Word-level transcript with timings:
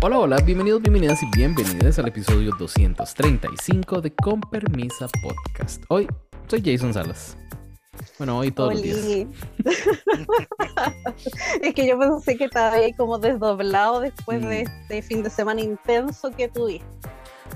Hola, 0.00 0.18
hola, 0.18 0.36
bienvenidos, 0.38 0.80
bienvenidas 0.80 1.22
y 1.22 1.26
bienvenidas 1.36 1.98
al 1.98 2.06
episodio 2.08 2.52
235 2.56 4.00
de 4.00 4.14
Con 4.14 4.40
Permisa 4.40 5.08
Podcast. 5.22 5.82
Hoy 5.88 6.06
soy 6.46 6.62
Jason 6.64 6.94
Salas. 6.94 7.36
Bueno, 8.16 8.38
hoy 8.38 8.52
todos 8.52 8.74
los 8.74 8.82
días. 8.82 8.98
es 11.62 11.74
que 11.74 11.88
yo 11.88 11.98
pensé 11.98 12.36
que 12.36 12.44
estaba 12.44 12.74
ahí 12.76 12.92
como 12.92 13.18
desdoblado 13.18 14.00
después 14.00 14.40
de 14.40 14.64
Mm. 14.64 14.68
este 14.68 15.02
fin 15.02 15.22
de 15.24 15.30
semana 15.30 15.60
intenso 15.62 16.30
que 16.30 16.48
tuviste. 16.48 16.86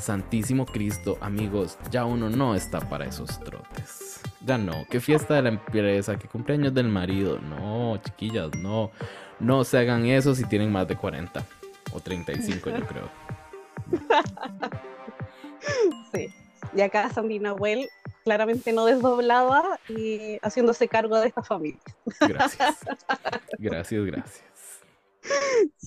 Santísimo 0.00 0.66
Cristo, 0.66 1.18
amigos, 1.20 1.78
ya 1.92 2.04
uno 2.06 2.28
no 2.28 2.56
está 2.56 2.80
para 2.80 3.04
esos 3.04 3.38
trotes. 3.40 4.20
Ya 4.44 4.58
no, 4.58 4.84
qué 4.90 4.98
fiesta 5.00 5.34
de 5.34 5.42
la 5.42 5.48
empresa, 5.50 6.18
qué 6.18 6.26
cumpleaños 6.26 6.74
del 6.74 6.88
marido. 6.88 7.38
No, 7.38 7.98
chiquillas, 7.98 8.50
no. 8.58 8.90
No 9.38 9.62
se 9.62 9.78
hagan 9.78 10.06
eso 10.06 10.34
si 10.34 10.44
tienen 10.44 10.72
más 10.72 10.88
de 10.88 10.96
40 10.96 11.46
o 11.92 12.00
35, 12.00 12.70
yo 12.70 12.86
creo. 12.86 13.10
Sí. 16.12 16.28
Y 16.74 16.80
acá 16.80 17.10
Sandy 17.10 17.38
Nahuel 17.38 17.88
claramente 18.24 18.72
no 18.72 18.86
desdoblada 18.86 19.78
y 19.88 20.38
haciéndose 20.42 20.88
cargo 20.88 21.20
de 21.20 21.28
esta 21.28 21.42
familia. 21.42 21.80
Gracias. 22.20 22.78
Gracias, 23.58 24.04
gracias. 24.04 24.44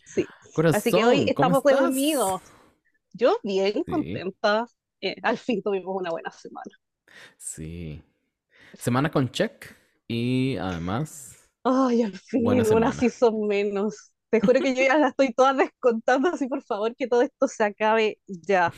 Sí. 0.06 0.26
Corazón, 0.54 0.78
Así 0.78 0.92
que 0.92 1.04
hoy 1.04 1.34
¿cómo 1.34 1.58
estamos 1.58 1.82
reunidos. 1.82 2.42
Yo 3.14 3.38
bien 3.44 3.74
Sí. 3.74 3.84
contenta. 3.86 4.68
Eh, 5.02 5.16
al 5.24 5.38
fin 5.38 5.62
tuvimos 5.62 5.96
una 5.96 6.12
buena 6.12 6.32
semana. 6.32 6.72
Sí. 7.38 8.02
Semana 8.78 9.10
con 9.12 9.30
check 9.32 9.76
y 10.08 10.58
además, 10.58 11.50
Ay, 11.64 12.04
al 12.04 12.14
fin, 12.18 12.46
una 12.48 12.92
season 12.92 13.48
menos. 13.48 14.12
Te 14.30 14.42
juro 14.42 14.62
que 14.62 14.76
yo 14.76 14.84
ya 14.84 14.98
la 14.98 15.10
estoy 15.10 15.34
toda 15.34 15.54
descontando, 15.54 16.30
así 16.30 16.48
por 16.48 16.62
favor 16.64 16.96
que 16.96 17.08
todo 17.08 17.22
esto 17.22 17.48
se 17.48 17.64
acabe 17.64 18.20
ya. 18.28 18.76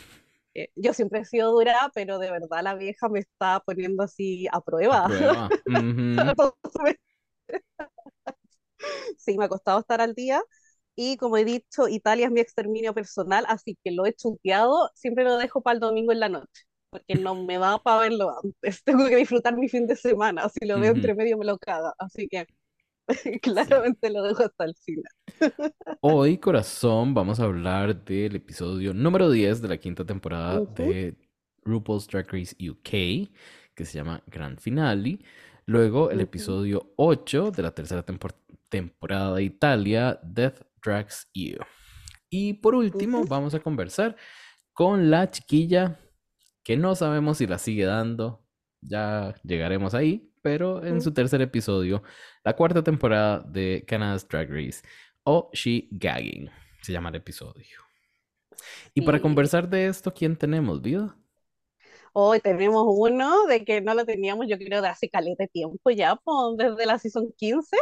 Eh, 0.56 0.70
yo 0.76 0.94
siempre 0.94 1.22
he 1.22 1.26
sido 1.26 1.52
dura, 1.52 1.92
pero 1.96 2.20
de 2.20 2.32
verdad 2.32 2.64
la 2.64 2.76
vieja 2.76 3.10
me 3.10 3.20
está 3.20 3.62
poniendo 3.62 4.04
así 4.04 4.48
a 4.52 4.62
prueba. 4.62 5.08
prueba. 5.08 5.54
Ujú. 5.68 6.38
Entonces, 6.42 6.98
Sí, 9.18 9.38
me 9.38 9.46
ha 9.46 9.50
costado 9.50 9.80
estar 9.80 10.02
al 10.02 10.14
día. 10.14 10.42
Y 10.96 11.18
como 11.18 11.38
he 11.38 11.46
dicho, 11.46 11.88
Italia 11.88 12.26
es 12.28 12.32
mi 12.32 12.40
exterminio 12.42 12.94
personal, 12.94 13.46
así 13.48 13.78
que 13.84 13.92
lo 13.92 14.06
he 14.06 14.14
chuteado. 14.14 14.90
Siempre 14.96 15.24
lo 15.24 15.38
dejo 15.38 15.62
para 15.62 15.76
el 15.76 15.80
domingo 15.80 16.12
en 16.12 16.20
la 16.20 16.30
noche, 16.30 16.64
porque 16.90 17.16
no 17.16 17.36
me 17.46 17.58
da 17.60 17.78
para 17.80 18.02
verlo 18.02 18.32
antes. 18.44 18.84
Tengo 18.84 19.08
que 19.08 19.16
disfrutar 19.18 19.56
mi 19.58 19.70
fin 19.70 19.86
de 19.88 19.96
semana. 19.96 20.50
Si 20.50 20.66
lo 20.66 20.80
veo 20.80 20.92
Ujú. 20.92 20.94
entre 20.94 21.14
medio, 21.16 21.38
me 21.38 21.46
lo 21.46 21.58
caga. 21.60 21.94
Así 22.00 22.28
que 22.28 22.48
claramente 23.42 24.10
lo 24.10 24.24
dejo 24.24 24.44
hasta 24.44 24.66
el 24.66 24.76
final. 24.76 25.12
Hoy, 26.02 26.38
corazón, 26.38 27.14
vamos 27.14 27.40
a 27.40 27.46
hablar 27.46 28.04
del 28.06 28.36
episodio 28.36 28.94
número 28.94 29.30
10 29.30 29.62
de 29.62 29.68
la 29.68 29.78
quinta 29.78 30.06
temporada 30.06 30.62
de 30.62 31.16
RuPaul's 31.64 32.08
Drag 32.08 32.28
Race 32.32 32.56
UK, 32.60 33.30
que 33.76 33.86
se 33.86 33.98
llama 33.98 34.22
Grand 34.28 34.60
Finale. 34.60 35.20
Luego, 35.66 36.12
el 36.12 36.22
episodio 36.22 36.94
8 36.96 37.52
de 37.52 37.64
la 37.64 37.72
tercera 37.72 38.06
tempor- 38.06 38.36
temporada 38.70 39.36
de 39.36 39.44
Italia, 39.44 40.20
Death 40.24 40.62
Drags 40.84 41.30
You. 41.34 41.58
Y 42.30 42.54
por 42.54 42.76
último, 42.76 43.26
vamos 43.26 43.54
a 43.54 43.60
conversar 43.60 44.16
con 44.74 45.10
la 45.10 45.30
chiquilla 45.30 46.00
que 46.64 46.78
no 46.78 46.96
sabemos 46.96 47.38
si 47.38 47.48
la 47.48 47.58
sigue 47.58 47.86
dando. 47.86 48.46
Ya 48.82 49.34
llegaremos 49.44 49.94
ahí, 49.94 50.32
pero 50.48 50.82
en 50.82 51.02
su 51.02 51.14
tercer 51.14 51.42
episodio, 51.42 52.04
la 52.42 52.56
cuarta 52.56 52.82
temporada 52.82 53.40
de 53.40 53.84
Canada's 53.86 54.26
Drag 54.26 54.50
Race, 54.50 54.82
o 55.26 55.50
She 55.52 55.90
Gagging, 55.92 56.50
se 56.82 56.94
llama 56.94 57.10
el 57.10 57.16
episodio. 57.16 57.82
Y 58.94 59.02
para 59.02 59.20
conversar 59.20 59.68
de 59.68 59.88
esto, 59.88 60.14
¿quién 60.14 60.38
tenemos, 60.38 60.82
vida? 60.82 61.18
Hoy 62.14 62.40
tenemos 62.40 62.86
uno 62.88 63.46
de 63.48 63.66
que 63.66 63.82
no 63.82 63.94
lo 63.94 64.06
teníamos, 64.06 64.48
yo 64.48 64.58
creo, 64.58 64.82
de 64.82 64.88
hace 64.88 65.10
caleta 65.10 65.44
de 65.44 65.50
tiempo 65.50 65.90
ya, 65.90 66.16
pues, 66.16 66.56
desde 66.56 66.86
la 66.86 66.98
season 66.98 67.34
15. 67.36 67.76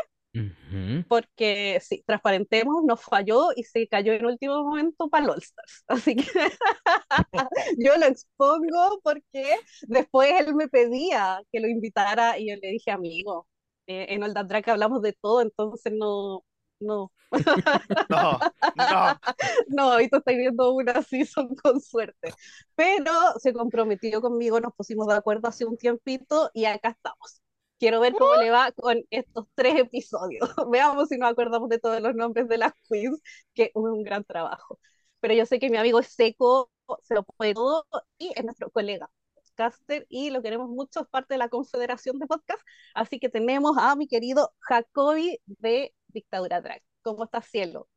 Porque 1.07 1.79
sí, 1.81 2.03
transparentemos, 2.06 2.84
nos 2.84 3.01
falló 3.01 3.50
y 3.56 3.63
se 3.63 3.88
cayó 3.88 4.13
en 4.13 4.25
último 4.25 4.63
momento 4.63 5.09
para 5.09 5.28
All 5.31 5.40
Stars. 5.41 5.84
Así 5.88 6.16
que 6.16 6.23
yo 7.78 7.97
lo 7.97 8.06
expongo 8.06 9.00
porque 9.03 9.57
después 9.84 10.31
él 10.40 10.56
me 10.56 10.68
pedía 10.68 11.41
que 11.51 11.59
lo 11.59 11.68
invitara 11.68 12.38
y 12.40 12.50
yo 12.50 12.56
le 12.62 12.69
dije, 12.69 12.91
amigo, 12.91 13.47
eh, 13.88 14.07
en 14.09 14.34
That 14.34 14.45
Drag 14.45 14.69
hablamos 14.69 15.01
de 15.01 15.13
todo, 15.13 15.41
entonces 15.41 15.94
no, 15.94 16.44
no, 16.79 17.12
No, 18.09 18.40
no. 18.75 19.19
no, 19.68 19.91
ahorita 19.94 20.18
estoy 20.18 20.38
viendo 20.38 20.74
una 20.74 21.01
season 21.01 21.56
con 21.56 21.81
suerte. 21.81 22.34
Pero 22.75 23.12
se 23.40 23.53
comprometió 23.53 24.22
conmigo, 24.22 24.59
nos 24.59 24.74
pusimos 24.74 25.07
de 25.07 25.16
acuerdo 25.16 25.47
hace 25.47 25.66
un 25.66 25.78
tiempito 25.78 26.50
y 26.53 26.66
acá 26.66 26.90
estamos. 26.90 27.41
Quiero 27.80 28.00
ver 28.00 28.13
cómo 28.13 28.36
le 28.36 28.52
va 28.52 28.72
con 28.72 29.02
estos 29.09 29.46
tres 29.53 29.75
episodios. 29.80 30.50
Veamos 30.72 31.09
si 31.09 31.18
nos 31.18 31.31
acordamos 31.31 31.69
de 31.69 31.80
todos 31.80 32.02
los 32.02 32.16
nombres 32.16 32.47
de 32.47 32.58
las 32.58 32.74
queens, 32.90 33.22
que 33.53 33.63
es 33.66 33.72
un 33.75 34.03
gran 34.03 34.24
trabajo. 34.24 34.80
Pero 35.19 35.34
yo 35.34 35.46
sé 35.46 35.59
que 35.59 35.69
mi 35.69 35.78
amigo 35.78 36.00
es 36.00 36.08
seco, 36.08 36.72
se 37.02 37.16
lo 37.16 37.24
puede 37.24 37.53
todo 37.53 37.86
y 38.18 38.31
es 38.36 38.44
nuestro 38.44 38.69
colega 38.72 39.09
podcaster 39.56 40.06
y 40.09 40.30
lo 40.30 40.41
queremos 40.41 40.69
mucho, 40.69 41.02
es 41.02 41.08
parte 41.08 41.36
de 41.36 41.38
la 41.38 41.50
Confederación 41.50 42.19
de 42.19 42.28
Podcast. 42.28 42.62
Así 42.94 43.19
que 43.19 43.30
tenemos 43.30 43.78
a 43.78 43.96
mi 43.96 44.07
querido 44.07 44.53
Jacobi 44.59 45.40
de 45.46 45.94
Dictadura 46.07 46.62
Drag. 46.62 46.81
¿Cómo 47.02 47.24
estás, 47.25 47.47
cielo? 47.47 47.88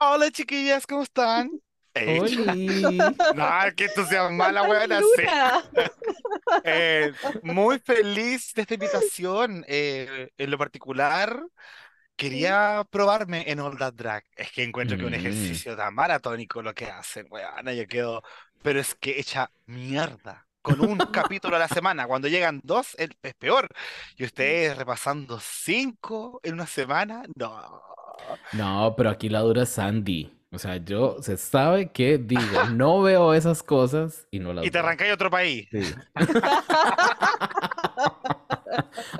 Hola, 0.00 0.30
chiquillas, 0.30 0.86
¿cómo 0.86 1.02
están? 1.02 1.50
No, 3.30 3.44
qué 3.76 3.86
entusiasmada 3.86 4.52
la 4.52 4.62
¡Tan 4.62 4.64
buena. 4.64 5.00
luna! 5.00 5.62
Eh, 6.62 7.14
muy 7.42 7.78
feliz 7.78 8.52
de 8.54 8.62
esta 8.62 8.74
invitación. 8.74 9.64
eh, 9.68 10.30
en 10.38 10.50
lo 10.50 10.58
particular, 10.58 11.40
quería 12.16 12.86
probarme 12.90 13.44
en 13.50 13.60
All 13.60 13.78
That 13.78 13.94
Drag. 13.94 14.24
Es 14.36 14.52
que 14.52 14.64
encuentro 14.64 14.98
que 14.98 15.06
un 15.06 15.14
Mm. 15.14 15.14
ejercicio 15.14 15.76
tan 15.76 15.94
maratónico 15.94 16.62
lo 16.62 16.74
que 16.74 16.86
hacen, 16.86 17.26
weona, 17.30 17.74
yo 17.74 17.86
quedo. 17.88 18.22
Pero 18.62 18.80
es 18.80 18.94
que 18.96 19.18
echa 19.20 19.50
mierda. 19.66 20.46
Con 20.62 20.80
un 20.80 21.06
capítulo 21.10 21.56
a 21.56 21.60
la 21.60 21.68
semana. 21.68 22.06
Cuando 22.06 22.28
llegan 22.28 22.60
dos, 22.64 22.94
es, 22.98 23.10
es 23.22 23.34
peor. 23.34 23.68
Y 24.16 24.24
ustedes 24.24 24.76
repasando 24.76 25.40
cinco 25.40 26.40
en 26.44 26.54
una 26.54 26.66
semana, 26.66 27.24
no. 27.36 27.82
No, 28.52 28.94
pero 28.96 29.10
aquí 29.10 29.28
la 29.30 29.40
dura 29.40 29.64
Sandy. 29.66 30.37
O 30.50 30.58
sea, 30.58 30.76
yo 30.78 31.22
se 31.22 31.36
sabe 31.36 31.92
que 31.92 32.18
digo, 32.18 32.40
no 32.72 33.02
veo 33.02 33.34
esas 33.34 33.62
cosas 33.62 34.26
y 34.30 34.38
no 34.38 34.52
las 34.52 34.64
Y 34.64 34.70
te 34.70 34.78
arrancáis 34.78 35.10
a 35.10 35.14
otro 35.14 35.30
país. 35.30 35.68
Sí. 35.70 35.82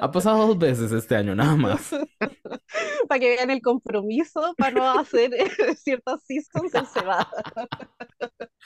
Ha 0.01 0.11
pasado 0.11 0.47
dos 0.47 0.59
veces 0.59 0.93
este 0.93 1.17
año, 1.17 1.35
nada 1.35 1.57
más. 1.57 1.91
para 3.09 3.19
que 3.19 3.37
vean 3.37 3.51
el 3.51 3.61
compromiso 3.63 4.55
para 4.57 4.71
no 4.73 4.99
hacer 4.99 5.31
ciertas 5.77 6.21
seasons, 6.25 6.75
él 6.75 6.87
se 6.87 7.01
va. 7.01 7.29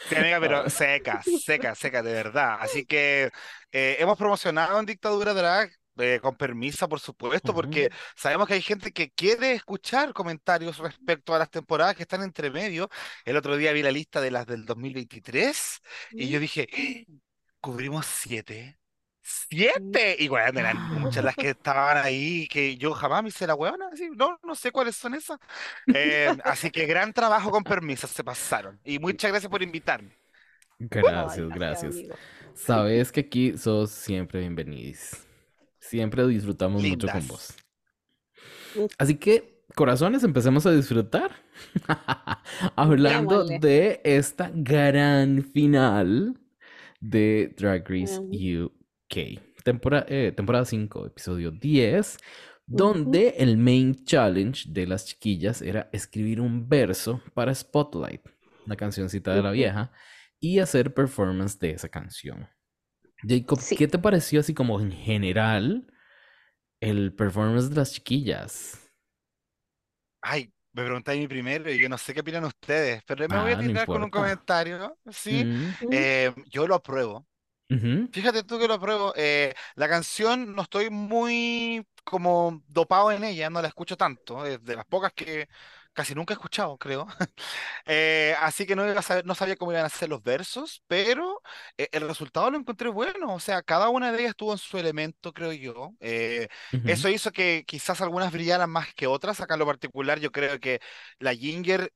Sí, 0.08 0.16
amiga, 0.16 0.40
pero 0.40 0.68
seca, 0.68 1.22
seca, 1.22 1.74
seca, 1.74 2.02
de 2.02 2.12
verdad. 2.12 2.56
Así 2.60 2.84
que 2.84 3.30
eh, 3.70 3.96
hemos 4.00 4.18
promocionado 4.18 4.78
en 4.80 4.86
Dictadura 4.86 5.34
Drag, 5.34 5.70
eh, 5.98 6.20
con 6.22 6.36
permiso, 6.36 6.88
por 6.88 7.00
supuesto, 7.00 7.54
porque 7.54 7.86
Ujú. 7.86 7.97
sabemos 8.16 8.48
que 8.48 8.54
hay 8.54 8.62
gente 8.62 8.92
que 8.92 9.10
quiere 9.12 9.53
escuchar 9.53 10.12
comentarios 10.12 10.78
respecto 10.78 11.34
a 11.34 11.38
las 11.38 11.50
temporadas 11.50 11.97
que 11.97 12.03
están 12.03 12.22
entre 12.22 12.50
medio. 12.50 12.88
El 13.25 13.36
otro 13.36 13.56
día 13.56 13.72
vi 13.72 13.82
la 13.82 13.91
lista 13.92 14.20
de 14.20 14.30
las 14.30 14.47
del 14.47 14.64
2023 14.64 15.80
y 16.16 16.28
yo 16.28 16.41
dije, 16.41 16.69
"¡Ah! 16.72 17.12
cubrimos 17.60 18.06
siete. 18.06 18.78
¡Siete! 19.22 20.16
Y 20.19 20.28
bueno, 20.28 20.58
eran 20.60 20.76
muchas 21.00 21.25
las 21.25 21.36
que 21.36 21.50
estaban 21.50 21.97
ahí 21.98 22.48
que 22.48 22.76
yo 22.76 22.92
jamás 22.94 23.22
me 23.22 23.28
hice 23.28 23.47
la 23.47 23.54
huevona. 23.54 23.88
así, 23.92 24.10
no, 24.16 24.38
no 24.42 24.54
sé 24.54 24.72
cuáles 24.72 24.97
son 24.97 25.14
esas. 25.14 25.38
Eh, 25.92 26.36
así 26.44 26.70
que 26.70 26.86
gran 26.86 27.12
trabajo 27.12 27.50
con 27.50 27.65
permiso, 27.65 28.06
se 28.09 28.24
pasaron. 28.24 28.80
Y 28.84 28.98
muchas 28.98 29.30
gracias 29.30 29.50
por 29.50 29.62
invitarme. 29.62 30.18
Gracias, 30.78 31.48
gracias. 31.50 31.94
amigo. 31.94 32.18
Sabes 32.54 33.12
que 33.12 33.21
aquí 33.21 33.56
sos 33.56 33.91
siempre 33.92 34.41
bienvenidos. 34.41 35.27
Siempre 35.82 36.26
disfrutamos 36.26 36.80
mucho 36.90 37.06
con 37.08 37.28
vos. 37.28 37.54
Así 38.98 39.16
que, 39.16 39.64
corazones, 39.74 40.22
empecemos 40.24 40.64
a 40.64 40.72
disfrutar. 40.72 41.32
Hablando 42.76 43.44
de 43.60 44.00
esta 44.04 44.50
gran 44.54 45.42
final 45.42 46.38
de 47.00 47.54
Drag 47.58 47.84
Race. 47.88 48.18
UK. 48.20 49.40
Tempora- 49.64 50.06
eh, 50.08 50.32
temporada 50.34 50.64
5, 50.64 51.06
episodio 51.06 51.50
10, 51.50 52.16
donde 52.66 53.34
el 53.38 53.56
main 53.58 54.04
challenge 54.04 54.64
de 54.68 54.86
las 54.86 55.04
chiquillas 55.06 55.62
era 55.62 55.88
escribir 55.92 56.40
un 56.40 56.68
verso 56.68 57.20
para 57.34 57.54
Spotlight, 57.54 58.22
una 58.66 58.76
cancioncita 58.76 59.34
de 59.34 59.42
la 59.42 59.50
vieja, 59.50 59.92
y 60.40 60.58
hacer 60.60 60.94
performance 60.94 61.58
de 61.58 61.70
esa 61.72 61.88
canción. 61.88 62.48
Jacob, 63.27 63.69
Sí. 63.69 63.77
¿qué 63.77 63.89
te 63.89 63.98
pareció 63.98 64.41
así 64.41 64.54
como 64.54 64.80
en 64.80 64.92
general 64.92 65.86
el 66.80 67.15
performance 67.15 67.71
de 67.71 67.77
las 67.77 67.92
chiquillas? 67.95 68.78
Ay, 70.21 70.53
me 70.72 70.84
preguntáis 70.84 71.21
mi 71.21 71.28
primero 71.28 71.71
y 71.71 71.78
yo 71.80 71.89
no 71.89 71.98
sé 71.98 72.15
qué 72.15 72.21
opinan 72.21 72.45
ustedes, 72.45 73.03
pero 73.04 73.28
me 73.28 73.39
voy 73.41 73.53
a 73.53 73.57
Ah, 73.57 73.63
no 73.63 73.71
tirar 73.71 73.89
con 73.89 74.03
un 74.03 74.10
comentario, 74.10 74.98
¿sí? 75.10 75.48
Mm, 75.83 75.83
Eh, 75.91 76.33
yo 76.47 76.66
lo 76.66 76.74
apruebo. 76.77 77.27
Fíjate 78.13 78.45
tú 78.45 78.59
que 78.59 78.69
lo 78.69 78.74
apruebo. 78.74 79.13
eh, 79.16 79.54
la 79.77 79.89
canción 79.89 80.54
no 80.54 80.63
estoy 80.63 80.91
muy 80.91 81.86
como 82.04 82.63
dopado 82.68 83.13
en 83.13 83.25
ella, 83.25 83.51
no 83.51 83.63
la 83.63 83.68
escucho 83.68 83.97
tanto, 83.97 84.47
es 84.47 84.63
de 84.65 84.77
las 84.77 84.86
pocas 84.86 85.13
que 85.15 85.48
casi 85.92 86.15
nunca 86.15 86.34
he 86.34 86.36
escuchado, 86.36 86.78
creo. 86.78 87.06
Eh, 87.86 88.34
así 88.41 88.66
que 88.66 88.77
no, 88.77 88.86
iba 88.89 89.00
a 89.00 89.03
saber- 89.03 89.27
no 89.27 89.34
sabía 89.34 89.56
cómo 89.56 89.72
iban 89.72 89.84
a 89.84 89.89
ser 89.89 90.09
los 90.09 90.22
versos, 90.22 90.83
pero 90.86 91.42
eh, 91.77 91.89
el 91.92 92.06
resultado 92.09 92.50
lo 92.50 92.59
encontré 92.59 92.89
bueno. 92.89 93.34
O 93.34 93.41
sea, 93.41 93.62
cada 93.62 93.89
una 93.89 94.12
de 94.12 94.21
ellas 94.22 94.36
tuvo 94.36 94.53
en 94.53 94.59
su 94.59 94.78
elemento, 94.78 95.33
creo 95.33 95.53
yo. 95.53 95.94
Eh, 96.00 96.48
eso 96.84 97.09
hizo 97.09 97.33
que 97.33 97.65
quizás 97.66 98.00
algunas 98.00 98.33
brillaran 98.33 98.71
más 98.71 98.94
que 98.94 99.06
otras. 99.06 99.41
Acá 99.41 99.54
en 99.54 99.60
lo 99.60 99.66
particular, 99.66 100.21
yo 100.21 100.30
creo 100.33 100.60
que 100.60 100.80
la 101.18 101.34
Ginger. 101.34 101.92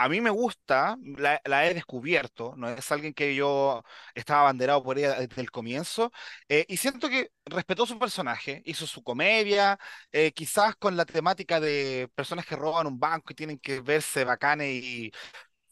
A 0.00 0.08
mí 0.08 0.20
me 0.20 0.30
gusta, 0.30 0.96
la, 1.16 1.40
la 1.44 1.66
he 1.66 1.74
descubierto, 1.74 2.54
no 2.56 2.68
es 2.68 2.92
alguien 2.92 3.12
que 3.14 3.34
yo 3.34 3.82
estaba 4.14 4.42
abanderado 4.42 4.80
por 4.84 4.96
ella 4.96 5.18
desde 5.18 5.42
el 5.42 5.50
comienzo, 5.50 6.12
eh, 6.48 6.64
y 6.68 6.76
siento 6.76 7.08
que 7.08 7.32
respetó 7.44 7.84
su 7.84 7.98
personaje, 7.98 8.62
hizo 8.64 8.86
su 8.86 9.02
comedia, 9.02 9.76
eh, 10.12 10.30
quizás 10.32 10.76
con 10.76 10.96
la 10.96 11.04
temática 11.04 11.58
de 11.58 12.08
personas 12.14 12.46
que 12.46 12.54
roban 12.54 12.86
un 12.86 13.00
banco 13.00 13.32
y 13.32 13.34
tienen 13.34 13.58
que 13.58 13.80
verse 13.80 14.22
bacanes 14.24 14.68
y 14.84 15.10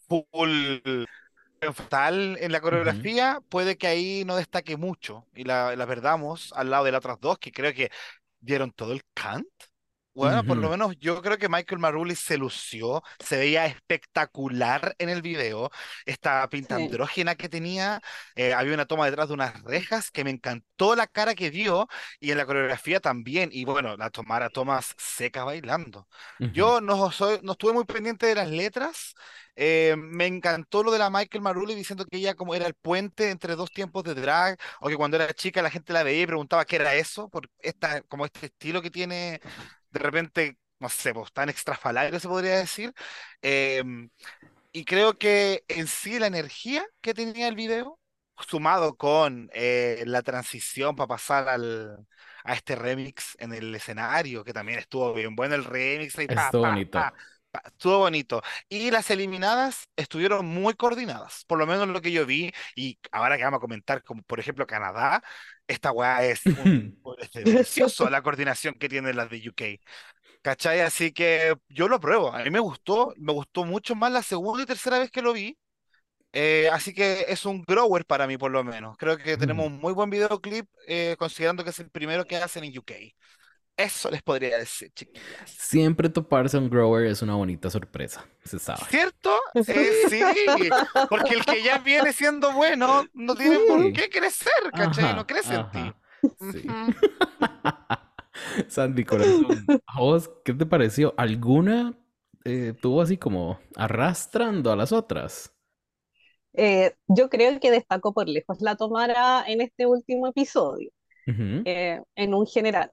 full 0.08 0.80
fatal 1.74 2.36
en 2.40 2.52
la 2.52 2.60
coreografía, 2.60 3.40
puede 3.48 3.76
que 3.78 3.86
ahí 3.86 4.24
no 4.24 4.36
destaque 4.36 4.76
mucho 4.76 5.26
y 5.34 5.44
la, 5.44 5.74
la 5.76 5.86
perdamos 5.86 6.52
al 6.54 6.70
lado 6.70 6.84
de 6.84 6.92
las 6.92 6.98
otras 7.00 7.20
dos, 7.20 7.38
que 7.38 7.52
creo 7.52 7.72
que 7.74 7.90
dieron 8.40 8.72
todo 8.72 8.92
el 8.92 9.02
cant. 9.14 9.46
Bueno, 10.18 10.44
por 10.46 10.56
lo 10.56 10.70
menos 10.70 10.96
yo 10.98 11.20
creo 11.20 11.36
que 11.36 11.50
Michael 11.50 11.78
Maruli 11.78 12.16
se 12.16 12.38
lució, 12.38 13.02
se 13.22 13.36
veía 13.36 13.66
espectacular 13.66 14.94
en 14.98 15.10
el 15.10 15.20
video. 15.20 15.70
Esta 16.06 16.48
pinta 16.48 16.76
Sí. 16.76 16.76
andrógena 16.76 17.34
que 17.34 17.50
tenía, 17.50 18.00
eh, 18.34 18.54
había 18.54 18.72
una 18.72 18.86
toma 18.86 19.04
detrás 19.04 19.28
de 19.28 19.34
unas 19.34 19.62
rejas 19.62 20.10
que 20.10 20.24
me 20.24 20.30
encantó 20.30 20.96
la 20.96 21.06
cara 21.06 21.34
que 21.34 21.50
dio 21.50 21.86
y 22.18 22.30
en 22.30 22.38
la 22.38 22.46
coreografía 22.46 22.98
también. 23.00 23.50
Y 23.52 23.66
bueno, 23.66 23.94
la 23.98 24.08
tomara 24.08 24.48
tomas 24.48 24.94
seca 24.96 25.44
bailando. 25.44 26.08
Yo 26.48 26.80
no 26.80 27.10
soy, 27.12 27.38
no 27.42 27.52
estuve 27.52 27.74
muy 27.74 27.84
pendiente 27.84 28.24
de 28.26 28.36
las 28.36 28.48
letras. 28.48 29.14
eh, 29.58 29.94
me 29.98 30.26
encantó 30.26 30.82
lo 30.82 30.90
de 30.92 30.98
la 30.98 31.08
Michael 31.10 31.42
Maruli 31.42 31.74
diciendo 31.74 32.04
que 32.06 32.18
ella 32.18 32.34
como 32.34 32.54
era 32.54 32.66
el 32.66 32.74
puente 32.74 33.30
entre 33.30 33.56
dos 33.56 33.70
tiempos 33.72 34.04
de 34.04 34.14
drag, 34.14 34.58
o 34.80 34.88
que 34.88 34.96
cuando 34.96 35.16
era 35.16 35.32
chica 35.34 35.62
la 35.62 35.70
gente 35.70 35.92
la 35.94 36.02
veía 36.02 36.22
y 36.22 36.26
preguntaba 36.26 36.64
qué 36.66 36.76
era 36.76 36.94
eso, 36.94 37.28
por 37.30 37.48
esta, 37.60 38.02
como 38.02 38.24
este 38.26 38.46
estilo 38.46 38.82
que 38.82 38.90
tiene 38.90 39.40
de 39.98 40.04
repente, 40.04 40.58
no 40.80 40.88
sé, 40.88 41.14
pues 41.14 41.32
tan 41.32 41.48
extrafalario 41.48 42.18
se 42.20 42.28
podría 42.28 42.58
decir. 42.58 42.92
Em, 43.42 44.10
y 44.72 44.84
creo 44.84 45.18
que 45.18 45.64
en 45.68 45.86
sí 45.86 46.18
la 46.18 46.26
energía 46.26 46.84
que 47.00 47.14
tenía 47.14 47.48
el 47.48 47.54
video, 47.54 48.00
sumado 48.48 48.96
con 48.96 49.48
eh, 49.54 50.02
la 50.06 50.22
transición 50.22 50.94
para 50.96 51.08
pasar 51.08 51.48
al, 51.48 51.96
a 52.44 52.54
este 52.54 52.76
remix 52.76 53.34
en 53.38 53.54
el 53.54 53.74
escenario, 53.74 54.44
que 54.44 54.52
también 54.52 54.78
estuvo 54.78 55.14
bien 55.14 55.34
bueno 55.34 55.54
el 55.54 55.64
remix, 55.64 56.18
y 56.18 56.28
pa, 56.28 56.52
Esto 56.52 56.60
pa, 56.60 56.84
bonito. 56.84 57.00
pa, 57.50 57.62
estuvo 57.66 57.98
bonito. 57.98 58.42
Y 58.68 58.90
las 58.90 59.10
eliminadas 59.10 59.88
estuvieron 59.96 60.44
muy 60.46 60.74
coordinadas, 60.74 61.44
por 61.46 61.58
lo 61.58 61.66
menos 61.66 61.88
lo 61.88 62.02
que 62.02 62.12
yo 62.12 62.26
vi, 62.26 62.52
y 62.74 62.98
ahora 63.12 63.36
que 63.38 63.44
vamos 63.44 63.58
a 63.58 63.60
comentar, 63.60 64.02
como 64.04 64.22
por 64.22 64.38
ejemplo 64.40 64.66
Canadá, 64.66 65.22
esta 65.66 65.92
weá 65.92 66.24
es 66.24 66.42
un... 66.64 66.98
Es 67.18 67.32
delicioso 67.32 68.08
la 68.10 68.22
coordinación 68.22 68.74
que 68.74 68.88
tienen 68.88 69.16
las 69.16 69.30
de 69.30 69.48
UK. 69.48 69.62
¿Cachai? 70.42 70.80
Así 70.80 71.12
que 71.12 71.54
yo 71.68 71.88
lo 71.88 72.00
pruebo. 72.00 72.32
A 72.32 72.42
mí 72.44 72.50
me 72.50 72.60
gustó, 72.60 73.12
me 73.16 73.32
gustó 73.32 73.64
mucho 73.64 73.94
más 73.94 74.12
la 74.12 74.22
segunda 74.22 74.62
y 74.62 74.66
tercera 74.66 74.98
vez 74.98 75.10
que 75.10 75.22
lo 75.22 75.32
vi. 75.32 75.58
Eh, 76.32 76.68
así 76.70 76.92
que 76.92 77.26
es 77.28 77.46
un 77.46 77.62
grower 77.62 78.04
para 78.04 78.26
mí, 78.26 78.36
por 78.36 78.50
lo 78.50 78.62
menos. 78.62 78.96
Creo 78.98 79.16
que 79.16 79.36
tenemos 79.38 79.66
un 79.66 79.78
muy 79.78 79.92
buen 79.94 80.10
videoclip, 80.10 80.68
eh, 80.86 81.16
considerando 81.18 81.64
que 81.64 81.70
es 81.70 81.78
el 81.78 81.90
primero 81.90 82.24
que 82.26 82.36
hacen 82.36 82.64
en 82.64 82.78
UK. 82.78 82.92
Eso 83.76 84.10
les 84.10 84.22
podría 84.22 84.58
decir, 84.58 84.90
chiquillas. 84.94 85.50
Siempre 85.58 86.08
toparse 86.08 86.56
a 86.56 86.60
un 86.60 86.70
grower 86.70 87.06
es 87.06 87.22
una 87.22 87.34
bonita 87.34 87.70
sorpresa, 87.70 88.26
se 88.44 88.58
sabe. 88.58 88.86
¿Cierto? 88.88 89.30
Eh, 89.66 89.92
sí, 90.08 90.30
porque 91.08 91.34
el 91.34 91.44
que 91.44 91.62
ya 91.62 91.78
viene 91.78 92.12
siendo 92.12 92.52
bueno 92.52 93.04
no 93.12 93.36
tiene 93.36 93.60
por 93.60 93.92
qué 93.92 94.08
crecer, 94.08 94.72
¿cachai? 94.74 95.12
No 95.12 95.22
Ajá, 95.22 95.26
crece 95.26 95.54
en 95.54 95.70
ti. 95.70 95.94
Sí. 96.38 96.76
Sandy 98.68 99.04
Corazón, 99.04 99.70
¿a 99.86 100.00
vos 100.00 100.30
qué 100.44 100.54
te 100.54 100.66
pareció? 100.66 101.14
¿Alguna 101.16 101.98
eh, 102.44 102.74
tuvo 102.80 103.02
así 103.02 103.16
como 103.18 103.58
arrastrando 103.76 104.72
a 104.72 104.76
las 104.76 104.92
otras? 104.92 105.52
Eh, 106.54 106.94
yo 107.06 107.28
creo 107.28 107.60
que 107.60 107.70
destacó 107.70 108.12
por 108.14 108.28
lejos 108.28 108.60
la 108.60 108.76
Tomara 108.76 109.44
en 109.46 109.60
este 109.60 109.86
último 109.86 110.26
episodio, 110.26 110.90
eh, 111.64 112.00
en 112.14 112.34
un 112.34 112.46
general. 112.46 112.92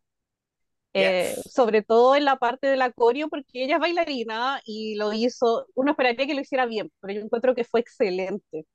Eh, 0.94 1.36
Yes. 1.36 1.44
sobre 1.48 1.82
todo 1.82 2.16
en 2.16 2.26
la 2.26 2.38
parte 2.38 2.68
de 2.68 2.78
la 2.78 2.92
coreo, 2.92 3.28
porque 3.30 3.64
ella 3.64 3.76
es 3.76 3.82
bailarina 3.82 4.62
y 4.66 4.96
lo 4.96 5.12
hizo, 5.14 5.66
uno 5.76 5.92
esperaría 5.92 6.28
que 6.28 6.36
lo 6.36 6.42
hiciera 6.42 6.66
bien, 6.68 6.92
pero 7.02 7.14
yo 7.14 7.22
encuentro 7.22 7.56
que 7.56 7.64
fue 7.64 7.80
excelente. 7.82 8.66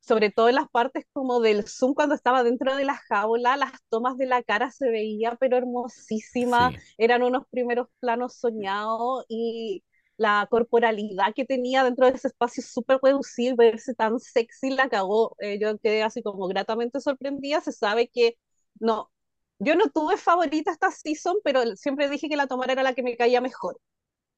Sobre 0.00 0.30
todo 0.30 0.48
en 0.48 0.54
las 0.56 0.68
partes 0.70 1.04
como 1.12 1.40
del 1.40 1.68
Zoom 1.68 1.94
cuando 1.94 2.14
estaba 2.14 2.42
dentro 2.42 2.74
de 2.76 2.84
la 2.84 2.96
jaula, 3.08 3.56
las 3.56 3.72
tomas 3.90 4.16
de 4.18 4.26
la 4.26 4.42
cara 4.42 4.70
se 4.70 4.88
veía 4.90 5.36
pero 5.40 5.56
hermosísima, 5.58 6.72
Sí. 6.72 6.76
eran 6.98 7.22
unos 7.22 7.44
primeros 7.50 7.88
planos 8.00 8.34
soñados 8.36 9.24
y 9.28 9.84
la 10.16 10.46
corporalidad 10.50 11.34
que 11.34 11.44
tenía 11.46 11.84
dentro 11.84 12.06
de 12.06 12.12
ese 12.16 12.28
espacio 12.28 12.62
súper 12.62 12.98
reducido, 13.02 13.56
verse 13.56 13.94
tan 13.94 14.18
sexy, 14.20 14.70
la 14.70 14.88
cagó. 14.88 15.36
Eh, 15.40 15.58
yo 15.60 15.78
quedé 15.78 16.02
así 16.02 16.22
como 16.22 16.46
gratamente 16.48 17.00
sorprendida, 17.00 17.60
se 17.60 17.72
sabe 17.72 18.08
que 18.08 18.36
no, 18.80 19.10
yo 19.60 19.76
no 19.76 19.86
tuve 19.90 20.18
favorita 20.18 20.72
esta 20.72 20.90
season, 20.92 21.36
pero 21.44 21.76
siempre 21.76 22.08
dije 22.10 22.28
que 22.28 22.36
la 22.36 22.48
tomara 22.48 22.72
era 22.74 22.82
la 22.84 22.94
que 22.94 23.04
me 23.04 23.16
caía 23.16 23.40
mejor 23.42 23.78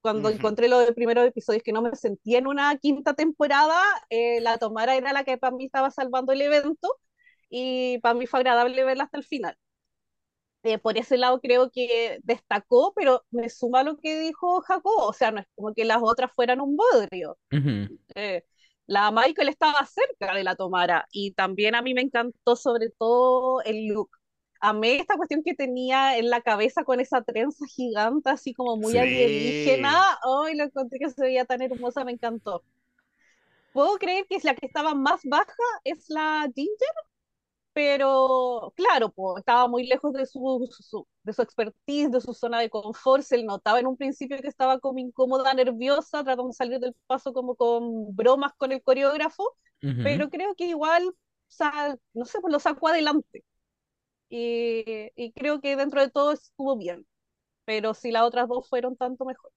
cuando 0.02 0.28
Ujú. 0.28 0.34
encontré 0.36 0.68
los 0.68 0.90
primeros 0.92 1.26
episodios 1.26 1.62
que 1.62 1.72
no 1.72 1.82
me 1.82 1.94
sentía 1.96 2.38
en 2.38 2.46
una 2.48 2.76
quinta 2.78 3.14
temporada, 3.14 3.80
eh, 4.10 4.40
la 4.40 4.58
Tomara 4.58 4.96
era 4.96 5.12
la 5.12 5.24
que 5.24 5.38
para 5.38 5.56
mí 5.56 5.66
estaba 5.66 5.90
salvando 5.90 6.32
el 6.32 6.42
evento 6.42 6.88
y 7.50 7.98
para 8.00 8.14
mí 8.14 8.26
fue 8.26 8.40
agradable 8.40 8.84
verla 8.84 9.04
hasta 9.04 9.18
el 9.18 9.24
final. 9.24 9.56
Eh, 10.64 10.78
por 10.78 10.96
ese 10.96 11.16
lado 11.18 11.40
creo 11.40 11.70
que 11.72 12.20
destacó, 12.22 12.92
pero 12.94 13.24
me 13.32 13.48
suma 13.50 13.82
lo 13.82 13.96
que 13.98 14.18
dijo 14.20 14.60
Jacob, 14.62 14.92
o 14.98 15.12
sea, 15.12 15.32
no 15.32 15.40
es 15.40 15.46
como 15.56 15.74
que 15.74 15.84
las 15.84 15.98
otras 16.02 16.32
fueran 16.32 16.60
un 16.60 16.76
bodrio. 16.76 17.36
Ujú, 17.52 17.88
Eh, 18.16 18.44
la 18.86 19.10
Michael 19.12 19.48
estaba 19.50 19.84
cerca 19.86 20.34
de 20.34 20.44
la 20.44 20.56
Tomara 20.56 21.06
y 21.12 21.32
también 21.34 21.74
a 21.76 21.82
mí 21.82 21.94
me 21.94 22.02
encantó 22.02 22.56
sobre 22.56 22.90
todo 22.90 23.62
el 23.62 23.88
look. 23.88 24.10
Amé 24.62 24.96
esta 24.96 25.16
cuestión 25.16 25.42
que 25.44 25.54
tenía 25.54 26.16
en 26.18 26.30
la 26.30 26.40
cabeza 26.42 26.84
con 26.84 27.00
esa 27.00 27.22
trenza 27.22 27.66
gigante, 27.66 28.30
así 28.30 28.54
como 28.54 28.76
muy 28.78 28.96
alienígena. 28.98 29.92
Sí. 29.92 29.98
Ay, 30.46 30.56
lo 30.56 30.64
encontré 30.64 30.98
que 31.00 31.10
se 31.10 31.22
veía 31.22 31.44
tan 31.46 31.62
hermosa, 31.62 32.04
me 32.04 32.12
encantó. 32.12 32.64
Puedo 33.72 33.96
creer 33.98 34.26
que 34.28 34.36
es 34.36 34.44
la 34.44 34.54
que 34.54 34.66
estaba 34.66 34.94
más 34.94 35.20
baja, 35.24 35.54
es 35.84 36.04
la 36.10 36.46
Ginger, 36.54 36.88
pero 37.74 38.72
claro, 38.76 39.10
pues, 39.12 39.38
estaba 39.40 39.68
muy 39.68 39.86
lejos 39.86 40.12
de 40.14 40.26
su, 40.26 40.68
su- 40.72 41.08
de 41.24 41.32
su 41.34 41.42
expertise, 41.42 42.10
de 42.10 42.20
su 42.20 42.34
zona 42.34 42.60
de 42.60 42.70
confort. 42.70 43.22
Se 43.24 43.38
le 43.38 43.44
notaba 43.44 43.80
en 43.80 43.86
un 43.88 43.96
principio 43.96 44.38
que 44.42 44.48
estaba 44.48 44.80
como 44.80 44.98
incómoda, 45.00 45.54
nerviosa, 45.54 46.24
tratando 46.24 46.48
de 46.48 46.54
salir 46.54 46.80
del 46.80 46.96
paso 47.06 47.32
como 47.34 47.56
con 47.56 48.14
bromas 48.16 48.52
con 48.56 48.72
el 48.72 48.82
coreógrafo, 48.82 49.44
pero 50.02 50.30
creo 50.30 50.54
que 50.56 50.66
igual, 50.66 51.08
o 51.08 51.14
sea, 51.48 51.96
no 52.14 52.24
sé, 52.26 52.40
pues 52.40 52.52
lo 52.52 52.60
sacó 52.60 52.88
adelante. 52.88 53.44
Y, 54.32 55.12
y 55.16 55.32
creo 55.34 55.60
que 55.62 55.76
dentro 55.76 56.00
de 56.02 56.10
todo 56.10 56.32
estuvo 56.32 56.76
bien, 56.78 57.06
pero 57.66 57.94
si 57.94 58.12
las 58.12 58.24
otras 58.24 58.48
dos 58.48 58.68
fueron 58.70 58.96
tanto 58.96 59.24
mejor. 59.26 59.52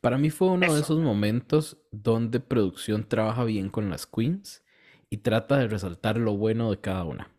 Para 0.00 0.16
mí 0.18 0.30
fue 0.30 0.48
uno 0.48 0.72
de 0.74 0.80
Eso. 0.80 0.80
esos 0.80 1.00
momentos 1.00 1.78
donde 1.92 2.40
producción 2.40 3.06
trabaja 3.08 3.44
bien 3.44 3.68
con 3.70 3.90
las 3.90 4.06
queens 4.06 4.64
y 5.10 5.18
trata 5.18 5.58
de 5.58 5.68
resaltar 5.68 6.16
lo 6.18 6.36
bueno 6.36 6.70
de 6.70 6.80
cada 6.80 7.04
una. 7.04 7.30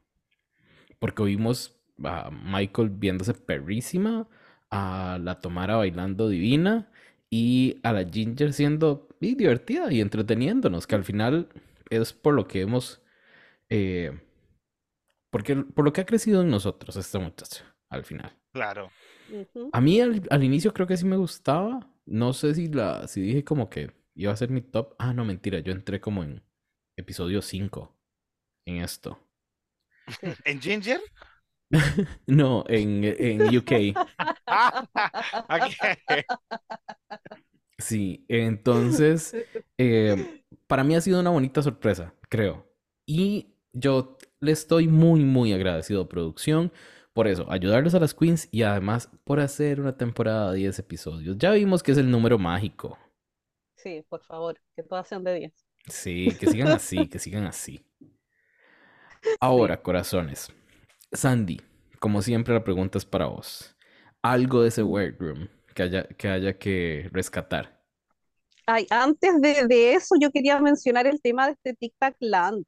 Porque 0.99 1.23
vimos 1.23 1.75
a 2.03 2.29
Michael 2.31 2.89
viéndose 2.89 3.33
perrísima, 3.33 4.27
a 4.69 5.19
la 5.21 5.39
Tomara 5.39 5.75
bailando 5.77 6.29
divina 6.29 6.91
y 7.29 7.79
a 7.83 7.93
la 7.93 8.03
Ginger 8.05 8.53
siendo 8.53 9.07
y 9.19 9.35
divertida 9.35 9.91
y 9.91 10.01
entreteniéndonos, 10.01 10.87
que 10.87 10.95
al 10.95 11.03
final 11.03 11.49
es 11.89 12.13
por 12.13 12.33
lo 12.33 12.47
que 12.47 12.61
hemos, 12.61 13.01
eh, 13.69 14.19
porque, 15.37 15.55
por 15.55 15.85
lo 15.85 15.93
que 15.93 16.01
ha 16.01 16.05
crecido 16.07 16.41
en 16.41 16.49
nosotros 16.49 16.95
esta 16.95 17.19
muchacha, 17.19 17.63
al 17.91 18.03
final. 18.03 18.35
Claro. 18.51 18.89
A 19.71 19.79
mí 19.79 20.01
al, 20.01 20.23
al 20.31 20.43
inicio 20.43 20.73
creo 20.73 20.87
que 20.87 20.97
sí 20.97 21.05
me 21.05 21.15
gustaba. 21.15 21.87
No 22.07 22.33
sé 22.33 22.55
si 22.55 22.69
la, 22.69 23.07
si 23.07 23.21
dije 23.21 23.43
como 23.43 23.69
que 23.69 23.91
iba 24.15 24.33
a 24.33 24.35
ser 24.35 24.49
mi 24.49 24.61
top. 24.61 24.95
Ah, 24.97 25.13
no, 25.13 25.25
mentira. 25.25 25.59
Yo 25.59 25.73
entré 25.73 26.01
como 26.01 26.23
en 26.23 26.41
episodio 26.97 27.43
5 27.43 27.95
en 28.65 28.77
esto. 28.77 29.19
¿En 30.43 30.59
Ginger? 30.59 31.01
No, 32.25 32.63
en, 32.67 33.03
en 33.03 33.55
UK. 33.55 33.95
Sí, 37.77 38.25
entonces, 38.27 39.35
eh, 39.77 40.41
para 40.65 40.83
mí 40.83 40.95
ha 40.95 41.01
sido 41.01 41.19
una 41.19 41.29
bonita 41.29 41.61
sorpresa, 41.61 42.15
creo. 42.27 42.65
Y 43.05 43.53
yo 43.71 44.16
le 44.39 44.51
estoy 44.51 44.87
muy, 44.87 45.23
muy 45.23 45.53
agradecido 45.53 46.01
a 46.03 46.09
producción 46.09 46.71
por 47.17 47.27
eso, 47.27 47.51
ayudarles 47.51 47.95
a 47.95 47.99
las 47.99 48.13
queens 48.13 48.47
y 48.51 48.61
además 48.61 49.09
por 49.23 49.39
hacer 49.39 49.81
una 49.81 49.97
temporada 49.97 50.51
de 50.51 50.59
10 50.59 50.77
episodios. 50.77 51.35
Ya 51.39 51.49
vimos 51.49 51.81
que 51.81 51.91
es 51.91 51.97
el 51.97 52.11
número 52.11 52.37
mágico. 52.37 52.95
Sí, 53.75 54.05
por 54.07 54.23
favor, 54.23 54.61
que 54.75 54.83
todas 54.83 55.07
sean 55.07 55.23
de 55.23 55.33
10. 55.33 55.65
Sí, 55.89 56.27
que 56.39 56.45
sigan 56.45 56.67
así, 56.67 57.07
que 57.09 57.17
sigan 57.17 57.45
así. 57.45 57.83
Ahora, 59.39 59.81
corazones. 59.81 60.53
Sandy, 61.11 61.59
como 61.99 62.21
siempre 62.21 62.53
la 62.53 62.63
pregunta 62.63 62.99
es 62.99 63.05
para 63.05 63.25
vos. 63.25 63.75
Algo 64.21 64.61
de 64.61 64.67
ese 64.67 64.83
workroom 64.83 65.47
que 65.73 65.81
haya 65.81 66.03
que, 66.07 66.27
haya 66.27 66.59
que 66.59 67.09
rescatar. 67.11 67.81
Ay, 68.67 68.85
antes 68.91 69.41
de, 69.41 69.65
de 69.67 69.93
eso 69.93 70.13
yo 70.21 70.29
quería 70.29 70.59
mencionar 70.59 71.07
el 71.07 71.19
tema 71.19 71.47
de 71.47 71.53
este 71.53 71.73
Tic 71.73 71.95
Tac 71.97 72.15
Lunch. 72.19 72.67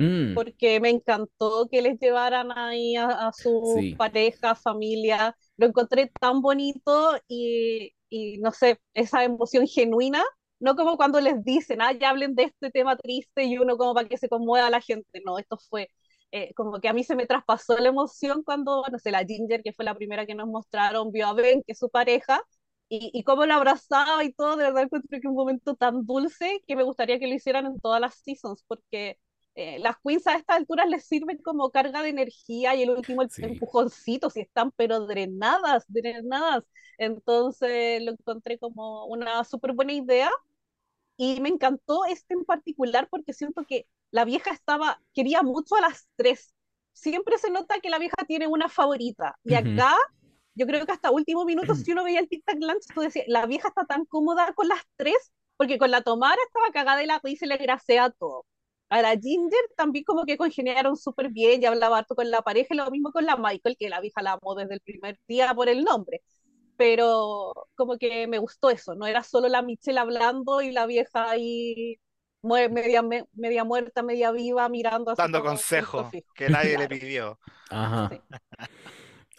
Mm, 0.00 0.34
porque 0.34 0.80
me 0.80 0.90
encantó 0.90 1.68
que 1.70 1.82
les 1.82 1.98
llevaran 1.98 2.52
ahí 2.56 2.96
a, 2.96 3.08
a 3.28 3.32
su 3.32 3.74
sí. 3.74 3.94
pareja, 3.96 4.54
familia. 4.54 5.36
Lo 5.56 5.66
encontré 5.66 6.10
tan 6.20 6.40
bonito 6.40 7.16
y, 7.28 7.92
y 8.08 8.38
no 8.38 8.52
sé, 8.52 8.80
esa 8.94 9.24
emoción 9.24 9.66
genuina, 9.66 10.22
no 10.60 10.76
como 10.76 10.96
cuando 10.96 11.20
les 11.20 11.42
dicen, 11.44 11.80
ah, 11.82 11.92
ya 11.92 12.10
hablen 12.10 12.34
de 12.34 12.44
este 12.44 12.70
tema 12.70 12.96
triste 12.96 13.44
y 13.44 13.58
uno 13.58 13.76
como 13.76 13.94
para 13.94 14.08
que 14.08 14.18
se 14.18 14.28
conmueva 14.28 14.70
la 14.70 14.80
gente. 14.80 15.20
No, 15.24 15.38
esto 15.38 15.58
fue 15.58 15.88
eh, 16.32 16.52
como 16.54 16.80
que 16.80 16.88
a 16.88 16.92
mí 16.92 17.02
se 17.04 17.16
me 17.16 17.26
traspasó 17.26 17.76
la 17.78 17.88
emoción 17.88 18.42
cuando, 18.44 18.84
no 18.90 18.98
sé, 18.98 19.10
la 19.10 19.24
Ginger, 19.24 19.62
que 19.62 19.72
fue 19.72 19.84
la 19.84 19.94
primera 19.96 20.26
que 20.26 20.34
nos 20.34 20.48
mostraron, 20.48 21.10
vio 21.12 21.26
a 21.28 21.32
Ben, 21.34 21.62
que 21.66 21.72
es 21.72 21.78
su 21.78 21.88
pareja. 21.90 22.40
Y, 22.88 23.10
y 23.14 23.22
cómo 23.22 23.46
la 23.46 23.54
abrazaba 23.56 24.24
y 24.24 24.32
todo, 24.32 24.56
de 24.56 24.64
verdad 24.64 24.82
encontré 24.84 25.20
que 25.20 25.28
un 25.28 25.34
momento 25.34 25.76
tan 25.76 26.04
dulce 26.06 26.60
que 26.66 26.74
me 26.76 26.82
gustaría 26.82 27.20
que 27.20 27.28
lo 27.28 27.34
hicieran 27.34 27.66
en 27.66 27.78
todas 27.80 28.00
las 28.00 28.16
seasons, 28.16 28.64
porque 28.66 29.16
eh, 29.54 29.78
las 29.80 29.96
queens 30.04 30.26
a 30.26 30.36
estas 30.36 30.56
alturas 30.58 30.88
les 30.88 31.06
sirven 31.06 31.38
como 31.38 31.70
carga 31.70 32.02
de 32.02 32.10
energía 32.10 32.74
y 32.74 32.82
el 32.82 32.90
último 32.90 33.22
el 33.22 33.30
Sí. 33.30 33.42
empujoncito, 33.42 34.30
si 34.30 34.40
están 34.40 34.72
pero 34.76 35.06
drenadas, 35.06 35.84
drenadas. 35.88 36.64
Entonces 36.98 38.02
lo 38.02 38.12
encontré 38.12 38.58
como 38.58 39.06
una 39.06 39.44
súper 39.44 39.72
buena 39.72 39.92
idea 39.92 40.30
y 41.16 41.40
me 41.40 41.48
encantó 41.50 42.04
este 42.06 42.34
en 42.34 42.44
particular 42.44 43.08
porque 43.10 43.32
siento 43.32 43.64
que 43.66 43.86
la 44.10 44.24
vieja 44.24 44.50
estaba, 44.52 45.00
quería 45.14 45.42
mucho 45.42 45.76
a 45.76 45.80
las 45.82 46.08
tres. 46.16 46.54
Siempre 46.92 47.38
se 47.38 47.50
nota 47.50 47.80
que 47.80 47.90
la 47.90 47.98
vieja 47.98 48.16
tiene 48.26 48.46
una 48.48 48.68
favorita 48.68 49.38
y 49.44 49.54
acá 49.54 49.94
yo 50.54 50.66
creo 50.66 50.84
que 50.86 50.92
hasta 50.92 51.10
último 51.10 51.44
minuto 51.44 51.74
si 51.74 51.92
uno 51.92 52.04
veía 52.04 52.20
el 52.20 52.28
Tic 52.28 52.44
Tac 52.44 52.58
Lunch, 52.60 52.84
tú 52.94 53.00
decías, 53.02 53.26
la 53.28 53.46
vieja 53.46 53.68
está 53.68 53.84
tan 53.86 54.04
cómoda 54.06 54.52
con 54.54 54.68
las 54.68 54.80
tres 54.96 55.32
porque 55.56 55.78
con 55.78 55.90
la 55.90 56.02
Tomara 56.02 56.36
estaba 56.46 56.72
cagada 56.72 56.98
de 57.00 57.06
la 57.06 57.20
y 57.24 57.46
le 57.46 57.56
grasea 57.58 58.10
todo. 58.10 58.46
A 58.90 59.02
la 59.02 59.16
Ginger 59.18 59.60
también 59.76 60.04
como 60.04 60.24
que 60.26 60.36
congeniaron 60.36 60.96
súper 60.96 61.30
bien 61.30 61.62
y 61.62 61.66
hablaba 61.66 61.98
harto 61.98 62.14
con 62.16 62.30
la 62.30 62.42
pareja 62.42 62.74
y 62.74 62.76
lo 62.78 62.90
mismo 62.90 63.12
con 63.12 63.26
la 63.26 63.36
Michael, 63.36 63.76
que 63.78 63.88
la 63.90 64.00
vieja 64.00 64.22
la 64.22 64.32
amó 64.34 64.54
desde 64.56 64.74
el 64.74 64.80
primer 64.82 65.18
día 65.28 65.54
por 65.54 65.68
el 65.68 65.84
nombre. 65.84 66.22
Pero 66.76 67.52
como 67.76 67.98
que 67.98 68.26
me 68.28 68.38
gustó 68.38 68.70
eso, 68.70 68.94
no 68.96 69.06
era 69.06 69.22
solo 69.24 69.48
la 69.48 69.62
Michelle 69.62 70.00
hablando 70.00 70.62
y 70.62 70.72
la 70.72 70.86
vieja 70.86 71.30
ahí 71.30 72.00
media, 72.42 73.02
me- 73.02 73.26
media 73.34 73.64
muerta, 73.64 74.02
media 74.02 74.32
viva, 74.32 74.68
mirando 74.68 75.10
así 75.12 75.30
Dando 75.30 75.42
consejo 75.42 76.16
que 76.34 76.50
nadie 76.50 76.76
le 76.78 76.88
Claro, 76.88 76.88
pidió. 76.88 77.38
Ajá. 77.70 78.10
sí. 78.10 78.24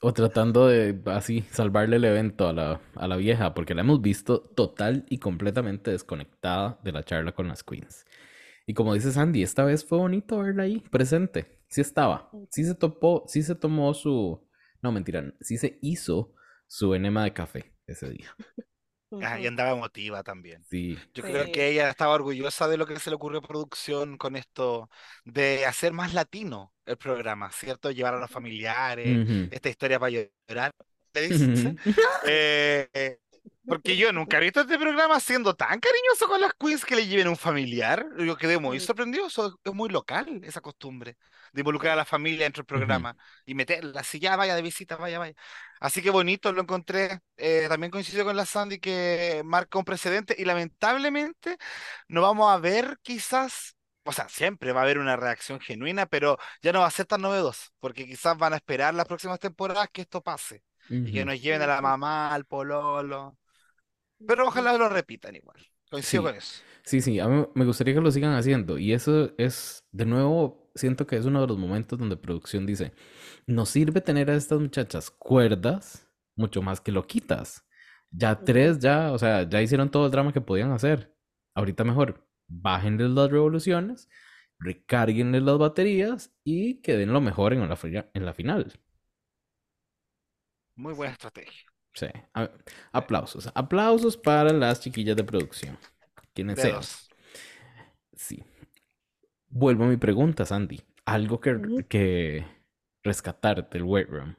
O 0.03 0.13
tratando 0.13 0.67
de 0.67 0.99
así 1.05 1.45
salvarle 1.51 1.97
el 1.97 2.05
evento 2.05 2.47
a 2.47 2.53
la, 2.53 2.81
a 2.95 3.07
la 3.07 3.17
vieja, 3.17 3.53
porque 3.53 3.75
la 3.75 3.81
hemos 3.81 4.01
visto 4.01 4.41
total 4.41 5.05
y 5.09 5.19
completamente 5.19 5.91
desconectada 5.91 6.79
de 6.83 6.91
la 6.91 7.03
charla 7.03 7.33
con 7.33 7.47
las 7.47 7.63
queens. 7.63 8.05
Y 8.65 8.73
como 8.73 8.93
dice 8.93 9.11
Sandy, 9.11 9.43
esta 9.43 9.63
vez 9.63 9.85
fue 9.85 9.97
bonito 9.97 10.39
verla 10.39 10.63
ahí, 10.63 10.79
presente. 10.91 11.59
Sí 11.67 11.81
estaba. 11.81 12.29
Sí 12.49 12.63
se 12.63 12.75
topó, 12.75 13.23
sí 13.27 13.43
se 13.43 13.55
tomó 13.55 13.93
su. 13.93 14.47
No, 14.81 14.91
mentira, 14.91 15.33
sí 15.41 15.57
se 15.57 15.79
hizo 15.81 16.33
su 16.67 16.93
enema 16.93 17.23
de 17.23 17.33
café 17.33 17.73
ese 17.87 18.09
día. 18.09 18.35
Ah, 19.21 19.39
y 19.39 19.45
andaba 19.45 19.71
emotiva 19.71 20.23
también. 20.23 20.63
Sí. 20.69 20.97
Yo 21.13 21.23
creo 21.23 21.51
que 21.51 21.67
ella 21.67 21.89
estaba 21.89 22.13
orgullosa 22.13 22.67
de 22.69 22.77
lo 22.77 22.85
que 22.85 22.97
se 22.97 23.09
le 23.09 23.17
ocurrió 23.17 23.39
a 23.39 23.41
producción 23.41 24.17
con 24.17 24.37
esto 24.37 24.89
de 25.25 25.65
hacer 25.65 25.91
más 25.91 26.13
latino 26.13 26.73
el 26.85 26.97
programa, 26.97 27.51
¿cierto? 27.51 27.91
Llevar 27.91 28.13
a 28.13 28.19
los 28.19 28.31
familiares, 28.31 29.49
esta 29.51 29.69
historia 29.69 29.99
para 29.99 30.11
llorar. 30.11 30.71
Eh, 32.25 32.87
eh, 32.93 33.19
porque 33.65 33.95
yo 33.95 34.11
nunca 34.11 34.37
he 34.37 34.41
visto 34.41 34.61
este 34.61 34.77
programa 34.77 35.19
siendo 35.19 35.55
tan 35.55 35.79
cariñoso 35.79 36.27
con 36.27 36.41
las 36.41 36.53
queens 36.53 36.83
que 36.85 36.95
le 36.95 37.07
lleven 37.07 37.27
un 37.27 37.37
familiar. 37.37 38.05
Yo 38.17 38.35
quedé 38.35 38.59
muy 38.59 38.79
sorprendido, 38.79 39.27
eso 39.27 39.59
es 39.63 39.73
muy 39.73 39.89
local, 39.89 40.41
esa 40.43 40.61
costumbre 40.61 41.17
de 41.53 41.61
involucrar 41.61 41.93
a 41.93 41.95
la 41.97 42.05
familia 42.05 42.45
dentro 42.45 42.61
del 42.61 42.67
programa 42.67 43.15
y 43.45 43.55
meterla, 43.55 44.01
así 44.01 44.19
ya 44.19 44.35
vaya 44.35 44.55
de 44.55 44.61
visita, 44.61 44.95
vaya, 44.95 45.19
vaya. 45.19 45.35
Así 45.79 46.01
que 46.01 46.09
bonito, 46.09 46.51
lo 46.51 46.61
encontré. 46.61 47.19
Eh, 47.37 47.65
también 47.69 47.91
coincido 47.91 48.25
con 48.25 48.35
la 48.35 48.45
Sandy 48.45 48.79
que 48.79 49.41
marca 49.45 49.77
un 49.79 49.85
precedente 49.85 50.35
y 50.37 50.45
lamentablemente 50.45 51.57
no 52.07 52.21
vamos 52.21 52.51
a 52.51 52.57
ver 52.57 52.99
quizás, 53.01 53.75
o 54.03 54.11
sea, 54.13 54.29
siempre 54.29 54.71
va 54.73 54.81
a 54.81 54.83
haber 54.83 54.97
una 54.99 55.15
reacción 55.17 55.59
genuina, 55.59 56.05
pero 56.05 56.37
ya 56.61 56.71
no 56.73 56.81
va 56.81 56.87
a 56.87 56.91
ser 56.91 57.05
tan 57.05 57.21
novedoso, 57.21 57.71
porque 57.79 58.05
quizás 58.05 58.37
van 58.37 58.53
a 58.53 58.57
esperar 58.57 58.93
las 58.93 59.07
próximas 59.07 59.39
temporadas 59.39 59.89
que 59.91 60.01
esto 60.01 60.21
pase 60.21 60.63
y 61.03 61.11
que 61.11 61.25
nos 61.25 61.41
lleven 61.41 61.61
a 61.63 61.67
la 61.67 61.81
mamá, 61.81 62.33
al 62.33 62.45
pololo, 62.45 63.37
pero 64.27 64.47
ojalá 64.47 64.77
lo 64.77 64.89
repitan 64.89 65.35
igual. 65.35 65.59
Coincido 65.89 66.23
Sí. 66.23 66.25
con 66.25 66.35
eso. 66.35 66.63
Sí, 66.83 67.01
sí, 67.01 67.19
a 67.19 67.27
mí 67.27 67.45
me 67.53 67.65
gustaría 67.65 67.93
que 67.93 68.01
lo 68.01 68.11
sigan 68.11 68.33
haciendo. 68.33 68.77
Y 68.77 68.93
eso 68.93 69.33
es, 69.37 69.85
de 69.91 70.05
nuevo, 70.05 70.71
siento 70.75 71.05
que 71.07 71.17
es 71.17 71.25
uno 71.25 71.41
de 71.41 71.47
los 71.47 71.57
momentos 71.57 71.99
donde 71.99 72.17
producción 72.17 72.65
dice, 72.65 72.93
nos 73.47 73.69
sirve 73.69 74.01
tener 74.01 74.29
a 74.31 74.35
estas 74.35 74.59
muchachas 74.59 75.11
cuerdas 75.11 76.09
mucho 76.35 76.61
más 76.61 76.81
que 76.81 76.91
loquitas. 76.91 77.65
Ya 78.11 78.43
tres, 78.43 78.79
ya, 78.79 79.11
o 79.13 79.19
sea, 79.19 79.47
ya 79.49 79.61
hicieron 79.61 79.91
todo 79.91 80.05
el 80.07 80.11
drama 80.11 80.33
que 80.33 80.41
podían 80.41 80.71
hacer. 80.71 81.15
Ahorita 81.53 81.83
mejor, 81.83 82.27
bájenles 82.47 83.11
las 83.11 83.29
revoluciones, 83.31 84.09
recárguenles 84.59 85.43
las 85.43 85.57
baterías 85.59 86.33
y 86.43 86.81
que 86.81 86.97
den 86.97 87.13
lo 87.13 87.21
mejor 87.21 87.53
en 87.53 87.67
la, 87.69 87.79
en 88.13 88.25
la 88.25 88.33
final. 88.33 88.73
Muy 90.81 90.93
buena 90.93 91.13
estrategia. 91.13 91.61
Sí, 91.93 92.07
a- 92.33 92.49
aplausos. 92.91 93.49
Aplausos 93.53 94.17
para 94.17 94.51
las 94.51 94.79
chiquillas 94.81 95.15
de 95.15 95.23
producción. 95.23 95.77
Quienes 96.33 96.59
sean. 96.59 96.81
Sí. 98.15 98.43
Vuelvo 99.49 99.83
a 99.83 99.87
mi 99.87 99.97
pregunta, 99.97 100.43
Sandy. 100.43 100.81
Algo 101.05 101.39
que, 101.39 101.85
que 101.87 102.45
rescatar 103.03 103.69
del 103.69 103.83
workroom. 103.83 104.33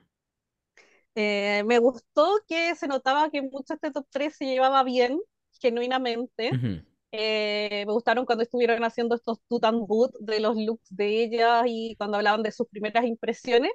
Eh, 1.15 1.63
me 1.67 1.79
gustó 1.79 2.39
que 2.49 2.75
se 2.75 2.89
notaba 2.89 3.31
que 3.31 3.43
mucho 3.43 3.75
este 3.75 3.93
top 3.93 4.07
3 4.11 4.35
se 4.35 4.47
llevaba 4.47 4.83
bien, 4.83 5.21
genuinamente. 5.61 6.51
Eh, 7.13 7.85
me 7.87 7.93
gustaron 7.93 8.25
cuando 8.25 8.43
estuvieron 8.43 8.83
haciendo 8.83 9.15
estos 9.15 9.39
tut 9.47 9.65
and 9.65 9.87
boot 9.87 10.13
de 10.19 10.41
los 10.41 10.57
looks 10.57 10.89
de 10.97 11.23
ellas 11.23 11.65
y 11.67 11.95
cuando 11.99 12.17
hablaban 12.17 12.43
de 12.43 12.51
sus 12.51 12.67
primeras 12.69 13.05
impresiones, 13.05 13.71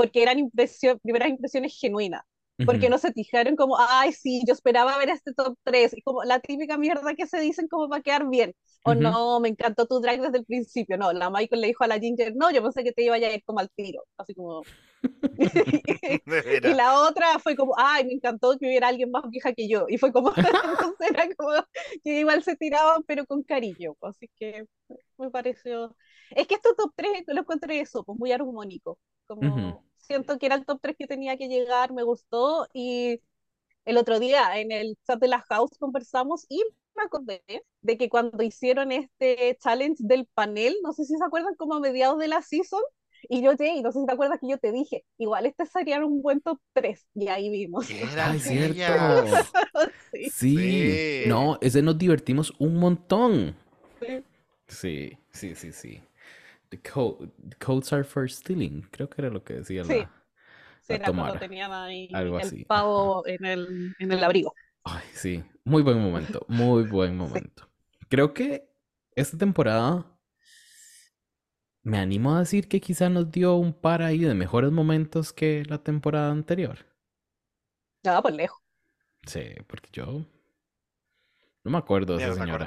porque 0.00 0.22
eran 0.22 0.38
impresio- 0.38 0.98
primeras 1.00 1.28
impresiones 1.30 1.76
genuinas. 1.78 2.22
Porque 2.64 2.88
ujú, 2.88 2.90
no 2.90 2.98
se 2.98 3.12
fijaron 3.12 3.56
como, 3.56 3.76
ay, 3.78 4.12
sí, 4.12 4.42
yo 4.46 4.52
esperaba 4.52 4.96
ver 4.98 5.08
este 5.10 5.32
top 5.34 5.56
3, 5.64 5.92
y 5.96 6.02
como 6.02 6.24
la 6.24 6.40
típica 6.40 6.76
mierda 6.78 7.14
que 7.14 7.26
se 7.26 7.40
dicen 7.40 7.68
como 7.68 7.88
para 7.88 8.02
quedar 8.02 8.28
bien. 8.28 8.54
O 8.82 8.94
ujú. 8.94 9.18
no, 9.18 9.40
me 9.40 9.48
encantó 9.48 9.86
tu 9.86 10.00
drag 10.00 10.20
desde 10.22 10.38
el 10.38 10.44
principio. 10.44 10.96
No, 10.98 11.12
la 11.12 11.30
Michael 11.30 11.60
le 11.62 11.68
dijo 11.68 11.84
a 11.84 11.88
la 11.88 11.98
Ginger, 11.98 12.34
no, 12.36 12.50
yo 12.50 12.62
pensé 12.62 12.84
que 12.84 12.92
te 12.92 13.02
iba 13.04 13.14
a 13.16 13.18
ir 13.18 13.42
como 13.44 13.60
al 13.60 13.70
tiro. 13.70 14.04
Así 14.18 14.34
como, 14.34 14.66
De 16.26 16.60
y 16.62 16.74
la 16.74 17.00
otra 17.00 17.38
fue 17.38 17.56
como, 17.56 17.74
ay, 17.78 18.04
me 18.06 18.14
encantó 18.14 18.58
que 18.58 18.66
hubiera 18.66 18.88
alguien 18.88 19.10
más 19.10 19.24
vieja 19.30 19.52
que 19.54 19.68
yo. 19.68 19.86
Y 19.88 19.98
fue 19.98 20.12
como, 20.12 20.32
entonces 20.64 21.10
era 21.10 21.28
como 21.36 21.50
que 22.04 22.20
igual 22.20 22.42
se 22.42 22.56
tiraban, 22.56 23.02
pero 23.04 23.26
con 23.26 23.42
cariño. 23.42 23.94
pues, 24.00 24.16
Así 24.16 24.28
que 24.36 24.66
me 25.18 25.30
pareció. 25.30 25.96
Es 26.30 26.46
que 26.46 26.54
estos 26.56 26.76
top 26.76 26.92
3 26.96 27.24
lo 27.28 27.40
encontré 27.40 27.80
eso, 27.80 28.04
pues 28.04 28.18
muy 28.18 28.32
armónico. 28.32 28.98
Como 29.26 29.84
siento 30.10 30.38
que 30.38 30.46
era 30.46 30.56
el 30.56 30.66
top 30.66 30.80
3 30.82 30.96
que 30.98 31.06
tenía 31.06 31.36
que 31.36 31.46
llegar, 31.46 31.92
me 31.92 32.02
gustó. 32.02 32.66
Y 32.72 33.20
el 33.84 33.96
otro 33.96 34.18
día 34.18 34.58
en 34.58 34.72
el 34.72 34.98
chat 35.06 35.20
de 35.20 35.28
la 35.28 35.40
house 35.42 35.78
conversamos 35.78 36.46
y 36.48 36.62
me 36.96 37.04
acordé 37.04 37.44
de 37.82 37.96
que 37.96 38.08
cuando 38.08 38.42
hicieron 38.42 38.90
este 38.90 39.56
challenge 39.62 40.02
del 40.04 40.26
panel, 40.34 40.74
no 40.82 40.92
sé 40.92 41.04
si 41.04 41.16
se 41.16 41.24
acuerdan, 41.24 41.54
como 41.54 41.76
a 41.76 41.80
mediados 41.80 42.18
de 42.18 42.26
la 42.26 42.42
season, 42.42 42.82
y 43.28 43.42
yo, 43.42 43.52
Jay, 43.56 43.82
no 43.82 43.92
sé 43.92 44.00
si 44.00 44.06
te 44.06 44.12
acuerdas 44.12 44.38
que 44.40 44.48
yo 44.48 44.58
te 44.58 44.72
dije, 44.72 45.04
igual 45.16 45.46
este 45.46 45.64
sería 45.66 46.04
un 46.04 46.22
buen 46.22 46.40
top 46.40 46.58
3, 46.72 47.06
y 47.14 47.28
ahí 47.28 47.48
vimos. 47.50 47.88
Eran 47.90 48.32
Ay, 48.32 48.40
cierto. 48.40 48.92
Sí, 50.12 50.30
Sí. 50.30 50.56
Sí. 50.58 51.28
No, 51.28 51.56
ese 51.60 51.82
nos 51.82 51.96
divertimos 51.96 52.52
un 52.58 52.76
montón. 52.76 53.54
sí. 54.00 54.24
Sí, 54.66 55.18
sí, 55.32 55.54
sí, 55.54 55.72
sí. 55.72 56.02
The, 56.70 56.78
co- 56.80 57.18
the 57.48 57.56
codes 57.58 57.92
are 57.92 58.04
for 58.04 58.28
stealing. 58.30 58.82
Creo 58.90 59.08
que 59.08 59.20
era 59.22 59.30
lo 59.30 59.42
que 59.44 59.54
decía 59.54 59.84
Sí. 59.84 59.98
la, 59.98 60.10
Sí, 60.82 60.92
la 60.98 61.04
Tomara. 61.04 61.38
tenían 61.38 61.72
ahí 61.72 62.08
Algo 62.12 62.38
el 62.40 62.46
así. 62.46 62.64
pavo 62.64 63.26
en 63.26 63.44
el, 63.44 63.94
en 63.98 64.12
el 64.12 64.24
abrigo. 64.24 64.54
Ay, 64.84 65.02
sí. 65.12 65.44
Muy 65.64 65.82
buen 65.82 66.00
momento, 66.00 66.44
muy 66.48 66.84
buen 66.84 67.16
momento. 67.16 67.68
Creo 68.08 68.32
que 68.34 68.68
esta 69.14 69.36
temporada 69.36 70.06
me 71.82 71.98
animo 71.98 72.34
a 72.34 72.40
decir 72.40 72.68
que 72.68 72.80
quizá 72.80 73.08
nos 73.08 73.30
dio 73.30 73.54
un 73.56 73.72
par 73.72 74.02
ahí 74.02 74.18
de 74.20 74.34
mejores 74.34 74.70
momentos 74.72 75.32
que 75.32 75.64
la 75.66 75.78
temporada 75.82 76.30
anterior. 76.30 76.78
No, 78.04 78.22
por 78.22 78.32
lejos. 78.32 78.60
Sí, 79.26 79.42
porque 79.66 79.90
yo 79.92 80.24
no 81.64 81.70
me 81.70 81.78
acuerdo 81.78 82.16
de 82.16 82.24
esa 82.24 82.34
señora. 82.34 82.66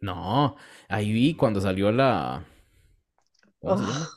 No, 0.00 0.56
ahí 0.88 1.12
vi 1.12 1.34
cuando 1.34 1.60
salió 1.60 1.92
la. 1.92 2.44
¿Cómo 3.64 3.78
se 3.78 3.84
llama? 3.86 4.10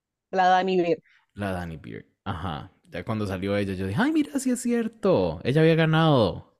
la 0.30 0.48
Dani 0.48 0.76
Beer. 0.80 1.02
La 1.34 1.52
Danny 1.52 1.76
Beard. 1.78 2.04
Ajá. 2.24 2.70
Ya 2.90 3.02
cuando 3.04 3.26
salió 3.26 3.56
ella, 3.56 3.74
yo 3.74 3.86
dije, 3.86 4.00
ay, 4.00 4.12
mira, 4.12 4.38
sí 4.38 4.50
es 4.50 4.60
cierto. 4.60 5.40
Ella 5.44 5.60
había 5.62 5.74
ganado. 5.74 6.58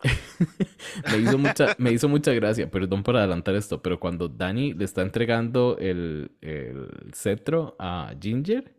Me 1.10 1.18
hizo 1.18 1.38
mucha, 1.38 1.74
me 1.78 1.92
hizo 1.92 2.08
mucha 2.08 2.32
gracia, 2.32 2.70
perdón 2.70 3.02
por 3.02 3.16
adelantar 3.16 3.54
esto, 3.54 3.82
pero 3.82 4.00
cuando 4.00 4.28
Dani 4.28 4.74
le 4.74 4.84
está 4.84 5.02
entregando 5.02 5.76
el, 5.78 6.32
el 6.40 6.88
cetro 7.14 7.76
a 7.78 8.14
Ginger, 8.20 8.74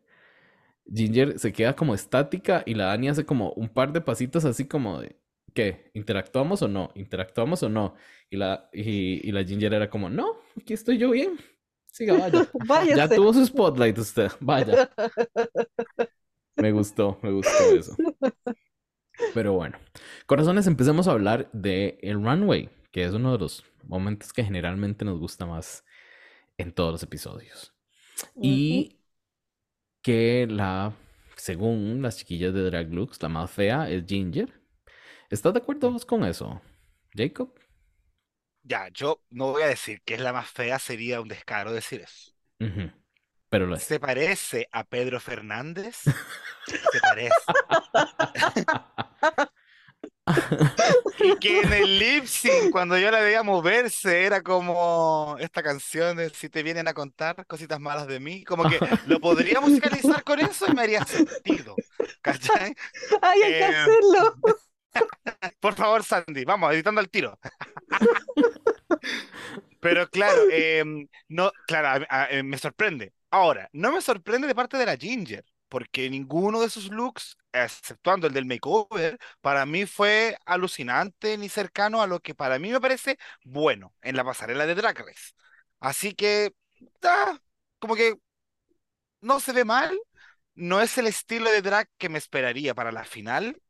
Ginger 0.93 1.39
se 1.39 1.53
queda 1.53 1.75
como 1.75 1.95
estática 1.95 2.63
y 2.65 2.75
la 2.75 2.85
Dani 2.87 3.09
hace 3.09 3.25
como 3.25 3.53
un 3.53 3.69
par 3.69 3.93
de 3.93 4.01
pasitos 4.01 4.45
así 4.45 4.67
como 4.67 5.01
de, 5.01 5.17
¿qué? 5.53 5.91
¿Interactuamos 5.93 6.61
o 6.61 6.67
no? 6.67 6.91
¿Interactuamos 6.95 7.63
o 7.63 7.69
no? 7.69 7.95
Y 8.29 8.37
la, 8.37 8.69
y, 8.73 9.27
y 9.27 9.31
la 9.31 9.43
Ginger 9.43 9.73
era 9.73 9.89
como, 9.89 10.09
no, 10.09 10.27
aquí 10.59 10.73
estoy 10.73 10.97
yo 10.97 11.11
bien. 11.11 11.37
Siga, 11.93 12.17
vaya. 12.17 12.47
Ya 12.95 13.07
tuvo 13.07 13.31
su 13.33 13.45
spotlight 13.45 13.97
usted, 13.99 14.31
vaya. 14.39 14.89
Me 16.55 16.71
gustó, 16.71 17.19
me 17.23 17.31
gustó 17.31 17.63
eso. 17.75 17.95
Pero 19.33 19.53
bueno, 19.53 19.77
corazones, 20.27 20.67
empecemos 20.67 21.07
a 21.07 21.11
hablar 21.11 21.49
de 21.51 21.97
el 22.03 22.23
runway, 22.23 22.69
que 22.91 23.03
es 23.03 23.13
uno 23.13 23.31
de 23.31 23.39
los 23.39 23.65
momentos 23.83 24.31
que 24.33 24.43
generalmente 24.43 25.03
nos 25.03 25.19
gusta 25.19 25.47
más 25.47 25.83
en 26.57 26.71
todos 26.71 26.91
los 26.91 27.03
episodios. 27.03 27.73
Y 28.39 28.99
que 30.03 30.45
la, 30.47 30.95
según 31.37 32.01
las 32.03 32.17
chiquillas 32.17 32.53
de 32.53 32.63
Drag 32.63 32.93
Looks, 32.93 33.21
la 33.21 33.29
más 33.29 33.49
fea 33.49 33.89
es 33.89 34.05
Ginger. 34.05 34.53
¿Estás 35.31 35.53
de 35.53 35.59
acuerdo 35.59 35.91
vos 35.91 36.05
con 36.05 36.23
eso, 36.23 36.61
Jacob? 37.15 37.51
Ya, 38.63 38.87
yo 38.89 39.21
no 39.29 39.51
voy 39.51 39.63
a 39.63 39.67
decir 39.67 40.01
que 40.03 40.13
es 40.15 40.21
la 40.21 40.33
más 40.33 40.49
fea, 40.49 40.79
sería 40.79 41.21
un 41.21 41.27
descaro 41.27 41.71
decir 41.73 42.01
eso. 42.01 42.31
Ujú, 42.59 42.91
Pero 43.49 43.67
lo 43.67 43.75
es. 43.75 43.83
¿Se 43.83 43.99
parece 43.99 44.67
a 44.71 44.83
Pedro 44.83 45.19
Fernández? 45.19 45.97
Se 46.91 46.99
parece. 47.01 47.35
Y 51.19 51.35
que 51.37 51.61
en 51.61 51.73
el 51.73 51.99
lip 51.99 52.25
sync, 52.25 52.71
cuando 52.71 52.97
yo 52.97 53.11
la 53.11 53.19
veía 53.19 53.43
moverse, 53.43 54.25
era 54.25 54.41
como 54.41 55.35
esta 55.39 55.61
canción 55.63 56.17
de 56.17 56.29
Si 56.29 56.49
te 56.49 56.63
vienen 56.63 56.87
a 56.87 56.93
contar 56.93 57.45
cositas 57.45 57.79
malas 57.79 58.07
de 58.07 58.19
mí, 58.19 58.43
como 58.43 58.65
que 58.67 58.79
lo 59.07 59.19
podría 59.19 59.59
musicalizar 59.61 60.23
con 60.23 60.39
eso 60.39 60.65
y 60.67 60.73
me 60.73 60.81
haría 60.83 61.05
sentido. 61.05 61.75
¿Cachai? 62.21 62.73
Ay, 63.21 63.41
hay 63.43 63.51
que 63.57 63.63
Eh, 63.63 63.65
hacerlo. 63.65 64.35
Por 65.59 65.73
favor, 65.75 66.03
Sandy, 66.03 66.45
vamos, 66.45 66.71
editando 66.73 67.01
al 67.01 67.09
tiro. 67.09 67.37
Pero 69.79 70.09
claro, 70.09 70.41
em, 70.49 71.07
no, 71.27 71.51
claro, 71.67 72.05
eh, 72.29 72.43
me 72.43 72.57
sorprende. 72.57 73.13
Ahora, 73.31 73.69
no 73.73 73.91
me 73.91 74.01
sorprende 74.01 74.47
de 74.47 74.55
parte 74.55 74.77
de 74.77 74.85
la 74.85 74.97
Ginger, 74.97 75.43
porque 75.69 76.09
ninguno 76.09 76.61
de 76.61 76.69
sus 76.69 76.89
looks, 76.91 77.37
exceptuando 77.51 78.27
el 78.27 78.33
del 78.33 78.45
makeover, 78.45 79.17
para 79.41 79.65
mí 79.65 79.85
fue 79.85 80.37
alucinante 80.45 81.37
ni 81.37 81.49
cercano 81.49 82.01
a 82.01 82.07
lo 82.07 82.19
que 82.19 82.35
para 82.35 82.59
mí 82.59 82.71
me 82.71 82.79
parece 82.81 83.17
bueno 83.43 83.93
en 84.01 84.15
la 84.15 84.23
pasarela 84.23 84.65
de 84.65 84.75
Drag 84.75 84.97
Race. 84.99 85.31
Así 85.79 86.13
que, 86.13 86.53
ah, 87.03 87.37
como 87.79 87.95
que 87.95 88.15
no 89.21 89.39
se 89.39 89.53
ve 89.53 89.65
mal, 89.65 89.97
no 90.55 90.81
es 90.81 90.97
el 90.97 91.07
estilo 91.07 91.51
de 91.51 91.61
drag 91.61 91.89
que 91.97 92.09
me 92.09 92.17
esperaría 92.17 92.73
para 92.75 92.91
la 92.91 93.05
final, 93.05 93.61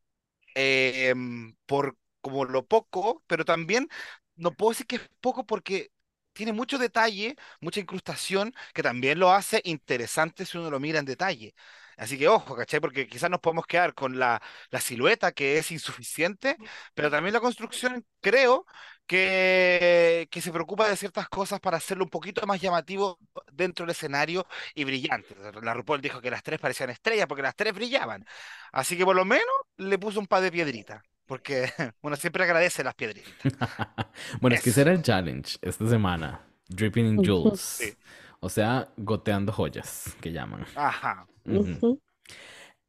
em, 0.54 1.54
por 1.66 1.96
como 2.22 2.44
lo 2.46 2.66
poco, 2.66 3.22
pero 3.28 3.44
también 3.44 3.88
no 4.36 4.52
puedo 4.54 4.70
decir 4.72 4.86
que 4.86 4.96
es 4.96 5.02
poco 5.20 5.46
porque 5.46 5.90
tiene 6.32 6.52
mucho 6.52 6.78
detalle, 6.78 7.36
mucha 7.60 7.80
incrustación, 7.80 8.52
que 8.74 8.82
también 8.82 9.18
lo 9.18 9.30
hace 9.32 9.60
interesante 9.64 10.44
si 10.46 10.58
uno 10.58 10.70
lo 10.70 10.80
mira 10.80 10.98
en 10.98 11.04
detalle. 11.04 11.54
Así 11.96 12.18
que 12.18 12.26
ojo, 12.28 12.56
¿cachai? 12.56 12.80
Porque 12.80 13.06
quizás 13.06 13.30
nos 13.30 13.40
podemos 13.40 13.66
quedar 13.66 13.94
con 13.94 14.18
la, 14.18 14.42
la 14.70 14.80
silueta 14.80 15.30
que 15.32 15.58
es 15.58 15.70
insuficiente, 15.70 16.56
pero 16.94 17.10
también 17.10 17.32
la 17.34 17.40
construcción 17.40 18.04
creo 18.20 18.66
que, 19.06 20.28
que 20.30 20.40
se 20.40 20.50
preocupa 20.52 20.88
de 20.88 20.96
ciertas 20.96 21.28
cosas 21.28 21.60
para 21.60 21.76
hacerlo 21.76 22.04
un 22.04 22.10
poquito 22.10 22.44
más 22.46 22.60
llamativo 22.60 23.18
dentro 23.52 23.84
del 23.86 23.92
escenario 23.92 24.46
y 24.74 24.84
brillante. 24.84 25.34
La 25.62 25.74
RuPaul 25.74 26.00
dijo 26.00 26.20
que 26.20 26.30
las 26.30 26.42
tres 26.42 26.58
parecían 26.60 26.90
estrellas 26.90 27.26
porque 27.26 27.42
las 27.42 27.54
tres 27.56 27.72
brillaban. 27.74 28.24
Así 28.72 28.96
que 28.96 29.04
por 29.04 29.16
lo 29.16 29.24
menos 29.24 29.44
le 29.76 29.98
puso 29.98 30.20
un 30.20 30.26
par 30.26 30.42
de 30.42 30.52
piedritas, 30.52 31.02
porque 31.26 31.68
uno 32.02 32.16
siempre 32.16 32.44
agradece 32.44 32.84
las 32.84 32.94
piedritas. 32.94 33.32
Bueno, 34.40 34.56
es 34.56 34.62
que 34.62 34.70
ese 34.70 34.82
era 34.82 34.92
el 34.92 35.02
challenge 35.02 35.58
esta 35.60 35.86
semana. 35.88 36.40
Dripping 36.68 37.06
in. 37.06 37.24
Jewels. 37.24 37.60
Sí. 37.60 37.92
O 38.40 38.48
sea, 38.48 38.88
goteando 38.96 39.52
joyas, 39.52 40.16
que 40.20 40.30
llaman. 40.30 40.66
Ajá. 40.74 41.26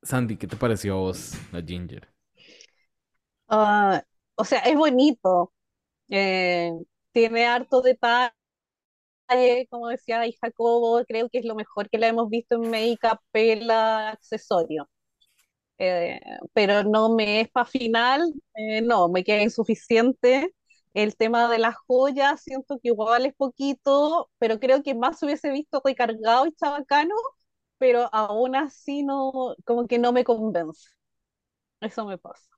Sandy, 0.03 0.37
¿qué 0.37 0.47
te 0.47 0.55
pareció 0.55 0.93
a 0.93 0.97
vos, 0.97 1.33
la 1.51 1.61
Ginger? 1.61 2.07
Ah, 3.47 4.03
o 4.35 4.43
sea, 4.43 4.59
es 4.59 4.75
bonito. 4.75 5.53
Eh, 6.09 6.71
tiene 7.11 7.45
harto 7.45 7.81
detalle, 7.81 8.33
como 9.69 9.87
decía 9.87 10.19
ahí 10.19 10.35
Jacobo, 10.41 11.03
creo 11.07 11.29
que 11.29 11.39
es 11.39 11.45
lo 11.45 11.55
mejor 11.55 11.89
que 11.89 11.97
la 11.97 12.07
hemos 12.07 12.29
visto 12.29 12.55
en 12.55 12.69
make-up, 12.69 13.19
pela, 13.31 14.09
accesorio. 14.09 14.89
Eh, 15.77 16.19
pero 16.53 16.83
no 16.83 17.13
me 17.15 17.41
es 17.41 17.49
para 17.49 17.65
final, 17.65 18.33
eh, 18.55 18.81
no, 18.81 19.09
me 19.09 19.23
queda 19.23 19.41
insuficiente. 19.43 20.53
El 20.93 21.17
tema 21.17 21.49
de 21.49 21.59
las 21.59 21.75
joyas, 21.87 22.41
siento 22.41 22.79
que 22.79 22.89
igual 22.89 23.25
es 23.25 23.33
poquito, 23.35 24.29
pero 24.37 24.59
creo 24.59 24.81
que 24.83 24.95
más 24.95 25.19
se 25.19 25.25
hubiese 25.25 25.51
visto 25.51 25.81
recargado 25.83 26.47
y 26.47 26.53
chabacano, 26.53 27.13
pero 27.77 28.09
aún 28.13 28.55
así 28.55 29.03
no, 29.03 29.55
como 29.65 29.87
que 29.87 29.99
no 29.99 30.13
me 30.13 30.23
convence. 30.23 30.89
Eso 31.81 32.05
me 32.05 32.17
pasa. 32.17 32.49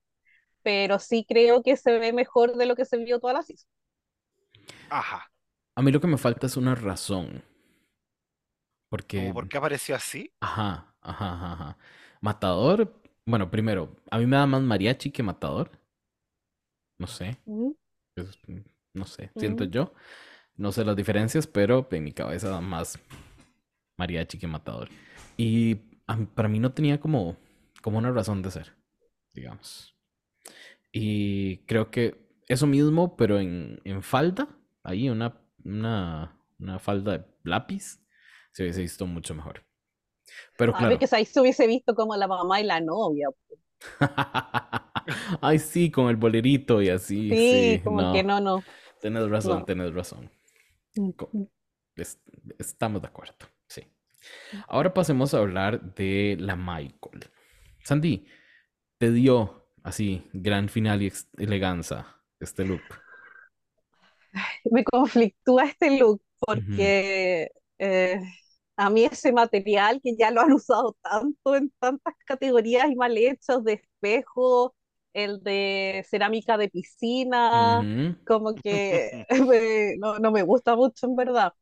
Pero 0.63 0.99
sí 0.99 1.25
creo 1.27 1.63
que 1.63 1.77
se 1.77 1.99
ve 1.99 2.13
mejor 2.13 2.55
de 2.57 2.65
lo 2.67 2.75
que 2.75 2.85
se 2.85 2.97
vio 2.97 3.19
toda 3.19 3.33
la 3.33 3.43
season. 3.43 3.69
Ajá. 4.89 5.31
A 5.75 5.81
mí 5.81 5.91
lo 5.91 6.01
que 6.01 6.07
me 6.07 6.17
falta 6.17 6.47
es 6.47 6.57
una 6.57 6.75
razón. 6.75 7.43
Porque, 8.89 9.31
¿Cómo 9.31 9.33
por 9.33 9.47
qué 9.49 9.57
apareció 9.57 9.95
así? 9.95 10.31
ajá, 10.41 10.95
ajá, 11.01 11.33
ajá, 11.33 11.53
ajá. 11.53 11.77
Matador, 12.21 13.01
bueno, 13.27 13.51
primero, 13.51 13.95
a 14.11 14.17
mí 14.19 14.25
me 14.25 14.37
da 14.37 14.47
más 14.47 14.63
mariachi 14.63 15.11
que 15.11 15.23
matador. 15.23 15.71
No 16.99 17.07
sé, 17.07 17.37
Mm, 17.47 17.73
es- 18.15 18.39
no 18.93 19.05
sé, 19.05 19.31
siento 19.37 19.63
mm. 19.63 19.71
yo. 19.71 19.93
No 20.57 20.71
sé 20.71 20.85
las 20.85 20.95
diferencias, 20.97 21.47
pero 21.47 21.87
en 21.91 22.03
mi 22.05 22.13
cabeza 22.13 22.49
da 22.49 22.61
más 22.61 22.99
mariachi 23.97 24.39
que 24.39 24.47
matador. 24.47 24.89
Y 25.37 25.79
a 26.07 26.17
para 26.35 26.49
mí 26.49 26.59
no 26.59 26.73
tenía 26.73 26.99
como, 26.99 27.37
como 27.83 27.97
una 27.99 28.11
razón 28.11 28.41
de 28.41 28.51
ser, 28.51 28.75
digamos. 29.33 29.95
Y 30.93 31.59
creo 31.67 31.91
que 31.91 32.17
eso 32.49 32.67
mismo, 32.67 33.17
pero 33.17 33.39
en, 33.39 33.81
en 33.85 34.03
falda, 34.03 34.49
ahí 34.83 35.09
una, 35.09 35.41
una, 35.65 36.39
una 36.59 36.79
falda 36.79 37.19
de 37.19 37.25
lápiz, 37.45 38.01
se 38.53 38.63
hubiese 38.63 38.81
visto 38.83 39.07
mucho 39.07 39.35
mejor. 39.35 39.66
Pero 40.57 40.73
A 40.73 40.77
claro. 40.77 40.89
ver, 40.89 40.99
que 40.99 41.07
ahí 41.15 41.25
se 41.25 41.39
hubiese 41.41 41.67
visto 41.67 41.95
como 41.95 42.15
la 42.15 42.27
mamá 42.27 42.59
y 42.61 42.63
la 42.63 42.79
novia. 42.81 43.27
Ay, 45.41 45.59
sí, 45.59 45.91
con 45.91 46.09
el 46.09 46.15
bolerito 46.15 46.81
y 46.81 46.89
así, 46.89 47.29
Sí, 47.29 47.77
sí, 47.77 47.81
como 47.83 48.01
no. 48.01 48.13
que 48.13 48.23
no, 48.23 48.39
no. 48.41 48.63
Tenés 49.01 49.29
razón, 49.29 49.59
No. 49.59 49.65
tenés 49.65 49.93
razón. 49.93 50.29
Mm. 50.97 51.13
Es- 51.95 52.19
estamos 52.59 53.01
de 53.01 53.07
acuerdo, 53.07 53.35
sí. 53.67 53.83
Ahora 54.67 54.93
pasemos 54.93 55.33
a 55.33 55.39
hablar 55.39 55.95
de 55.95 56.37
la 56.39 56.55
Michael. 56.55 57.29
Sandy, 57.83 58.27
te 58.99 59.11
dio 59.11 59.69
así 59.83 60.23
gran 60.33 60.69
final 60.69 61.03
y 61.03 61.11
elegancia 61.37 62.07
este 62.39 62.65
look. 62.65 62.81
Me 64.71 64.83
conflictúa 64.83 65.65
este 65.65 65.97
look 65.99 66.21
porque 66.39 67.49
eh, 67.79 68.19
a 68.77 68.89
mí 68.91 69.05
ese 69.05 69.31
material 69.33 70.01
que 70.03 70.15
ya 70.17 70.31
lo 70.31 70.41
han 70.41 70.53
usado 70.53 70.97
tanto 71.03 71.55
en 71.55 71.71
tantas 71.79 72.15
categorías 72.25 72.89
y 72.91 72.95
mal 72.95 73.17
hechos 73.17 73.63
de 73.65 73.73
espejo, 73.75 74.75
el 75.13 75.41
de 75.43 76.05
cerámica 76.09 76.57
de 76.57 76.69
piscina, 76.69 77.83
Ujú. 77.83 78.15
como 78.25 78.59
que 78.59 79.11
me- 79.47 79.97
no, 79.99 80.19
no 80.19 80.31
me 80.31 80.43
gusta 80.43 80.75
mucho 80.75 81.07
en 81.07 81.15
verdad. 81.17 81.53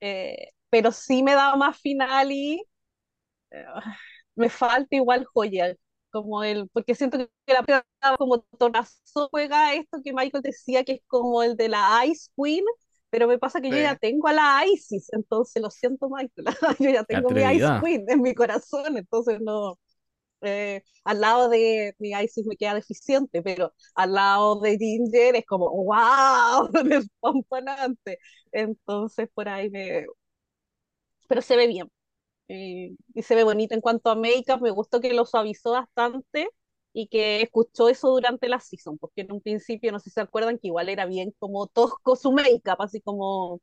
Eh, 0.00 0.50
pero 0.70 0.92
sí 0.92 1.22
me 1.22 1.34
da 1.34 1.56
más 1.56 1.78
final 1.80 2.32
y 2.32 2.62
eh, 3.50 3.64
me 4.36 4.48
falta 4.50 4.96
igual 4.96 5.24
joya. 5.26 5.74
como 6.10 6.42
el, 6.44 6.68
porque 6.70 6.94
siento 6.94 7.18
que 7.46 7.54
la 7.54 7.84
como 8.18 8.40
Tornazo 8.58 9.28
juega 9.30 9.74
esto 9.74 9.98
que 10.04 10.12
Michael 10.12 10.42
decía 10.42 10.84
que 10.84 10.92
es 10.94 11.00
como 11.06 11.42
el 11.42 11.56
de 11.56 11.68
la 11.68 12.04
Ice 12.06 12.30
Queen, 12.36 12.64
pero 13.10 13.26
me 13.28 13.38
pasa 13.38 13.60
que 13.60 13.72
yo 13.72 13.80
ya 13.80 13.96
tengo 13.96 14.28
a 14.28 14.32
la 14.32 14.64
Isis, 14.66 15.08
entonces 15.12 15.62
lo 15.62 15.70
siento 15.70 16.08
Michael, 16.10 16.46
yo 16.80 16.90
ya 16.90 17.04
tengo 17.04 17.32
mi 17.32 17.42
Ice. 17.42 17.72
Queen 17.80 18.04
en 18.08 18.22
mi 18.22 18.34
corazón, 18.34 18.96
entonces 18.96 19.40
no, 19.40 19.78
eh, 20.42 20.82
al 21.04 21.20
lado 21.20 21.48
de 21.48 21.94
mi 21.98 22.12
Isis 22.12 22.46
me 22.46 22.56
queda 22.56 22.74
deficiente, 22.74 23.42
pero 23.42 23.72
al 23.94 24.14
lado 24.14 24.60
de 24.60 24.78
Ginger 24.78 25.36
es 25.36 25.46
como, 25.46 25.70
wow, 25.84 26.70
despampanante, 26.84 28.18
entonces 28.52 29.28
por 29.34 29.48
ahí 29.48 29.70
me, 29.70 30.06
pero 31.28 31.42
se 31.42 31.56
ve 31.56 31.66
bien. 31.66 31.90
eh, 32.48 32.92
y 33.14 33.22
se 33.24 33.36
ve 33.36 33.44
bonito 33.44 33.74
en 33.76 33.82
cuanto 33.82 34.10
a 34.10 34.16
make-up, 34.16 34.62
me 34.62 34.70
gustó 34.72 35.00
que 35.00 35.14
lo 35.14 35.26
suavizó 35.26 35.72
bastante 35.72 36.50
y 36.92 37.08
que 37.08 37.42
escuchó 37.42 37.88
eso 37.88 38.10
durante 38.10 38.48
la 38.48 38.60
season, 38.60 38.98
porque 38.98 39.22
en 39.22 39.32
un 39.32 39.40
principio, 39.40 39.92
no 39.92 39.98
sé 40.00 40.10
si 40.10 40.14
se 40.14 40.20
acuerdan, 40.22 40.58
que 40.58 40.68
igual 40.68 40.88
era 40.88 41.06
bien 41.06 41.32
como 41.38 41.66
tosco 41.68 42.16
su 42.16 42.32
make-up, 42.32 42.76
así 42.80 43.00
como, 43.00 43.60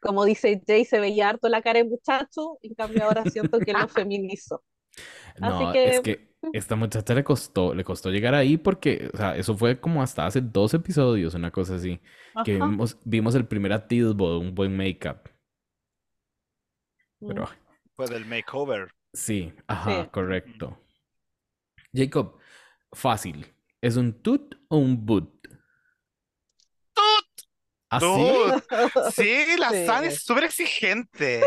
como 0.00 0.24
dice 0.24 0.62
Jay, 0.66 0.84
se 0.84 1.00
veía 1.00 1.30
harto 1.30 1.48
la 1.48 1.62
cara 1.62 1.80
de 1.80 1.84
muchacho, 1.86 2.58
en 2.62 2.74
cambio 2.74 3.04
ahora 3.04 3.26
siento 3.26 3.62
que 3.64 3.74
lo 3.74 3.88
feminizó. 3.88 4.62
Así 5.40 5.68
No, 5.68 5.70
que- 5.70 5.80
es 5.84 6.00
que 6.00 6.34
esta 6.52 6.76
muchacha 6.76 7.14
le 7.14 7.24
costó, 7.24 7.74
le 7.74 7.84
costó 7.84 8.10
llegar 8.10 8.34
ahí 8.34 8.56
porque, 8.56 9.10
o 9.12 9.16
sea, 9.16 9.36
eso 9.36 9.56
fue 9.56 9.80
como 9.80 10.02
hasta 10.02 10.26
hace 10.26 10.40
dos 10.40 10.74
episodios, 10.74 11.34
una 11.34 11.50
cosa 11.50 11.74
así, 11.76 12.00
que 12.42 12.54
vimos, 12.60 12.98
vimos 13.04 13.34
el 13.34 13.46
primer 13.46 13.72
atisbo 13.72 14.30
de 14.32 14.38
un 14.38 14.54
buen 14.54 14.76
make-up. 14.76 15.18
Pero 17.26 17.46
Fue 17.94 18.06
del 18.08 18.24
makeover. 18.24 18.88
sí, 19.12 19.52
ajá, 19.66 20.04
Sí. 20.04 20.10
correcto. 20.12 20.78
Jacob, 21.96 22.38
fácil. 22.92 23.52
¿Es 23.80 23.96
un 23.96 24.22
tut 24.22 24.54
o 24.68 24.76
un 24.78 25.04
boot? 25.04 25.48
¡Tut! 26.92 27.46
¿Ah, 27.88 28.00
sí? 28.00 28.06
Dude, 28.06 28.62
Sí, 29.14 29.56
la 29.58 29.70
Sí. 29.70 29.86
San 29.86 30.04
es 30.04 30.22
súper 30.22 30.44
exigente. 30.44 31.42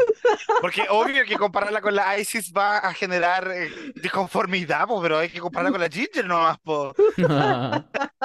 Porque 0.61 0.85
obvio 0.89 1.25
que 1.25 1.35
compararla 1.35 1.81
con 1.81 1.95
la 1.95 2.17
Isis 2.17 2.53
va 2.53 2.77
a 2.77 2.93
generar 2.93 3.51
eh, 3.51 3.69
disconformidad, 3.95 4.87
po, 4.87 5.01
pero 5.01 5.17
hay 5.17 5.29
que 5.29 5.39
compararla 5.39 5.71
con 5.71 5.81
la 5.81 5.89
Ginger 5.89 6.25
nomás, 6.25 6.57
po. 6.59 6.93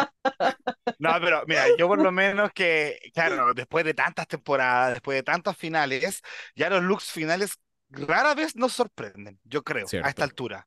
No, 0.98 1.10
pero 1.20 1.42
mira, 1.46 1.64
yo 1.76 1.88
por 1.88 2.00
lo 2.00 2.12
menos 2.12 2.50
que, 2.52 2.98
claro, 3.12 3.52
después 3.54 3.84
de 3.84 3.94
tantas 3.94 4.26
temporadas, 4.26 4.94
después 4.94 5.16
de 5.16 5.22
tantos 5.22 5.56
finales, 5.56 6.22
ya 6.54 6.70
los 6.70 6.82
looks 6.82 7.10
finales 7.10 7.58
rara 7.90 8.34
vez 8.34 8.56
nos 8.56 8.72
sorprenden, 8.72 9.38
yo 9.44 9.62
creo, 9.62 9.86
a 10.02 10.08
esta 10.08 10.24
altura. 10.24 10.66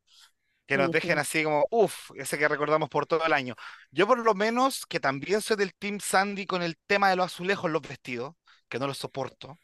Que 0.67 0.77
nos 0.77 0.91
dejen 0.91 1.17
así 1.19 1.43
como, 1.43 1.65
uff, 1.71 2.11
ese 2.17 2.37
que 2.37 2.47
recordamos 2.47 2.89
por 2.89 3.07
todo 3.07 3.25
el 3.25 3.33
año. 3.33 3.55
Yo 3.91 4.07
por 4.07 4.19
lo 4.19 4.35
menos, 4.35 4.85
que 4.85 4.99
también 4.99 5.41
soy 5.41 5.57
del 5.57 5.73
Team 5.75 5.99
Sandy 5.99 6.45
con 6.45 6.61
el 6.63 6.77
tema 6.87 7.09
de 7.09 7.15
los 7.15 7.27
azulejos, 7.27 7.71
los 7.71 7.81
vestidos, 7.81 8.35
que 8.69 8.79
no 8.79 8.87
los 8.87 8.97
soporto, 8.97 9.59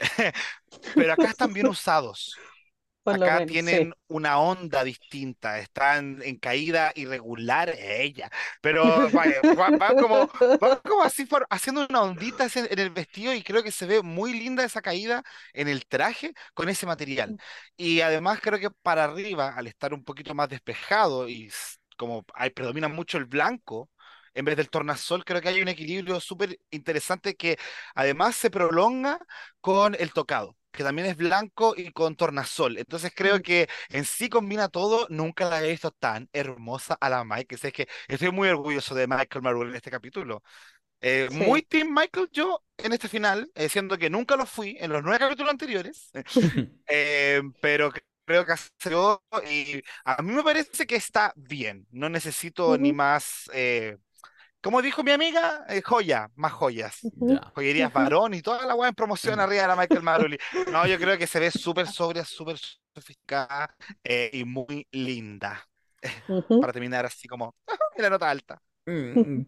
pero 0.96 1.12
acá 1.14 1.28
están 1.28 1.52
bien 1.52 1.66
usados. 1.68 2.42
Por 3.04 3.16
Acá 3.16 3.40
menos, 3.40 3.50
sí. 3.62 3.78
tienen 3.80 3.92
una 4.08 4.38
onda 4.38 4.84
distinta, 4.84 5.58
están 5.58 6.22
en 6.22 6.38
caída 6.38 6.92
irregular 6.94 7.74
ella, 7.78 8.30
pero 8.62 9.10
vaya, 9.10 9.42
va, 9.58 9.70
va 9.78 9.94
como, 9.94 10.28
va 10.62 10.80
como 10.80 11.02
así 11.02 11.26
for- 11.26 11.46
haciendo 11.50 11.86
una 11.90 12.02
ondita 12.02 12.46
en 12.54 12.78
el 12.78 12.90
vestido 12.90 13.34
y 13.34 13.42
creo 13.42 13.62
que 13.62 13.70
se 13.72 13.86
ve 13.86 14.02
muy 14.02 14.32
linda 14.32 14.64
esa 14.64 14.80
caída 14.82 15.22
en 15.52 15.68
el 15.68 15.86
traje 15.86 16.32
con 16.54 16.68
ese 16.70 16.86
material. 16.86 17.36
Y 17.76 18.00
además 18.00 18.40
creo 18.40 18.58
que 18.58 18.70
para 18.70 19.04
arriba, 19.04 19.50
al 19.56 19.66
estar 19.66 19.92
un 19.92 20.04
poquito 20.04 20.34
más 20.34 20.48
despejado 20.48 21.28
y 21.28 21.50
como 21.98 22.24
hay, 22.34 22.50
predomina 22.50 22.88
mucho 22.88 23.18
el 23.18 23.26
blanco, 23.26 23.90
en 24.34 24.44
vez 24.46 24.56
del 24.56 24.70
tornasol, 24.70 25.24
creo 25.24 25.40
que 25.40 25.48
hay 25.48 25.60
un 25.62 25.68
equilibrio 25.68 26.18
súper 26.20 26.58
interesante 26.70 27.34
que 27.36 27.58
además 27.94 28.36
se 28.36 28.50
prolonga 28.50 29.18
con 29.60 29.94
el 29.98 30.12
tocado, 30.12 30.56
que 30.72 30.82
también 30.84 31.06
es 31.08 31.16
blanco 31.16 31.74
y 31.76 31.92
con 31.92 32.16
tornasol. 32.16 32.78
Entonces 32.78 33.12
creo 33.14 33.38
Mm. 33.38 33.42
que 33.42 33.68
en 33.90 34.04
sí 34.04 34.28
combina 34.28 34.68
todo. 34.68 35.06
Nunca 35.10 35.48
la 35.48 35.62
he 35.64 35.70
visto 35.70 35.90
tan 35.92 36.28
hermosa 36.32 36.96
a 37.00 37.10
la 37.10 37.24
Mike. 37.24 37.56
Es 37.56 37.72
que 37.72 37.88
estoy 38.08 38.30
muy 38.32 38.48
orgulloso 38.48 38.94
de 38.94 39.06
Michael 39.06 39.42
Marvel 39.42 39.68
en 39.68 39.76
este 39.76 39.90
capítulo. 39.90 40.42
Eh, 41.00 41.28
Sí. 41.28 41.32
Muy 41.32 41.62
Team 41.62 41.88
Michael 41.94 42.28
yo 42.32 42.64
en 42.78 42.92
este 42.92 43.08
final, 43.08 43.50
eh, 43.54 43.68
siendo 43.68 43.98
que 43.98 44.10
nunca 44.10 44.36
lo 44.36 44.46
fui 44.46 44.76
en 44.80 44.92
los 44.92 45.02
nueve 45.02 45.18
capítulos 45.18 45.50
anteriores, 45.50 46.10
eh, 46.86 47.42
pero 47.60 47.90
cre- 47.92 48.04
creo 48.24 48.46
que 48.46 48.52
acertó 48.52 49.24
y 49.50 49.82
a 50.04 50.22
mí 50.22 50.32
me 50.32 50.42
parece 50.44 50.86
que 50.86 50.96
está 50.96 51.32
bien. 51.36 51.86
No 51.90 52.08
necesito 52.08 52.78
ni 52.78 52.92
Ujú. 52.92 52.94
más, 52.94 53.50
eh, 53.54 53.98
como 54.62 54.82
dijo 54.82 55.02
mi 55.02 55.10
amiga, 55.12 55.64
eh, 55.68 55.82
joya, 55.82 56.30
más 56.36 56.52
joyas 56.52 57.00
joyerías 57.54 57.92
varón 57.92 58.34
y 58.34 58.42
toda 58.42 58.66
la 58.66 58.74
weá 58.74 58.88
en 58.88 58.94
promoción 58.94 59.40
arriba 59.40 59.62
de 59.62 59.68
la 59.68 59.76
Michael 59.76 60.02
Marley. 60.02 60.38
No, 60.72 60.86
yo 60.86 60.98
creo 60.98 61.18
que 61.18 61.26
se 61.26 61.40
ve 61.40 61.50
súper 61.50 61.86
sobria, 61.86 62.24
súper 62.24 62.58
sofisticada 62.94 63.74
eh, 64.04 64.30
y 64.32 64.44
muy 64.44 64.86
linda. 64.92 65.62
Para 66.58 66.72
terminar 66.72 67.06
así 67.06 67.28
como 67.28 67.54
en 67.96 68.02
la 68.02 68.10
nota 68.10 68.30
alta. 68.30 68.62
Mm, 68.86 69.42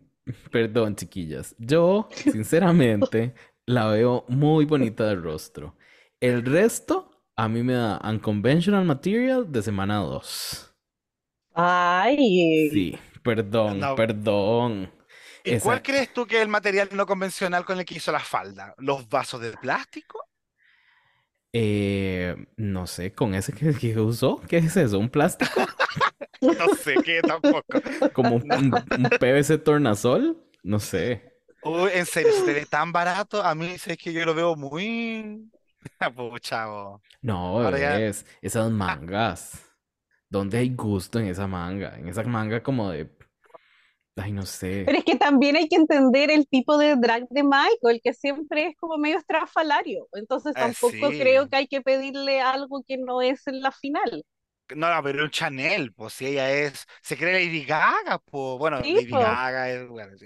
Perdón, 0.50 0.96
chiquillas. 0.96 1.54
Yo, 1.58 2.08
sinceramente, 2.14 3.34
la 3.66 3.88
veo 3.88 4.24
muy 4.28 4.64
bonita 4.64 5.06
de 5.06 5.16
rostro. 5.16 5.76
El 6.20 6.44
resto, 6.44 7.24
a 7.36 7.48
mí 7.48 7.62
me 7.62 7.74
da 7.74 8.00
Unconventional 8.04 8.84
Material 8.84 9.50
de 9.50 9.62
semana 9.62 9.98
2. 9.98 10.74
Ay, 11.54 12.68
Sí, 12.70 12.98
perdón, 13.22 13.80
No. 13.80 13.94
perdón. 13.94 14.90
¿Y 15.44 15.56
cuál 15.56 15.82
crees 15.82 16.12
tú 16.12 16.26
que 16.26 16.36
es 16.36 16.42
el 16.42 16.48
material 16.48 16.88
no 16.92 17.06
convencional 17.06 17.64
con 17.64 17.78
el 17.78 17.84
que 17.84 17.94
hizo 17.96 18.10
la 18.12 18.20
falda? 18.20 18.74
¿Los 18.78 19.08
vasos 19.08 19.40
de 19.40 19.52
plástico? 19.56 20.26
Eh, 21.52 22.34
no 22.56 22.86
sé, 22.88 23.12
con 23.12 23.34
ese 23.34 23.52
que, 23.52 23.72
que 23.74 23.98
usó, 24.00 24.40
¿qué 24.48 24.58
es 24.58 24.76
eso? 24.76 24.98
¿Un 24.98 25.08
plástico? 25.08 25.60
No 26.58 26.68
sé 26.68 27.00
qué 27.00 27.22
tampoco. 27.22 27.80
¿Como 28.12 28.36
un, 28.36 28.52
un- 28.52 28.84
un 28.96 29.10
PVC 29.10 29.58
tornasol? 29.58 30.36
No 30.62 30.78
sé. 30.78 31.32
Uy, 31.62 31.90
en 31.94 32.06
serio, 32.06 32.32
si 32.32 32.44
te 32.44 32.52
ve 32.52 32.66
tan 32.66 32.92
barato, 32.92 33.42
a 33.42 33.54
mí 33.54 33.66
es 33.66 33.84
que 33.98 34.12
yo 34.12 34.24
lo 34.24 34.34
veo 34.34 34.54
muy... 34.56 35.50
Pucha, 36.16 36.66
bo. 36.66 37.02
No, 37.22 37.70
ya- 37.70 37.70
bebés, 37.72 38.26
esas 38.42 38.70
mangas. 38.70 39.62
¿Dónde 40.28 40.58
hay 40.58 40.70
gusto 40.74 41.18
en 41.20 41.26
esa 41.28 41.46
manga? 41.46 41.98
En 41.98 42.08
esa 42.08 42.22
manga 42.24 42.62
como 42.62 42.90
de... 42.90 43.10
Ay, 44.16 44.32
no 44.32 44.46
sé. 44.46 44.84
pero 44.84 44.98
es 44.98 45.04
que 45.04 45.16
también 45.16 45.56
hay 45.56 45.68
que 45.68 45.76
entender 45.76 46.30
el 46.30 46.46
tipo 46.48 46.76
de 46.78 46.96
drag 46.96 47.26
de 47.30 47.42
Michael, 47.42 48.00
que 48.02 48.12
siempre 48.12 48.68
es 48.68 48.76
como 48.76 48.98
medio 48.98 49.18
estrafalario. 49.18 50.08
Entonces 50.12 50.56
Eh, 50.56 50.60
tampoco 50.60 51.08
sí. 51.10 51.18
creo 51.18 51.48
que 51.48 51.56
hay 51.56 51.66
que 51.68 51.80
pedirle 51.80 52.40
algo 52.40 52.82
que 52.86 52.98
no 52.98 53.22
es 53.22 53.46
en 53.46 53.60
la 53.62 53.72
final. 53.72 54.24
No, 54.74 54.88
no, 54.94 55.02
pero 55.02 55.24
un 55.24 55.30
Chanel, 55.30 55.92
pues 55.92 56.14
si 56.14 56.26
ella 56.26 56.50
es, 56.50 56.86
se 57.02 57.16
cree 57.16 57.34
Lady 57.46 57.64
Gaga, 57.64 58.18
pues 58.18 58.58
bueno, 58.58 58.78
Sí, 58.82 58.94
Lady 58.94 59.10
po. 59.10 59.18
Gaga 59.18 59.70
es, 59.70 59.86
bueno, 59.88 60.16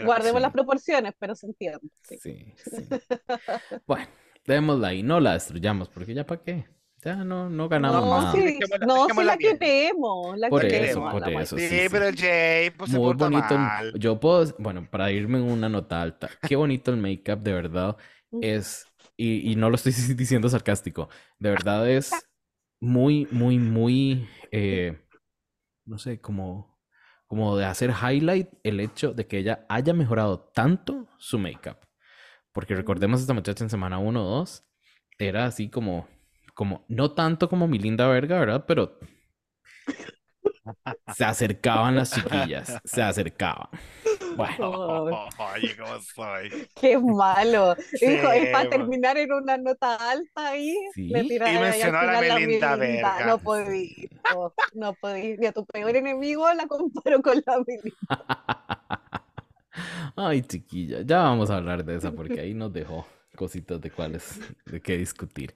Guardemos 0.00 0.40
las 0.42 0.52
proporciones, 0.52 1.14
pero 1.18 1.34
se 1.34 1.46
entiende. 1.46 1.80
sí. 2.02 2.18
Sí, 2.20 2.54
sí. 2.56 2.96
Bueno, 3.86 4.06
démosla 4.46 4.88
ahí, 4.88 5.02
no 5.02 5.20
la 5.20 5.34
destruyamos, 5.34 5.88
porque 5.88 6.14
ya 6.14 6.26
para 6.26 6.42
qué. 6.42 6.66
Ya 7.04 7.16
no, 7.16 7.48
no 7.48 7.68
ganamos 7.68 8.04
No, 8.04 8.20
nada. 8.20 8.32
sí, 8.32 8.38
no, 8.38 8.94
sí 8.94 9.00
dejémosla 9.02 9.24
la 9.24 9.36
queremos, 9.38 10.38
la 10.38 10.48
Por 10.48 10.62
queremos 10.62 10.88
eso, 10.90 11.06
a 11.06 11.12
por 11.12 11.28
eso. 11.42 11.58
Sí, 11.58 11.68
sí, 11.68 11.80
sí. 11.80 11.88
pero 11.90 12.06
el 12.06 12.16
Jay 12.16 12.70
pues, 12.70 12.90
se 12.90 12.98
Muy 12.98 13.06
porta 13.08 13.24
bonito. 13.26 13.58
mal. 13.58 13.92
Yo 13.98 14.18
puedo, 14.18 14.44
bueno, 14.58 14.88
para 14.90 15.12
irme 15.12 15.38
en 15.38 15.44
una 15.44 15.68
nota 15.68 16.02
alta, 16.02 16.28
qué 16.48 16.56
bonito 16.56 16.90
el 16.90 16.96
make-up, 16.96 17.40
de 17.42 17.52
verdad. 17.52 17.96
Es, 18.40 18.86
y, 19.16 19.52
y 19.52 19.56
no 19.56 19.70
lo 19.70 19.76
estoy 19.76 19.92
diciendo 20.16 20.48
sarcástico, 20.48 21.08
de 21.38 21.50
verdad 21.50 21.88
es 21.88 22.12
muy, 22.80 23.26
muy, 23.30 23.58
muy, 23.58 24.28
eh, 24.50 24.98
no 25.84 25.98
sé, 25.98 26.20
como, 26.20 26.78
como 27.26 27.56
de 27.56 27.66
hacer 27.66 27.90
highlight 27.92 28.48
el 28.62 28.80
hecho 28.80 29.12
de 29.14 29.26
que 29.26 29.38
ella 29.38 29.64
haya 29.68 29.94
mejorado 29.94 30.40
tanto 30.54 31.06
su 31.18 31.38
make-up. 31.38 31.78
Porque 32.52 32.74
recordemos 32.74 33.20
esta 33.20 33.34
muchacha 33.34 33.64
en 33.64 33.70
semana 33.70 33.98
1 33.98 34.22
o 34.26 34.38
2, 34.38 34.64
era 35.18 35.46
así 35.46 35.68
como, 35.70 36.08
como, 36.56 36.86
no 36.88 37.12
tanto 37.12 37.50
como 37.50 37.68
mi 37.68 37.78
linda 37.78 38.08
verga, 38.08 38.40
¿verdad? 38.40 38.64
Pero 38.66 38.98
se 41.14 41.24
acercaban 41.24 41.96
las 41.96 42.12
chiquillas, 42.12 42.80
se 42.82 43.02
acercaban. 43.02 43.68
Bueno, 44.36 45.04
Oye, 45.54 45.76
¿cómo 45.76 46.00
soy? 46.00 46.50
Qué 46.74 46.98
malo. 46.98 47.76
Sí, 47.94 48.06
Dijo, 48.06 48.32
es 48.32 48.50
para 48.50 48.70
terminar 48.70 49.18
en 49.18 49.32
una 49.32 49.58
nota 49.58 49.96
alta 49.96 50.48
ahí. 50.48 50.74
Sí. 50.94 51.08
Le 51.08 51.20
Y 51.20 51.38
mencionó 51.38 51.98
a 51.98 52.20
Melinda. 52.20 52.76
Verga. 52.76 53.26
No 53.26 53.38
podí, 53.38 54.08
no, 54.34 54.54
no 54.72 54.94
podí. 54.94 55.36
Ni 55.36 55.46
a 55.46 55.52
tu 55.52 55.66
peor 55.66 55.94
enemigo 55.94 56.50
la 56.54 56.66
comparo 56.66 57.20
con 57.20 57.42
la 57.46 57.58
Melinda. 57.66 57.96
Ay, 60.16 60.40
chiquilla, 60.40 61.02
ya 61.02 61.18
vamos 61.18 61.50
a 61.50 61.56
hablar 61.56 61.84
de 61.84 61.96
esa 61.96 62.12
porque 62.12 62.40
ahí 62.40 62.54
nos 62.54 62.72
dejó 62.72 63.06
cositas 63.36 63.80
de 63.80 63.90
cuáles, 63.90 64.40
de 64.64 64.80
qué 64.80 64.96
discutir. 64.96 65.54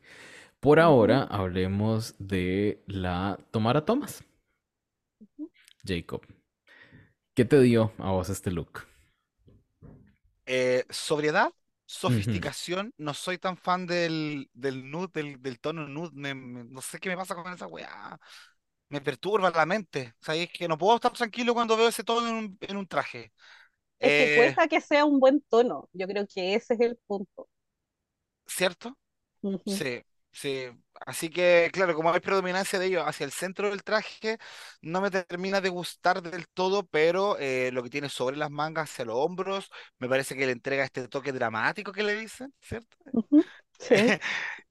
Por 0.60 0.80
ahora, 0.80 1.24
hablemos 1.24 2.14
de 2.18 2.82
la 2.86 3.38
Tomara 3.50 3.84
Thomas. 3.84 4.24
Jacob, 5.84 6.22
¿qué 7.34 7.44
te 7.44 7.60
dio 7.60 7.92
a 7.98 8.12
vos 8.12 8.28
este 8.28 8.50
look? 8.50 8.86
Eh, 10.46 10.84
sobriedad, 10.90 11.52
sofisticación. 11.86 12.92
No 12.98 13.14
soy 13.14 13.38
tan 13.38 13.56
fan 13.56 13.86
del, 13.86 14.50
del 14.52 14.90
nude, 14.90 15.08
del, 15.14 15.42
del 15.42 15.60
tono 15.60 15.86
nude. 15.88 16.10
me- 16.14 16.34
me- 16.34 16.64
no 16.64 16.80
sé 16.82 16.98
qué 16.98 17.08
me 17.08 17.16
pasa 17.16 17.34
con 17.34 17.52
esa 17.52 17.66
weá. 17.66 18.18
Me 18.88 19.00
perturba 19.00 19.50
la 19.50 19.66
mente. 19.66 20.14
O 20.20 20.24
sea, 20.24 20.34
es 20.36 20.50
que 20.52 20.68
no 20.68 20.78
puedo 20.78 20.96
estar 20.96 21.12
tranquilo 21.12 21.54
cuando 21.54 21.76
veo 21.76 21.88
ese 21.88 22.04
tono 22.04 22.28
en 22.28 22.34
un, 22.36 22.58
en 22.60 22.76
un 22.76 22.86
traje. 22.88 23.32
Es 24.00 24.14
que 24.14 24.30
Eh, 24.30 24.32
cuesta 24.32 24.68
que 24.68 24.80
sea 24.82 25.04
un 25.06 25.20
buen 25.20 25.42
tono. 25.42 25.88
Yo 25.94 26.06
creo 26.08 26.26
que 26.28 26.54
ese 26.54 26.74
es 26.74 26.80
el 26.80 26.98
punto. 27.06 27.48
¿cierto? 28.46 28.98
Sí, 29.66 30.04
sí. 30.32 30.66
Así 31.06 31.30
que, 31.30 31.70
claro, 31.72 31.94
como 31.94 32.12
hay 32.12 32.20
predominancia 32.20 32.78
de 32.78 32.86
ello 32.86 33.06
hacia 33.06 33.24
el 33.24 33.32
centro 33.32 33.70
del 33.70 33.82
traje, 33.82 34.38
no 34.82 35.00
me 35.00 35.10
termina 35.10 35.60
de 35.60 35.70
gustar 35.70 36.22
del 36.22 36.46
todo, 36.48 36.86
pero 36.86 37.38
eh, 37.38 37.70
lo 37.72 37.82
que 37.82 37.88
tiene 37.90 38.08
sobre 38.10 38.36
las 38.36 38.50
mangas 38.50 38.90
hacia 38.90 39.06
los 39.06 39.16
hombros, 39.16 39.70
me 39.98 40.08
parece 40.08 40.36
que 40.36 40.46
le 40.46 40.52
entrega 40.52 40.84
este 40.84 41.08
toque 41.08 41.32
dramático 41.32 41.92
que 41.92 42.02
le 42.02 42.14
dicen, 42.16 42.52
¿cierto? 42.60 42.96
Sí. 43.78 43.96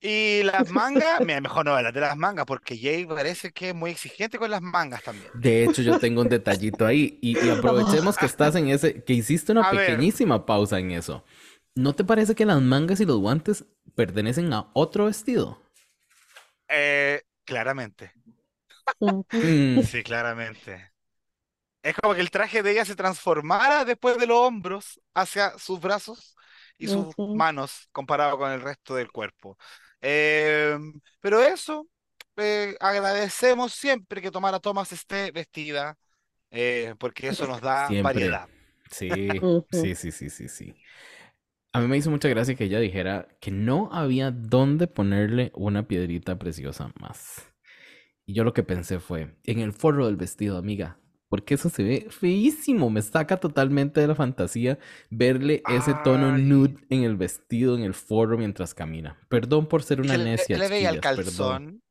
Y 0.02 0.44
las 0.44 0.70
mangas, 0.70 1.22
mira, 1.24 1.42
mejor 1.42 1.66
no 1.66 1.76
hablar 1.76 1.94
de 1.94 2.02
las 2.02 2.16
mangas, 2.18 2.46
porque 2.46 2.78
Jay 2.78 3.06
parece 3.06 3.52
que 3.52 3.70
es 3.70 3.76
muy 3.76 3.92
exigente 3.92 4.38
con 4.40 4.52
las 4.52 4.62
mangas 4.62 5.04
también. 5.04 5.34
De 5.34 5.64
hecho, 5.64 5.82
yo 5.84 6.00
tengo 6.00 6.22
un 6.22 6.30
detallito 6.30 6.86
ahí 6.86 7.20
y, 7.22 7.38
y 7.46 7.50
aprovechemos 7.50 8.18
que 8.18 8.26
estás 8.26 8.56
en 8.56 8.68
ese, 8.70 9.04
que 9.04 9.14
hiciste 9.14 9.52
una 9.52 9.64
A 9.68 9.74
ver. 9.74 9.80
pequeñísima 9.86 10.46
pausa 10.46 10.80
en 10.80 10.92
eso. 10.92 11.24
¿No 11.76 11.94
te 11.94 12.04
parece 12.04 12.34
que 12.36 12.46
las 12.46 12.62
mangas 12.62 13.00
y 13.00 13.06
los 13.06 13.20
guantes 13.20 13.66
pertenecen 14.00 14.54
a 14.54 14.68
otro 14.74 15.06
vestido? 15.06 15.60
Eh, 16.68 17.22
claramente. 17.44 18.16
Mm, 19.02 19.22
sí, 19.82 20.04
claramente. 20.04 20.92
Es 21.84 21.96
como 21.96 22.14
que 22.16 22.22
el 22.22 22.32
traje 22.32 22.64
de 22.64 22.72
ella 22.72 22.86
se 22.86 22.96
transformara 22.96 23.86
después 23.86 24.18
de 24.18 24.28
los 24.28 24.38
hombros 24.40 25.02
hacia 25.14 25.58
sus 25.58 25.80
brazos 25.80 26.36
y 26.78 26.88
sus 26.88 27.16
Ujú. 27.16 27.26
manos 27.32 27.88
comparado 27.92 28.38
con 28.38 28.52
el 28.52 28.62
resto 28.62 28.96
del 28.96 29.12
cuerpo. 29.12 29.58
Eh, 30.02 30.78
pero 31.22 31.42
eso, 31.42 31.88
eh, 32.38 32.76
agradecemos 32.80 33.74
siempre 33.74 34.22
que 34.22 34.32
Tomara 34.32 34.60
Thomas 34.60 34.92
esté 34.92 35.32
vestida, 35.32 35.98
eh, 36.52 36.96
porque 37.00 37.30
eso 37.30 37.48
nos 37.48 37.62
da 37.62 37.96
Siempre. 37.96 38.02
variedad. 38.02 38.50
Sí, 38.92 39.44
sí, 39.72 39.96
sí, 39.96 40.12
sí, 40.12 40.30
sí, 40.30 40.48
sí. 40.50 40.76
A 41.72 41.82
mí 41.82 41.88
me 41.88 41.98
hizo 41.98 42.10
mucha 42.10 42.30
gracia 42.30 42.56
que 42.56 42.64
ella 42.66 42.80
dijera 42.80 43.28
que 43.40 43.52
no 43.52 43.90
había 43.92 44.32
dónde 44.32 44.88
ponerle 44.88 45.52
una 45.56 45.88
piedrita 45.88 46.40
preciosa 46.40 46.92
más. 47.00 47.54
Y 48.26 48.34
yo 48.34 48.44
lo 48.44 48.54
que 48.54 48.64
pensé 48.64 49.00
fue, 49.00 49.36
en 49.46 49.60
el 49.60 49.74
forro 49.74 50.08
del 50.08 50.16
vestido, 50.18 50.58
amiga, 50.58 51.00
porque 51.30 51.56
eso 51.56 51.70
se 51.70 51.84
ve 51.84 52.08
feísimo, 52.10 52.90
me 52.90 53.02
saca 53.02 53.38
totalmente 53.38 54.02
de 54.02 54.08
la 54.08 54.16
fantasía 54.16 54.80
verle 55.12 55.64
ese 55.68 55.94
tono 56.04 56.34
Ay. 56.34 56.42
nude 56.44 56.76
en 56.90 57.04
el 57.04 57.18
vestido, 57.18 57.76
en 57.78 57.84
el 57.84 57.94
forro 57.94 58.38
mientras 58.38 58.74
camina. 58.74 59.20
Perdón 59.30 59.68
por 59.68 59.84
ser 59.84 60.02
una 60.02 60.14
se 60.14 60.18
le, 60.18 60.26
necia, 60.26 60.58
le 60.58 60.68
veía 60.68 60.90
el 60.90 60.96
chiquillas, 60.96 61.06
perdón. 61.12 61.64
calzón, 61.64 61.84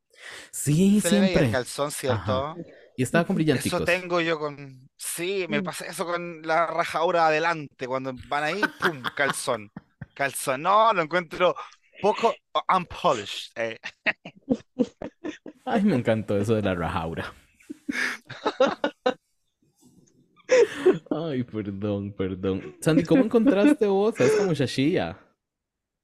Sí, 0.51 1.01
se 1.01 1.11
le 1.11 1.19
veía 1.19 1.39
el 1.39 1.47
siempre. 1.47 1.51
calzón, 1.51 1.91
¿cierto? 1.91 2.55
Y 2.99 3.03
estaba 3.03 3.25
con 3.25 3.35
Eso 3.37 3.37
brillanticos. 3.37 3.81
tengo 3.81 4.21
yo 4.21 4.37
con... 4.39 4.89
Sí, 4.97 5.45
me 5.49 5.61
Mm. 5.61 5.63
pasa 5.63 5.85
eso 5.85 6.05
con 6.05 6.41
la 6.43 6.67
rajadura 6.67 7.27
adelante, 7.27 7.87
cuando 7.87 8.13
van 8.27 8.43
ahí, 8.43 8.67
¡pum! 8.77 9.09
Calzón. 9.13 9.71
Calzón. 10.13 10.61
No, 10.63 10.93
lo 10.93 11.01
encuentro 11.01 11.55
poco 11.99 12.35
unpolished. 12.69 13.51
eh. 13.55 13.79
Ay, 15.65 15.83
me 15.85 15.95
encantó 15.95 16.37
eso 16.37 16.55
de 16.55 16.61
la 16.63 16.75
rajaura. 16.75 17.33
Ay, 21.11 21.43
perdón, 21.43 22.11
perdón. 22.13 22.63
Sandy, 22.81 23.03
¿cómo 23.05 23.23
encontraste 23.23 23.85
vos 23.87 24.19
a 24.19 24.25
esta 24.25 24.43
muchachilla? 24.43 25.17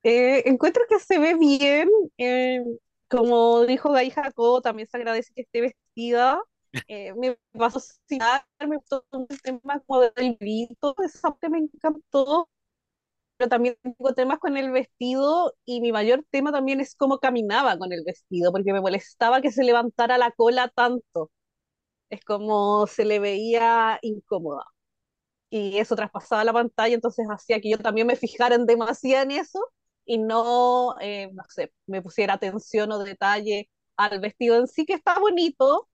Eh, 0.03 0.43
encuentro 0.49 0.83
que 0.89 0.99
se 0.99 1.19
ve 1.19 1.35
bien. 1.35 1.89
eh, 2.17 2.61
como 3.07 3.65
dijo 3.65 3.91
Gai 3.91 4.09
Jacob, 4.11 4.61
también 4.61 4.87
se 4.87 4.97
agradece 4.97 5.33
que 5.33 5.41
esté 5.41 5.61
vestida. 5.61 6.41
Eh, 6.87 7.13
me 7.15 7.37
pasó 7.57 7.79
sin 7.79 8.19
me 8.59 8.77
gustó 8.77 9.05
un 9.11 9.27
tema 9.27 9.79
como 9.81 10.01
del 10.01 10.37
grito, 10.37 10.95
esa 11.03 11.29
parte 11.31 11.49
me 11.49 11.59
encantó. 11.59 12.49
Pero 13.37 13.49
también 13.49 13.77
tengo 13.83 14.13
temas 14.13 14.39
con 14.39 14.57
el 14.57 14.71
vestido 14.71 15.53
y 15.65 15.81
mi 15.81 15.91
mayor 15.91 16.25
tema 16.31 16.51
también 16.53 16.79
es 16.81 16.95
cómo 16.95 17.19
caminaba 17.19 17.77
con 17.77 17.91
el 17.93 18.03
vestido, 18.05 18.51
porque 18.51 18.73
me 18.73 18.81
molestaba 18.81 19.41
que 19.41 19.51
se 19.51 19.63
levantara 19.63 20.17
la 20.17 20.31
cola 20.31 20.69
tanto. 20.69 21.31
Es 22.09 22.23
como 22.25 22.87
se 22.87 23.05
le 23.05 23.19
veía 23.19 23.99
incómoda. 24.01 24.65
Y 25.49 25.77
eso 25.77 25.95
traspasaba 25.95 26.43
la 26.43 26.53
pantalla, 26.53 26.95
entonces 26.95 27.27
hacía 27.29 27.61
que 27.61 27.69
yo 27.71 27.77
también 27.77 28.07
me 28.07 28.15
fijara 28.15 28.55
en 28.55 28.65
demasiado 28.65 29.23
en 29.23 29.31
eso 29.31 29.59
y 30.05 30.17
no, 30.17 30.95
eh, 30.99 31.29
no 31.33 31.43
sé, 31.49 31.73
me 31.87 32.01
pusiera 32.01 32.33
atención 32.35 32.91
o 32.91 32.99
detalle 33.03 33.69
al 33.97 34.19
vestido 34.19 34.57
en 34.57 34.67
sí, 34.67 34.85
que 34.85 34.93
está 34.93 35.19
bonito. 35.19 35.87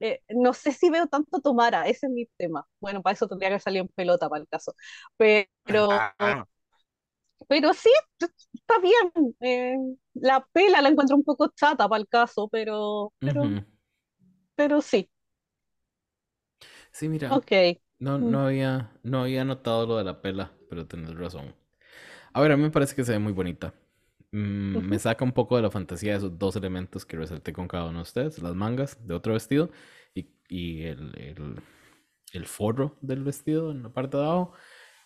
Eh, 0.00 0.20
no 0.30 0.52
sé 0.54 0.72
si 0.72 0.90
veo 0.90 1.06
tanto 1.08 1.40
Tomara, 1.40 1.88
ese 1.88 2.06
es 2.06 2.12
mi 2.12 2.26
tema. 2.36 2.66
Bueno, 2.80 3.02
para 3.02 3.14
eso 3.14 3.28
tendría 3.28 3.50
que 3.50 3.60
salir 3.60 3.80
en 3.82 3.88
pelota 3.88 4.28
para 4.28 4.42
el 4.42 4.48
caso. 4.48 4.74
Pero, 5.66 6.06
Ah, 6.18 6.46
pero 7.48 7.72
sí, 7.74 7.90
está 8.54 8.78
bien. 8.80 9.36
Eh, 9.40 9.76
la 10.14 10.46
pela 10.52 10.82
la 10.82 10.88
encuentro 10.88 11.16
un 11.16 11.24
poco 11.24 11.48
chata 11.54 11.88
para 11.88 12.00
el 12.00 12.08
caso, 12.08 12.48
pero, 12.48 13.12
pero, 13.24 13.54
pero 14.54 14.80
sí, 14.82 15.10
Sí, 16.92 17.08
mira, 17.08 17.38
ok. 17.38 17.52
no, 17.98 18.18
Mm. 18.18 18.20
no 18.20 18.40
había, 18.46 18.92
no 19.02 19.22
había 19.22 19.44
notado 19.44 19.86
lo 19.86 19.96
de 19.98 20.04
la 20.04 20.22
pela, 20.22 20.52
pero 20.68 20.86
tenés 20.86 21.14
razón. 21.16 21.54
A 22.34 22.40
ver, 22.40 22.52
a 22.52 22.58
mí 22.58 22.64
me 22.64 22.70
parece 22.70 22.96
que 22.96 23.04
se 23.04 23.12
ve 23.14 23.18
muy 23.18 23.32
bonita. 23.34 23.74
Mm, 24.32 24.88
me 24.88 24.98
saca 24.98 25.24
un 25.24 25.32
poco 25.32 25.56
de 25.56 25.62
la 25.62 25.70
fantasía 25.70 26.12
de 26.12 26.18
esos 26.18 26.38
dos 26.38 26.56
elementos 26.56 27.06
que 27.06 27.16
resalté 27.16 27.52
con 27.52 27.68
cada 27.68 27.86
uno 27.86 27.98
de 27.98 28.02
ustedes, 28.02 28.42
las 28.42 28.54
mangas 28.54 28.98
de 29.06 29.14
otro 29.14 29.32
vestido 29.34 29.70
y, 30.14 30.30
y 30.48 30.82
el, 30.84 31.12
el, 31.18 31.56
el 32.32 32.46
forro 32.46 32.96
del 33.00 33.24
vestido 33.24 33.70
en 33.72 33.82
la 33.82 33.90
parte 33.90 34.16
de 34.16 34.24
abajo. 34.24 34.52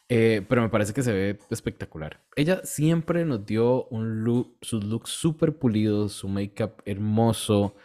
Eh, 0.09 0.45
pero 0.49 0.63
me 0.63 0.69
parece 0.71 0.93
que 0.93 1.03
se 1.05 1.13
ve 1.13 1.39
espectacular. 1.51 2.21
Ella 2.37 2.61
siempre 2.65 3.25
nos 3.25 3.47
dio 3.47 3.87
un 3.87 4.25
look, 4.25 4.59
sus 4.61 4.85
looks 4.85 5.11
súper 5.11 5.57
pulidos, 5.59 6.15
su 6.15 6.29
make-up 6.29 6.83
hermoso. 6.85 7.77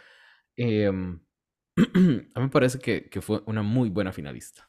Em, 0.56 1.20
a 1.76 2.40
mí 2.40 2.44
me 2.46 2.48
parece 2.50 2.78
que, 2.80 3.08
que 3.10 3.20
fue 3.22 3.42
una 3.46 3.62
muy 3.62 3.90
buena 3.90 4.12
finalista. 4.12 4.68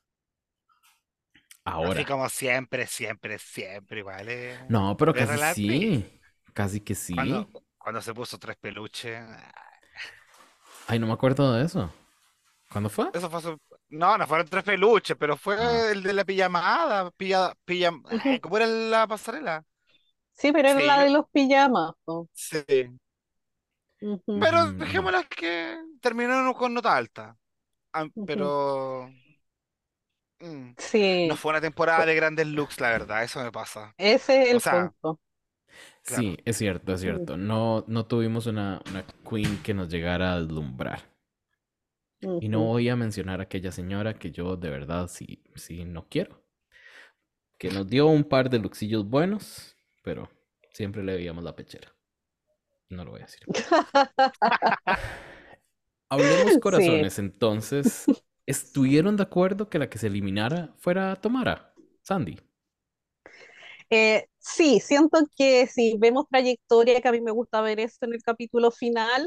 así 1.80 2.04
Ahora. 2.04 2.06
como 2.06 2.30
siempre, 2.30 2.88
siempre, 2.88 3.38
siempre, 3.40 4.00
igual. 4.00 4.28
eh. 4.30 4.58
No, 4.70 4.96
pero 4.98 5.14
casi 5.14 5.38
sí. 5.38 6.17
Casi 6.58 6.82
que 6.82 6.96
sí. 6.96 7.14
Cuando, 7.14 7.48
cuando 7.78 8.02
se 8.02 8.14
puso 8.14 8.38
tres 8.40 8.58
peluches. 8.58 9.16
ah, 9.22 9.52
Ay, 10.88 11.00
no 11.00 11.08
me 11.08 11.14
acuerdo 11.14 11.54
de 11.54 11.66
eso. 11.66 11.92
¿Cuándo 12.72 12.90
fue? 12.90 13.10
Eso 13.14 13.30
fue 13.30 13.40
hace- 13.40 13.58
No, 13.90 14.18
no 14.18 14.28
fueron 14.28 14.48
tres 14.48 14.64
peluches, 14.64 15.16
pero 15.18 15.38
fue 15.38 15.56
Ah. 15.58 15.92
el 15.92 16.04
de 16.04 16.14
la 16.14 16.26
pijamada. 16.26 17.12
Pilla, 17.12 17.54
pijam- 17.66 18.04
ay, 18.10 18.18
Ujú. 18.18 18.42
¿Cómo 18.42 18.58
era 18.58 18.68
la 18.68 19.08
pasarela? 19.08 19.64
Sí, 20.34 20.52
pero 20.52 20.70
era 20.70 20.80
Sí, 20.80 20.86
la 20.86 21.04
de 21.04 21.10
los 21.10 21.26
pijamas. 21.32 21.94
sí. 22.34 22.64
Ujú. 24.02 24.40
Pero 24.40 24.58
Ujú, 24.64 24.70
ujú. 24.70 24.78
dejémoslas 24.80 25.28
que 25.28 25.78
terminaron 26.02 26.54
con 26.54 26.74
nota 26.74 26.96
alta. 26.96 27.38
Ah. 27.94 28.06
Pero 28.26 29.10
mm, 30.40 30.72
Sí, 30.78 31.28
no 31.28 31.36
fue 31.36 31.52
una 31.52 31.62
temporada 31.62 32.06
de 32.06 32.16
grandes 32.16 32.48
looks, 32.48 32.80
la 32.80 32.90
verdad, 32.90 33.24
eso 33.24 33.44
me 33.44 33.52
pasa. 33.52 33.96
ese 33.98 34.44
es 34.44 34.54
O 34.54 34.56
el 34.56 34.62
sea, 34.62 34.92
punto. 34.92 35.20
Claro. 36.08 36.22
Sí, 36.24 36.38
es 36.46 36.58
cierto, 36.58 36.94
es 36.94 37.02
cierto. 37.02 37.38
No, 37.38 37.84
no 37.88 38.06
tuvimos 38.08 38.48
una, 38.48 38.82
una 38.90 39.06
queen 39.30 39.62
que 39.64 39.74
nos 39.74 39.90
llegara 39.90 40.34
a 40.34 40.42
deslumbrar. 40.42 41.02
Y 42.42 42.50
no 42.50 42.62
voy 42.62 42.90
a 42.90 42.96
mencionar 42.96 43.40
a 43.40 43.44
aquella 43.44 43.72
señora 43.72 44.16
que 44.18 44.32
yo 44.32 44.58
de 44.58 44.72
verdad 44.72 45.08
sí, 45.08 45.44
sí 45.56 45.86
no 45.86 46.08
quiero. 46.10 46.44
Que 47.60 47.70
nos 47.70 47.88
dio 47.88 48.08
un 48.08 48.24
par 48.24 48.50
de 48.50 48.58
luxillos 48.60 49.08
buenos, 49.08 49.76
pero 50.04 50.28
siempre 50.74 51.04
le 51.04 51.16
veíamos 51.16 51.44
la 51.44 51.56
pechera. 51.56 51.94
No 52.90 53.06
lo 53.06 53.12
voy 53.12 53.22
a 53.22 53.26
decir. 53.26 53.42
Hablemos 56.10 56.54
Sí. 56.54 56.60
corazones, 56.60 57.20
entonces. 57.20 58.06
¿Estuvieron 58.46 59.18
de 59.18 59.24
acuerdo 59.24 59.70
que 59.70 59.78
la 59.78 59.90
que 59.90 59.98
se 59.98 60.08
eliminara 60.08 60.74
fuera 60.78 61.16
Tomara? 61.18 61.74
Sandy. 62.02 62.40
Eh, 63.90 64.28
sí, 64.40 64.80
siento 64.82 65.20
que 65.38 65.68
si 65.68 65.98
vemos 65.98 66.26
trayectoria, 66.30 67.00
que 67.02 67.08
a 67.08 67.12
mí 67.12 67.22
me 67.22 67.32
gusta 67.32 67.62
ver 67.62 67.80
eso 67.80 67.98
en 68.02 68.14
el 68.14 68.22
capítulo 68.22 68.72
final, 68.72 69.26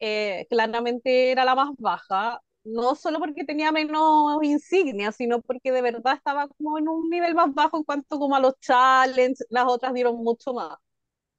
eh, 0.00 0.46
claramente 0.50 1.32
era 1.32 1.44
la 1.44 1.54
más 1.56 1.70
baja, 1.78 2.40
no 2.64 2.94
solo 2.94 3.18
porque 3.20 3.44
tenía 3.44 3.72
menos 3.72 4.38
insignias, 4.44 5.16
sino 5.16 5.40
porque 5.42 5.72
de 5.72 5.82
verdad 5.82 6.14
estaba 6.16 6.48
como 6.48 6.78
en 6.78 6.88
un 6.88 7.10
nivel 7.10 7.34
más 7.34 7.52
bajo 7.54 7.78
en 7.78 7.84
cuanto 7.84 8.18
como 8.18 8.36
a 8.36 8.40
los 8.40 8.54
challenges, 8.60 9.46
las 9.50 9.66
otras 9.66 9.94
dieron 9.94 10.16
mucho 10.18 10.52
más, 10.54 10.76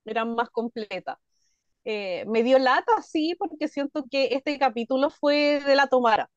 eran 0.05 0.35
más 0.35 0.49
completas. 0.51 1.17
Eh, 1.85 2.25
me 2.27 2.43
dio 2.43 2.59
lata, 2.59 3.01
sí, 3.03 3.35
porque 3.39 3.67
siento 3.69 4.05
que 4.11 4.27
este 4.35 4.59
capítulo 4.59 5.09
fue 5.11 5.61
de 5.65 5.75
la 5.75 5.87
Tomara. 5.87 6.29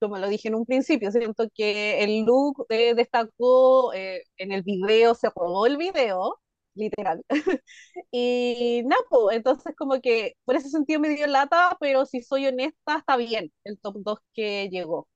Como 0.00 0.18
lo 0.18 0.28
dije 0.28 0.48
en 0.48 0.54
un 0.54 0.66
principio, 0.66 1.10
siento 1.12 1.48
que 1.54 2.02
el 2.04 2.24
look 2.24 2.66
eh, 2.70 2.94
destacó 2.94 3.92
eh, 3.94 4.22
en 4.36 4.52
el 4.52 4.62
video, 4.62 5.14
se 5.14 5.28
robó 5.34 5.66
el 5.66 5.76
video, 5.76 6.40
literal. 6.74 7.24
y 8.10 8.82
nada, 8.86 9.02
pues, 9.10 9.36
entonces 9.36 9.74
como 9.76 10.00
que 10.00 10.34
por 10.44 10.56
ese 10.56 10.70
sentido 10.70 11.00
me 11.00 11.10
dio 11.10 11.26
lata, 11.26 11.76
pero 11.80 12.06
si 12.06 12.22
soy 12.22 12.46
honesta, 12.46 12.98
está 12.98 13.16
bien 13.16 13.52
el 13.64 13.78
top 13.80 13.96
2 14.00 14.18
que 14.34 14.68
llegó. 14.70 15.08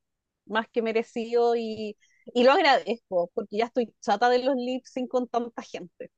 Más 0.47 0.69
que 0.71 0.83
merecido 0.83 1.57
y, 1.57 1.97
y 2.35 2.45
lo 2.45 2.53
agradezco, 2.53 3.31
porque 3.35 3.59
ya 3.59 3.67
estoy 3.67 3.95
chata 4.01 4.29
de 4.31 4.41
los 4.41 4.57
lip 4.57 4.85
sync 4.87 5.09
con 5.11 5.29
tanta 5.29 5.63
gente. 5.63 6.11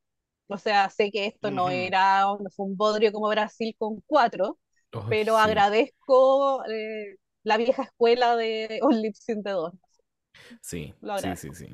O 0.49 0.59
sea, 0.59 0.91
sé 0.91 1.11
que 1.11 1.27
esto 1.27 1.51
no 1.51 1.71
Ujú. 1.71 1.71
era, 1.71 2.23
no 2.25 2.51
fue 2.55 2.67
un 2.67 2.77
bodrio 2.77 3.13
como 3.13 3.29
Brasil 3.29 3.75
con 3.79 4.01
cuatro, 4.07 4.59
Ay, 4.93 5.19
pero 5.19 5.39
sí. 5.43 5.67
agradezco 5.69 6.65
eh, 6.67 7.17
la 7.45 7.57
vieja 7.59 7.85
escuela 7.85 8.37
de 8.37 8.81
un 8.85 9.01
lip 9.03 9.15
sync 9.17 9.45
de 9.45 9.53
dos. 9.53 9.73
Sí, 10.61 10.95
sí, 11.15 11.37
sí, 11.37 11.53
sí. 11.55 11.69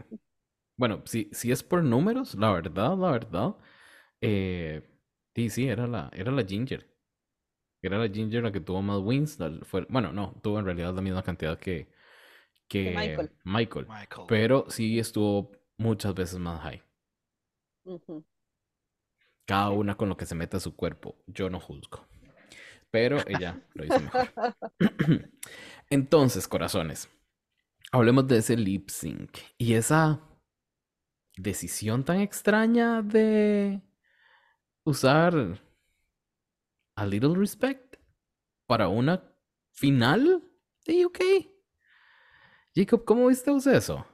Bueno, 0.76 1.02
si, 1.06 1.30
si 1.33 1.52
es 1.52 1.62
por 1.62 1.85
números, 1.85 2.35
la 2.37 2.52
verdad, 2.52 2.96
la 2.98 3.12
verdad, 3.12 3.56
eh, 4.20 4.83
sí, 5.35 5.50
sí, 5.50 5.68
era 5.68 5.87
la, 5.87 6.11
era 6.14 6.33
la 6.33 6.44
Ginger. 6.44 6.88
Era 7.83 7.98
la 7.98 8.09
Ginger 8.09 8.42
la 8.44 8.52
que 8.52 8.61
tuvo 8.61 8.83
más 8.83 9.00
wins. 9.00 9.38
la- 9.40 9.52
fue- 9.64 9.87
bueno, 9.90 10.12
no, 10.12 10.35
tuvo 10.42 10.59
en 10.59 10.64
realidad 10.66 10.94
la 10.94 11.02
misma 11.02 11.22
cantidad 11.22 11.59
que, 11.59 11.88
que 12.68 12.90
Michael. 12.94 13.30
Michael, 13.44 13.88
Michael. 13.88 14.26
pero 14.26 14.66
sí 14.70 14.98
estuvo 14.98 15.52
muchas 15.78 16.14
veces 16.14 16.38
más 16.40 16.61
high. 16.62 16.83
Cada 19.44 19.68
una 19.68 19.98
con 19.98 20.09
lo 20.09 20.16
que 20.16 20.24
se 20.24 20.35
mete 20.35 20.56
a 20.56 20.61
su 20.61 20.74
cuerpo. 20.74 21.18
Yo 21.26 21.50
no 21.50 21.61
juzgo. 21.61 22.06
Pero 22.90 23.18
ella 23.26 23.61
lo 23.74 23.85
hizo 23.85 24.00
mejor. 24.00 24.57
Entonces, 25.90 26.48
corazones, 26.48 27.09
hablemos 27.92 28.26
de 28.26 28.38
ese 28.38 28.57
lip 28.57 28.90
sync 28.90 29.38
y 29.59 29.74
esa 29.74 30.20
decisión 31.37 32.05
tan 32.05 32.20
extraña 32.20 33.03
de 33.03 33.81
usar 34.85 35.61
a 36.96 37.07
little 37.07 37.35
respect 37.35 37.96
para 38.66 38.88
una 38.88 39.22
final 39.72 40.42
de 40.85 41.07
UK. 41.07 41.20
Jacob, 42.74 43.05
¿cómo 43.05 43.26
viste 43.26 43.50
eso? 43.50 44.07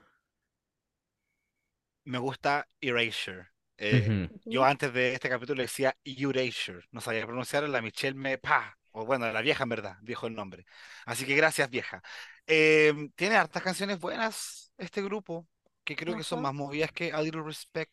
Me 2.05 2.19
gusta 2.19 2.69
Erasure. 2.81 3.49
Eh, 3.79 4.13
Ujú. 4.15 4.29
Yo 4.49 4.65
antes 4.65 4.93
de 4.93 5.13
este 5.15 5.29
capítulo 5.29 5.63
decía 5.63 5.97
Erasure, 6.05 6.81
no 6.93 7.01
sabía 7.01 7.27
pronunciarlo, 7.27 7.69
la 7.69 7.83
Michelle 7.83 8.15
me 8.17 8.39
pa, 8.39 8.79
o 8.93 9.05
bueno, 9.05 9.31
la 9.33 9.41
vieja 9.43 9.65
en 9.65 9.69
verdad, 9.71 9.97
dijo 10.03 10.27
el 10.29 10.35
nombre. 10.35 10.65
Así 11.05 11.27
que 11.27 11.35
gracias 11.37 11.69
vieja. 11.71 12.03
Eh, 12.47 12.95
tiene 13.17 13.37
hartas 13.37 13.63
canciones 13.63 13.99
buenas 14.01 14.73
este 14.79 15.03
grupo, 15.03 15.47
que 15.85 15.97
creo 15.97 16.17
que 16.17 16.23
son 16.25 16.41
Ajá. 16.41 16.43
más 16.43 16.55
movidas 16.55 16.93
que 16.93 17.13
A 17.13 17.21
Little 17.23 17.43
Respect. 17.43 17.93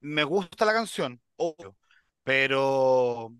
Me 0.00 0.24
gusta 0.24 0.64
la 0.64 0.72
canción, 0.74 1.20
obvio, 1.36 1.76
pero 2.24 3.34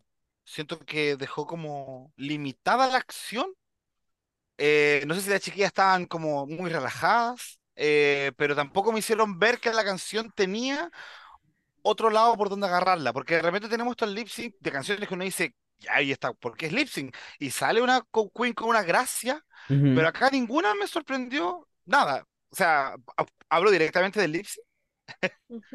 siento 0.45 0.79
que 0.81 1.17
dejó 1.17 1.47
como 1.47 2.13
limitada 2.17 2.87
la 2.89 2.99
acción. 2.99 3.47
Eh, 4.59 5.03
no 5.07 5.15
sé 5.15 5.23
si 5.23 5.31
las 5.31 5.41
chiquillas 5.41 5.69
estaban 5.69 6.07
como 6.07 6.47
muy 6.47 6.71
relajadas, 6.71 7.59
eh, 7.77 8.33
pero 8.37 8.55
tampoco 8.55 8.93
me 8.93 9.01
hicieron 9.01 9.39
ver 9.39 9.59
que 9.59 9.73
la 9.73 9.85
canción 9.85 10.31
tenía 10.35 10.91
otro 11.83 12.11
lado 12.11 12.37
por 12.37 12.49
donde 12.49 12.67
agarrarla, 12.67 13.13
porque 13.13 13.37
de 13.37 13.43
repente 13.43 13.69
tenemos 13.69 13.93
estos 13.93 14.11
lip 14.11 14.29
sync 14.29 14.55
de 14.61 14.73
canciones 14.73 15.09
que 15.09 15.15
uno 15.15 15.25
dice, 15.25 15.55
"Ya, 15.79 15.95
ahí 15.95 16.13
está, 16.13 16.33
porque 16.33 16.67
es 16.67 16.73
lip 16.73 16.89
sync, 16.89 17.15
y 17.39 17.51
sale 17.51 17.81
una 17.83 18.03
queen 18.35 18.53
con 18.55 18.69
una 18.69 18.83
gracia, 18.83 19.45
pero 19.69 20.07
acá 20.09 20.31
ninguna 20.31 20.75
me 20.75 20.87
sorprendió 20.87 21.69
nada. 21.85 22.27
O 22.51 22.57
sea, 22.57 22.95
ha- 23.17 23.27
hablo 23.49 23.71
directamente 23.71 24.21
del 24.21 24.33
lip 24.33 24.47
sync. 24.47 24.65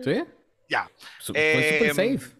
¿Sí? 0.03 0.23
ya, 0.69 0.89
Su- 1.19 1.33
fue 1.33 1.69
super 1.93 2.05
Em, 2.07 2.19
safe. 2.19 2.35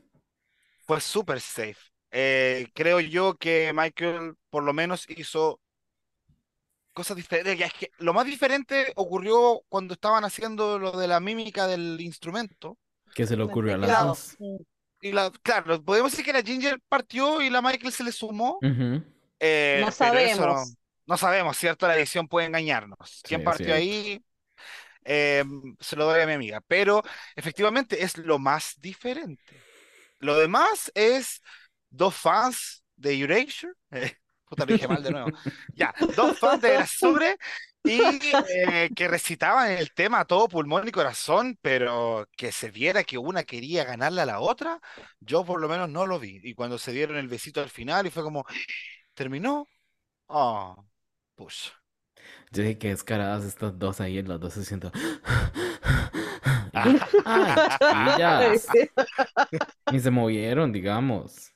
fue 0.85 1.01
súper 1.01 1.39
safe. 1.41 1.77
Eh, 2.11 2.67
creo 2.73 2.99
yo 3.01 3.35
que 3.37 3.71
Michael 3.73 4.35
por 4.49 4.63
lo 4.63 4.73
menos 4.73 5.05
hizo 5.09 5.59
cosas 6.93 7.15
diferentes. 7.17 7.57
Ya 7.57 7.67
es 7.67 7.73
que 7.73 7.91
lo 7.99 8.13
más 8.13 8.25
diferente 8.25 8.91
ocurrió 8.95 9.61
cuando 9.69 9.93
estaban 9.93 10.23
haciendo 10.23 10.79
lo 10.79 10.91
de 10.97 11.07
la 11.07 11.19
mímica 11.19 11.67
del 11.67 11.99
instrumento. 12.01 12.77
¿Qué 13.17 13.25
se 13.25 13.35
le 13.35 13.43
ocurrió 13.43 13.73
a 13.73 13.77
las 13.77 13.97
dos? 13.97 14.37
Y 15.01 15.11
la, 15.11 15.31
claro, 15.43 15.83
podemos 15.83 16.11
decir 16.11 16.23
que 16.25 16.33
la 16.33 16.43
Ginger 16.43 16.79
partió 16.87 17.41
y 17.41 17.49
la 17.49 17.61
Michael 17.63 17.91
se 17.91 18.03
le 18.03 18.11
sumó. 18.11 18.59
Eh, 19.39 19.79
No 19.79 19.91
pero 19.97 20.19
eso 20.19 20.45
no, 20.45 20.55
sabemos. 20.55 20.77
no 21.07 21.17
sabemos, 21.17 21.57
¿cierto? 21.57 21.87
La 21.87 21.97
edición 21.97 22.27
puede 22.27 22.47
engañarnos. 22.47 23.25
¿Quién 23.25 23.43
partió 23.43 23.73
cierto. 23.73 23.73
ahí? 23.75 24.23
Eh, 25.05 25.43
se 25.79 25.95
lo 25.95 26.05
doy 26.05 26.21
a 26.21 26.27
mi 26.27 26.33
amiga. 26.33 26.61
Pero 26.67 27.03
efectivamente 27.35 28.03
es 28.03 28.17
lo 28.17 28.39
más 28.39 28.75
diferente. 28.81 29.65
Lo 30.19 30.37
demás 30.37 30.91
es 30.95 31.41
dos 31.89 32.15
fans 32.15 32.83
de 32.95 33.21
Erasure. 33.23 33.73
eh, 33.91 34.13
puta, 34.49 34.65
lo 34.65 34.73
dije 34.73 34.87
mal 34.87 35.03
de 35.03 35.11
nuevo. 35.11 35.31
Ya, 35.75 35.93
dos 36.15 36.39
fans 36.39 36.61
de 36.61 36.69
Erasure 36.75 37.37
y 37.83 38.01
eh, 38.01 38.89
que 38.95 39.07
recitaban 39.07 39.71
el 39.71 39.91
tema 39.93 40.21
a 40.21 40.25
todo 40.25 40.47
pulmón 40.47 40.87
y 40.87 40.91
corazón, 40.91 41.57
pero 41.61 42.27
que 42.35 42.51
se 42.51 42.69
viera 42.71 43.03
que 43.03 43.17
una 43.17 43.43
quería 43.43 43.83
ganarle 43.85 44.21
a 44.21 44.25
la 44.25 44.39
otra, 44.39 44.79
yo 45.19 45.45
por 45.45 45.61
lo 45.61 45.69
menos 45.69 45.89
no 45.89 46.05
lo 46.05 46.19
vi. 46.19 46.39
Y 46.43 46.53
cuando 46.53 46.77
se 46.77 46.91
dieron 46.91 47.17
el 47.17 47.27
besito 47.27 47.61
al 47.61 47.69
final 47.69 48.05
y 48.05 48.09
fue 48.09 48.23
como, 48.23 48.45
terminó. 49.13 49.67
Oh, 50.27 50.85
push. 51.35 51.69
Yo 52.51 52.63
dije 52.63 52.77
que 52.77 52.89
descaradas 52.89 53.45
estas 53.45 53.77
dos 53.77 54.01
ahí, 54.01 54.21
las 54.21 54.39
dos 54.39 54.53
se. 54.53 54.79
¡Ay, 56.73 56.99
chiquillas! 57.79 58.67
Ni 59.91 59.99
se 59.99 60.11
movieron, 60.11 60.71
digamos. 60.71 61.53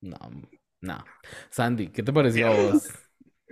No, 0.00 0.18
no. 0.80 1.04
Sandy, 1.50 1.88
¿qué 1.88 2.02
te 2.02 2.12
pareció 2.12 2.48
a 2.48 2.54
vos? 2.54 2.88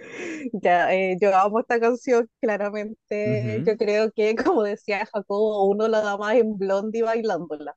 Ya, 0.62 0.92
eh, 0.94 1.16
yo 1.20 1.36
amo 1.36 1.60
esta 1.60 1.80
canción, 1.80 2.28
claramente. 2.40 3.62
Yo 3.66 3.76
creo 3.76 4.10
que, 4.12 4.34
como 4.54 4.62
decía 4.62 5.06
Jacobo, 5.06 5.64
uno 5.68 5.88
la 5.88 6.00
da 6.02 6.16
más 6.16 6.34
en 6.36 6.56
Blondie 6.58 7.02
bailándola, 7.02 7.74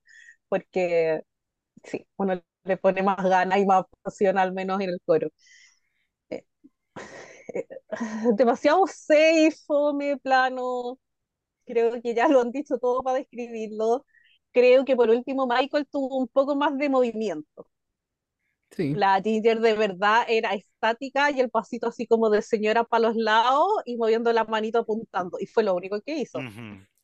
porque 0.49 1.21
sí, 1.83 2.07
uno 2.17 2.41
le 2.65 2.77
pone 2.77 3.03
más 3.03 3.17
ganas 3.23 3.59
y 3.59 3.65
más 3.65 3.85
pasión, 4.03 4.37
al 4.37 4.53
menos 4.53 4.81
en 4.81 4.89
el 4.91 4.99
coro. 5.05 5.29
Eh, 6.29 6.45
eh, 7.53 7.67
demasiado 8.35 8.85
safe, 8.87 9.51
fome, 9.65 10.17
plano. 10.17 10.99
Creo 11.65 12.01
que 12.01 12.15
ya 12.15 12.27
lo 12.27 12.41
han 12.41 12.51
dicho 12.51 12.77
todo 12.79 13.03
para 13.03 13.19
describirlo. 13.19 14.05
Creo 14.51 14.85
que 14.85 14.95
por 14.95 15.09
último 15.09 15.47
Michael 15.47 15.87
tuvo 15.91 16.17
un 16.19 16.27
poco 16.27 16.55
más 16.55 16.77
de 16.77 16.89
movimiento. 16.89 17.67
Sí. 18.71 18.93
La 18.95 19.21
Ginger 19.21 19.59
de 19.59 19.73
verdad 19.73 20.23
era 20.27 20.53
estática 20.53 21.29
y 21.31 21.39
el 21.39 21.49
pasito 21.49 21.87
así 21.87 22.07
como 22.07 22.29
de 22.29 22.41
señora 22.41 22.83
para 22.83 23.09
los 23.09 23.15
lados 23.15 23.67
y 23.85 23.97
moviendo 23.97 24.31
la 24.33 24.45
manito 24.45 24.79
apuntando. 24.79 25.37
Y 25.39 25.45
fue 25.45 25.63
lo 25.63 25.75
único 25.75 26.01
que 26.01 26.17
hizo. 26.17 26.39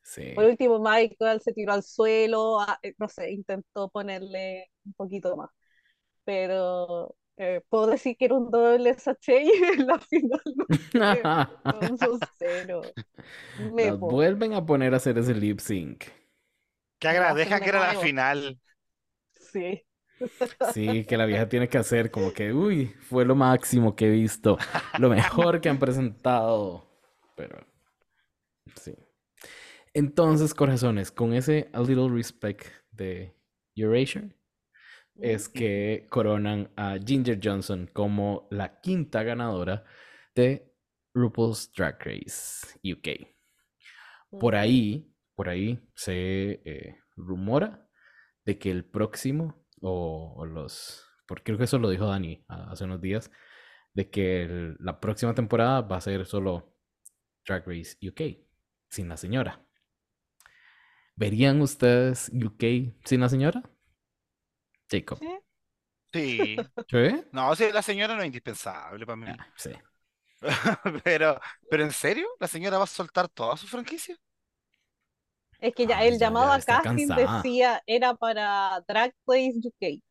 Sí. 0.01 0.31
Por 0.33 0.45
último, 0.45 0.79
Michael 0.79 1.41
se 1.41 1.51
tiró 1.53 1.73
al 1.73 1.83
suelo, 1.83 2.61
a- 2.61 2.79
eh, 2.81 2.93
no 2.97 3.09
sé, 3.09 3.31
intentó 3.31 3.89
ponerle 3.89 4.71
un 4.85 4.93
poquito 4.93 5.35
más. 5.35 5.49
Pero 6.23 7.15
eh, 7.37 7.61
puedo 7.69 7.87
decir 7.87 8.15
que 8.17 8.25
era 8.25 8.35
un 8.35 8.49
doble 8.51 8.93
sachet 8.97 9.43
y 9.43 9.51
en 9.81 9.87
la 9.87 9.99
final 9.99 10.41
no 10.55 12.11
un 12.11 12.19
cero. 12.39 12.81
Me 13.73 13.91
vuelven 13.91 14.53
a 14.53 14.65
poner 14.65 14.93
a 14.93 14.97
hacer 14.97 15.17
ese 15.17 15.33
lip 15.35 15.59
sync. 15.59 16.05
Que 16.99 17.07
agradezca 17.09 17.55
de 17.55 17.61
que 17.61 17.69
era 17.69 17.93
la 17.93 17.99
final. 17.99 18.59
Sí. 19.35 19.83
Sí, 20.73 21.05
que 21.05 21.17
la 21.17 21.25
vieja 21.25 21.47
tiene 21.47 21.67
que 21.67 21.77
hacer 21.77 22.11
como 22.11 22.33
que, 22.33 22.51
uy, 22.53 22.87
fue 23.01 23.25
lo 23.25 23.35
máximo 23.35 23.95
que 23.95 24.07
he 24.07 24.11
visto, 24.11 24.57
lo 24.99 25.09
mejor 25.09 25.61
que 25.61 25.69
han 25.69 25.79
presentado. 25.79 26.87
Pero, 27.35 27.59
sí. 28.75 28.95
Entonces, 29.93 30.53
corazones, 30.53 31.11
con 31.11 31.33
ese 31.33 31.69
A 31.73 31.81
Little 31.81 32.09
Respect 32.09 32.65
de 32.91 33.35
Erasure, 33.75 34.35
es 35.15 35.49
que 35.49 36.07
coronan 36.09 36.71
a 36.75 36.97
Ginger 37.03 37.39
Johnson 37.41 37.89
como 37.91 38.47
la 38.51 38.79
quinta 38.81 39.23
ganadora 39.23 39.83
de 40.35 40.73
RuPaul's 41.13 41.71
Drag 41.73 41.97
Race 41.99 42.67
UK. 42.83 43.27
Por 44.39 44.55
ahí, 44.55 45.11
por 45.35 45.49
ahí 45.49 45.79
se 45.95 46.61
eh, 46.63 46.97
rumora 47.15 47.89
de 48.45 48.59
que 48.59 48.69
el 48.71 48.85
próximo, 48.85 49.66
o, 49.81 50.33
o 50.37 50.45
los, 50.45 51.05
porque 51.27 51.43
creo 51.43 51.57
que 51.57 51.65
eso 51.65 51.79
lo 51.79 51.89
dijo 51.89 52.05
Dani 52.07 52.43
hace 52.47 52.83
unos 52.85 53.01
días, 53.01 53.31
de 53.93 54.09
que 54.09 54.43
el- 54.43 54.77
la 54.79 54.99
próxima 54.99 55.35
temporada 55.35 55.81
va 55.81 55.97
a 55.97 56.01
ser 56.01 56.25
solo 56.25 56.73
Drag 57.45 57.67
Race 57.67 57.97
UK, 58.07 58.21
sin 58.89 59.09
la 59.09 59.17
señora. 59.17 59.65
¿Verían 61.15 61.61
ustedes 61.61 62.31
UK 62.33 62.95
sin 63.03 63.19
la 63.21 63.29
señora? 63.29 63.61
Jacob. 64.89 65.19
Sí. 65.19 65.27
Sí. 66.13 66.71
¿Sí? 66.89 67.23
No, 67.31 67.55
sí, 67.55 67.71
la 67.73 67.81
señora 67.83 68.15
no 68.15 68.21
es 68.21 68.27
indispensable 68.27 69.05
para 69.05 69.17
mí. 69.17 69.27
Ah, 69.27 69.47
sí. 69.57 69.71
Pero, 71.03 71.39
pero 71.69 71.83
¿en 71.83 71.91
serio? 71.91 72.27
¿La 72.39 72.47
señora 72.47 72.77
va 72.77 72.83
a 72.83 72.87
soltar 72.87 73.27
toda 73.29 73.57
su 73.57 73.67
franquicia? 73.67 74.15
Es 75.59 75.73
que 75.73 75.87
ya 75.87 75.97
Ay, 75.97 76.09
el 76.09 76.19
ya, 76.19 76.27
llamado 76.27 76.51
a 76.51 76.59
casting 76.61 77.07
cansada. 77.07 77.37
decía 77.41 77.81
era 77.85 78.13
para 78.15 78.83
Drag 78.87 79.13
Race 79.25 79.59
UK. 79.63 80.01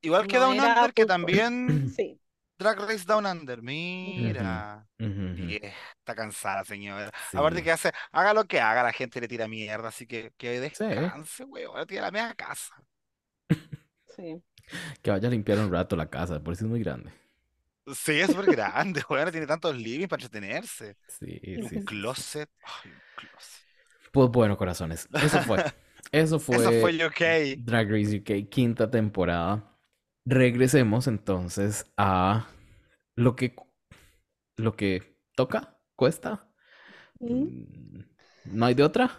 Igual 0.00 0.26
que 0.26 0.36
No 0.36 0.42
Down 0.54 0.60
Under, 0.60 0.92
que 0.94 1.06
también 1.06 1.88
Sí. 1.94 2.20
Drag 2.58 2.78
Race 2.80 3.04
Down 3.04 3.26
Under. 3.26 3.62
Mira. 3.62 4.86
Yeah, 4.98 5.72
está 5.98 6.14
cansada, 6.14 6.64
señora. 6.64 7.12
Sí. 7.30 7.36
Aparte 7.36 7.62
que 7.62 7.70
hace, 7.70 7.92
haga 8.10 8.34
lo 8.34 8.44
que 8.46 8.60
haga, 8.60 8.82
la 8.82 8.92
gente 8.92 9.20
le 9.20 9.28
tira 9.28 9.46
mierda, 9.48 9.88
así 9.88 10.06
que 10.06 10.32
que 10.36 10.54
Sí. 10.72 10.84
descanse, 10.84 11.44
weón. 11.44 11.68
Ahora 11.68 11.86
tiene 11.86 12.02
la 12.02 12.10
media 12.10 12.34
casa. 12.34 12.74
Sí. 14.16 14.42
Que 15.02 15.10
vaya 15.10 15.28
a 15.28 15.30
limpiar 15.30 15.58
un 15.60 15.70
rato 15.72 15.96
la 15.96 16.10
casa, 16.10 16.42
por 16.42 16.52
eso 16.54 16.64
es 16.64 16.70
muy 16.70 16.80
grande. 16.80 17.12
Sí, 17.94 18.20
es 18.20 18.30
súper 18.30 18.46
grande, 18.54 19.02
weón. 19.08 19.30
Tiene 19.30 19.46
tantos 19.46 19.74
livings 19.76 20.08
para 20.08 20.22
entretenerse. 20.24 20.96
Sí, 21.06 21.38
Y 21.42 21.56
sí, 21.56 21.62
sí, 21.68 21.76
un 21.76 21.82
sí. 21.82 21.84
closet. 21.84 22.50
Ay, 22.62 22.90
un 22.92 23.02
closet. 23.14 23.67
Pues 24.12 24.28
bueno, 24.30 24.56
corazones. 24.56 25.08
Eso 25.12 25.40
fue. 25.42 25.64
Eso 26.12 26.38
fue, 26.38 26.56
Eso 26.56 26.72
fue 26.72 27.06
UK. 27.06 27.58
Drag 27.64 27.90
Race 27.90 28.16
UK, 28.18 28.48
quinta 28.48 28.90
temporada. 28.90 29.76
Regresemos 30.24 31.06
entonces 31.06 31.84
a 31.96 32.48
lo 33.14 33.36
que 33.36 33.54
lo 34.56 34.74
que 34.74 35.18
toca, 35.34 35.78
cuesta. 35.94 36.48
¿Mm? 37.20 38.00
¿No 38.46 38.66
hay 38.66 38.74
de 38.74 38.82
otra? 38.82 39.10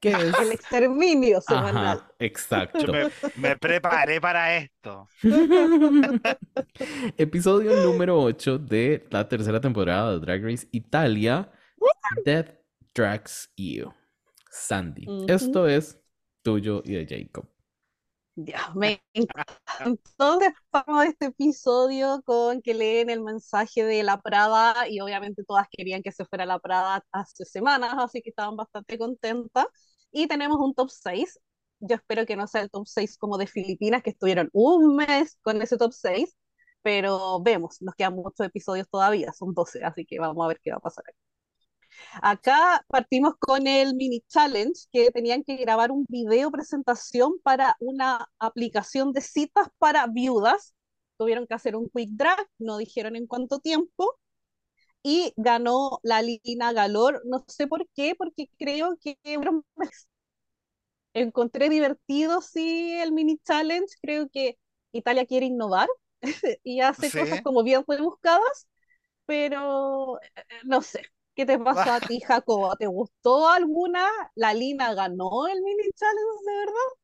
¿Qué 0.00 0.10
es? 0.10 0.38
El 0.38 0.52
exterminio 0.52 1.40
semanal. 1.40 1.98
Ajá, 1.98 2.12
exacto. 2.18 2.78
Yo 2.78 2.92
me, 2.92 3.10
me 3.36 3.56
preparé 3.56 4.20
para 4.20 4.56
esto. 4.56 5.08
Episodio 7.16 7.74
número 7.76 8.20
8 8.20 8.58
de 8.58 9.06
la 9.10 9.26
tercera 9.28 9.60
temporada 9.60 10.12
de 10.12 10.20
Drag 10.20 10.44
Race 10.44 10.68
Italia, 10.70 11.50
Death 12.24 12.65
Drags 12.96 13.50
You. 13.56 13.92
Sandy, 14.50 15.06
esto 15.28 15.68
es 15.68 16.00
tuyo 16.42 16.80
y 16.82 16.94
de 16.94 17.06
Jacob. 17.06 17.46
Ya, 18.36 18.72
me 18.74 19.02
encantó 19.12 20.38
despamos 20.38 21.04
este 21.04 21.26
episodio 21.26 22.22
con 22.24 22.62
que 22.62 22.72
leen 22.72 23.10
el 23.10 23.22
mensaje 23.22 23.84
de 23.84 24.02
la 24.02 24.22
Prada 24.22 24.88
y 24.88 25.00
obviamente 25.00 25.44
todas 25.44 25.66
querían 25.70 26.02
que 26.02 26.10
se 26.10 26.24
fuera 26.24 26.46
la 26.46 26.58
Prada 26.58 27.04
hace 27.12 27.44
semanas, 27.44 27.92
así 27.98 28.22
que 28.22 28.30
estaban 28.30 28.56
bastante 28.56 28.96
contentas. 28.96 29.66
Y 30.10 30.26
tenemos 30.26 30.56
un 30.58 30.74
top 30.74 30.88
6. 30.88 31.38
Yo 31.80 31.96
espero 31.96 32.24
que 32.24 32.36
no 32.36 32.46
sea 32.46 32.62
el 32.62 32.70
top 32.70 32.86
6 32.86 33.18
como 33.18 33.36
de 33.36 33.46
Filipinas, 33.46 34.02
que 34.02 34.10
estuvieron 34.10 34.48
un 34.54 34.96
mes 34.96 35.38
con 35.42 35.60
ese 35.60 35.76
top 35.76 35.92
6, 35.92 36.34
pero 36.80 37.42
vemos, 37.42 37.76
nos 37.82 37.94
quedan 37.94 38.14
muchos 38.14 38.46
episodios 38.46 38.88
todavía, 38.88 39.34
son 39.34 39.52
12, 39.52 39.84
así 39.84 40.06
que 40.06 40.18
vamos 40.18 40.42
a 40.42 40.48
ver 40.48 40.60
qué 40.62 40.70
va 40.70 40.78
a 40.78 40.80
pasar 40.80 41.04
aquí. 41.06 41.18
Acá 42.22 42.84
partimos 42.88 43.34
con 43.38 43.66
el 43.66 43.94
mini 43.94 44.20
challenge 44.28 44.86
que 44.92 45.10
tenían 45.10 45.42
que 45.44 45.56
grabar 45.56 45.90
un 45.92 46.06
video 46.08 46.50
presentación 46.50 47.32
para 47.42 47.76
una 47.80 48.28
aplicación 48.38 49.12
de 49.12 49.20
citas 49.20 49.68
para 49.78 50.06
viudas. 50.06 50.74
Tuvieron 51.18 51.46
que 51.46 51.54
hacer 51.54 51.76
un 51.76 51.88
quick 51.90 52.10
drag, 52.12 52.46
no 52.58 52.78
dijeron 52.78 53.16
en 53.16 53.26
cuánto 53.26 53.60
tiempo. 53.60 54.18
Y 55.02 55.32
ganó 55.36 56.00
la 56.02 56.22
Lina 56.22 56.72
Galor, 56.72 57.22
no 57.26 57.44
sé 57.48 57.66
por 57.68 57.86
qué, 57.94 58.14
porque 58.16 58.50
creo 58.58 58.96
que 59.00 59.18
encontré 61.14 61.68
divertido 61.68 62.40
sí 62.42 62.92
el 63.00 63.12
mini 63.12 63.38
challenge, 63.38 63.94
creo 64.02 64.28
que 64.30 64.58
Italia 64.92 65.26
quiere 65.26 65.46
innovar 65.46 65.88
y 66.64 66.80
hace 66.80 67.12
Sí. 67.12 67.18
cosas 67.18 67.40
como 67.42 67.62
bien 67.62 67.84
buscadas, 67.86 68.68
pero 69.26 70.20
eh, 70.22 70.44
no 70.64 70.82
sé. 70.82 71.02
¿Qué 71.36 71.46
te 71.46 71.58
pasó 71.60 71.92
a 71.92 72.00
ti, 72.02 72.20
Jacobo? 72.20 72.76
¿Te 72.76 72.86
gustó 72.88 73.48
alguna? 73.48 74.08
¿La 74.34 74.54
Lina 74.54 74.92
ganó 74.94 75.46
el 75.48 75.62
mini 75.62 75.84
challenge 75.94 76.44
de 76.46 76.56
verdad? 76.60 76.96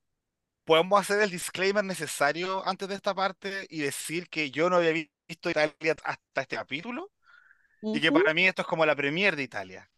Podemos 0.64 1.00
hacer 1.00 1.22
el 1.22 1.30
disclaimer 1.30 1.84
necesario 1.84 2.66
antes 2.66 2.88
de 2.88 2.94
esta 2.94 3.14
parte 3.14 3.66
y 3.70 3.80
decir 3.80 4.28
que 4.28 4.50
yo 4.50 4.70
no 4.70 4.76
había 4.76 4.92
visto 4.92 5.50
Italia 5.50 5.96
hasta 6.04 6.42
este 6.42 6.56
capítulo 6.56 7.10
y 7.92 8.00
que 8.00 8.12
para 8.12 8.34
mí 8.34 8.46
esto 8.46 8.62
es 8.62 8.68
como 8.68 8.86
la 8.86 8.96
premier 8.96 9.36
de 9.36 9.44
Italia. 9.44 9.90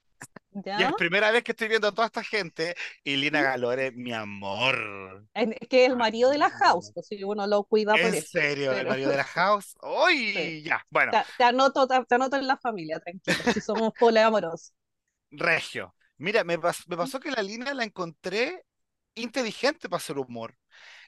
Y 0.75 0.83
¿ya? 0.83 0.83
es 0.83 0.93
primera 0.95 1.31
vez 1.31 1.45
que 1.45 1.53
estoy 1.53 1.69
viendo 1.69 1.89
a 1.89 1.93
toda 1.93 2.07
esta 2.07 2.25
gente 2.25 2.75
y 3.05 3.17
Lina 3.17 3.43
Galore, 3.43 3.93
mi 3.93 4.13
amor. 4.13 5.27
Es 5.35 5.49
es 5.61 5.69
que 5.69 5.87
el 5.87 5.97
marido 5.97 6.29
de 6.31 6.39
la 6.39 6.51
house, 6.51 6.91
pues 6.95 7.07
si 7.07 7.23
uno 7.25 7.47
lo 7.47 7.63
cuida 7.65 7.99
por 8.01 8.13
En 8.13 8.17
eso. 8.17 8.39
serio, 8.39 8.77
el 8.77 8.87
marido 8.87 9.11
de 9.11 9.17
la 9.19 9.25
house. 9.25 9.75
¡Uy! 9.83 10.63
Sí. 10.63 10.65
Ya, 10.65 10.85
bueno, 10.91 11.13
Te, 11.13 11.25
te 11.37 11.45
anoto, 11.45 11.87
te, 11.87 12.05
te 12.07 12.15
anoto 12.17 12.37
en 12.37 12.47
la 12.49 12.57
familia, 12.59 13.01
tranquilo, 13.01 13.47
si 13.49 13.61
somos 13.61 13.95
poliamorosos. 13.99 14.73
regio. 15.31 15.95
Mira, 16.19 16.45
me, 16.45 16.59
pas- 16.59 16.85
me 16.89 16.97
pasó 16.97 17.21
que 17.21 17.31
la 17.31 17.43
Lina 17.43 17.75
la 17.75 17.85
encontré 17.85 18.65
inteligente 19.15 19.89
para 19.89 19.99
hacer 19.99 20.19
humor. 20.19 20.57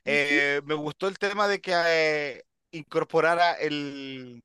Eh, 0.04 0.62
me 0.66 0.74
gustó 0.74 1.08
el 1.08 1.18
tema 1.18 1.48
de 1.48 1.60
que 1.60 1.72
eh, 1.74 2.44
incorporara 2.72 3.54
el... 3.54 4.42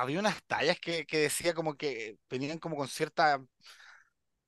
Había 0.00 0.20
unas 0.20 0.42
tallas 0.44 0.78
que, 0.80 1.06
que 1.06 1.18
decía 1.18 1.54
como 1.54 1.76
que 1.76 2.18
venían 2.30 2.58
como 2.58 2.76
con 2.76 2.88
cierta... 2.88 3.40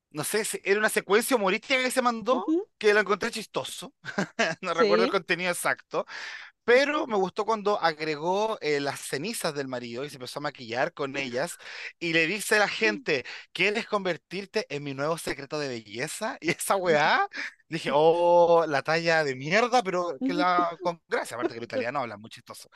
No 0.09 0.23
sé, 0.23 0.43
era 0.63 0.79
una 0.79 0.89
secuencia 0.89 1.35
humorística 1.35 1.81
que 1.83 1.91
se 1.91 2.01
mandó, 2.01 2.47
Ujú, 2.47 2.67
que 2.77 2.93
lo 2.93 3.01
encontré 3.01 3.29
chistoso. 3.31 3.93
No 4.61 4.73
recuerdo 4.73 5.03
el 5.05 5.09
Sí. 5.09 5.11
contenido 5.11 5.51
exacto. 5.51 6.05
Pero 6.65 7.07
me 7.07 7.17
gustó 7.17 7.45
cuando 7.45 7.81
agregó 7.81 8.57
eh, 8.61 8.79
las 8.81 8.99
cenizas 9.01 9.53
del 9.55 9.67
marido 9.69 10.05
y 10.05 10.09
se 10.09 10.17
empezó 10.17 10.39
a 10.39 10.43
maquillar 10.43 10.93
con 10.93 11.17
ellas 11.17 11.57
y 11.99 12.13
le 12.13 12.27
dice 12.27 12.55
a 12.57 12.59
la 12.59 12.69
gente, 12.69 13.25
¿quieres 13.53 13.87
convertirte 13.87 14.65
en 14.69 14.83
mi 14.83 14.93
nuevo 14.95 15.17
secreto 15.17 15.59
de 15.59 15.69
belleza? 15.69 16.37
Y 16.41 16.51
esa 16.51 16.75
weá, 16.77 17.27
dije, 17.69 17.91
oh, 17.93 18.65
la 18.67 18.81
talla 18.83 19.23
de 19.25 19.35
mierda, 19.35 19.83
pero 19.83 20.19
que 20.23 20.33
la 20.33 20.77
con 20.81 21.01
gracia, 21.07 21.35
aparte 21.37 21.53
que 21.55 21.59
el 21.59 21.65
italiano 21.65 21.99
habla 22.01 22.17
muy 22.17 22.29
chistoso. 22.31 22.69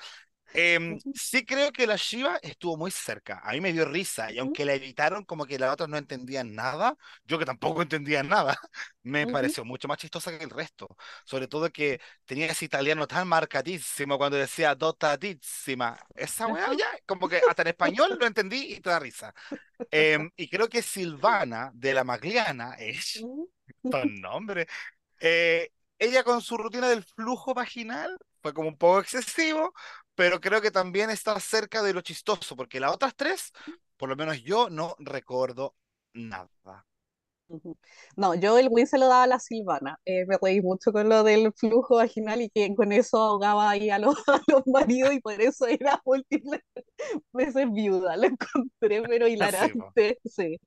Em, 0.53 0.99
sí 1.13 1.45
creo 1.45 1.71
que 1.71 1.87
la 1.87 1.95
Shiva 1.95 2.37
estuvo 2.41 2.75
muy 2.77 2.91
cerca, 2.91 3.39
a 3.43 3.53
mí 3.53 3.61
me 3.61 3.71
dio 3.71 3.85
risa 3.85 4.31
y 4.31 4.37
aunque 4.39 4.65
la 4.65 4.73
evitaron 4.73 5.23
como 5.23 5.45
que 5.45 5.57
las 5.57 5.71
otras 5.73 5.87
no 5.89 5.97
entendían 5.97 6.53
nada, 6.55 6.97
yo 7.25 7.39
que 7.39 7.45
tampoco 7.45 7.81
entendía 7.83 8.21
nada, 8.23 8.57
me 9.03 9.27
Ujú. 9.27 9.27
pareció 9.27 9.63
mucho 9.63 9.87
más 9.87 9.97
chistosa 9.97 10.37
que 10.37 10.43
el 10.43 10.49
resto, 10.49 10.89
sobre 11.25 11.47
todo 11.47 11.71
que 11.71 12.01
tenía 12.25 12.47
ese 12.47 12.65
italiano 12.65 13.07
tan 13.07 13.27
marcadísimo 13.29 14.17
cuando 14.17 14.37
decía 14.37 14.75
dotadísima. 14.75 15.97
Esa 16.15 16.47
weá 16.47 16.73
ya, 16.73 16.85
como 17.05 17.29
que 17.29 17.37
hasta 17.45 17.61
en 17.61 17.69
español 17.69 18.17
lo 18.19 18.25
entendí 18.25 18.73
y 18.73 18.81
te 18.81 18.89
da 18.89 18.99
risa. 18.99 19.33
Em, 19.91 20.31
y 20.37 20.49
creo 20.49 20.69
que 20.69 20.81
Silvana 20.81 21.71
de 21.73 21.93
la 21.93 22.03
Magliana 22.03 22.75
es 22.79 23.27
un 23.91 24.21
nombre. 24.21 24.67
eh, 25.19 25.71
ella 25.99 26.23
con 26.23 26.41
su 26.41 26.57
rutina 26.57 26.89
del 26.89 27.03
flujo 27.03 27.53
vaginal 27.53 28.17
fue 28.41 28.53
como 28.53 28.69
un 28.69 28.77
poco 28.77 29.01
excesivo, 29.01 29.73
pero 30.21 30.39
creo 30.39 30.61
que 30.61 30.69
también 30.69 31.09
está 31.09 31.39
cerca 31.39 31.81
de 31.81 31.95
lo 31.95 32.01
chistoso, 32.01 32.55
porque 32.55 32.79
las 32.79 32.93
otras 32.93 33.15
tres, 33.15 33.51
por 33.97 34.07
lo 34.07 34.15
menos 34.15 34.43
yo 34.43 34.69
no 34.69 34.95
recuerdo 34.99 35.75
nada. 36.13 36.85
No, 38.15 38.35
yo 38.35 38.59
el 38.59 38.67
win 38.69 38.85
se 38.85 38.99
lo 38.99 39.07
daba 39.07 39.23
a 39.23 39.27
la 39.27 39.39
Silvana. 39.39 39.99
Eh, 40.05 40.27
me 40.27 40.37
reí 40.39 40.61
mucho 40.61 40.91
con 40.91 41.09
lo 41.09 41.23
del 41.23 41.51
flujo 41.53 41.95
vaginal 41.95 42.39
y 42.39 42.51
que 42.51 42.71
con 42.75 42.91
eso 42.91 43.17
ahogaba 43.17 43.71
ahí 43.71 43.89
a 43.89 43.97
los, 43.97 44.13
a 44.27 44.39
los 44.45 44.61
maridos 44.67 45.11
y 45.11 45.21
por 45.21 45.41
eso 45.41 45.65
era 45.65 45.99
múltiples 46.05 46.61
veces 47.33 47.65
viuda. 47.71 48.15
Lo 48.15 48.27
encontré, 48.27 49.01
pero 49.01 49.27
hilarante. 49.27 50.19
Sí. 50.23 50.59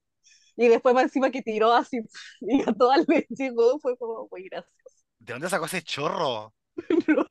Y 0.57 0.67
después 0.67 0.97
más 0.97 1.05
encima 1.05 1.31
que 1.31 1.43
tiró 1.43 1.73
así 1.73 2.01
y 2.41 2.61
a 2.69 2.73
todas 2.73 3.07
le 3.07 3.25
llegó, 3.31 3.79
fue 3.79 3.97
como 3.97 4.27
muy 4.33 4.49
gracioso. 4.49 5.05
¿De 5.21 5.33
dónde 5.33 5.49
sacó 5.49 5.67
ese 5.67 5.81
chorro? 5.81 6.53
No 7.07 7.25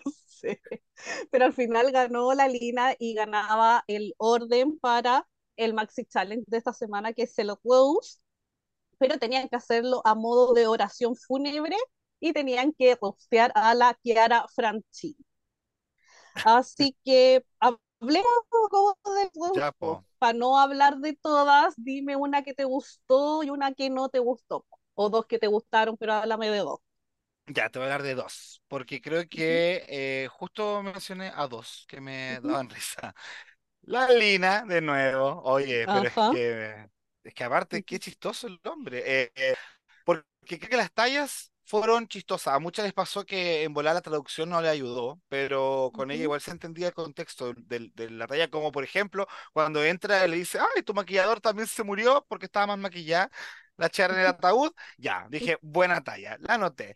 sé. 0.43 0.61
Pero 1.31 1.45
al 1.45 1.53
final 1.53 1.91
ganó 1.91 2.33
la 2.33 2.47
Lina 2.47 2.95
y 2.99 3.13
ganaba 3.13 3.83
el 3.87 4.13
orden 4.17 4.79
para 4.79 5.27
el 5.57 5.73
Maxi 5.73 6.05
Challenge 6.05 6.45
de 6.47 6.57
esta 6.57 6.73
semana, 6.73 7.13
que 7.13 7.23
es 7.23 7.35
Celo 7.35 7.59
Rose, 7.63 8.19
pero 8.97 9.19
tenían 9.19 9.49
que 9.49 9.55
hacerlo 9.55 10.01
a 10.05 10.15
modo 10.15 10.53
de 10.53 10.67
oración 10.67 11.15
fúnebre 11.15 11.75
y 12.19 12.33
tenían 12.33 12.73
que 12.73 12.95
rostear 13.01 13.51
a 13.55 13.73
la 13.75 13.97
Chiara 14.03 14.45
Franchi. 14.55 15.17
Así 16.45 16.95
que 17.03 17.45
hablemos 17.59 18.31
un 18.51 18.69
poco 18.69 18.97
de 19.13 19.29
po. 19.79 20.03
Para 20.19 20.33
no 20.33 20.57
hablar 20.57 20.99
de 20.99 21.13
todas, 21.15 21.73
dime 21.77 22.15
una 22.15 22.43
que 22.43 22.53
te 22.53 22.63
gustó 22.63 23.43
y 23.43 23.49
una 23.49 23.73
que 23.73 23.89
no 23.89 24.09
te 24.09 24.19
gustó. 24.19 24.65
O 24.95 25.09
dos 25.09 25.25
que 25.25 25.39
te 25.39 25.47
gustaron, 25.47 25.97
pero 25.97 26.13
háblame 26.13 26.49
de 26.49 26.59
dos. 26.59 26.79
Ya, 27.47 27.69
te 27.69 27.77
voy 27.79 27.83
a 27.89 27.93
hablar 27.93 28.03
de 28.03 28.15
dos, 28.15 28.63
porque 28.69 29.01
creo 29.01 29.27
que 29.27 29.83
eh, 29.89 30.27
justo 30.31 30.81
mencioné 30.81 31.31
a 31.35 31.47
dos 31.47 31.85
que 31.89 31.99
me 31.99 32.39
daban 32.41 32.69
risa. 32.69 33.13
La 33.83 34.09
Lina, 34.09 34.65
de 34.65 34.81
nuevo, 34.81 35.41
oye, 35.43 35.87
pero 35.89 36.07
es 36.09 36.19
que, 36.21 36.89
es 37.23 37.33
que 37.33 37.43
aparte, 37.45 37.83
qué 37.83 37.99
chistoso 37.99 38.47
el 38.47 38.59
hombre. 38.65 39.03
Eh, 39.05 39.31
eh, 39.35 39.55
porque 40.05 40.59
creo 40.59 40.69
que 40.71 40.77
las 40.77 40.93
tallas 40.93 41.53
fueron 41.65 42.07
chistosas. 42.07 42.53
A 42.55 42.59
muchas 42.59 42.85
les 42.85 42.93
pasó 42.93 43.25
que 43.25 43.63
en 43.63 43.73
volar 43.73 43.95
la 43.95 44.01
traducción 44.01 44.49
no 44.49 44.61
le 44.61 44.69
ayudó, 44.69 45.21
pero 45.29 45.91
con 45.93 46.11
ella 46.11 46.23
igual 46.23 46.41
se 46.41 46.51
entendía 46.51 46.87
el 46.89 46.93
contexto 46.95 47.53
de, 47.55 47.91
de 47.95 48.09
la 48.11 48.27
talla, 48.27 48.49
como 48.49 48.71
por 48.71 48.83
ejemplo, 48.85 49.27
cuando 49.53 49.83
entra 49.83 50.25
y 50.25 50.29
le 50.31 50.37
dice, 50.37 50.59
ay, 50.59 50.83
tu 50.83 50.93
maquillador 50.93 51.41
también 51.41 51.67
se 51.67 51.83
murió 51.83 52.25
porque 52.29 52.45
estaba 52.47 52.67
más 52.67 52.79
maquillada, 52.79 53.29
la 53.77 53.87
echar 53.87 54.11
en 54.11 54.19
el 54.19 54.27
ataúd. 54.27 54.71
Ya, 54.97 55.27
dije, 55.29 55.57
buena 55.61 56.01
talla, 56.03 56.37
la 56.39 56.55
anoté. 56.55 56.95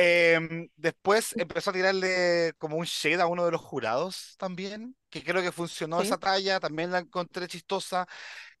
Em, 0.00 0.68
después 0.76 1.34
empezó 1.38 1.70
a 1.70 1.72
tirarle 1.72 2.52
como 2.58 2.76
un 2.76 2.84
shade 2.84 3.20
a 3.20 3.26
uno 3.26 3.44
de 3.44 3.50
los 3.50 3.60
jurados 3.60 4.36
también, 4.38 4.96
que 5.10 5.24
creo 5.24 5.42
que 5.42 5.50
funcionó 5.50 6.00
esa 6.00 6.18
talla, 6.18 6.60
también 6.60 6.92
la 6.92 6.98
encontré 7.00 7.48
chistosa. 7.48 8.06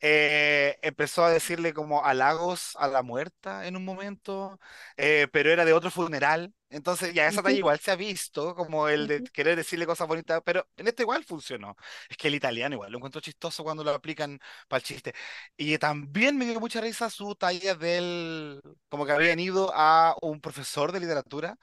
Eh, 0.00 0.78
empezó 0.82 1.24
a 1.24 1.30
decirle 1.30 1.72
como 1.74 2.04
halagos 2.04 2.74
a 2.76 2.88
la 2.88 3.02
muerta 3.04 3.68
en 3.68 3.76
un 3.76 3.84
momento, 3.84 4.58
eh, 4.96 5.28
pero 5.32 5.50
era 5.52 5.64
de 5.64 5.74
otro 5.74 5.90
funeral. 5.92 6.52
Entonces 6.70 7.14
ya 7.14 7.26
esa 7.26 7.42
talla 7.42 7.56
igual 7.56 7.78
se 7.78 7.90
ha 7.90 7.96
visto, 7.96 8.54
como 8.54 8.88
el 8.88 9.06
de 9.06 9.22
querer 9.24 9.56
decirle 9.56 9.86
cosas 9.86 10.06
bonitas, 10.06 10.42
pero 10.44 10.68
en 10.76 10.86
este 10.88 11.02
igual 11.02 11.24
funcionó. 11.24 11.76
Es 12.10 12.16
que 12.18 12.28
el 12.28 12.34
italiano 12.34 12.74
igual 12.74 12.92
lo 12.92 12.98
encuentro 12.98 13.20
chistoso 13.22 13.64
cuando 13.64 13.82
lo 13.84 13.90
aplican 13.92 14.38
para 14.68 14.78
el 14.78 14.84
chiste. 14.84 15.14
Y 15.56 15.78
también 15.78 16.36
me 16.36 16.44
dio 16.44 16.60
mucha 16.60 16.80
risa 16.80 17.08
su 17.08 17.34
talla 17.34 17.74
del, 17.74 18.60
como 18.88 19.06
que 19.06 19.12
habían 19.12 19.38
ido 19.40 19.70
a 19.74 20.14
un 20.20 20.40
profesor 20.40 20.92
de 20.92 21.00
literatura. 21.00 21.58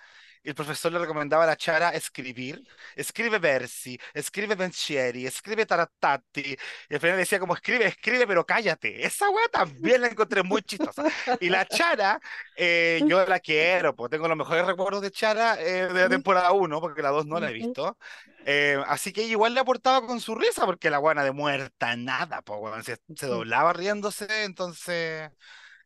Y 0.46 0.50
el 0.50 0.56
profesor 0.56 0.92
le 0.94 1.00
recomendaba 1.00 1.44
a 1.44 1.48
la 1.48 1.58
Chara 1.58 1.90
escribir, 1.90 2.62
escribe 2.96 3.40
versi, 3.40 4.00
escribe 4.14 4.56
pensieri, 4.56 5.26
escribe 5.26 5.66
tarattati, 5.66 6.56
y 6.88 6.94
al 6.94 7.00
final 7.00 7.18
decía 7.18 7.40
como 7.40 7.56
escribe, 7.56 7.88
escribe, 7.88 8.28
pero 8.28 8.46
cállate. 8.46 9.04
Esa 9.04 9.28
weá 9.32 9.48
también 9.48 10.02
la 10.02 10.08
encontré 10.08 10.44
muy 10.44 10.62
chistosa. 10.62 11.04
Y 11.40 11.50
la 11.50 11.66
Chara, 11.66 12.20
eh, 12.56 13.02
yo 13.08 13.26
la 13.26 13.40
quiero, 13.40 13.96
pues 13.96 14.12
tengo 14.12 14.28
los 14.28 14.38
mejores 14.38 14.68
recuerdos 14.68 15.02
de 15.02 15.10
Chara 15.10 15.60
eh, 15.60 15.88
de 15.92 16.02
la 16.02 16.10
temporada 16.10 16.52
uno 16.52 16.80
porque 16.80 17.02
la 17.02 17.10
2 17.10 17.26
no 17.26 17.40
la 17.40 17.50
he 17.50 17.54
visto. 17.54 17.98
Eh, 18.46 18.78
así 18.86 19.12
que 19.12 19.24
igual 19.24 19.56
le 19.56 19.62
aportaba 19.62 20.06
con 20.06 20.22
su 20.22 20.36
risa, 20.36 20.68
porque 20.68 20.92
la 20.92 21.00
buena 21.00 21.24
de 21.24 21.32
muerta, 21.32 21.96
nada, 21.96 22.44
pues 22.44 22.60
weón, 22.62 22.84
se, 22.84 23.00
se 23.16 23.26
doblaba 23.26 23.74
riéndose, 23.74 24.28
entonces 24.44 25.32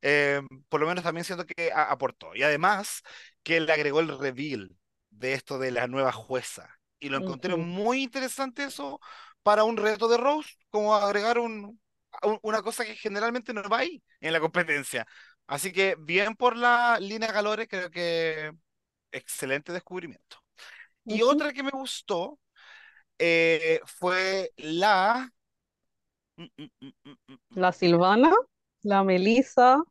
eh, 0.01 0.41
por 0.70 0.80
lo 0.80 0.88
menos 0.88 1.03
también 1.03 1.26
siento 1.26 1.45
que 1.45 1.72
aportó. 1.74 2.36
Y 2.36 2.43
además 2.43 3.03
que 3.43 3.59
le 3.59 3.71
agregó 3.73 3.99
el 4.01 4.17
reveal 4.17 4.75
de 5.09 5.33
esto 5.33 5.59
de 5.59 5.71
la 5.71 5.87
nueva 5.87 6.11
jueza. 6.11 6.69
Y 6.99 7.09
lo 7.09 7.17
encontré 7.17 7.55
muy 7.55 8.03
interesante 8.03 8.63
eso 8.65 8.99
para 9.43 9.63
un 9.63 9.77
reto 9.77 10.07
de 10.07 10.17
Rose, 10.17 10.49
como 10.69 10.95
agregar 10.95 11.39
un, 11.39 11.79
un- 12.23 12.39
una 12.43 12.61
cosa 12.61 12.85
que 12.85 12.95
generalmente 12.95 13.53
no 13.53 13.63
va 13.69 13.79
ahí 13.79 14.03
en 14.19 14.33
la 14.33 14.39
competencia. 14.39 15.07
Así 15.47 15.71
que 15.71 15.95
bien 15.99 16.35
por 16.35 16.55
la 16.57 16.99
Lina 16.99 17.27
Galore, 17.31 17.67
creo 17.67 17.89
que 17.89 18.51
excelente 19.11 19.73
descubrimiento. 19.73 20.37
Y 21.07 21.21
otra 21.23 21.53
que 21.53 21.63
me 21.63 21.71
gustó 21.71 22.39
eh, 23.19 23.81
fue 23.85 24.51
la... 24.57 25.31
mm, 26.37 26.47
mm, 26.57 26.69
mm, 27.05 27.37
La 27.53 27.71
Silvana, 27.71 28.31
la 28.81 29.03
Melissa, 29.03 29.83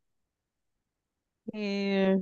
eh, 1.52 2.18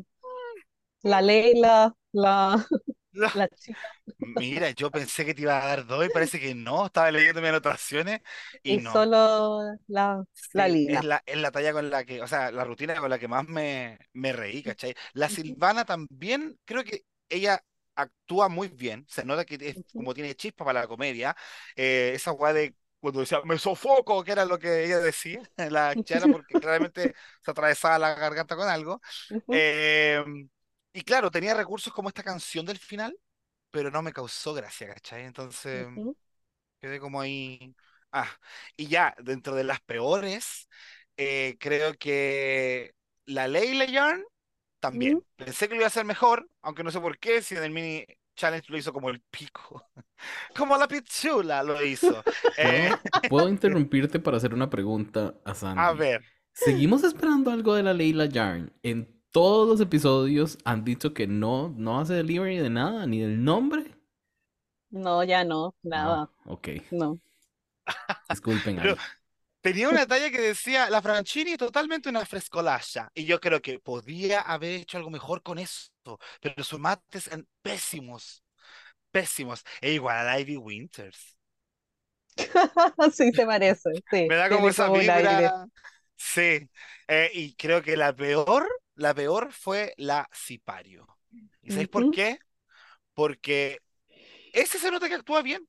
la 1.03 1.20
Leila, 1.22 1.94
la, 2.12 2.66
la- 3.12 3.32
la 3.32 3.49
chica, 3.49 3.88
Mira, 4.18 4.70
yo 4.70 4.90
pensé 4.92 5.24
que 5.26 5.34
te 5.34 5.42
iba 5.42 5.59
a 5.62 5.66
dar 5.68 5.86
dos 5.86 6.07
y 6.07 6.11
parece 6.11 6.40
que 6.40 6.55
no. 6.55 6.86
Estaba 6.86 7.11
leyendo 7.11 7.40
mis 7.42 7.51
anotaciones 7.51 8.20
y 8.62 8.76
y 8.76 8.80
no. 8.80 9.07
solo 9.07 9.62
la, 9.88 10.24
la 10.53 10.68
Sí, 10.72 10.82
es 10.86 11.03
la, 11.03 11.22
es 11.26 11.36
la 11.38 11.51
talla 11.51 11.72
con 11.72 11.90
la 11.90 12.05
que, 12.05 12.22
o 12.22 12.26
sea, 12.26 12.51
la 12.51 12.64
rutina 12.64 12.97
con 13.01 13.11
la 13.11 13.18
que 13.18 13.26
más 13.28 13.47
me, 13.49 13.99
me 14.12 14.32
reí, 14.32 14.62
¿cachai? 14.62 14.94
La 15.14 15.28
Silvana 15.28 15.84
también, 15.84 16.59
creo 16.64 16.84
que 16.84 17.05
ella 17.28 17.62
actúa 17.94 18.49
muy 18.49 18.68
bien. 18.68 19.05
Se 19.09 19.24
nota 19.24 19.44
que 19.44 19.57
es 19.61 19.80
como 19.94 20.14
tiene 20.14 20.34
chispa 20.34 20.64
para 20.64 20.80
la 20.82 20.86
comedia. 20.88 21.34
Eh, 21.74 22.12
esa 22.14 22.32
weá 22.32 22.53
de 22.53 22.76
cuando 23.01 23.20
decía, 23.20 23.40
me 23.44 23.59
sofoco, 23.59 24.22
que 24.24 24.32
era 24.32 24.44
lo 24.44 24.59
que 24.59 24.84
ella 24.84 24.99
decía, 24.99 25.42
la 25.70 25.97
chara, 26.03 26.28
porque 26.28 26.57
claramente 26.59 27.14
se 27.42 27.51
atravesaba 27.51 27.99
la 27.99 28.14
garganta 28.14 28.57
con 28.57 28.68
algo. 28.68 29.01
Eh, 29.51 30.22
y 30.99 31.03
claro, 31.05 31.30
tenía 31.30 31.55
recursos 31.55 31.92
como 31.92 32.09
esta 32.09 32.22
canción 32.22 32.66
del 32.66 32.78
final 32.78 33.16
pero 33.70 33.90
no 33.90 34.03
me 34.03 34.12
causó 34.12 34.55
gracia, 34.55 34.88
¿cachai? 34.94 35.24
Entonces 35.26 35.86
quedé 36.80 37.01
como 37.01 37.20
ahí. 37.20 37.74
Ah, 38.12 38.28
y 38.76 38.88
ya, 38.88 39.14
dentro 39.22 39.55
de 39.55 39.64
las 39.64 39.80
peores, 39.80 40.68
eh, 41.16 41.57
creo 41.61 41.94
que 41.94 42.94
la 43.26 43.49
Leila 43.49 43.84
Yarn 43.86 44.24
también. 44.80 45.22
Pensé 45.36 45.68
que 45.68 45.74
lo 45.74 45.80
iba 45.80 45.86
a 45.86 45.88
hacer 45.88 46.05
mejor, 46.05 46.49
aunque 46.62 46.84
no 46.84 46.90
sé 46.90 47.01
por 47.01 47.18
qué, 47.18 47.42
si 47.42 47.57
en 47.57 47.64
el 47.64 47.70
mini 47.72 48.07
challenge 48.36 48.70
lo 48.70 48.78
hizo 48.78 48.92
como 48.92 49.11
el 49.11 49.20
pico. 49.22 49.84
Como 50.57 50.76
la 50.76 50.88
pichula 50.88 51.62
lo 51.62 51.82
hizo. 51.84 52.24
Eh, 52.57 52.90
¿Puedo, 52.92 53.26
puedo 53.28 53.49
interrumpirte 53.49 54.18
para 54.20 54.36
hacer 54.38 54.55
una 54.55 54.70
pregunta 54.70 55.34
a 55.44 55.55
a 55.74 55.92
Sandy? 55.92 55.92
ver, 55.92 56.22
¿Seguimos 56.53 57.05
esperando 57.05 57.51
algo 57.51 57.74
de 57.74 57.82
la 57.82 57.94
Leila 57.94 58.26
Yarn? 58.26 58.72
En 58.82 59.15
todos 59.30 59.68
los 59.68 59.80
episodios 59.80 60.58
han 60.64 60.84
dicho 60.84 61.14
que 61.14 61.26
no, 61.26 61.70
no 61.76 62.00
hace 62.00 62.14
delivery 62.14 62.58
de 62.58 62.70
nada, 62.70 63.06
ni 63.06 63.20
del 63.20 63.44
nombre. 63.44 63.94
No, 64.90 65.22
ya 65.24 65.44
no, 65.44 65.76
Ah, 65.94 66.16
nada, 66.16 66.30
ok. 66.44 66.68
no. 66.90 67.20
Disculpen 68.28 68.78
pero 68.80 68.96
tenía 69.62 69.88
una 69.88 70.06
talla 70.08 70.30
que 70.30 70.40
decía, 70.40 70.90
la 70.90 71.02
Franchini 71.02 71.52
es 71.52 71.58
totalmente 71.58 72.08
una 72.08 72.26
frescolaya. 72.26 73.10
Y 73.14 73.24
yo 73.26 73.40
creo 73.40 73.62
que 73.62 73.78
podía 73.80 74.40
haber 74.42 74.72
hecho 74.82 74.98
algo 74.98 75.10
mejor 75.10 75.42
con 75.42 75.58
eso, 75.58 75.90
pero 76.40 76.64
sus 76.64 76.80
mates 76.80 77.26
eran 77.28 77.48
pésimos. 77.62 78.44
pésimos. 79.10 79.64
E 79.80 79.92
igual 79.94 80.18
a 80.18 80.24
la 80.24 80.40
Ivy 80.40 80.56
Winters. 80.58 81.36
Sí 83.12 83.32
se 83.32 83.46
parece, 83.46 83.90
sí, 84.10 84.28
Me 84.28 84.36
da 84.36 84.50
como 84.50 84.68
tiene 84.68 84.70
esa 84.70 84.88
vibra. 84.88 85.68
Sí. 86.16 86.68
Eh, 87.08 87.30
y 87.34 87.54
creo 87.56 87.82
que 87.82 87.96
la 87.96 88.14
peor, 88.14 88.66
la 88.97 89.14
peor 89.14 89.53
fue 89.53 89.94
la 89.99 90.28
Sipario. 90.32 91.09
¿Y 91.62 91.72
sabéis 91.72 91.90
por 91.90 92.09
qué? 92.11 92.38
Porque 93.14 93.80
ese 94.53 94.78
se 94.78 94.90
nota 94.90 95.09
que 95.09 95.14
actúa 95.16 95.42
bien. 95.42 95.68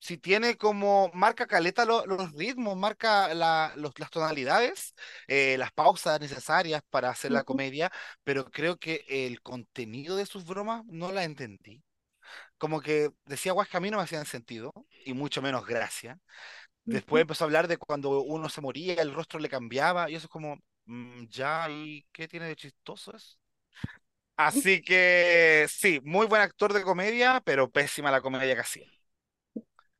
Si 0.00 0.18
tiene 0.18 0.56
como, 0.58 1.10
marca 1.14 1.46
caleta 1.46 1.84
lo- 1.86 2.06
los 2.06 2.32
ritmos, 2.34 2.76
marca 2.76 3.34
la- 3.34 3.72
los- 3.76 3.98
las 3.98 4.10
tonalidades, 4.10 4.94
eh, 5.28 5.56
las 5.58 5.72
pausas 5.72 6.20
necesarias 6.20 6.82
para 6.90 7.10
hacer 7.10 7.32
la 7.32 7.44
comedia, 7.44 7.92
pero 8.24 8.46
creo 8.50 8.78
que 8.78 9.04
el 9.08 9.42
contenido 9.42 10.16
de 10.16 10.26
sus 10.26 10.44
bromas 10.46 10.84
no 10.86 11.12
la 11.12 11.24
entendí. 11.24 11.84
Como 12.58 12.80
que 12.80 13.10
decía 13.26 13.52
guas 13.52 13.68
que 13.68 13.76
a 13.76 13.80
mí 13.80 13.90
no 13.90 13.98
me 13.98 14.04
hacían 14.04 14.26
sentido, 14.26 14.72
y 15.04 15.14
mucho 15.14 15.42
menos 15.42 15.66
gracia. 15.66 16.18
Después 16.88 17.20
ujú. 17.20 17.22
empezó 17.22 17.44
a 17.44 17.46
hablar 17.46 17.68
de 17.68 17.78
cuando 17.78 18.22
uno 18.22 18.48
se 18.48 18.60
moría, 18.60 18.94
el 19.02 19.14
rostro 19.14 19.40
le 19.40 19.48
cambiaba, 19.48 20.10
y 20.10 20.14
eso 20.16 20.26
es 20.26 20.30
como, 20.30 20.58
ya, 21.30 21.68
¿y 21.70 22.06
qué 22.12 22.28
tiene 22.28 22.46
de 22.48 22.56
chistoso 22.56 23.14
eso? 23.16 23.36
Así 24.36 24.82
que 24.82 25.66
sí, 25.68 26.00
muy 26.04 26.26
buen 26.26 26.42
actor 26.42 26.72
de 26.72 26.82
comedia, 26.82 27.42
pero 27.44 27.70
pésima 27.70 28.10
la 28.10 28.20
comedia 28.22 28.54
que 28.54 28.60
hacía. 28.62 28.86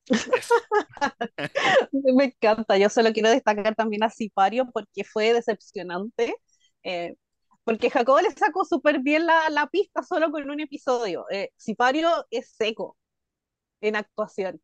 Me 1.93 2.25
encanta, 2.25 2.77
yo 2.79 2.89
solo 2.89 3.13
quiero 3.13 3.31
destacar 3.31 3.75
también 3.75 4.03
a 4.03 4.11
Sipario 4.11 4.71
porque 4.73 5.05
fue 5.05 5.33
decepcionante, 5.33 6.35
eh, 6.83 7.15
porque 7.65 7.91
Jacobo 7.91 8.21
le 8.21 8.31
sacó 8.33 8.65
súper 8.65 9.01
bien 9.01 9.27
la, 9.27 9.49
la 9.51 9.67
pista 9.69 10.03
solo 10.03 10.31
con 10.31 10.51
un 10.51 10.61
episodio. 10.61 11.27
Eh, 11.31 11.51
Sipario 11.57 12.27
es 12.31 12.51
seco 12.57 12.97
en 13.81 13.97
actuación 13.97 14.61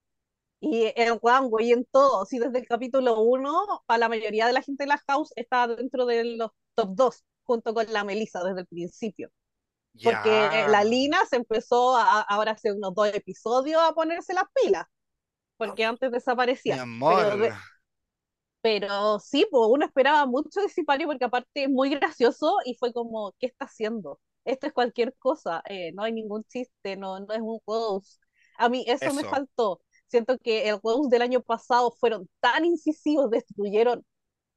y 0.61 0.93
en 0.97 1.19
Rango 1.23 1.61
y 1.61 1.73
en 1.73 1.85
todo, 1.87 2.25
sí, 2.27 2.39
desde 2.39 2.59
el 2.61 2.67
capítulo 2.69 3.21
uno 3.23 3.65
para 3.87 3.99
la 3.99 4.09
mayoría 4.09 4.47
de 4.47 4.53
la 4.53 4.63
gente 4.63 4.85
de 4.85 4.89
la 4.89 5.03
house 5.09 5.33
está 5.37 5.67
dentro 5.69 6.07
de 6.07 6.25
los 6.37 6.51
top 6.75 6.91
2 6.95 7.25
junto 7.45 7.75
con 7.75 7.93
la 7.93 8.05
Melissa 8.05 8.43
desde 8.45 8.61
el 8.63 8.67
principio. 8.67 9.31
Porque 10.03 10.47
eh, 10.47 10.69
la 10.69 10.85
Lina 10.85 11.19
se 11.29 11.37
empezó 11.37 11.97
a, 11.97 12.23
ahora 12.23 12.53
hace 12.53 12.73
unos 12.73 12.95
dos 12.95 13.09
episodios 13.15 13.83
a 13.83 13.93
ponerse 13.95 14.35
las 14.35 14.45
pilas, 14.55 14.87
porque 15.57 15.85
antes 15.85 16.11
mi 16.65 16.77
desaparecía. 16.77 16.79
amor. 16.79 17.25
Pero 17.25 17.37
de, 17.39 17.55
pero 18.61 19.19
sí, 19.21 19.47
pues 19.51 19.63
uno 19.71 19.87
esperaba 19.87 20.27
mucho 20.27 20.61
de 20.61 20.69
Sipario 20.69 21.07
porque 21.07 21.25
aparte 21.25 21.65
es 21.65 21.69
muy 21.71 21.91
gracioso 21.91 22.57
y 22.65 22.75
fue 22.75 22.93
como, 22.93 23.33
¿qué 23.39 23.47
está 23.47 23.67
haciendo? 23.67 24.21
Esto 24.45 24.67
es 24.67 24.73
cualquier 24.73 25.15
cosa, 25.19 25.63
eh, 25.69 25.93
no 25.95 26.03
hay 26.03 26.13
ningún 26.13 26.45
chiste, 26.45 26.97
no, 26.97 27.21
no 27.21 27.33
es 27.35 27.41
un 27.41 27.61
roast. 27.67 28.21
A 28.57 28.69
mí 28.69 28.85
eso 28.89 29.13
me 29.15 29.25
Eso. 29.25 29.27
faltó. 29.27 29.83
Siento 30.09 30.39
que 30.39 30.69
el 30.69 30.81
roast 30.83 31.11
del 31.11 31.23
año 31.23 31.43
pasado 31.43 31.91
fueron 31.93 32.29
tan 32.41 32.65
incisivos, 32.65 33.31
destruyeron 33.31 34.05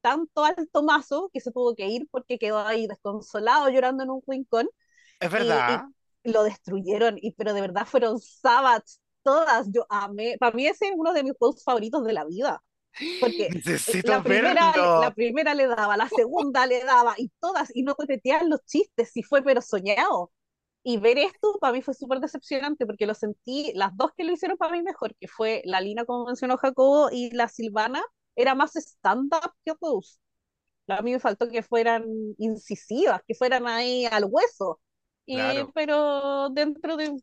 tanto 0.02 0.46
al 0.46 0.56
Tomaso 0.72 1.30
que 1.34 1.42
se 1.42 1.52
tuvo 1.52 1.76
que 1.76 1.88
ir 1.88 2.08
porque 2.12 2.40
quedó 2.40 2.60
ahí 2.60 2.88
desconsolado 2.88 3.70
llorando 3.70 4.04
en 4.04 4.12
un 4.12 4.24
rincón 4.28 4.70
Es 5.20 5.32
y, 5.38 5.48
verdad. 5.48 5.86
y 6.24 6.32
lo 6.32 6.44
destruyeron, 6.44 7.18
y, 7.22 7.34
pero 7.34 7.54
de 7.54 7.62
verdad 7.62 7.86
fueron 7.88 8.20
Sabbats, 8.20 9.02
todas, 9.24 9.68
yo 9.72 9.86
amé, 9.90 10.38
para 10.40 10.56
mí 10.56 10.68
ese 10.68 10.88
es 10.88 10.94
uno 10.96 11.14
de 11.14 11.24
mis 11.24 11.34
roasts 11.40 11.64
favoritos 11.64 12.04
de 12.06 12.14
la 12.14 12.26
vida 12.26 12.64
porque 13.20 13.56
la 14.04 14.20
Necesito 14.20 14.22
primera, 14.22 14.82
la 14.96 15.12
verlo. 15.12 15.14
primera 15.14 15.54
le 15.56 15.68
daba, 15.68 15.98
la 15.98 16.10
segunda 16.10 16.66
le 16.68 16.84
daba, 16.84 17.16
y 17.18 17.30
todas, 17.40 17.70
y 17.76 17.84
no 17.84 17.96
coqueteaban 17.96 18.50
los 18.50 18.66
chistes, 18.66 19.12
si 19.12 19.24
fue 19.24 19.44
pero 19.44 19.62
soñado. 19.62 20.32
Y 20.84 20.98
ver 20.98 21.18
esto 21.20 21.58
para 21.62 21.74
mí 21.74 21.82
fue 21.82 21.94
súper 21.94 22.20
decepcionante 22.20 22.86
porque 22.86 23.06
lo 23.06 23.14
sentí, 23.14 23.72
las 23.76 23.96
dos 23.98 24.12
que 24.18 24.24
lo 24.24 24.32
hicieron 24.34 24.58
para 24.58 24.72
mí 24.74 24.82
mejor, 24.82 25.16
que 25.20 25.28
fue 25.28 25.62
la 25.66 25.80
Lina, 25.82 26.06
como 26.06 26.26
mencionó 26.26 26.58
Jacobo, 26.58 27.10
y 27.12 27.30
la 27.32 27.48
Silvana, 27.48 28.02
era 28.36 28.56
más 28.56 28.76
stand-up 28.76 29.54
que 29.64 29.74
Rose. 29.80 30.18
A 30.88 31.02
mí 31.02 31.12
me 31.14 31.20
faltó 31.20 31.48
que 31.50 31.64
fueran 31.64 32.06
incisivas, 32.38 33.22
que 33.28 33.36
fueran 33.36 33.68
ahí 33.68 34.06
al 34.06 34.26
hueso. 34.30 34.82
Y, 35.26 35.36
Claro. 35.38 35.72
pero 35.74 36.50
dentro 36.50 36.98
de... 36.98 37.18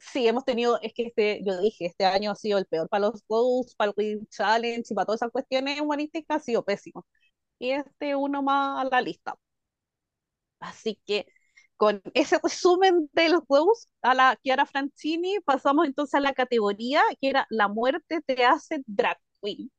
Sí, 0.00 0.26
hemos 0.26 0.44
tenido, 0.44 0.80
es 0.80 0.92
que 0.94 1.04
este, 1.08 1.40
yo 1.44 1.60
dije, 1.60 1.86
este 1.86 2.04
año 2.06 2.30
ha 2.30 2.34
sido 2.34 2.58
el 2.58 2.66
peor 2.66 2.88
para 2.88 3.08
los 3.08 3.22
Rose, 3.28 3.74
para 3.76 3.90
el 3.90 3.94
Win 3.96 4.26
Challenge 4.28 4.82
y 4.88 4.94
para 4.94 5.04
todas 5.06 5.20
esas 5.20 5.30
cuestiones 5.32 5.80
humanísticas, 5.80 6.38
ha 6.38 6.40
sido 6.40 6.64
pésimo. 6.64 7.06
Y 7.58 7.72
este 7.72 8.16
uno 8.16 8.42
más 8.42 8.86
a 8.86 8.88
la 8.90 9.00
lista. 9.02 9.36
Así 10.60 11.00
que 11.06 11.26
con 11.76 12.02
ese 12.14 12.38
resumen 12.42 13.08
de 13.12 13.28
los 13.28 13.42
Rose 13.48 13.88
a 14.02 14.14
la 14.14 14.38
Chiara 14.42 14.66
Francini, 14.66 15.40
pasamos 15.40 15.86
entonces 15.86 16.14
a 16.14 16.20
la 16.20 16.32
categoría 16.32 17.02
que 17.20 17.30
era 17.30 17.46
La 17.50 17.68
muerte 17.68 18.20
te 18.24 18.44
hace 18.44 18.82
drag 18.86 19.18
queen. 19.42 19.70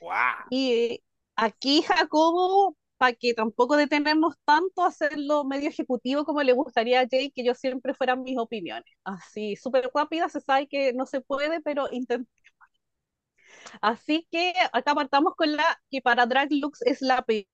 ¡Guau! 0.00 0.46
Y 0.50 1.02
aquí 1.36 1.82
Jacobo, 1.82 2.76
para 2.98 3.14
que 3.14 3.34
tampoco 3.34 3.76
detenernos 3.76 4.34
tanto, 4.44 4.84
hacerlo 4.84 5.44
medio 5.44 5.68
ejecutivo 5.68 6.24
como 6.24 6.42
le 6.42 6.52
gustaría 6.52 7.00
a 7.00 7.06
Jay, 7.10 7.30
que 7.30 7.44
yo 7.44 7.54
siempre 7.54 7.94
fueran 7.94 8.22
mis 8.22 8.38
opiniones. 8.38 8.84
Así, 9.04 9.56
súper 9.56 9.90
rápida, 9.94 10.28
se 10.28 10.40
sabe 10.40 10.68
que 10.68 10.92
no 10.92 11.06
se 11.06 11.20
puede, 11.20 11.60
pero 11.60 11.88
intentemos. 11.90 12.28
Así 13.80 14.26
que 14.30 14.52
acá 14.72 14.94
partamos 14.94 15.34
con 15.36 15.56
la 15.56 15.64
que 15.90 16.00
para 16.02 16.26
Drag 16.26 16.48
Looks 16.52 16.82
es 16.82 17.00
la 17.02 17.22
peor, 17.22 17.46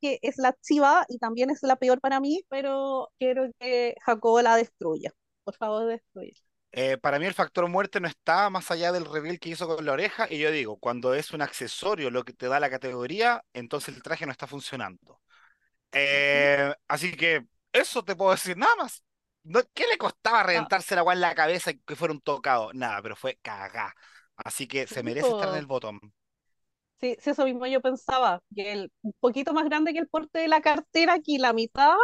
que 0.00 0.18
es 0.22 0.38
la 0.38 0.54
chiva 0.60 1.04
y 1.08 1.18
también 1.18 1.50
es 1.50 1.62
la 1.62 1.76
peor 1.76 2.00
para 2.00 2.20
mí, 2.20 2.42
pero 2.48 3.12
quiero 3.18 3.50
que 3.58 3.94
Jacobo 4.02 4.42
la 4.42 4.56
destruya. 4.56 5.12
Por 5.44 5.54
favor, 5.56 5.86
destruya. 5.86 6.34
Eh, 6.72 6.96
para 6.98 7.18
mí 7.18 7.26
el 7.26 7.34
factor 7.34 7.68
muerte 7.68 8.00
no 8.00 8.06
está 8.06 8.48
más 8.48 8.70
allá 8.70 8.92
del 8.92 9.04
reveal 9.04 9.40
que 9.40 9.48
hizo 9.48 9.66
con 9.66 9.84
la 9.84 9.92
oreja 9.92 10.28
y 10.30 10.38
yo 10.38 10.52
digo, 10.52 10.78
cuando 10.78 11.14
es 11.14 11.32
un 11.32 11.42
accesorio 11.42 12.10
lo 12.10 12.24
que 12.24 12.32
te 12.32 12.46
da 12.46 12.60
la 12.60 12.70
categoría, 12.70 13.44
entonces 13.52 13.94
el 13.94 14.02
traje 14.02 14.24
no 14.24 14.32
está 14.32 14.46
funcionando. 14.46 15.20
Eh, 15.92 16.72
así 16.86 17.16
que 17.16 17.46
eso 17.72 18.04
te 18.04 18.14
puedo 18.14 18.30
decir 18.30 18.56
nada 18.56 18.74
más. 18.76 19.02
No, 19.42 19.60
¿qué 19.74 19.86
le 19.88 19.98
costaba 19.98 20.42
reventarse 20.42 20.94
la 20.94 21.00
agua 21.00 21.14
en 21.14 21.20
la 21.20 21.34
cabeza 21.34 21.70
y 21.70 21.78
que 21.80 21.96
fuera 21.96 22.12
un 22.12 22.20
tocado? 22.20 22.72
Nada, 22.72 23.02
pero 23.02 23.16
fue 23.16 23.38
cagá. 23.42 23.94
Así 24.36 24.68
que 24.68 24.86
se 24.86 25.02
merece 25.02 25.28
estar 25.28 25.48
en 25.48 25.56
el 25.56 25.66
bottom. 25.66 25.98
Sí, 27.00 27.16
sí, 27.20 27.30
eso 27.30 27.44
mismo 27.46 27.66
yo 27.66 27.80
pensaba, 27.80 28.42
que 28.54 28.72
el, 28.72 28.92
un 29.02 29.12
poquito 29.20 29.52
más 29.54 29.64
grande 29.64 29.92
que 29.94 29.98
el 30.00 30.08
porte 30.08 30.40
de 30.40 30.48
la 30.48 30.60
cartera, 30.60 31.14
aquí 31.14 31.38
la 31.38 31.52
mitad 31.54 31.94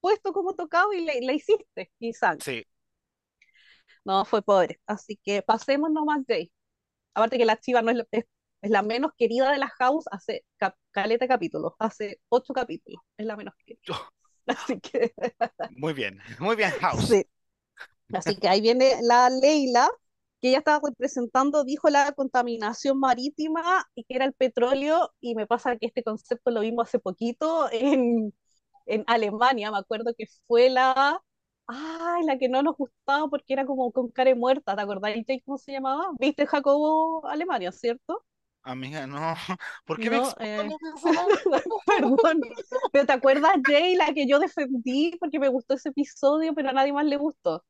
puesto 0.00 0.32
como 0.32 0.54
tocado 0.54 0.92
y 0.94 1.02
le, 1.02 1.20
le 1.22 1.34
hiciste, 1.34 1.92
sangre. 2.14 2.44
Sí, 2.44 2.64
No, 4.04 4.24
fue 4.24 4.42
pobre. 4.42 4.80
Así 4.86 5.16
que 5.22 5.42
pasemos 5.42 5.90
nomás, 5.90 6.20
Jay. 6.26 6.50
Aparte 7.14 7.38
que 7.38 7.44
la 7.46 7.58
chiva 7.60 7.82
no 7.82 7.90
es, 7.92 7.98
la- 7.98 8.06
es, 8.12 8.26
es 8.62 8.70
la 8.70 8.82
menos 8.82 9.12
querida 9.16 9.52
de 9.52 9.58
la 9.58 9.68
house 9.78 10.06
hace 10.12 10.44
cap- 10.58 10.76
caleta 10.92 11.28
capítulos, 11.28 11.74
hace 11.78 12.20
ocho 12.30 12.52
capítulos, 12.54 13.02
es 13.18 13.26
la 13.26 13.36
menos 13.36 13.54
querida. 13.66 13.80
Así 14.46 14.80
que, 14.80 15.14
muy 15.70 15.92
bien, 15.94 16.20
muy 16.40 16.56
bien, 16.56 16.72
House. 16.72 17.08
sí. 17.08 17.24
Así 18.12 18.38
que 18.38 18.48
ahí 18.48 18.60
viene 18.60 18.96
la 19.02 19.30
Leila, 19.30 19.90
que 20.40 20.48
ella 20.50 20.58
estaba 20.58 20.80
representando, 20.88 21.64
dijo 21.64 21.88
la 21.90 22.12
contaminación 22.12 22.98
marítima 23.00 23.86
y 23.94 24.04
que 24.04 24.16
era 24.16 24.24
el 24.24 24.34
petróleo, 24.34 25.10
y 25.20 25.34
me 25.34 25.46
pasa 25.46 25.76
que 25.76 25.86
este 25.86 26.02
concepto 26.02 26.50
lo 26.50 26.60
vimos 26.60 26.88
hace 26.88 26.98
poquito 26.98 27.68
en, 27.72 28.34
en 28.86 29.04
Alemania, 29.06 29.70
me 29.70 29.78
acuerdo 29.78 30.14
que 30.16 30.26
fue 30.46 30.70
la, 30.70 31.20
ay, 31.66 32.24
la 32.24 32.38
que 32.38 32.48
no 32.48 32.62
nos 32.62 32.76
gustaba 32.76 33.28
porque 33.28 33.52
era 33.54 33.66
como 33.66 33.92
con 33.92 34.10
cara 34.10 34.34
muerta, 34.34 34.76
¿te 34.76 34.82
acordás 34.82 35.14
cómo 35.44 35.58
se 35.58 35.72
llamaba? 35.72 36.06
¿Viste 36.18 36.46
Jacobo 36.46 37.26
Alemania, 37.26 37.72
cierto? 37.72 38.24
Amiga, 38.62 39.06
no. 39.06 39.16
¿Por 39.86 39.98
qué 39.98 40.10
me 40.10 40.16
No, 40.16 40.18
expones 40.18 40.44
eh, 40.44 40.68
perdón, 41.86 42.40
pero 42.92 43.06
¿te 43.06 43.12
acuerdas 43.12 43.52
Jay, 43.64 43.94
la 43.96 44.12
que 44.14 44.26
yo 44.28 44.38
defendí 44.38 45.16
porque 45.18 45.38
me 45.38 45.48
gustó 45.48 45.74
ese 45.74 45.88
episodio, 45.90 46.54
pero 46.54 46.68
a 46.70 46.72
nadie 46.72 46.92
más 46.92 47.06
le 47.06 47.16
gustó? 47.16 47.64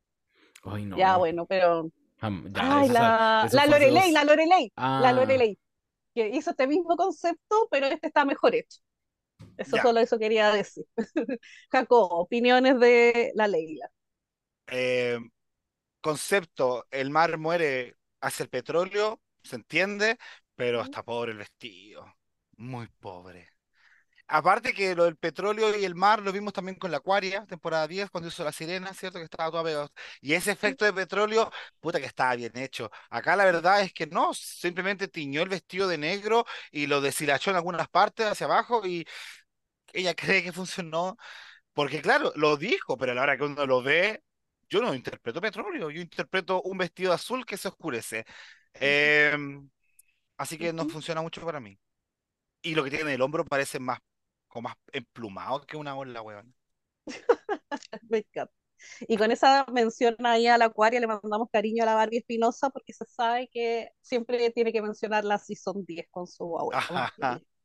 Ay, 0.65 0.85
no. 0.85 0.97
Ya, 0.97 1.17
bueno, 1.17 1.47
pero 1.47 1.91
ya, 2.21 2.79
Ay, 2.81 2.89
la, 2.89 3.49
la 3.53 3.67
Lorelei, 3.67 4.11
la 4.13 4.25
Lorelei, 4.25 4.73
la 4.97 5.11
Ah. 5.11 5.13
Lorelei, 5.13 5.59
que 6.15 6.29
hizo 6.31 6.51
este 6.53 6.67
mismo 6.69 6.97
concepto, 6.97 7.69
pero 7.71 7.87
este 7.89 8.09
está 8.09 8.25
mejor 8.25 8.55
hecho. 8.57 8.81
Eso 9.59 9.77
Ya. 9.77 9.83
solo 9.83 10.01
eso 10.01 10.19
quería 10.19 10.51
decir. 10.53 10.87
Jacob, 11.71 12.09
opiniones 12.13 12.81
de 12.81 13.33
la 13.35 13.49
Leila. 13.49 13.91
Eh, 14.67 15.19
concepto, 16.01 16.87
el 16.91 17.11
mar 17.11 17.39
muere 17.39 17.97
hacia 18.21 18.45
el 18.45 18.51
petróleo, 18.51 19.21
se 19.43 19.57
entiende, 19.57 20.19
pero 20.57 20.83
está 20.83 21.05
pobre 21.05 21.33
el 21.33 21.39
vestido, 21.39 22.07
muy 22.59 22.89
pobre. 23.01 23.51
Aparte 24.31 24.75
que 24.75 24.95
lo 24.95 25.05
del 25.05 25.17
petróleo 25.17 25.77
y 25.79 25.85
el 25.85 25.95
mar 25.95 26.21
lo 26.21 26.33
vimos 26.33 26.53
también 26.53 26.77
con 26.79 26.91
la 26.91 26.99
Aquaria, 26.99 27.47
temporada 27.47 27.89
10, 27.89 28.11
cuando 28.11 28.29
hizo 28.29 28.45
la 28.45 28.53
sirena, 28.53 28.93
¿cierto? 28.93 29.19
Que 29.19 29.25
estaba 29.25 29.51
toda 29.51 29.65
pegada. 29.65 29.89
Y 30.21 30.35
ese 30.35 30.51
efecto 30.53 30.85
de 30.85 30.93
petróleo, 30.93 31.51
puta 31.81 31.99
que 31.99 32.07
estaba 32.07 32.37
bien 32.37 32.57
hecho. 32.57 32.91
Acá 33.11 33.37
la 33.37 33.47
verdad 33.47 33.81
es 33.83 33.93
que 33.93 34.07
no, 34.07 34.35
simplemente 34.35 35.09
tiñó 35.09 35.43
el 35.43 35.49
vestido 35.49 35.89
de 35.89 35.97
negro 35.99 36.45
y 36.71 36.87
lo 36.87 37.01
deshilachó 37.01 37.51
en 37.51 37.57
algunas 37.57 37.89
partes 37.89 38.27
hacia 38.27 38.47
abajo 38.47 38.87
y 38.87 39.07
ella 39.93 40.15
cree 40.17 40.43
que 40.43 40.53
funcionó, 40.53 41.17
porque 41.75 42.03
claro, 42.03 42.33
lo 42.37 42.57
dijo, 42.57 42.97
pero 42.99 43.13
a 43.13 43.15
la 43.15 43.23
hora 43.23 43.37
que 43.39 43.45
uno 43.45 43.67
lo 43.67 43.83
ve, 43.83 44.23
yo 44.69 44.83
no 44.83 44.95
interpreto 44.95 45.41
petróleo, 45.41 45.91
yo 45.91 46.01
interpreto 46.01 46.63
un 46.63 46.79
vestido 46.79 47.13
azul 47.13 47.47
que 47.47 47.57
se 47.57 47.69
oscurece. 47.69 48.25
Em, 48.75 49.71
así 50.39 50.59
que 50.59 50.73
no 50.73 50.89
funciona 50.89 51.23
mucho 51.23 51.45
para 51.45 51.61
mí. 51.61 51.79
Y 52.63 52.75
lo 52.75 52.85
que 52.85 52.91
tiene 52.91 53.07
en 53.11 53.15
el 53.17 53.23
hombro 53.23 53.45
parece 53.45 53.79
más, 53.81 54.01
como 54.49 54.69
más 54.69 54.77
emplumado 54.93 55.61
que 55.67 55.77
una 55.77 55.97
ola, 55.97 56.23
weón. 56.23 56.55
Me 58.09 58.19
encanta. 58.19 58.53
Y 59.01 59.17
con 59.17 59.31
esa 59.31 59.67
mención 59.73 60.17
ahí 60.25 60.47
a 60.47 60.59
la 60.59 60.67
Acuaria 60.67 61.01
le 61.01 61.07
mandamos 61.07 61.49
cariño 61.53 61.83
a 61.83 61.87
la 61.87 61.95
Barbie 61.95 62.19
Espinosa 62.19 62.71
porque 62.71 62.93
se 62.93 63.05
sabe 63.07 63.49
que 63.49 63.91
siempre 64.01 64.51
tiene 64.51 64.73
que 64.73 64.83
mencionar 64.83 65.25
la 65.25 65.39
Season 65.39 65.85
10 65.85 66.07
con 66.11 66.27
su 66.27 66.57
querido. 67.19 67.41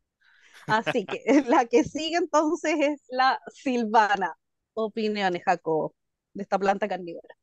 Así 0.68 1.06
que 1.06 1.24
la 1.48 1.66
que 1.66 1.84
sigue 1.84 2.18
entonces 2.18 2.76
es 2.80 3.04
la 3.10 3.40
Silvana. 3.48 4.36
Opiniones, 4.76 5.44
Jacobo, 5.46 5.94
de 6.34 6.44
esta 6.44 6.58
planta 6.58 6.88
carnívora. 6.88 7.36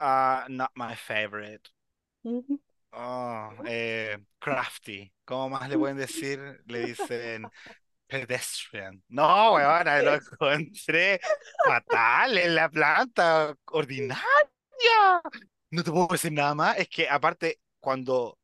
Ah, 0.00 0.46
not 0.48 0.70
my 0.74 0.96
favorite. 0.96 1.70
Oh, 2.92 3.50
eh, 3.66 4.18
crafty. 4.40 5.12
¿Cómo 5.24 5.50
más 5.50 5.68
le 5.68 5.78
pueden 5.78 5.96
decir? 5.96 6.40
Le 6.66 6.86
dicen 6.86 7.48
pedestrian. 8.12 9.02
No, 9.08 9.54
weón, 9.54 10.04
lo 10.04 10.14
encontré 10.14 11.20
fatal 11.64 12.36
en 12.36 12.54
la 12.54 12.68
planta, 12.68 13.56
ordinaria. 13.66 14.22
No 15.70 15.82
te 15.82 15.90
puedo 15.90 16.08
decir 16.10 16.32
nada 16.32 16.54
más. 16.54 16.78
Es 16.78 16.88
que 16.88 17.08
aparte, 17.08 17.60
cuando 17.80 18.38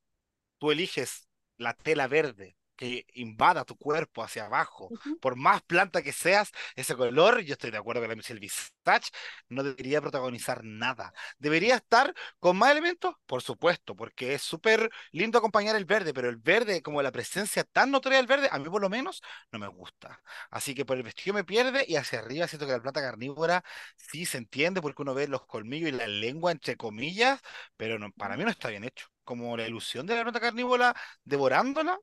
tú 0.58 0.70
eliges 0.70 1.28
la 1.58 1.74
tela 1.74 2.06
verde 2.06 2.57
que 2.78 3.04
invada 3.14 3.64
tu 3.64 3.76
cuerpo 3.76 4.22
hacia 4.22 4.46
abajo, 4.46 4.88
por 5.20 5.36
más 5.36 5.62
planta 5.62 6.00
que 6.02 6.12
seas, 6.12 6.52
ese 6.76 6.94
color, 6.96 7.40
yo 7.40 7.54
estoy 7.54 7.70
de 7.70 7.78
acuerdo 7.78 8.00
con 8.00 8.08
la 8.08 8.16
Michelle 8.16 8.40
Visage, 8.40 9.10
no 9.48 9.62
debería 9.62 10.00
protagonizar 10.00 10.64
nada. 10.64 11.12
¿Debería 11.38 11.76
estar 11.76 12.14
con 12.38 12.56
más 12.56 12.70
elementos? 12.70 13.14
Por 13.26 13.42
supuesto, 13.42 13.96
porque 13.96 14.34
es 14.34 14.42
súper 14.42 14.90
lindo 15.12 15.38
acompañar 15.38 15.76
el 15.76 15.84
verde, 15.84 16.14
pero 16.14 16.28
el 16.28 16.36
verde, 16.36 16.82
como 16.82 17.02
la 17.02 17.12
presencia 17.12 17.64
tan 17.64 17.90
notoria 17.90 18.18
del 18.18 18.26
verde, 18.26 18.48
a 18.50 18.58
mí 18.58 18.68
por 18.70 18.80
lo 18.80 18.88
menos 18.88 19.22
no 19.52 19.58
me 19.58 19.68
gusta. 19.68 20.22
Así 20.50 20.74
que 20.74 20.84
por 20.84 20.96
el 20.96 21.02
vestido 21.02 21.34
me 21.34 21.44
pierde 21.44 21.84
y 21.86 21.96
hacia 21.96 22.20
arriba 22.20 22.46
siento 22.48 22.66
que 22.66 22.72
la 22.72 22.80
planta 22.80 23.00
carnívora 23.02 23.64
sí 23.96 24.24
se 24.24 24.38
entiende 24.38 24.80
porque 24.80 25.02
uno 25.02 25.14
ve 25.14 25.28
los 25.28 25.46
colmillos 25.46 25.88
y 25.88 25.92
la 25.92 26.06
lengua 26.06 26.52
entre 26.52 26.76
comillas, 26.76 27.40
pero 27.76 27.98
no, 27.98 28.10
para 28.12 28.36
mí 28.36 28.44
no 28.44 28.50
está 28.50 28.68
bien 28.68 28.84
hecho. 28.84 29.06
Como 29.24 29.56
la 29.56 29.66
ilusión 29.66 30.06
de 30.06 30.16
la 30.16 30.22
planta 30.22 30.40
carnívora 30.40 30.94
devorándola, 31.24 31.98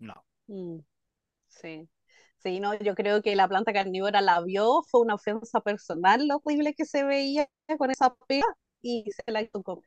no. 0.00 0.24
Mm, 0.48 0.78
Sí. 1.48 1.88
Sí, 2.42 2.60
no, 2.60 2.74
yo 2.78 2.94
creo 2.96 3.22
que 3.22 3.36
la 3.36 3.48
planta 3.48 3.72
carnívora 3.72 4.20
la 4.22 4.40
vio, 4.42 4.82
fue 4.90 5.00
una 5.02 5.14
ofensa 5.16 5.60
personal 5.62 6.26
lo 6.28 6.38
horrible 6.44 6.74
que 6.74 6.84
se 6.86 7.04
veía 7.04 7.48
con 7.78 7.90
esa 7.90 8.14
pega 8.28 8.46
y 8.82 9.10
se 9.12 9.32
la 9.32 9.42
hizo 9.42 9.62
comer. 9.62 9.84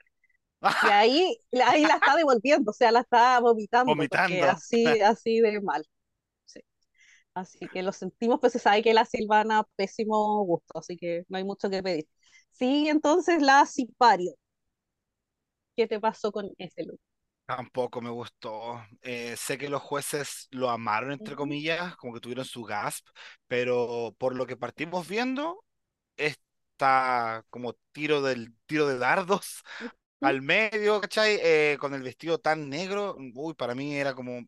Y 0.81 0.87
ahí, 0.89 1.37
ahí 1.65 1.83
la 1.85 1.95
está 1.95 2.15
devolviendo, 2.17 2.71
o 2.71 2.73
sea, 2.73 2.91
la 2.91 3.01
está 3.01 3.39
vomitando, 3.41 3.93
Vomitando. 3.93 4.45
así, 4.51 4.85
así 5.01 5.41
de 5.41 5.61
mal. 5.61 5.85
Sí. 6.45 6.61
Así 7.35 7.59
que 7.69 7.83
lo 7.83 7.91
sentimos, 7.93 8.39
pues 8.41 8.53
se 8.53 8.59
sabe 8.59 8.83
que 8.83 8.93
la 8.93 9.05
Silvana, 9.05 9.63
pésimo 9.75 10.43
gusto, 10.45 10.79
así 10.79 10.97
que 10.97 11.23
no 11.29 11.37
hay 11.37 11.43
mucho 11.45 11.69
que 11.69 11.83
pedir. 11.83 12.07
Sí, 12.51 12.89
entonces 12.89 13.41
la 13.41 13.65
Sipario. 13.65 14.33
¿Qué 15.75 15.87
te 15.87 15.99
pasó 15.99 16.31
con 16.31 16.51
ese 16.59 16.83
look? 16.83 16.99
Tampoco 17.49 17.99
me 18.01 18.11
gustó. 18.11 18.79
Eh, 19.01 19.35
sé 19.35 19.57
que 19.57 19.69
los 19.69 19.81
jueces 19.81 20.47
lo 20.51 20.69
amaron, 20.69 21.11
entre 21.11 21.35
comillas, 21.35 21.95
como 21.95 22.13
que 22.13 22.19
tuvieron 22.19 22.45
su 22.45 22.63
gasp, 22.63 23.07
pero 23.47 24.13
por 24.19 24.35
lo 24.35 24.45
que 24.45 24.55
partimos 24.55 25.07
viendo, 25.07 25.65
esta 26.17 27.45
como 27.49 27.73
tiro 27.93 28.21
del 28.21 28.53
tiro 28.67 28.87
de 28.87 28.99
dardos 28.99 29.63
al 30.21 30.41
medio, 30.43 31.01
¿cachai? 31.01 31.39
Eh, 31.41 31.77
con 31.79 31.93
el 31.95 32.03
vestido 32.03 32.39
tan 32.39 32.69
negro, 32.69 33.15
uy, 33.35 33.53
para 33.55 33.75
mí 33.75 33.95
era 33.95 34.13
como, 34.15 34.41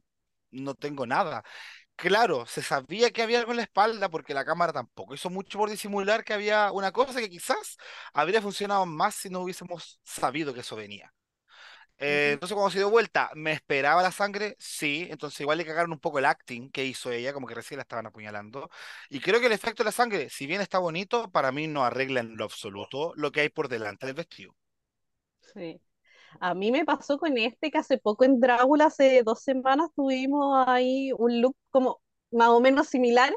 no 0.51 0.75
tengo 0.75 1.07
nada. 1.07 1.43
Claro, 1.95 2.45
se 2.47 2.61
sabía 2.63 3.11
que 3.11 3.23
había 3.23 3.39
algo 3.39 3.51
en 3.51 3.57
la 3.59 3.63
espalda 3.63 4.09
porque 4.09 4.33
la 4.35 4.45
cámara 4.45 4.73
tampoco 4.73 5.15
hizo 5.15 5.29
mucho 5.31 5.59
por 5.59 5.69
disimular 5.71 6.23
que 6.25 6.33
había 6.33 6.71
una 6.73 6.91
cosa 6.91 7.19
que 7.21 7.29
quizás 7.31 7.77
habría 8.13 8.41
funcionado 8.43 8.85
más 8.87 9.15
si 9.15 9.29
no 9.29 9.41
hubiésemos 9.41 9.99
sabido 10.03 10.53
que 10.53 10.61
eso 10.61 10.75
venía. 10.75 11.13
Eh, 12.01 12.31
entonces, 12.33 12.55
cuando 12.55 12.71
se 12.71 12.79
dio 12.79 12.89
vuelta, 12.89 13.29
¿me 13.35 13.51
esperaba 13.51 14.01
la 14.01 14.11
sangre? 14.11 14.55
Sí, 14.59 15.07
entonces 15.09 15.39
igual 15.41 15.59
le 15.59 15.65
cagaron 15.65 15.91
un 15.91 15.99
poco 15.99 16.19
el 16.19 16.25
acting 16.25 16.71
que 16.71 16.83
hizo 16.85 17.11
ella, 17.11 17.31
como 17.33 17.47
que 17.47 17.53
recién 17.55 17.77
la 17.77 17.83
estaban 17.83 18.07
apuñalando. 18.07 18.69
Y 19.09 19.19
creo 19.19 19.39
que 19.39 19.45
el 19.45 19.51
efecto 19.51 19.83
de 19.83 19.89
la 19.89 19.91
sangre, 19.91 20.29
si 20.29 20.47
bien 20.47 20.61
está 20.61 20.79
bonito, 20.79 21.31
para 21.31 21.51
mí 21.51 21.67
no 21.67 21.83
arregla 21.83 22.21
en 22.21 22.35
lo 22.37 22.43
absoluto 22.45 23.13
lo 23.15 23.31
que 23.31 23.41
hay 23.41 23.49
por 23.49 23.69
delante 23.69 24.07
del 24.07 24.15
vestido. 24.15 24.55
Sí. 25.53 25.79
A 26.39 26.53
mí 26.55 26.71
me 26.71 26.85
pasó 26.85 27.19
con 27.19 27.37
este 27.37 27.71
que 27.71 27.77
hace 27.77 27.97
poco 27.97 28.23
en 28.25 28.39
Drácula, 28.39 28.85
hace 28.85 29.21
dos 29.23 29.41
semanas, 29.43 29.89
tuvimos 29.95 30.65
ahí 30.67 31.11
un 31.17 31.41
look 31.41 31.57
como 31.69 32.01
más 32.31 32.49
o 32.49 32.59
menos 32.61 32.87
similar, 32.87 33.33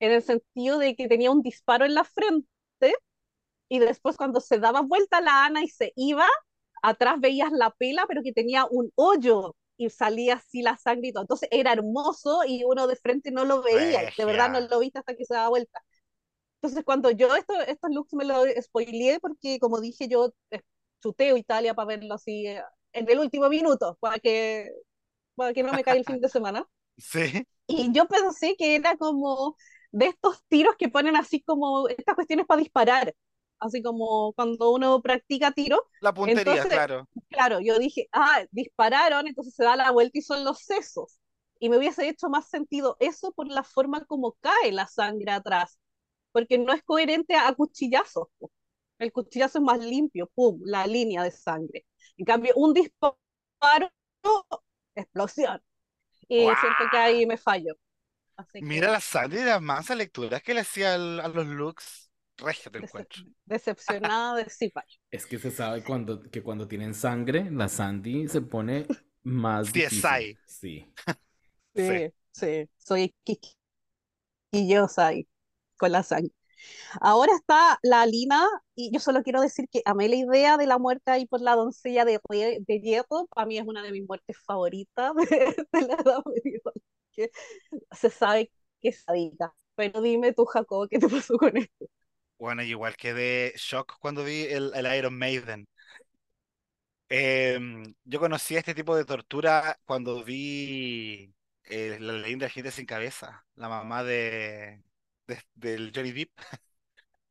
en 0.00 0.12
el 0.12 0.22
sentido 0.22 0.78
de 0.78 0.96
que 0.96 1.08
tenía 1.08 1.30
un 1.30 1.42
disparo 1.42 1.84
en 1.84 1.94
la 1.94 2.04
frente 2.04 2.46
y 3.68 3.78
después 3.80 4.16
cuando 4.16 4.40
se 4.40 4.58
daba 4.58 4.80
vuelta 4.82 5.20
la 5.20 5.44
Ana 5.44 5.62
y 5.62 5.68
se 5.68 5.92
iba, 5.96 6.26
atrás 6.82 7.20
veías 7.20 7.52
la 7.52 7.70
pela, 7.70 8.04
pero 8.08 8.22
que 8.22 8.32
tenía 8.32 8.66
un 8.70 8.92
hoyo 8.94 9.56
y 9.76 9.90
salía 9.90 10.34
así 10.34 10.62
la 10.62 10.76
sangre 10.76 11.08
y 11.08 11.12
todo. 11.12 11.22
Entonces 11.22 11.48
era 11.52 11.72
hermoso 11.72 12.40
y 12.46 12.64
uno 12.64 12.86
de 12.86 12.96
frente 12.96 13.30
no 13.30 13.44
lo 13.44 13.62
veía, 13.62 14.10
de 14.16 14.24
verdad 14.24 14.50
no 14.50 14.60
lo 14.60 14.78
viste 14.80 14.98
hasta 14.98 15.14
que 15.14 15.24
se 15.24 15.34
daba 15.34 15.48
vuelta. 15.48 15.80
Entonces 16.60 16.84
cuando 16.84 17.10
yo 17.10 17.34
esto, 17.36 17.54
estos 17.60 17.90
looks 17.90 18.14
me 18.14 18.24
los 18.24 18.46
spoileé 18.62 19.20
porque 19.20 19.58
como 19.60 19.80
dije 19.80 20.08
yo 20.08 20.32
eh, 20.50 20.60
chuteo 21.00 21.36
Italia 21.36 21.74
para 21.74 21.86
verlo 21.86 22.14
así 22.14 22.46
eh, 22.48 22.62
en 22.92 23.08
el 23.08 23.20
último 23.20 23.48
minuto, 23.48 23.96
para 24.00 24.18
que, 24.18 24.70
para 25.36 25.52
que 25.52 25.62
no 25.62 25.72
me 25.72 25.84
caiga 25.84 26.00
el 26.00 26.04
fin 26.04 26.20
de 26.20 26.28
semana. 26.28 26.66
Sí. 27.00 27.46
Y 27.68 27.92
yo 27.92 28.06
pensé 28.08 28.56
que 28.56 28.74
era 28.74 28.96
como 28.96 29.56
de 29.92 30.06
estos 30.06 30.42
tiros 30.48 30.74
que 30.76 30.88
ponen 30.88 31.14
así 31.14 31.40
como 31.42 31.86
estas 31.88 32.16
cuestiones 32.16 32.44
para 32.44 32.60
disparar 32.60 33.14
así 33.60 33.82
como 33.82 34.32
cuando 34.34 34.70
uno 34.70 35.00
practica 35.02 35.52
tiro. 35.52 35.88
La 36.00 36.12
puntería, 36.14 36.64
claro. 36.64 37.08
Claro, 37.28 37.60
yo 37.60 37.78
dije, 37.78 38.08
ah, 38.12 38.44
dispararon, 38.50 39.26
entonces 39.26 39.54
se 39.54 39.64
da 39.64 39.76
la 39.76 39.90
vuelta 39.90 40.18
y 40.18 40.22
son 40.22 40.44
los 40.44 40.60
sesos. 40.60 41.18
Y 41.60 41.68
me 41.68 41.76
hubiese 41.76 42.08
hecho 42.08 42.28
más 42.28 42.48
sentido 42.48 42.96
eso 43.00 43.32
por 43.32 43.48
la 43.48 43.64
forma 43.64 44.04
como 44.04 44.36
cae 44.40 44.72
la 44.72 44.86
sangre 44.86 45.32
atrás, 45.32 45.78
porque 46.32 46.58
no 46.58 46.72
es 46.72 46.82
coherente 46.82 47.34
a 47.34 47.52
cuchillazos. 47.54 48.28
El 48.98 49.12
cuchillazo 49.12 49.58
es 49.58 49.64
más 49.64 49.78
limpio, 49.78 50.30
pum, 50.34 50.60
la 50.64 50.86
línea 50.86 51.22
de 51.22 51.30
sangre. 51.30 51.86
En 52.16 52.24
cambio, 52.24 52.52
un 52.56 52.74
disparo, 52.74 53.90
explosión. 54.94 55.62
Y 56.28 56.40
siento 56.40 56.84
que 56.90 56.98
ahí 56.98 57.26
me 57.26 57.38
fallo. 57.38 57.74
Mira 58.54 58.90
la 58.90 59.00
sangre 59.00 59.40
y 59.40 59.44
las 59.44 59.60
mansas 59.60 59.96
lecturas 59.96 60.42
que 60.42 60.54
le 60.54 60.60
hacía 60.60 60.94
a 60.94 60.98
los 60.98 61.46
looks 61.46 62.07
regia 62.38 62.72
te 62.72 62.78
encuentro. 62.78 63.22
Decepcionada 63.44 64.36
de 64.36 64.48
sí, 64.48 64.72
Es 65.10 65.26
que 65.26 65.38
se 65.38 65.50
sabe 65.50 65.84
cuando, 65.84 66.22
que 66.30 66.42
cuando 66.42 66.66
tienen 66.66 66.94
sangre, 66.94 67.50
la 67.50 67.68
Sandy 67.68 68.28
se 68.28 68.40
pone 68.40 68.86
más 69.22 69.72
difícil. 69.72 70.38
Sí. 70.46 70.92
sí. 71.74 72.12
Sí, 72.32 72.68
soy 72.76 73.14
quisquillosa 74.50 75.08
ahí 75.08 75.28
con 75.76 75.92
la 75.92 76.02
sangre. 76.02 76.32
Ahora 77.00 77.32
está 77.34 77.78
la 77.82 78.06
Lina, 78.06 78.46
y 78.74 78.92
yo 78.92 79.00
solo 79.00 79.22
quiero 79.22 79.40
decir 79.40 79.68
que 79.70 79.82
amé 79.84 80.08
la 80.08 80.16
idea 80.16 80.56
de 80.56 80.66
la 80.66 80.78
muerte 80.78 81.10
ahí 81.10 81.26
por 81.26 81.40
la 81.40 81.54
doncella 81.56 82.04
de, 82.04 82.20
de 82.30 82.80
hierro. 82.80 83.26
Para 83.28 83.46
mí 83.46 83.58
es 83.58 83.66
una 83.66 83.82
de 83.82 83.92
mis 83.92 84.06
muertes 84.06 84.36
favoritas 84.44 85.12
de, 85.16 85.54
la 85.86 85.94
edad 85.94 86.22
medieval. 86.26 86.74
Que 87.12 87.30
se 87.92 88.10
sabe 88.10 88.52
que 88.80 88.90
es 88.90 89.04
adicta. 89.08 89.54
Pero 89.74 90.00
dime 90.00 90.32
tú, 90.32 90.44
Jacob, 90.44 90.88
¿qué 90.88 90.98
te 90.98 91.08
pasó 91.08 91.36
con 91.38 91.56
esto? 91.56 91.86
Bueno, 92.38 92.62
igual 92.62 92.96
quedé 92.96 93.52
shock 93.56 93.98
cuando 94.00 94.24
vi 94.24 94.42
el, 94.44 94.72
Iron 94.96 95.16
Maiden. 95.18 95.68
Em, 97.10 97.94
yo 98.04 98.20
conocí 98.20 98.56
este 98.56 98.74
tipo 98.74 98.94
de 98.96 99.04
tortura 99.04 99.78
cuando 99.84 100.22
vi 100.24 101.32
eh, 101.64 101.96
la 102.00 102.12
leyenda 102.12 102.46
de 102.46 102.50
gente 102.50 102.70
sin 102.70 102.84
cabeza, 102.86 103.46
la 103.54 103.68
mamá 103.68 104.04
de, 104.04 104.82
del 105.54 105.92
Johnny 105.94 106.12
Depp 106.12 106.30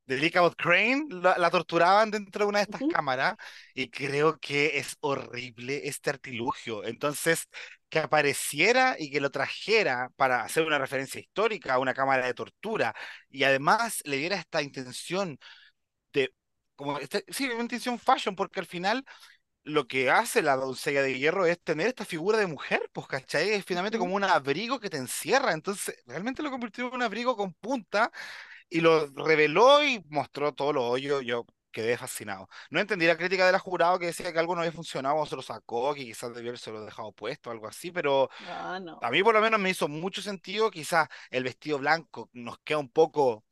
de 0.08 0.18
Lee 0.18 0.32
Crane 0.32 1.06
la, 1.10 1.50
torturaban 1.52 2.10
dentro 2.12 2.46
de 2.46 2.50
una 2.50 2.60
de 2.60 2.64
estas 2.64 2.82
cámaras 2.92 3.36
y 3.74 3.90
creo 3.90 4.40
que 4.40 4.78
es 4.78 4.96
horrible 5.02 5.88
este 5.88 6.10
artilugio. 6.10 6.84
Entonces, 6.86 7.48
que 7.90 8.00
apareciera 8.00 8.96
y 8.98 9.12
que 9.12 9.22
lo 9.22 9.32
trajera 9.32 10.10
para 10.16 10.44
hacer 10.44 10.66
una 10.66 10.78
referencia 10.80 11.20
histórica 11.20 11.74
a 11.74 11.80
una 11.80 11.94
cámara 11.94 12.26
de 12.26 12.34
tortura 12.34 12.94
y 13.30 13.44
además 13.44 14.02
le 14.06 14.18
diera 14.18 14.38
esta 14.38 14.62
intención 14.62 15.38
de, 16.14 16.34
como, 16.76 17.00
este, 17.00 17.26
sí, 17.30 17.46
una 17.50 17.62
intención 17.62 18.00
fashion, 18.00 18.36
porque 18.36 18.60
al 18.60 18.66
final 18.66 19.06
lo 19.64 19.88
que 19.88 20.10
hace 20.10 20.42
la 20.42 20.56
doncella 20.56 21.04
de 21.04 21.20
hierro 21.20 21.46
es 21.46 21.62
tener 21.62 21.88
esta 21.88 22.06
figura 22.06 22.38
de 22.38 22.48
mujer, 22.48 22.82
pues, 22.94 23.08
¿cachai? 23.08 23.52
Es 23.52 23.66
finalmente 23.66 23.98
como 23.98 24.16
un 24.16 24.24
abrigo 24.24 24.80
que 24.80 24.90
te 24.90 24.98
encierra, 24.98 25.54
entonces 25.54 25.96
realmente 26.06 26.44
lo 26.44 26.52
convirtió 26.52 26.88
en 26.88 26.96
un 26.96 27.04
abrigo 27.04 27.36
con 27.36 27.54
punta 27.54 28.12
y 28.70 28.82
lo 28.82 29.08
reveló 29.08 29.84
y 29.84 30.04
mostró 30.10 30.54
todo 30.54 30.74
lo 30.74 30.88
hoyo. 30.88 31.22
Yo 31.22 31.46
quedé 31.72 31.98
fascinado. 31.98 32.50
No 32.72 32.80
entendí 32.80 33.06
la 33.06 33.18
crítica 33.18 33.46
de 33.46 33.52
la 33.52 33.60
jurado 33.60 34.00
que 34.00 34.08
decía 34.08 34.34
que 34.34 34.40
algo 34.40 34.56
no 34.56 34.62
había 34.62 34.72
funcionado, 34.72 35.26
se 35.26 35.36
lo 35.36 35.42
sacó, 35.44 35.94
que 35.94 36.06
quizás 36.06 36.34
debió 36.34 36.50
haberse 36.50 36.72
lo 36.72 36.84
dejado 36.84 37.12
puesto, 37.12 37.52
algo 37.52 37.68
así, 37.68 37.92
pero 37.92 38.30
ah, 38.48 38.80
a 39.02 39.12
mí 39.12 39.22
por 39.22 39.36
lo 39.36 39.42
menos 39.42 39.60
me 39.60 39.70
hizo 39.70 39.88
mucho 39.88 40.22
sentido. 40.22 40.72
Quizás 40.72 41.08
el 41.30 41.44
vestido 41.44 41.78
blanco 41.78 42.30
nos 42.34 42.58
queda 42.60 42.80
un 42.80 42.90
poco 42.90 43.46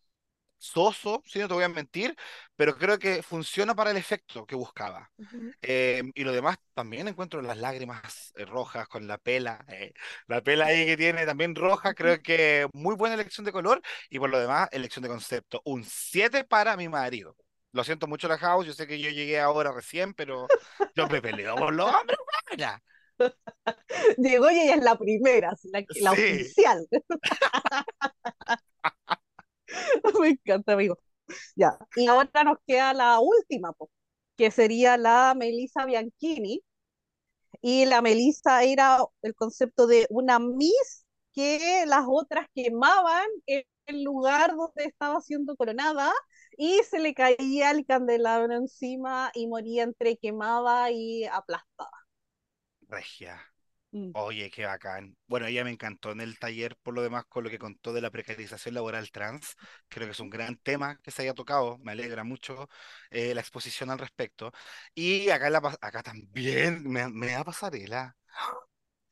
soso, 0.66 1.24
si 1.26 1.40
no 1.40 1.48
te 1.48 1.54
voy 1.54 1.64
a 1.64 1.70
mentir, 1.70 2.16
pero 2.56 2.78
creo 2.78 2.98
que 2.98 3.22
funciona 3.22 3.76
para 3.76 3.92
el 3.92 3.98
efecto 3.98 4.46
que 4.46 4.56
buscaba. 4.56 5.12
Eh, 5.62 6.04
y 6.14 6.24
lo 6.24 6.32
demás 6.32 6.58
también 6.74 7.08
encuentro 7.08 7.42
las 7.42 7.58
lágrimas 7.58 8.34
eh, 8.36 8.46
rojas 8.46 8.88
con 8.88 9.08
la 9.08 9.18
pela, 9.18 9.64
eh, 9.70 9.94
la 10.28 10.42
pela 10.42 10.68
ahí 10.68 10.86
que 10.86 10.98
tiene 10.98 11.26
también 11.26 11.56
roja, 11.56 11.94
creo 11.94 12.22
que 12.22 12.68
muy 12.74 12.96
buena 12.96 13.16
elección 13.16 13.46
de 13.46 13.52
color 13.52 13.82
y 14.10 14.20
por 14.20 14.30
lo 14.30 14.40
demás 14.40 14.70
elección 14.72 15.04
de 15.04 15.10
concepto. 15.10 15.62
Un 15.66 15.84
7 15.84 16.44
para 16.44 16.76
mi 16.76 16.90
marido. 16.90 17.36
Lo 17.72 17.84
siento 17.84 18.08
mucho 18.08 18.28
la 18.28 18.38
house, 18.38 18.66
yo 18.66 18.74
sé 18.74 18.88
que 18.88 19.00
yo 19.00 19.10
llegué 19.10 19.40
ahora 19.40 19.72
recién, 19.72 20.14
pero 20.14 20.48
yo 20.96 21.08
me 21.08 21.22
peleo 21.22 21.56
por 21.56 21.74
los 21.74 21.94
hombres, 21.94 22.18
Llegó 24.18 24.52
y 24.52 24.60
ella 24.60 24.76
es 24.76 24.84
la 24.84 24.98
primera, 24.98 25.54
la, 26.02 26.12
oficial. 26.12 26.88
Me 30.20 30.30
encanta, 30.30 30.74
amigo. 30.74 30.98
Ya, 31.56 31.78
y 31.96 32.08
ahora 32.08 32.44
nos 32.44 32.58
queda 32.68 32.94
la 32.94 33.20
última, 33.20 33.74
que 34.38 34.52
sería 34.52 34.98
la 34.98 35.34
Melissa 35.38 35.86
Bianchini. 35.86 36.62
Y 37.62 37.86
la 37.86 38.02
Melissa 38.02 38.64
era 38.64 39.00
el 39.22 39.34
concepto 39.36 39.88
de 39.88 40.06
una 40.10 40.40
Miss 40.40 41.06
que 41.34 41.86
las 41.88 42.06
otras 42.08 42.48
quemaban 42.54 43.26
en 43.48 43.64
el 43.88 44.04
lugar 44.04 44.56
donde 44.56 44.86
estaba 44.86 45.22
siendo 45.22 45.56
coronada 45.56 46.12
y 46.58 46.80
se 46.84 47.00
le 47.00 47.14
caía 47.14 47.72
el 47.72 47.86
candelabro 47.86 48.54
encima 48.56 49.32
y 49.34 49.48
moría 49.48 49.84
entre 49.84 50.18
quemada 50.18 50.92
y 50.92 51.26
aplastada. 51.26 51.90
Regia. 52.90 53.40
Mm. 53.96 54.16
Oye, 54.18 54.50
qué 54.50 54.66
bacán. 54.66 55.18
Bueno, 55.28 55.46
ella 55.48 55.66
me 55.66 55.72
encantó 55.72 56.12
en 56.12 56.22
el 56.22 56.40
taller, 56.40 56.78
por 56.82 56.94
lo 56.94 57.02
demás, 57.02 57.26
con 57.28 57.44
lo 57.44 57.50
que 57.50 57.60
contó 57.60 57.92
de 57.92 58.00
la 58.02 58.10
precarización 58.12 58.74
laboral 58.76 59.12
trans. 59.12 59.56
Creo 59.90 60.08
que 60.08 60.12
es 60.14 60.20
un 60.22 60.30
gran 60.30 60.56
tema 60.58 61.00
que 61.04 61.12
se 61.12 61.24
haya 61.24 61.34
tocado. 61.34 61.78
Me 61.80 61.92
alegra 61.92 62.24
mucho 62.24 62.70
eh, 63.12 63.36
la 63.36 63.42
exposición 63.42 63.90
al 63.90 64.00
respecto. 64.00 64.54
Y 64.94 65.30
acá, 65.32 65.50
la, 65.50 65.58
acá 65.82 66.02
también 66.02 66.84
me, 66.90 67.10
me 67.10 67.28
da 67.34 67.44
pasarela. 67.44 68.16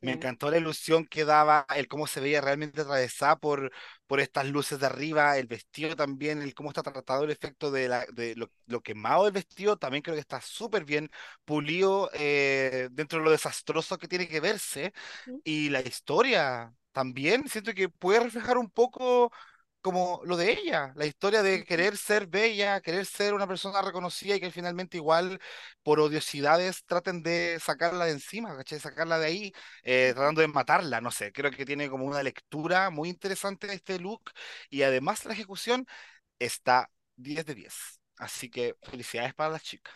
Me 0.03 0.11
encantó 0.11 0.51
la 0.51 0.57
ilusión 0.57 1.05
que 1.05 1.23
daba, 1.23 1.65
el 1.75 1.87
cómo 1.87 2.07
se 2.07 2.19
veía 2.19 2.41
realmente 2.41 2.81
atravesada 2.81 3.37
por, 3.37 3.71
por 4.05 4.19
estas 4.19 4.45
luces 4.47 4.77
de 4.79 4.85
arriba, 4.85 5.37
el 5.37 5.47
vestido 5.47 5.95
también, 5.95 6.41
el 6.41 6.53
cómo 6.53 6.69
está 6.69 6.83
tratado 6.83 7.23
el 7.23 7.31
efecto 7.31 7.71
de, 7.71 7.87
la, 7.87 8.05
de 8.11 8.35
lo, 8.35 8.81
quemado 8.81 9.23
del 9.23 9.31
vestido, 9.31 9.77
también 9.77 10.03
creo 10.03 10.15
que 10.15 10.19
está 10.19 10.41
súper 10.41 10.83
bien 10.83 11.09
pulido 11.45 12.09
eh, 12.13 12.89
dentro 12.91 13.19
de 13.19 13.25
lo 13.25 13.31
desastroso 13.31 13.97
que 13.97 14.09
tiene 14.09 14.27
que 14.27 14.41
verse. 14.41 14.91
Y 15.43 15.69
la 15.69 15.79
historia 15.81 16.73
también 16.91 17.47
siento 17.47 17.73
que 17.73 17.87
puede 17.87 18.19
reflejar 18.19 18.57
un 18.57 18.69
poco 18.69 19.31
como 19.83 20.21
lo 20.25 20.37
de 20.37 20.53
ella, 20.53 20.93
la 20.95 21.05
historia 21.05 21.43
de 21.43 21.65
querer 21.65 21.97
ser 21.97 22.27
bella, 22.27 22.81
querer 22.81 23.05
ser 23.05 23.35
una 23.35 23.47
persona 23.47 23.81
reconocida 23.83 24.35
y 24.37 24.41
que 24.41 24.51
finalmente 24.51 24.97
igual 24.97 25.39
por 25.83 25.99
odiosidades 25.99 26.85
traten 26.85 27.23
de 27.23 27.59
sacarla 27.61 28.05
de 28.05 28.13
encima, 28.13 28.55
¿cachai? 28.57 28.79
Sacarla 28.79 29.19
de 29.19 29.27
ahí, 29.27 29.53
eh, 29.83 30.13
tratando 30.15 30.41
de 30.41 30.47
matarla, 30.49 31.01
no 31.01 31.11
sé, 31.11 31.31
creo 31.33 31.51
que 31.51 31.65
tiene 31.65 31.89
como 31.89 32.05
una 32.05 32.23
lectura 32.23 32.89
muy 32.91 33.09
interesante 33.09 33.67
de 33.67 33.75
este 33.75 33.99
look 33.99 34.31
y 34.71 34.83
además 34.83 35.25
la 35.25 35.33
ejecución 35.33 35.85
está 36.39 36.91
10 37.17 37.45
de 37.45 37.55
10. 37.55 37.75
Así 38.17 38.49
que 38.49 38.75
felicidades 38.83 39.33
para 39.35 39.51
las 39.51 39.63
chicas. 39.63 39.93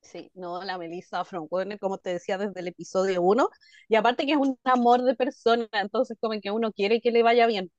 Sí, 0.00 0.30
no, 0.34 0.62
la 0.64 0.78
Melissa 0.78 1.24
Frontwarner, 1.24 1.78
como 1.78 1.98
te 1.98 2.10
decía 2.10 2.38
desde 2.38 2.60
el 2.60 2.68
episodio 2.68 3.20
1, 3.22 3.50
y 3.88 3.96
aparte 3.96 4.24
que 4.24 4.32
es 4.32 4.38
un 4.38 4.58
amor 4.64 5.02
de 5.02 5.14
persona, 5.14 5.68
entonces 5.72 6.16
como 6.20 6.40
que 6.40 6.50
uno 6.50 6.72
quiere 6.72 7.00
que 7.00 7.10
le 7.10 7.22
vaya 7.22 7.46
bien. 7.46 7.70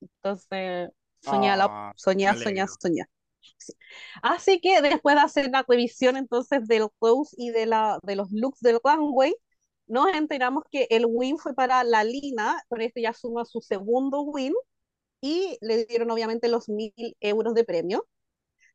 Entonces, 0.00 0.90
soñala, 1.20 1.68
Ah, 1.68 1.92
soñá. 2.38 3.06
Sí. 3.58 3.72
Así 4.22 4.60
que 4.60 4.80
después 4.82 5.16
de 5.16 5.22
hacer 5.22 5.50
la 5.50 5.64
revisión 5.66 6.16
entonces 6.16 6.66
del 6.66 6.88
close 6.98 7.34
y 7.38 7.50
de, 7.50 7.66
la, 7.66 7.98
de 8.02 8.16
los 8.16 8.30
looks 8.32 8.60
del 8.60 8.80
runway, 8.84 9.34
nos 9.86 10.08
enteramos 10.14 10.64
que 10.70 10.86
el 10.90 11.06
win 11.08 11.38
fue 11.38 11.54
para 11.54 11.84
la 11.84 12.04
Lina, 12.04 12.62
con 12.68 12.80
esto 12.80 13.00
ya 13.00 13.12
suma 13.12 13.44
su 13.44 13.60
segundo 13.60 14.22
win, 14.22 14.54
y 15.20 15.58
le 15.60 15.84
dieron 15.86 16.10
obviamente 16.10 16.48
los 16.48 16.68
mil 16.68 16.92
euros 17.20 17.54
de 17.54 17.64
premio. 17.64 18.06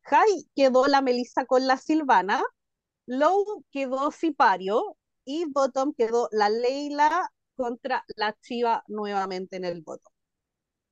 High 0.03 0.47
quedó 0.55 0.87
la 0.87 1.01
Melissa 1.01 1.45
con 1.45 1.67
la 1.67 1.77
Silvana, 1.77 2.43
Low 3.07 3.65
quedó 3.71 4.11
Sipario 4.11 4.97
y 5.25 5.45
Bottom 5.45 5.93
quedó 5.95 6.29
la 6.31 6.49
Leila 6.49 7.31
contra 7.55 8.03
la 8.15 8.35
Chiva 8.41 8.83
nuevamente 8.87 9.57
en 9.57 9.65
el 9.65 9.81
bottom. 9.81 10.13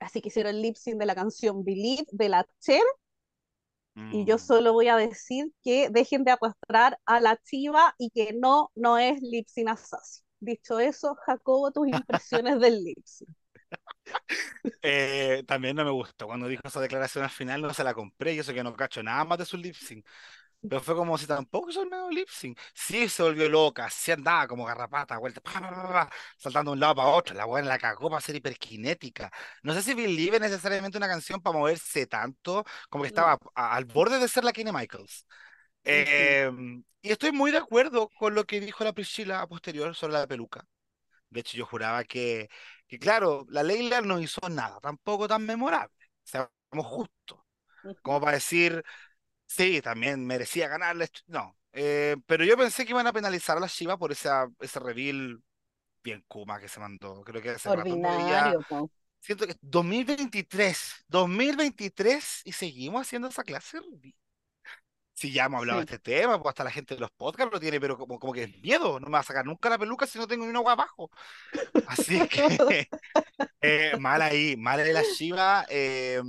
Así 0.03 0.21
que 0.21 0.29
hicieron 0.29 0.55
el 0.55 0.61
lip 0.61 0.75
sync 0.77 0.97
de 0.99 1.05
la 1.05 1.15
canción 1.15 1.63
Believe 1.63 2.05
de 2.11 2.29
la 2.29 2.45
Cher 2.59 2.81
y 4.09 4.25
yo 4.25 4.37
Mm. 4.37 4.37
solo 4.37 4.73
voy 4.73 4.87
a 4.89 4.95
decir 4.97 5.51
que 5.63 5.89
dejen 5.89 6.23
de 6.23 6.31
arrastrar 6.31 6.99
a 7.05 7.19
la 7.19 7.37
Chiva 7.37 7.95
y 7.97 8.11
que 8.11 8.33
no, 8.33 8.71
no 8.75 8.97
es 8.99 9.21
lip 9.21 9.47
sync 9.47 9.69
assassin. 9.69 10.23
Dicho 10.39 10.79
eso, 10.79 11.15
Jacobo, 11.25 11.71
tus 11.71 11.87
impresiones 11.87 12.59
del 12.59 12.83
lip 12.83 12.99
sync. 13.05 13.29
Eh, 14.81 15.43
también 15.47 15.75
no 15.75 15.85
me 15.85 15.91
gustó. 15.91 16.27
Cuando 16.27 16.47
dijo 16.47 16.61
esa 16.65 16.81
declaración 16.81 17.23
al 17.23 17.29
final, 17.29 17.61
no 17.61 17.73
se 17.73 17.83
la 17.83 17.93
compré. 17.93 18.33
Y 18.33 18.39
eso 18.39 18.53
que 18.53 18.63
no 18.63 18.75
cacho 18.75 19.01
nada 19.03 19.23
más 19.25 19.37
de 19.37 19.45
su 19.45 19.57
lip 19.57 19.75
sync. 19.75 20.05
Pero 20.67 20.81
fue 20.81 20.95
como 20.95 21.17
si 21.17 21.27
tampoco 21.27 21.69
hizo 21.69 21.83
el 21.83 21.89
medio 21.89 22.09
lip 22.09 22.27
sync. 22.29 22.57
Sí 22.73 23.07
se 23.09 23.21
volvió 23.23 23.47
loca, 23.49 23.89
sí 23.89 24.11
andaba 24.11 24.47
como 24.47 24.65
garrapata, 24.65 25.17
vuelta, 25.19 25.41
pa, 25.41 25.51
pa, 25.61 25.69
pa, 25.93 26.09
saltando 26.37 26.71
de 26.71 26.73
un 26.75 26.79
lado 26.79 26.95
para 26.95 27.09
otro. 27.09 27.35
La 27.35 27.45
buena 27.45 27.67
la 27.67 27.77
cagó 27.77 28.09
para 28.09 28.21
ser 28.21 28.35
hiperkinética. 28.35 29.31
No 29.61 29.73
sé 29.73 29.81
si 29.83 29.93
Believe 29.93 30.37
es 30.37 30.41
necesariamente 30.41 30.97
una 30.97 31.07
canción 31.07 31.41
para 31.41 31.57
moverse 31.57 32.07
tanto, 32.07 32.63
como 32.89 33.03
que 33.03 33.07
No. 33.09 33.09
estaba 33.09 33.37
a- 33.55 33.75
al 33.75 33.85
borde 33.85 34.19
de 34.19 34.27
ser 34.27 34.43
la 34.43 34.53
Kenny 34.53 34.71
Michaels. 34.71 35.25
Eh, 35.85 36.49
y 37.01 37.11
estoy 37.11 37.31
muy 37.31 37.51
de 37.51 37.57
acuerdo 37.57 38.09
con 38.09 38.35
lo 38.35 38.45
que 38.45 38.59
dijo 38.61 38.83
la 38.83 38.93
Priscilla 38.93 39.41
a 39.41 39.47
posterior 39.47 39.95
sobre 39.95 40.13
la 40.13 40.27
peluca. 40.27 40.65
De 41.29 41.39
hecho, 41.41 41.57
yo 41.57 41.65
juraba 41.65 42.03
que, 42.03 42.49
que 42.87 42.99
claro, 42.99 43.45
la 43.49 43.63
Leila 43.63 44.01
no 44.01 44.19
hizo 44.19 44.41
nada, 44.49 44.79
tampoco 44.81 45.27
tan 45.27 45.45
memorable. 45.45 45.95
Seamos 46.23 46.51
justos. 46.85 47.39
Como 48.01 48.19
para 48.21 48.33
decir, 48.33 48.83
sí, 49.55 49.81
también 49.81 50.25
merecía 50.25 50.67
ganarle. 50.67 51.09
No. 51.27 51.55
Eh, 51.71 52.15
pero 52.25 52.43
yo 52.43 52.57
pensé 52.57 52.85
que 52.85 52.91
iban 52.91 53.07
a 53.07 53.13
penalizar 53.13 53.57
a 53.57 53.59
la 53.59 53.67
Shiva 53.67 53.97
por 53.97 54.11
esa, 54.11 54.47
ese 54.59 54.79
reveal 54.79 55.41
bien 56.03 56.23
Kuma 56.27 56.59
que 56.59 56.67
se 56.67 56.79
mandó. 56.79 57.21
Creo 57.23 57.41
que 57.41 57.53
rato 57.53 57.83
veía. 57.83 57.93
Ordinario, 57.93 58.61
po. 58.67 58.91
Siento 59.19 59.47
que 59.47 59.55
2023, 59.61 61.05
2023 61.07 62.41
y 62.43 62.51
seguimos 62.51 63.01
haciendo 63.01 63.29
esa 63.29 63.43
clase 63.43 63.79
de. 63.79 64.13
Si 65.15 65.31
ya 65.31 65.45
hemos 65.45 65.59
hablado 65.59 65.79
de 65.79 65.85
este 65.85 65.99
tema, 65.99 66.41
pues 66.41 66.49
hasta 66.49 66.63
la 66.63 66.71
gente 66.71 66.95
de 66.95 66.99
los 66.99 67.11
podcasts 67.11 67.53
lo 67.53 67.59
tiene, 67.59 67.79
pero 67.79 67.97
como, 67.97 68.19
como 68.19 68.33
que 68.33 68.43
es 68.43 68.61
miedo, 68.61 68.99
no 68.99 69.05
me 69.05 69.13
va 69.13 69.19
a 69.19 69.23
sacar 69.23 69.45
nunca 69.45 69.69
la 69.69 69.77
peluca 69.77 70.07
si 70.07 70.17
no 70.17 70.27
tengo 70.27 70.43
ni 70.43 70.49
una 70.49 70.59
agua 70.59 70.73
abajo. 70.73 71.11
Así 71.87 72.19
que 72.27 72.87
eh, 73.61 73.95
mal 73.99 74.23
ahí, 74.23 74.57
mal 74.57 74.79
ahí 74.79 74.91
la 74.91 75.03
Shiva, 75.03 75.65
eh, 75.69 76.19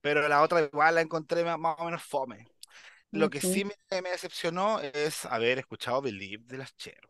pero 0.00 0.26
la 0.26 0.40
otra 0.40 0.62
igual 0.62 0.94
la 0.94 1.02
encontré 1.02 1.44
más, 1.44 1.58
más 1.58 1.76
o 1.78 1.84
menos 1.84 2.02
fome. 2.02 2.48
Lo 3.10 3.30
que 3.30 3.40
sí 3.40 3.64
me, 3.64 3.74
me 4.02 4.10
decepcionó 4.10 4.80
es 4.80 5.24
haber 5.24 5.58
escuchado 5.58 6.02
Believe 6.02 6.44
de 6.46 6.58
las 6.58 6.76
Cher. 6.76 7.00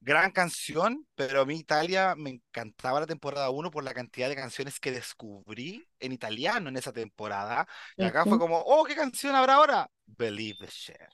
Gran 0.00 0.32
canción, 0.32 1.06
pero 1.14 1.42
a 1.42 1.46
mí 1.46 1.56
Italia 1.56 2.14
me 2.16 2.30
encantaba 2.30 2.98
la 2.98 3.06
temporada 3.06 3.50
1 3.50 3.70
por 3.70 3.84
la 3.84 3.94
cantidad 3.94 4.28
de 4.28 4.34
canciones 4.34 4.80
que 4.80 4.90
descubrí 4.90 5.86
en 6.00 6.10
italiano 6.10 6.68
en 6.68 6.76
esa 6.76 6.92
temporada. 6.92 7.68
Y 7.96 8.04
acá 8.04 8.24
fue 8.24 8.38
como, 8.38 8.58
oh, 8.58 8.82
¿qué 8.84 8.96
canción 8.96 9.36
habrá 9.36 9.54
ahora? 9.54 9.88
Believe 10.06 10.58
the 10.60 10.66
Cher. 10.66 11.08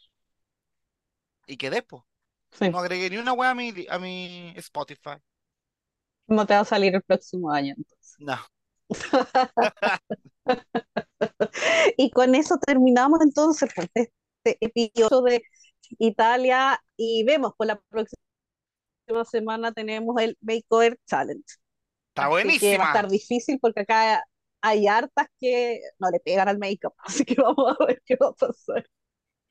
Y 1.47 1.57
quedé, 1.59 1.83
po. 1.83 2.07
Sí. 2.53 2.71
No 2.71 2.79
agregué 2.79 3.11
ni 3.11 3.19
una 3.19 3.35
wea 3.35 3.51
a 3.51 3.55
mi, 3.55 3.75
a 3.91 3.99
mi 3.99 4.55
Spotify. 4.57 5.17
¿Cómo 6.27 6.47
te 6.47 6.55
va 6.55 6.61
a 6.61 6.65
salir 6.65 6.95
el 6.95 7.03
próximo 7.03 7.51
año 7.51 7.75
entonces? 7.77 8.17
No. 8.19 8.39
Y 11.97 12.11
con 12.11 12.35
eso 12.35 12.59
terminamos 12.59 13.21
entonces 13.23 13.71
pues, 13.75 13.89
este 13.95 14.59
episodio 14.61 15.23
de 15.23 15.43
Italia 15.99 16.81
y 16.97 17.25
vemos 17.25 17.53
por 17.57 17.67
la 17.67 17.81
próxima 17.89 18.19
semana 19.31 19.73
tenemos 19.73 20.21
el 20.21 20.37
Makeover 20.41 20.99
Challenge. 21.07 21.45
Está 22.15 22.29
que 22.59 22.79
va 22.79 22.85
a 22.85 22.87
estar 22.89 23.09
difícil 23.09 23.59
porque 23.61 23.81
acá 23.81 24.23
hay 24.61 24.87
hartas 24.87 25.27
que 25.39 25.81
no 25.99 26.11
le 26.11 26.21
pegan 26.21 26.49
al 26.49 26.59
make-up, 26.59 26.95
así 26.99 27.25
que 27.25 27.37
vamos 27.41 27.77
a 27.79 27.85
ver 27.87 28.03
qué 28.05 28.17
va 28.17 28.29
a 28.29 28.33
pasar. 28.33 28.85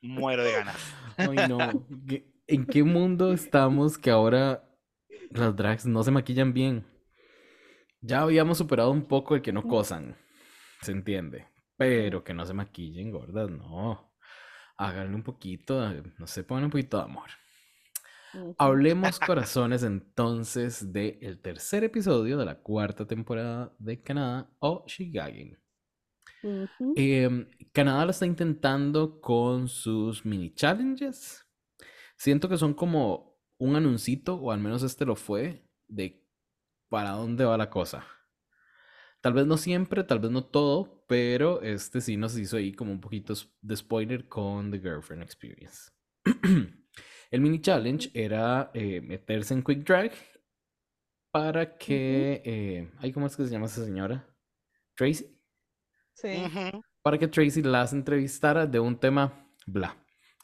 Muero 0.01 0.43
de 0.43 0.51
ganas. 0.51 0.77
Ay, 1.17 1.47
no. 1.47 1.57
¿Qué- 2.07 2.31
¿En 2.49 2.65
qué 2.65 2.83
mundo 2.83 3.33
estamos 3.33 3.97
que 3.97 4.09
ahora 4.09 4.63
las 5.31 5.55
drags 5.55 5.85
no 5.85 6.03
se 6.03 6.11
maquillan 6.11 6.53
bien? 6.53 6.85
Ya 8.07 8.21
habíamos 8.21 8.57
superado 8.57 8.89
un 8.89 9.05
poco 9.05 9.35
el 9.35 9.41
que 9.41 9.51
no 9.51 9.63
cosan, 9.63 10.15
se 10.81 10.93
entiende. 10.93 11.45
Pero 11.75 12.23
que 12.23 12.33
no 12.33 12.45
se 12.45 12.53
maquillen, 12.53 13.11
gordas, 13.11 13.51
no. 13.51 14.13
Háganle 14.77 15.13
un 15.13 15.23
poquito, 15.23 15.93
no 16.17 16.25
sé, 16.25 16.45
pongan 16.45 16.65
un 16.65 16.71
poquito 16.71 16.97
de 16.97 17.03
amor. 17.03 17.29
Hablemos 18.57 19.19
corazones 19.19 19.83
entonces 19.83 20.93
del 20.93 21.41
tercer 21.41 21.83
episodio 21.83 22.37
de 22.37 22.45
la 22.45 22.61
cuarta 22.61 23.05
temporada 23.05 23.75
de 23.77 24.01
Canadá 24.01 24.49
o 24.59 24.85
Shigagin. 24.87 25.57
Em, 26.95 27.49
Canadá 27.73 28.05
lo 28.05 28.11
está 28.11 28.25
intentando 28.25 29.19
con 29.19 29.67
sus 29.67 30.25
mini 30.25 30.53
challenges. 30.53 31.45
Siento 32.15 32.47
que 32.47 32.57
son 32.57 32.73
como 32.73 33.37
un 33.57 33.75
anuncito, 33.75 34.35
o 34.35 34.51
al 34.51 34.61
menos 34.61 34.81
este 34.83 35.05
lo 35.05 35.17
fue, 35.17 35.67
de 35.89 36.26
para 36.89 37.11
dónde 37.11 37.45
va 37.45 37.57
la 37.57 37.69
cosa. 37.69 38.05
Tal 39.21 39.33
vez 39.33 39.45
no 39.47 39.57
siempre, 39.57 40.03
tal 40.03 40.19
vez 40.19 40.31
no 40.31 40.45
todo, 40.45 41.03
pero 41.07 41.61
este 41.61 42.01
sí 42.01 42.17
nos 42.17 42.37
hizo 42.37 42.57
ahí 42.57 42.73
como 42.73 42.91
un 42.91 43.01
poquito 43.01 43.33
de 43.61 43.75
spoiler 43.75 44.27
con 44.27 44.71
The 44.71 44.79
Girlfriend 44.79 45.23
Experience. 45.23 45.91
El 47.31 47.41
mini 47.41 47.59
challenge 47.59 48.09
era 48.13 48.71
eh, 48.73 49.01
meterse 49.01 49.53
en 49.53 49.63
Quick 49.63 49.85
Drag 49.85 50.11
para 51.31 51.77
que... 51.77 52.41
eh, 52.45 52.91
ay, 52.99 53.11
¿cómo 53.11 53.27
es 53.27 53.35
que 53.35 53.45
se 53.45 53.51
llama 53.51 53.65
esa 53.65 53.83
señora? 53.83 54.25
Tracy 54.95 55.25
Sí. 56.13 56.29
Para 57.03 57.17
que 57.19 57.27
Tracy 57.27 57.61
las 57.61 57.93
entrevistara 57.93 58.65
de 58.65 58.79
un 58.79 58.99
tema 58.99 59.47
bla. 59.67 59.95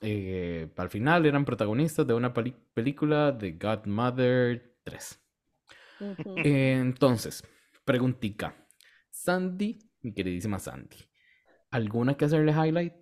Eh, 0.02 0.72
al 0.78 0.90
final 0.90 1.26
eran 1.26 1.46
protagonistas 1.46 2.06
de 2.06 2.14
una 2.14 2.34
peli- 2.34 2.56
película 2.74 3.32
de 3.32 3.54
Godmother 3.54 4.78
3. 4.84 5.23
Eh, 6.38 6.78
entonces, 6.80 7.44
preguntica. 7.86 8.56
Sandy, 9.10 9.80
mi 10.02 10.14
queridísima 10.14 10.60
Sandy, 10.60 10.98
¿alguna 11.72 12.16
que 12.18 12.26
hacerle 12.26 12.52
highlight? 12.52 12.94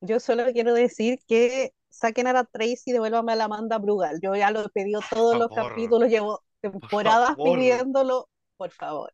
Yo 0.00 0.20
solo 0.20 0.44
quiero 0.52 0.74
decir 0.74 1.18
que 1.26 1.72
saquen 1.88 2.26
a 2.26 2.32
la 2.32 2.44
Tracy 2.44 2.90
y 2.90 2.92
devuélvame 2.92 3.32
a 3.32 3.36
la 3.36 3.44
Amanda 3.44 3.78
Brugal. 3.78 4.20
Yo 4.22 4.34
ya 4.34 4.50
lo 4.50 4.60
he 4.60 4.68
pedido 4.68 5.00
todos 5.10 5.36
los 5.38 5.48
capítulos, 5.48 6.08
llevo 6.08 6.42
temporadas 6.60 7.36
pidiéndolo, 7.36 8.28
por 8.56 8.70
favor. 8.70 9.12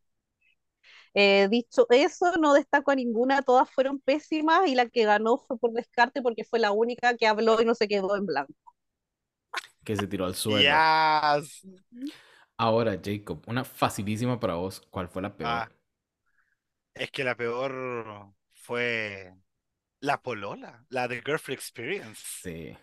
Eh, 1.15 1.49
dicho 1.51 1.87
eso, 1.91 2.33
no 2.41 2.55
destaco 2.55 2.91
a 2.91 2.95
ninguna, 2.95 3.43
todas 3.43 3.71
fueron 3.71 4.01
pésimas 4.01 4.67
y 4.67 4.75
la 4.75 4.89
que 4.89 5.05
ganó 5.05 5.37
fue 5.37 5.59
por 5.59 5.73
descarte 5.73 6.23
porque 6.23 6.45
fue 6.45 6.59
la 6.59 6.73
única 6.73 7.17
que 7.17 7.27
habló 7.27 7.61
y 7.61 7.65
no 7.67 7.75
se 7.75 7.87
quedó 7.87 8.17
en 8.17 8.27
blanco. 8.27 8.55
Que 9.85 9.97
se 9.97 10.07
tiró 10.07 10.25
al 10.25 10.35
suelo. 10.35 10.61
Yes. 10.61 11.67
Ahora, 12.57 13.01
Jacob, 13.03 13.43
una 13.47 13.65
facilísima 13.65 14.39
para 14.39 14.55
vos. 14.55 14.81
¿Cuál 14.91 15.09
fue 15.09 15.23
la 15.23 15.37
peor? 15.37 15.51
Ah, 15.51 15.71
es 16.95 17.11
que 17.11 17.25
la 17.25 17.37
peor 17.37 18.33
fue 18.55 19.35
la 20.01 20.21
polola, 20.23 20.85
la 20.89 21.09
de 21.09 21.23
Girlfriend 21.23 21.59
Experience. 21.59 22.23
Sí. 22.43 22.77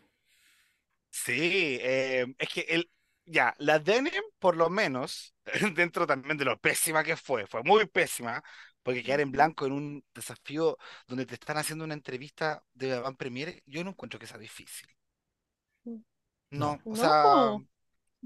Sí, 1.11 1.79
eh, 1.81 2.25
es 2.37 2.49
que 2.49 2.61
el, 2.61 2.89
ya, 3.25 3.53
la 3.57 3.79
Denim, 3.79 4.23
por 4.39 4.55
lo 4.55 4.69
menos, 4.69 5.35
dentro 5.75 6.07
también 6.07 6.37
de 6.37 6.45
lo 6.45 6.59
pésima 6.59 7.03
que 7.03 7.15
fue, 7.15 7.47
fue 7.47 7.63
muy 7.63 7.85
pésima, 7.87 8.43
porque 8.83 9.03
quedar 9.03 9.19
en 9.21 9.31
blanco 9.31 9.65
en 9.65 9.73
un 9.73 10.05
desafío 10.13 10.77
donde 11.07 11.25
te 11.25 11.35
están 11.35 11.57
haciendo 11.57 11.85
una 11.85 11.93
entrevista 11.93 12.63
de 12.73 12.99
Van 12.99 13.15
Premiere, 13.15 13.63
yo 13.65 13.83
no 13.83 13.91
encuentro 13.91 14.19
que 14.19 14.27
sea 14.27 14.37
difícil. 14.37 14.87
No, 16.51 16.81
o 16.89 16.95
No. 16.95 16.97
sea, 16.97 17.61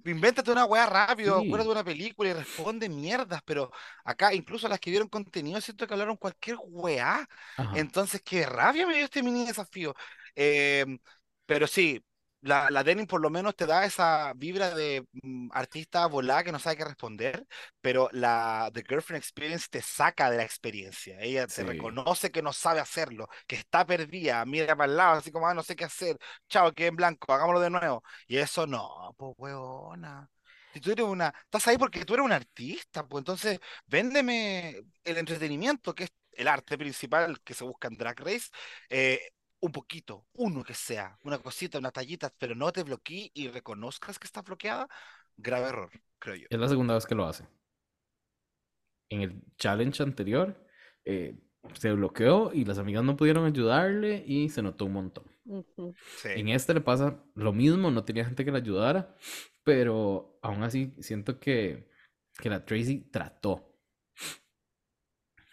Invéntate 0.05 0.51
una 0.51 0.65
weá 0.65 0.85
rápido, 0.87 1.37
acuérdate 1.37 1.67
Sí, 1.67 1.69
de 1.69 1.73
una 1.73 1.83
película 1.85 2.29
y 2.29 2.33
responde 2.33 2.89
mierdas, 2.89 3.41
pero 3.45 3.71
acá 4.05 4.33
incluso 4.33 4.67
las 4.67 4.79
que 4.79 4.89
vieron 4.91 5.09
contenido 5.09 5.61
siento 5.61 5.87
que 5.87 5.93
hablaron 5.93 6.17
cualquier 6.17 6.57
weá. 6.61 7.27
ajá. 7.57 7.83
Entonces, 7.83 8.21
qué 8.23 8.45
rabia 8.45 8.87
me 8.87 8.95
dio 8.95 9.05
este 9.05 9.23
mini 9.23 9.45
desafío. 9.47 9.95
Em, 10.35 10.99
pero 11.45 11.67
sí, 11.67 12.03
la, 12.43 12.69
la 12.71 12.83
Denim 12.83 13.07
por 13.07 13.21
lo 13.21 13.29
menos 13.29 13.55
te 13.55 13.65
da 13.65 13.85
esa 13.85 14.33
vibra 14.35 14.75
de 14.75 15.05
mm, 15.23 15.49
artista 15.53 16.05
volada 16.07 16.43
que 16.43 16.51
no 16.51 16.59
sabe 16.59 16.77
qué 16.77 16.85
responder, 16.85 17.47
pero 17.81 18.09
la 18.11 18.69
The 18.73 18.83
Girlfriend 18.87 19.21
Experience 19.23 19.67
te 19.69 19.81
saca 19.81 20.29
de 20.31 20.37
la 20.37 20.43
experiencia. 20.43 21.19
Ella 21.21 21.47
te 21.47 21.63
Sí. 21.63 21.63
reconoce 21.63 22.31
que 22.31 22.41
no 22.41 22.53
sabe 22.53 22.79
hacerlo, 22.81 23.27
que 23.47 23.55
está 23.55 23.85
perdida, 23.85 24.45
mira 24.45 24.75
para 24.75 24.91
el 24.91 24.97
lado, 24.97 25.17
así 25.19 25.31
como, 25.31 25.47
ah, 25.47 25.53
no 25.53 25.63
sé 25.63 25.75
qué 25.75 25.85
hacer. 25.85 26.17
Chao, 26.49 26.71
quedé 26.73 26.87
en 26.87 26.95
blanco, 26.97 27.33
hagámoslo 27.33 27.61
de 27.61 27.69
nuevo. 27.69 28.03
Y 28.27 28.37
eso 28.37 28.67
no, 28.67 29.13
pues 29.17 29.33
huevona. 29.37 30.29
Si 30.73 30.79
tú 30.81 30.91
eres 30.91 31.05
una, 31.05 31.33
estás 31.45 31.67
ahí 31.67 31.77
porque 31.77 32.03
tú 32.05 32.13
eres 32.15 32.25
un 32.25 32.31
artista, 32.31 33.07
pues 33.07 33.21
entonces 33.21 33.59
véndeme 33.85 34.81
el 35.03 35.17
entretenimiento, 35.17 35.93
que 35.93 36.05
es 36.05 36.11
el 36.31 36.47
arte 36.47 36.77
principal 36.79 37.39
que 37.43 37.53
se 37.53 37.63
busca 37.63 37.87
en 37.87 37.97
Drag 37.97 38.19
Race, 38.19 38.47
eh, 38.89 39.19
un 39.65 39.71
poquito, 39.71 40.27
uno 40.33 40.63
que 40.63 40.73
sea, 40.75 41.17
una 41.23 41.39
cosita, 41.39 41.79
una 41.79 41.91
tallita, 41.91 42.31
pero 42.39 42.55
no 42.55 42.71
te 42.73 42.83
bloquees 42.83 43.31
y 43.33 43.47
reconozcas 43.49 44.19
que 44.19 44.27
está 44.27 44.41
bloqueada, 44.41 44.87
grave 45.37 45.67
error, 45.69 45.91
creo 46.19 46.35
yo. 46.35 46.49
Es 46.49 46.57
la 46.57 46.69
segunda 46.69 46.93
vez 46.93 47.05
que 47.05 47.15
lo 47.15 47.25
hace. 47.25 47.43
En 49.09 49.21
el 49.21 49.41
challenge 49.57 50.03
anterior 50.03 50.55
eh, 51.05 51.37
se 51.73 51.93
bloqueó 51.93 52.51
y 52.53 52.65
las 52.65 52.77
amigas 52.79 53.03
no 53.05 53.15
pudieron 53.15 53.45
ayudarle 53.45 54.23
y 54.27 54.49
se 54.49 54.61
notó 54.61 54.85
un 54.85 54.93
montón. 54.93 55.23
Ujú, 55.45 55.95
En 56.33 56.47
Sí. 56.47 56.49
este 56.49 56.73
le 56.73 56.81
pasa 56.81 57.23
lo 57.35 57.53
mismo, 57.53 57.91
no 57.91 58.03
tenía 58.05 58.25
gente 58.25 58.43
que 58.45 58.51
le 58.51 58.57
ayudara, 58.57 59.15
pero 59.63 60.39
aún 60.41 60.63
así 60.63 60.93
siento 60.99 61.39
que, 61.39 61.87
que 62.39 62.49
la 62.49 62.65
Tracy 62.65 62.99
trató. 63.11 63.69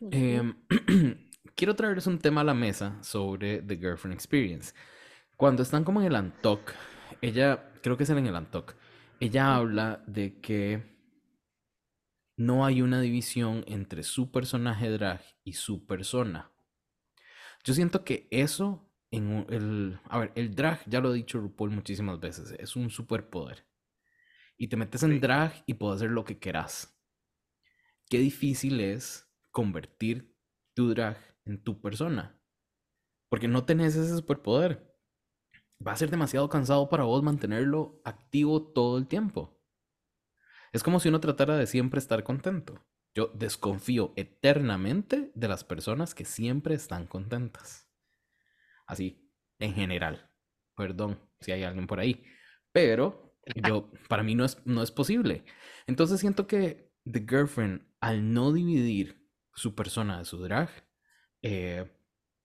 ujú. 0.00 0.40
Em, 0.40 0.54
quiero 1.54 1.74
traerles 1.74 2.06
un 2.06 2.18
tema 2.18 2.40
a 2.40 2.44
la 2.44 2.54
mesa 2.54 3.02
sobre 3.02 3.62
The 3.62 3.76
Girlfriend 3.76 4.14
Experience. 4.14 4.74
Cuando 5.36 5.62
están 5.62 5.84
como 5.84 6.00
en 6.00 6.06
el 6.06 6.16
Antoc, 6.16 6.72
ella, 7.20 7.72
creo 7.82 7.96
que 7.96 8.04
es 8.04 8.10
en 8.10 8.26
el 8.26 8.36
Antoc, 8.36 8.74
ella 9.20 9.54
habla 9.56 10.02
de 10.06 10.40
que 10.40 10.82
no 12.36 12.64
hay 12.64 12.82
una 12.82 13.00
división 13.00 13.64
entre 13.66 14.02
su 14.02 14.30
personaje 14.30 14.88
drag 14.90 15.22
y 15.44 15.54
su 15.54 15.86
persona. 15.86 16.50
Yo 17.64 17.74
siento 17.74 18.04
que 18.04 18.26
eso 18.30 18.86
en 19.10 19.26
un- 19.26 19.46
el, 19.50 20.00
a 20.08 20.18
ver, 20.18 20.32
el 20.36 20.54
drag, 20.54 20.82
ya 20.88 21.00
lo 21.00 21.12
he 21.12 21.16
dicho 21.16 21.38
RuPaul 21.40 21.70
muchísimas 21.70 22.20
veces, 22.20 22.54
es 22.58 22.76
un 22.76 22.90
superpoder. 22.90 23.66
Y 24.56 24.68
te 24.68 24.76
metes 24.76 25.02
en 25.02 25.12
Sí. 25.12 25.18
drag 25.18 25.64
y 25.66 25.74
puedes 25.74 25.96
hacer 25.96 26.10
lo 26.10 26.24
que 26.24 26.38
quieras. 26.38 26.96
Qué 28.08 28.18
difícil 28.18 28.80
es 28.80 29.28
convertir 29.50 30.34
tu 30.74 30.90
drag 30.90 31.18
en 31.44 31.62
tu 31.62 31.80
persona. 31.80 32.38
Porque 33.28 33.48
no 33.48 33.64
tenés 33.64 33.96
ese 33.96 34.16
superpoder. 34.16 34.94
Va 35.86 35.92
a 35.92 35.96
ser 35.96 36.10
demasiado 36.10 36.48
cansado 36.48 36.88
para 36.88 37.04
vos 37.04 37.22
mantenerlo 37.22 38.00
activo 38.04 38.72
todo 38.72 38.98
el 38.98 39.06
tiempo. 39.06 39.58
Es 40.72 40.82
como 40.82 41.00
si 41.00 41.08
uno 41.08 41.20
tratara 41.20 41.56
de 41.56 41.66
siempre 41.66 41.98
estar 41.98 42.22
contento. 42.22 42.84
Yo 43.14 43.32
desconfío 43.34 44.12
eternamente 44.16 45.32
de 45.34 45.48
las 45.48 45.64
personas 45.64 46.14
que 46.14 46.24
siempre 46.24 46.74
están 46.74 47.06
contentas. 47.06 47.88
Así, 48.86 49.32
en 49.58 49.74
general. 49.74 50.30
Perdón 50.76 51.18
si 51.40 51.52
hay 51.52 51.64
alguien 51.64 51.86
por 51.86 51.98
ahí. 51.98 52.24
Pero 52.72 53.36
yo, 53.56 53.90
para 54.08 54.22
mí 54.22 54.34
no 54.34 54.44
es, 54.44 54.64
no 54.66 54.82
es 54.82 54.90
posible. 54.90 55.44
Entonces 55.86 56.20
siento 56.20 56.46
que 56.46 56.92
The 57.10 57.20
Girlfriend, 57.20 57.86
al 58.00 58.32
no 58.32 58.52
dividir 58.52 59.28
su 59.54 59.74
persona 59.74 60.18
de 60.18 60.24
su 60.24 60.38
drag, 60.38 60.70
eh, 61.42 61.90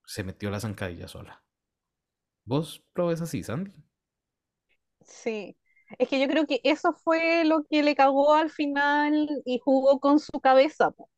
se 0.05 0.23
metió 0.23 0.49
la 0.51 0.59
zancadilla 0.59 1.07
sola. 1.07 1.43
¿Vos 2.43 2.83
lo 2.95 3.05
ves 3.07 3.21
así, 3.21 3.43
Sandy? 3.43 3.71
Sí, 5.01 5.57
es 5.99 6.09
que 6.09 6.19
yo 6.19 6.27
creo 6.27 6.45
que 6.47 6.59
eso 6.63 6.93
fue 6.93 7.43
lo 7.45 7.63
que 7.69 7.83
le 7.83 7.95
cagó 7.95 8.33
al 8.33 8.49
final 8.49 9.29
y 9.45 9.59
jugó 9.59 9.99
con 9.99 10.19
su 10.19 10.39
cabeza, 10.41 10.91
po. 10.91 11.09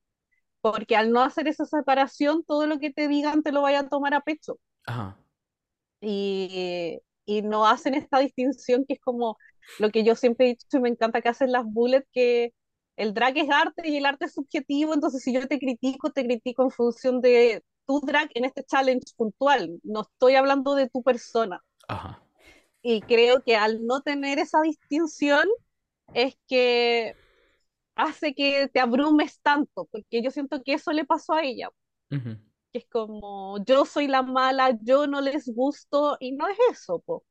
Porque 0.61 0.95
al 0.97 1.11
no 1.11 1.21
hacer 1.23 1.47
esa 1.47 1.65
separación, 1.65 2.43
todo 2.45 2.67
lo 2.67 2.79
que 2.79 2.91
te 2.93 3.07
digan 3.07 3.43
te 3.43 3.51
lo 3.53 3.61
vayan 3.63 3.87
a 3.87 3.89
tomar 3.89 4.13
a 4.15 4.21
pecho. 4.21 4.59
Ajá. 4.87 5.17
Y, 6.01 6.99
y 7.25 7.41
no 7.41 7.67
hacen 7.67 7.93
esta 7.95 8.19
distinción 8.19 8.85
que 8.87 8.95
es 8.95 8.99
como 9.01 9.37
lo 9.79 9.89
que 9.91 10.03
yo 10.03 10.15
siempre 10.15 10.45
he 10.47 10.49
dicho 10.49 10.77
y 10.77 10.79
me 10.81 10.89
encanta 10.89 11.21
que 11.21 11.29
hacen 11.29 11.51
las 11.51 11.65
bullets, 11.65 12.07
que 12.11 12.53
el 12.97 13.13
drag 13.13 13.37
es 13.37 13.49
arte 13.49 13.87
y 13.87 13.97
el 13.97 14.05
arte 14.05 14.25
es 14.25 14.33
subjetivo, 14.33 14.93
entonces 14.93 15.21
si 15.23 15.31
yo 15.31 15.47
te 15.47 15.59
critico, 15.59 16.11
te 16.11 16.25
critico 16.25 16.63
en 16.63 16.71
función 16.71 17.21
de 17.21 17.63
tu 17.85 18.01
drag 18.01 18.29
en 18.33 18.43
este 18.43 18.63
challenge 18.63 19.13
puntual, 19.15 19.79
no 19.83 20.01
estoy 20.01 20.35
hablando 20.35 20.75
de 20.75 20.89
tu 20.89 21.03
persona. 21.03 21.63
Ajá. 21.87 22.21
Y 22.81 23.01
creo 23.01 23.43
que 23.43 23.55
al 23.55 23.85
no 23.85 24.01
tener 24.01 24.39
esa 24.39 24.61
distinción 24.61 25.47
es 26.13 26.35
que 26.47 27.15
hace 27.95 28.33
que 28.33 28.67
te 28.67 28.79
abrumes 28.79 29.39
tanto, 29.41 29.87
porque 29.91 30.21
yo 30.21 30.31
siento 30.31 30.61
que 30.63 30.73
eso 30.73 30.91
le 30.91 31.05
pasó 31.05 31.33
a 31.33 31.43
ella, 31.43 31.69
que 32.09 32.79
es 32.79 32.87
como 32.89 33.63
yo 33.63 33.85
soy 33.85 34.07
la 34.07 34.23
mala, 34.23 34.77
yo 34.81 35.05
no 35.05 35.21
les 35.21 35.47
gusto, 35.53 36.17
y 36.19 36.31
no 36.31 36.47
es 36.47 36.57
eso, 36.71 36.99
po. 36.99 37.23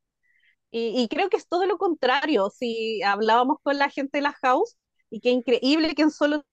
Y, 0.71 1.01
y 1.01 1.09
creo 1.09 1.29
que 1.29 1.37
es 1.37 1.49
todo 1.49 1.67
lo 1.67 1.79
contrario, 1.79 2.51
si 2.51 3.03
hablábamos 3.03 3.59
con 3.63 3.79
la 3.79 3.89
gente 3.89 4.19
de 4.19 4.23
la 4.23 4.33
house, 4.43 4.77
y 5.11 5.21
qué 5.21 5.31
increíble 5.31 5.95
que 5.95 6.03
en 6.03 6.11
solo 6.11 6.45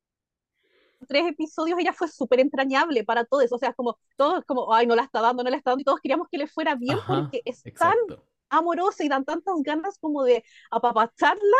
tres 1.07 1.27
episodios 1.27 1.77
ella 1.79 1.93
fue 1.93 2.07
súper 2.07 2.39
entrañable 2.39 3.03
para 3.03 3.25
todos, 3.25 3.51
o 3.51 3.57
sea, 3.57 3.73
como 3.73 3.97
todos 4.15 4.43
como, 4.45 4.73
ay, 4.73 4.87
no 4.87 4.95
la 4.95 5.03
está 5.03 5.21
dando, 5.21 5.43
no 5.43 5.49
la 5.49 5.57
está 5.57 5.71
dando, 5.71 5.81
y 5.81 5.85
todos 5.85 5.99
queríamos 6.01 6.27
que 6.31 6.37
le 6.37 6.47
fuera 6.47 6.75
bien 6.75 6.97
Ajá. 6.99 7.29
porque 7.29 7.41
es 7.45 7.65
tan 7.77 7.93
Exacto. 7.97 8.23
amorosa 8.49 9.03
y 9.03 9.09
dan 9.09 9.25
tantas 9.25 9.55
ganas 9.63 9.97
como 9.99 10.23
de 10.23 10.43
apapacharla 10.71 11.57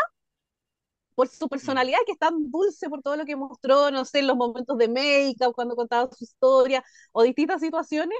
por 1.14 1.28
su 1.28 1.46
Mm. 1.46 1.48
personalidad, 1.48 1.98
que 2.06 2.12
es 2.12 2.18
tan 2.18 2.50
dulce 2.50 2.88
por 2.88 3.02
todo 3.02 3.16
lo 3.16 3.24
que 3.24 3.36
mostró, 3.36 3.90
no 3.90 4.04
sé, 4.04 4.20
en 4.20 4.26
los 4.26 4.36
momentos 4.36 4.76
de 4.78 4.88
make-up, 4.88 5.54
cuando 5.54 5.76
contaba 5.76 6.10
su 6.12 6.24
historia, 6.24 6.82
o 7.12 7.22
distintas 7.22 7.60
situaciones, 7.60 8.18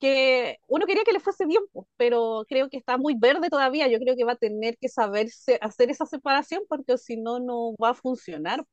que 0.00 0.58
uno 0.68 0.86
quería 0.86 1.04
que 1.04 1.12
le 1.12 1.20
fuese 1.20 1.46
bien, 1.46 1.62
pues, 1.72 1.86
pero 1.96 2.44
creo 2.48 2.68
que 2.70 2.78
está 2.78 2.98
muy 2.98 3.14
verde 3.18 3.50
todavía, 3.50 3.88
yo 3.88 3.98
creo 4.00 4.16
que 4.16 4.24
va 4.24 4.32
a 4.32 4.36
tener 4.36 4.78
que 4.78 4.88
saberse 4.88 5.58
hacer 5.62 5.90
esa 5.90 6.06
separación, 6.06 6.62
porque 6.68 6.98
si 6.98 7.16
no, 7.18 7.40
no 7.40 7.74
va 7.82 7.90
a 7.90 7.94
funcionar. 7.94 8.64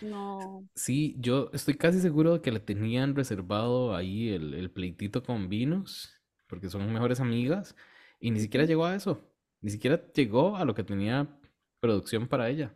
No. 0.00 0.68
Sí, 0.74 1.14
yo 1.18 1.50
estoy 1.52 1.74
casi 1.76 2.00
seguro 2.00 2.32
de 2.34 2.42
que 2.42 2.50
le 2.50 2.58
tenían 2.60 3.14
reservado 3.14 3.94
ahí 3.94 4.30
el, 4.30 4.54
el 4.54 4.70
pleitito 4.70 5.22
con 5.22 5.48
Venus, 5.48 6.12
porque 6.48 6.68
son 6.68 6.92
mejores 6.92 7.20
amigas, 7.20 7.76
y 8.18 8.30
ni 8.32 8.40
siquiera 8.40 8.66
llegó 8.66 8.84
a 8.86 8.94
eso. 8.96 9.30
Ni 9.60 9.70
siquiera 9.70 10.02
llegó 10.12 10.56
a 10.56 10.64
lo 10.64 10.74
que 10.74 10.82
tenía 10.84 11.38
producción 11.80 12.26
para 12.28 12.48
ella. 12.50 12.74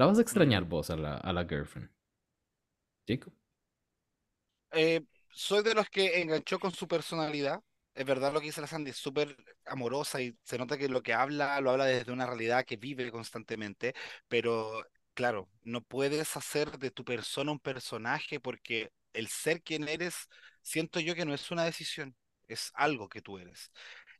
La 0.00 0.06
vas 0.06 0.18
a 0.18 0.22
extrañar 0.22 0.64
Mm. 0.64 0.72
vos 0.72 0.90
a 0.90 0.96
la, 0.96 1.14
a 1.16 1.32
la 1.32 1.44
girlfriend. 1.46 1.90
Jacob. 3.06 3.32
Eh, 4.72 5.00
soy 5.32 5.62
de 5.62 5.74
los 5.74 5.88
que 5.88 6.20
enganchó 6.20 6.58
con 6.58 6.72
su 6.72 6.88
personalidad. 6.88 7.60
Es 7.94 8.06
verdad 8.06 8.32
lo 8.32 8.40
que 8.40 8.46
dice 8.46 8.60
la 8.60 8.66
Sandy, 8.66 8.90
es 8.90 8.96
súper 8.96 9.36
amorosa 9.66 10.20
y 10.22 10.36
se 10.44 10.58
nota 10.58 10.78
que 10.78 10.88
lo 10.88 11.02
que 11.02 11.12
habla 11.14 11.60
lo 11.60 11.70
habla 11.70 11.84
desde 11.86 12.12
una 12.12 12.26
realidad 12.26 12.64
que 12.64 12.76
vive 12.76 13.10
constantemente, 13.10 13.94
pero 14.28 14.84
claro, 15.14 15.48
no 15.62 15.82
puedes 15.82 16.36
hacer 16.36 16.78
de 16.78 16.90
tu 16.90 17.04
persona 17.04 17.52
un 17.52 17.58
personaje 17.60 18.40
porque 18.40 18.92
el 19.12 19.28
ser 19.28 19.62
quien 19.62 19.88
eres, 19.88 20.28
siento 20.62 21.00
yo 21.00 21.14
que 21.14 21.24
no 21.24 21.34
es 21.34 21.50
una 21.50 21.64
decisión, 21.64 22.14
es 22.48 22.70
algo 22.74 23.08
que 23.08 23.20
tú 23.22 23.38
eres. 23.38 23.70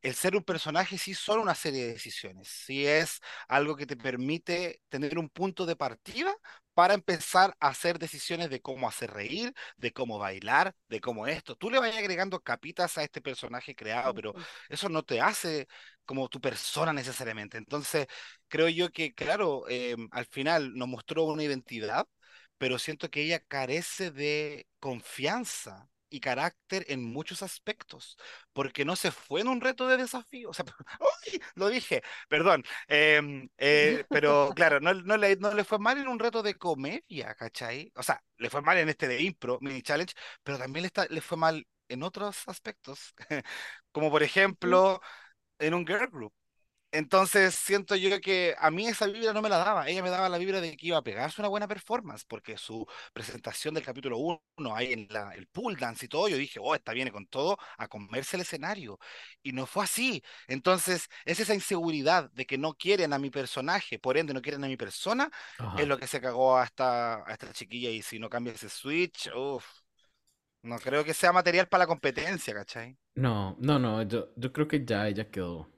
El 0.03 0.15
ser 0.15 0.35
un 0.37 0.45
personaje 0.45 0.97
sí 0.99 1.15
son 1.15 1.41
una 1.41 1.55
serie 1.55 1.85
de 1.87 1.93
decisiones, 1.93 2.49
sí 2.49 2.87
es 2.87 3.21
algo 3.49 3.77
que 3.77 3.87
te 3.87 3.97
permite 3.97 4.81
tener 4.89 5.19
un 5.19 5.29
punto 5.29 5.67
de 5.67 5.77
partida 5.77 6.35
para 6.75 6.95
empezar 6.95 7.57
a 7.61 7.69
hacer 7.69 7.99
decisiones 7.99 8.51
de 8.51 8.61
cómo 8.61 8.89
hacer 8.89 9.11
reír, 9.13 9.53
de 9.77 9.93
cómo 9.93 10.19
bailar, 10.19 10.75
de 10.89 11.01
cómo 11.01 11.27
esto. 11.27 11.57
Tú 11.57 11.71
le 11.71 11.79
vas 11.79 11.95
agregando 11.97 12.41
capitas 12.41 12.97
a 12.99 13.03
este 13.03 13.21
personaje 13.21 13.75
creado, 13.75 14.15
pero 14.15 14.35
eso 14.69 14.89
no 14.89 15.03
te 15.03 15.21
hace 15.21 15.67
como 16.05 16.29
tu 16.29 16.41
persona 16.41 16.93
necesariamente. 16.93 17.59
Entonces, 17.59 18.07
creo 18.49 18.69
yo 18.69 18.91
que, 18.91 19.15
claro, 19.15 19.65
eh, 19.69 19.97
al 20.13 20.27
final 20.27 20.75
nos 20.75 20.89
mostró 20.89 21.25
una 21.25 21.45
identidad, 21.45 22.07
pero 22.59 22.79
siento 22.79 23.11
que 23.11 23.23
ella 23.23 23.41
carece 23.41 24.11
de 24.11 24.67
confianza 24.79 25.90
y 26.11 26.21
carácter 26.21 26.85
en 26.89 27.05
muchos 27.05 27.43
aspectos, 27.43 28.17
porque 28.53 28.85
no 28.85 28.97
se 28.97 29.11
fue 29.13 29.41
en 29.41 29.49
un 29.49 29.61
reto 29.61 29.87
de 29.89 29.97
desafío. 29.97 30.51
O 30.51 30.55
sea, 30.55 30.65
lo 31.55 31.69
dije, 31.69 32.03
perdón. 32.29 32.65
Em, 32.89 33.49
eh, 33.59 34.05
pero 34.11 34.51
claro, 34.57 34.81
no, 34.81 34.95
no 34.95 35.17
le, 35.17 35.37
no 35.37 35.55
le 35.55 35.65
fue 35.65 35.79
mal 35.79 35.99
en 35.99 36.09
un 36.09 36.19
reto 36.19 36.43
de 36.43 36.55
comedia, 36.55 37.35
¿cachai? 37.35 37.93
O 37.97 38.03
sea, 38.03 38.23
le 38.39 38.51
fue 38.51 38.63
mal 38.63 38.79
en 38.79 38.89
este 38.89 39.09
de 39.09 39.23
impro, 39.23 39.59
mini 39.61 39.83
challenge, 39.83 40.15
pero 40.43 40.59
también 40.59 40.83
le, 40.83 40.87
está, 40.89 41.07
le 41.07 41.21
fue 41.21 41.39
mal 41.39 41.67
en 41.89 42.03
otros 42.03 42.49
aspectos, 42.49 43.15
como 43.93 44.11
por 44.11 44.23
ejemplo 44.23 45.01
en 45.59 45.75
un 45.75 45.87
girl 45.87 46.09
group. 46.09 46.33
Entonces 46.93 47.55
siento 47.55 47.95
yo 47.95 48.21
que 48.21 48.55
a 48.59 48.71
mí 48.71 48.87
esa 48.89 49.07
vibra 49.07 49.33
no 49.33 49.43
me 49.43 49.49
la 49.49 49.59
daba, 49.59 49.89
ella 49.89 50.03
me 50.03 50.11
daba 50.11 50.29
la 50.29 50.39
vibra 50.39 50.61
de 50.61 50.77
que 50.77 50.89
iba 50.89 50.99
a 50.99 51.03
pegarse 51.03 51.41
una 51.41 51.49
buena 51.49 51.69
performance, 51.69 52.25
porque 52.25 52.57
su 52.59 52.85
presentación 53.13 53.75
del 53.75 53.85
capítulo 53.85 54.19
1, 54.19 54.75
ahí 54.75 54.93
en 54.93 55.07
la, 55.11 55.33
el 55.35 55.47
pool 55.47 55.77
dance 55.77 56.07
y 56.07 56.09
todo, 56.09 56.29
yo 56.29 56.37
dije, 56.37 56.59
oh, 56.61 56.75
esta 56.75 56.93
viene 56.93 57.13
con 57.13 57.27
todo 57.27 57.59
a 57.79 57.87
comerse 57.89 58.37
el 58.37 58.43
escenario. 58.43 58.99
Y 59.43 59.53
no 59.53 59.67
fue 59.67 59.85
así. 59.85 60.23
Entonces 60.49 61.09
es 61.25 61.39
esa 61.41 61.55
inseguridad 61.55 62.31
de 62.33 62.45
que 62.47 62.59
no 62.59 62.75
quieren 62.75 63.13
a 63.13 63.19
mi 63.19 63.31
personaje, 63.31 63.99
por 64.01 64.17
ende 64.19 64.35
no 64.35 64.43
quieren 64.43 64.65
a 64.65 64.69
mi 64.69 64.77
persona, 64.77 65.31
es 65.75 65.87
Ajá. 65.87 65.87
lo 65.87 65.97
que 65.99 66.07
se 66.09 66.21
cagó 66.21 66.57
a 66.59 66.65
esta, 66.65 67.25
a 67.29 67.33
esta 67.33 67.53
chiquilla 67.53 67.91
y 67.91 68.03
si 68.03 68.19
no 68.19 68.29
cambia 68.29 68.53
ese 68.55 68.69
switch, 68.69 69.31
uff, 69.35 69.65
no 70.63 70.79
creo 70.79 71.05
que 71.05 71.15
sea 71.15 71.33
material 71.33 71.69
para 71.69 71.85
la 71.85 71.87
competencia, 71.89 72.55
¿cachai? 72.55 72.97
No, 73.15 73.57
no, 73.61 73.79
no, 73.79 74.03
yo, 74.03 74.31
yo 74.37 74.53
creo 74.53 74.67
que 74.69 74.85
ya 74.85 75.07
ella 75.09 75.31
quedó. 75.31 75.69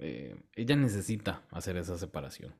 Eh, 0.00 0.36
ella 0.56 0.76
necesita 0.76 1.44
hacer 1.52 1.76
esa 1.78 1.98
separación. 1.98 2.54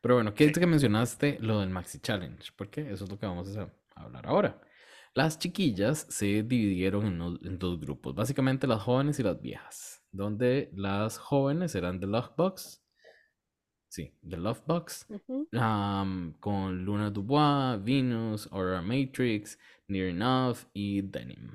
Pero 0.00 0.16
bueno, 0.16 0.34
¿qué 0.34 0.46
es 0.46 0.58
que 0.58 0.66
mencionaste 0.66 1.38
lo 1.40 1.60
del 1.60 1.70
Maxi 1.70 1.98
Challenge? 2.00 2.50
Porque 2.56 2.92
eso 2.92 3.04
es 3.04 3.10
lo 3.10 3.18
que 3.18 3.26
vamos 3.26 3.56
a 3.56 3.68
hablar 3.94 4.26
ahora. 4.26 4.60
Las 5.14 5.38
chiquillas 5.38 6.06
se 6.10 6.26
dividieron 6.42 7.06
en, 7.06 7.18
no- 7.18 7.38
en 7.42 7.58
dos 7.58 7.80
grupos, 7.80 8.14
básicamente 8.14 8.66
las 8.66 8.82
jóvenes 8.82 9.18
y 9.20 9.22
las 9.22 9.40
viejas, 9.40 10.02
donde 10.10 10.70
las 10.74 11.18
jóvenes 11.18 11.74
eran 11.74 12.00
de 12.00 12.06
Lovebox, 12.08 12.82
sí, 13.88 14.12
de 14.22 14.36
Lovebox, 14.36 15.06
Ujú. 15.08 15.46
am, 15.52 16.34
con 16.40 16.84
Luna 16.84 17.10
Dubois, 17.10 17.82
Venus, 17.82 18.48
Aurora 18.52 18.82
Matrix, 18.82 19.58
Near 19.88 20.08
Enough 20.08 20.58
y 20.72 21.02
Denim. 21.02 21.50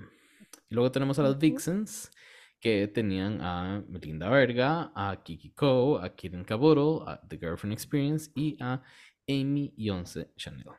Y 0.70 0.76
luego 0.76 0.92
tenemos 0.92 1.20
a 1.20 1.24
las. 1.24 1.38
Vixens, 1.38 2.12
que 2.60 2.88
tenían 2.88 3.42
a 3.42 3.84
Melinda 3.88 4.30
Verga, 4.30 4.92
a 4.96 5.16
Kiki 5.24 5.52
Ko, 5.52 5.98
a 5.98 6.10
Kitten 6.10 6.44
Caboodle, 6.44 7.04
a 7.08 7.20
The 7.28 7.38
Girlfriend 7.38 7.74
Experience 7.74 8.32
y 8.36 8.58
a 8.60 8.82
Amy 9.28 9.74
Yonce 9.78 10.32
Chanel. 10.36 10.72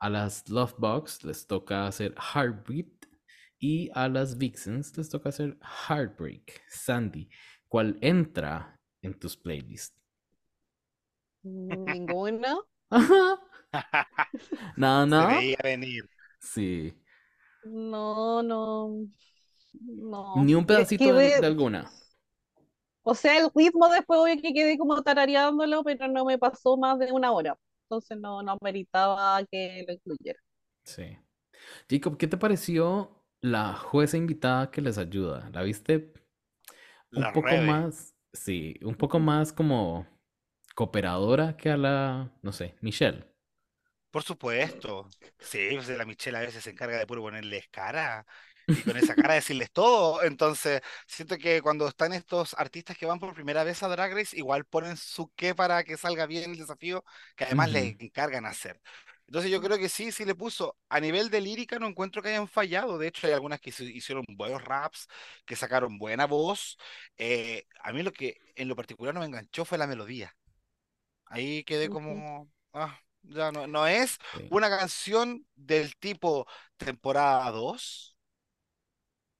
A 0.00 0.08
las 0.08 0.48
Lovebox 0.48 1.24
les 1.24 1.46
toca 1.46 1.86
hacer 1.86 2.14
Heartbeat 2.16 3.06
y 3.58 3.90
a 3.94 4.08
las 4.08 4.38
Vixens 4.38 4.96
les 4.96 5.08
toca 5.08 5.30
hacer 5.30 5.58
Heartbreak. 5.88 6.62
Sandy, 6.68 7.28
¿cuál 7.68 7.98
entra 8.00 8.78
en 9.02 9.18
tus 9.18 9.36
playlists? 9.36 9.96
Ninguna. 11.42 12.56
Ajá. 13.72 14.08
Nada, 14.76 15.40
Se 15.40 15.56
venir. 15.62 16.08
Sí. 16.40 16.94
No, 17.64 18.42
no. 18.42 19.06
No. 19.80 20.36
Ni 20.44 20.54
un 20.54 20.64
Que- 20.66 20.66
pedacito 20.66 21.12
de, 21.14 21.28
quedé- 21.28 21.40
de 21.40 21.46
alguna. 21.46 21.90
O 23.02 23.14
sea, 23.14 23.38
el 23.38 23.50
ritmo 23.54 23.88
después 23.88 24.20
obvio 24.20 24.40
que 24.40 24.52
quedé 24.52 24.76
como 24.78 25.02
tarareándolo, 25.02 25.82
pero 25.84 26.08
no 26.08 26.24
me 26.24 26.38
pasó 26.38 26.76
más 26.76 26.98
de 26.98 27.10
una 27.12 27.32
hora. 27.32 27.56
Entonces 27.84 28.18
no, 28.18 28.42
no 28.42 28.58
meritaba 28.62 29.42
que 29.50 29.84
lo 29.86 29.94
incluyera. 29.94 30.38
Sí. 30.84 31.18
Jacob, 31.90 32.16
¿qué 32.18 32.26
te 32.28 32.36
pareció 32.38 33.24
la 33.42 33.74
jueza 33.76 34.16
invitada 34.16 34.70
que 34.70 34.82
les 34.82 34.98
ayuda? 34.98 35.50
¿La 35.52 35.62
viste 35.62 36.12
un 37.14 37.20
La 37.20 37.32
poco 37.32 37.48
Rebe. 37.48 37.60
más, 37.60 38.14
sí, 38.32 38.74
un 38.82 38.94
poco 38.94 39.18
más 39.18 39.52
como 39.52 40.06
cooperadora 40.74 41.56
que 41.56 41.70
a 41.70 41.76
la, 41.76 42.32
no 42.42 42.52
sé, 42.52 42.76
Michelle? 42.80 43.26
Por 44.10 44.22
supuesto. 44.22 45.08
Sí, 45.38 45.68
pues 45.74 45.88
la 45.90 46.04
Michelle 46.06 46.38
a 46.38 46.40
veces 46.40 46.64
se 46.64 46.70
encarga 46.70 46.98
de 46.98 47.06
puro 47.06 47.22
ponerles 47.22 47.68
cara 47.68 48.26
y 48.72 48.84
con 48.84 48.96
esa 48.96 49.16
cara 49.16 49.34
decirles 49.34 49.70
todo. 49.72 50.22
Entonces, 50.22 50.80
siento 51.06 51.38
que 51.38 51.62
cuando 51.62 51.88
están 51.88 52.12
estos 52.12 52.54
artistas 52.58 52.96
que 52.96 53.06
van 53.06 53.18
por 53.18 53.34
primera 53.34 53.64
vez 53.64 53.82
a 53.82 53.88
Drag 53.88 54.12
Race, 54.14 54.36
igual 54.36 54.64
ponen 54.64 54.96
su 54.96 55.32
qué 55.36 55.54
para 55.54 55.84
que 55.84 55.96
salga 55.96 56.26
bien 56.26 56.50
el 56.52 56.58
desafío, 56.58 57.04
que 57.36 57.44
además 57.44 57.70
les 57.70 57.84
Ujú. 57.84 57.98
encargan 58.00 58.46
hacer. 58.46 58.80
Entonces, 59.26 59.50
yo 59.50 59.60
creo 59.60 59.78
que 59.78 59.88
sí, 59.90 60.10
sí 60.12 60.24
le 60.24 60.34
puso. 60.34 60.76
A 60.88 61.00
nivel 61.00 61.28
de 61.30 61.40
lírica, 61.42 61.78
no 61.78 61.86
encuentro 61.86 62.22
que 62.22 62.30
hayan 62.30 62.48
fallado. 62.48 62.96
De 62.98 63.08
hecho, 63.08 63.26
hay 63.26 63.32
algunas 63.34 63.60
que 63.60 63.70
hicieron 63.70 64.24
buenos 64.36 64.62
raps, 64.64 65.06
que 65.44 65.54
sacaron 65.56 65.98
buena 65.98 66.26
voz. 66.26 66.78
Eh, 67.18 67.66
a 67.82 67.92
mí 67.92 68.02
lo 68.02 68.12
que 68.12 68.38
en 68.56 68.68
lo 68.68 68.76
particular 68.76 69.12
no 69.14 69.20
me 69.20 69.26
enganchó 69.26 69.64
fue 69.64 69.78
la 69.78 69.86
melodía. 69.86 70.34
Ahí 71.26 71.64
quedé 71.64 71.88
como, 71.90 72.50
ah, 72.72 73.00
ya 73.22 73.52
no, 73.52 73.66
no 73.66 73.86
es 73.86 74.18
una 74.48 74.70
canción 74.70 75.46
del 75.56 75.96
tipo 75.96 76.46
temporada 76.78 77.50
2, 77.50 78.17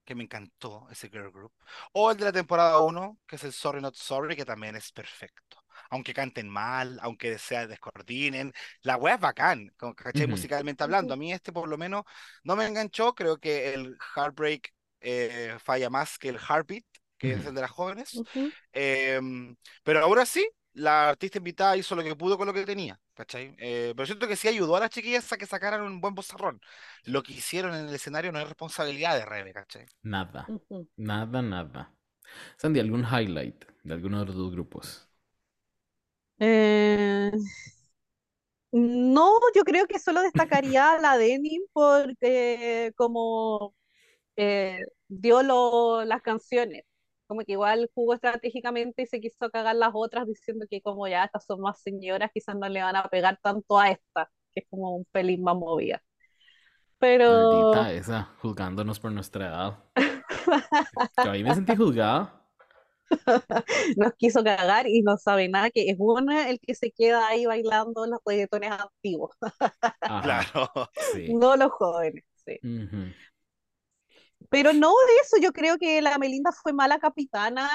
que 0.09 0.15
me 0.15 0.25
encantó 0.25 0.89
ese 0.91 1.11
girl 1.11 1.31
group, 1.31 1.53
o 1.93 2.11
el 2.11 2.17
de 2.17 2.25
la 2.25 2.33
temporada 2.33 2.81
1, 2.81 3.19
que 3.27 3.37
es 3.37 3.45
el 3.45 3.53
Sorry 3.53 3.83
Not 3.83 3.95
Sorry, 3.95 4.37
que 4.37 4.47
también 4.47 4.75
es 4.75 4.91
perfecto. 4.91 5.59
Aunque 5.91 6.15
canten 6.15 6.49
mal, 6.49 6.99
aunque 7.03 7.37
se 7.37 7.67
descoordinen, 7.67 8.55
la 8.85 8.97
wea 8.97 9.17
es 9.17 9.21
bacán, 9.21 9.71
como, 9.77 9.95
¿cachai? 9.95 10.23
Ujú. 10.23 10.31
Musicalmente 10.31 10.83
hablando. 10.83 11.13
A 11.13 11.19
mí 11.19 11.31
este 11.31 11.53
por 11.53 11.69
lo 11.69 11.77
menos 11.77 12.05
no 12.43 12.57
me 12.57 12.65
enganchó, 12.65 13.15
creo 13.15 13.37
que 13.37 13.75
el 13.75 13.99
Heartbreak 14.17 14.73
eh, 15.01 15.59
falla 15.63 15.91
más 15.91 16.19
que 16.19 16.31
el 16.31 16.39
Heartbeat, 16.39 16.85
que 17.19 17.33
es 17.35 17.45
el 17.45 17.55
de 17.55 17.61
las 17.61 17.71
jóvenes. 17.71 18.19
Em, 18.73 19.55
pero 19.83 20.01
ahora 20.01 20.25
sí, 20.25 20.49
la 20.79 21.11
artista 21.11 21.39
invitada 21.39 21.76
hizo 21.76 21.95
lo 21.97 22.03
que 22.05 22.16
pudo 22.16 22.39
con 22.39 22.47
lo 22.49 22.55
que 22.55 22.64
tenía, 22.64 23.01
¿cachai? 23.14 23.55
Eh, 23.59 23.93
pero 23.97 24.07
siento 24.07 24.29
que 24.29 24.37
sí 24.37 24.49
ayudó 24.49 24.76
a 24.76 24.81
las 24.81 24.91
chiquillas 24.91 25.33
a 25.33 25.39
que 25.39 25.47
sacaran 25.47 25.83
un 25.83 26.01
buen 26.01 26.14
bozarrón. 26.14 26.61
Lo 27.05 27.22
que 27.22 27.33
hicieron 27.35 27.74
en 27.74 27.89
el 27.89 27.95
escenario 27.95 28.33
no 28.33 28.41
es 28.41 28.47
responsabilidad 28.49 29.16
de 29.18 29.26
Rebe, 29.26 29.53
¿cachai? 29.53 29.87
Nada, 30.03 30.53
nada, 30.97 31.41
nada. 31.43 31.95
Sandy, 32.59 32.81
¿algún 32.81 33.05
highlight 33.05 33.64
de 33.85 33.95
alguno 33.95 34.20
de 34.20 34.26
los 34.26 34.37
dos 34.37 34.53
grupos? 34.53 35.09
Eh, 36.41 37.31
no, 38.72 39.33
yo 39.55 39.62
creo 39.64 39.87
que 39.87 39.99
solo 39.99 40.20
destacaría 40.22 40.93
a 40.93 40.99
la 41.01 41.16
Denim 41.18 41.62
porque 41.72 42.93
como 42.97 43.74
eh, 44.37 44.81
dio 45.09 45.43
lo- 45.43 46.05
las 46.07 46.22
canciones, 46.22 46.85
como 47.29 47.43
que 47.43 47.53
igual 47.53 47.91
jugó 47.95 48.14
estratégicamente 48.14 49.03
y 49.03 49.07
se 49.07 49.20
quiso 49.20 49.51
cagar 49.51 49.76
las 49.76 49.91
otras 49.95 50.26
diciendo 50.26 50.66
que 50.68 50.83
como 50.83 51.07
ya 51.09 51.24
estas 51.24 51.45
son 51.47 51.61
más 51.61 51.81
señoras, 51.81 52.31
quizás 52.35 52.57
no 52.57 52.68
le 52.68 52.83
van 52.83 52.97
a 52.97 53.05
pegar 53.09 53.39
tanto 53.43 53.79
a 53.79 53.91
esta, 53.91 54.31
que 54.55 54.61
es 54.62 54.66
como 54.70 54.97
un 54.97 55.05
pelín 55.12 55.43
más 55.45 55.57
movida. 55.57 56.03
Pero 56.99 57.31
Maldita 57.31 57.93
esa, 57.93 58.24
juzgándonos 58.41 58.99
por 58.99 59.12
nuestra 59.12 59.47
edad. 59.49 59.79
Que 61.22 61.29
ahí 61.29 61.45
me 61.45 61.55
sentí 61.55 61.76
juzgada. 61.76 62.35
nos 63.97 64.12
quiso 64.14 64.45
cagar 64.45 64.87
y 64.89 65.03
no 65.03 65.16
sabe 65.16 65.49
nada, 65.49 65.70
que 65.70 65.91
es 65.91 65.97
una 65.99 66.51
el 66.51 66.61
que 66.61 66.74
se 66.74 66.91
queda 66.93 67.26
ahí 67.29 67.47
bailando 67.47 68.07
los 68.07 68.20
reggaetones 68.26 68.70
antiguos, 68.72 69.31
Ajá, 70.03 70.22
Claro. 70.22 70.70
sí. 71.14 71.33
no 71.35 71.57
los 71.57 71.70
jóvenes. 71.72 72.24
sí. 72.45 72.59
Ujú. 72.62 73.13
Pero 74.51 74.73
no 74.73 74.89
de 74.91 75.15
eso, 75.23 75.37
yo 75.43 75.53
creo 75.53 75.79
que 75.79 76.01
la 76.03 76.19
Melinda 76.19 76.53
fue 76.53 76.73
mala 76.73 76.99
capitana 76.99 77.69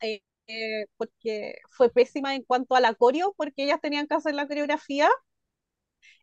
eh, 0.00 0.22
eh, 0.48 0.86
porque 0.96 1.56
fue 1.70 1.90
pésima 1.90 2.34
en 2.34 2.44
cuanto 2.44 2.74
a 2.76 2.80
la 2.80 2.94
coreo, 2.94 3.34
porque 3.36 3.64
ellas 3.64 3.80
tenían 3.82 4.06
que 4.08 4.14
hacer 4.14 4.34
la 4.34 4.48
coreografía 4.48 5.08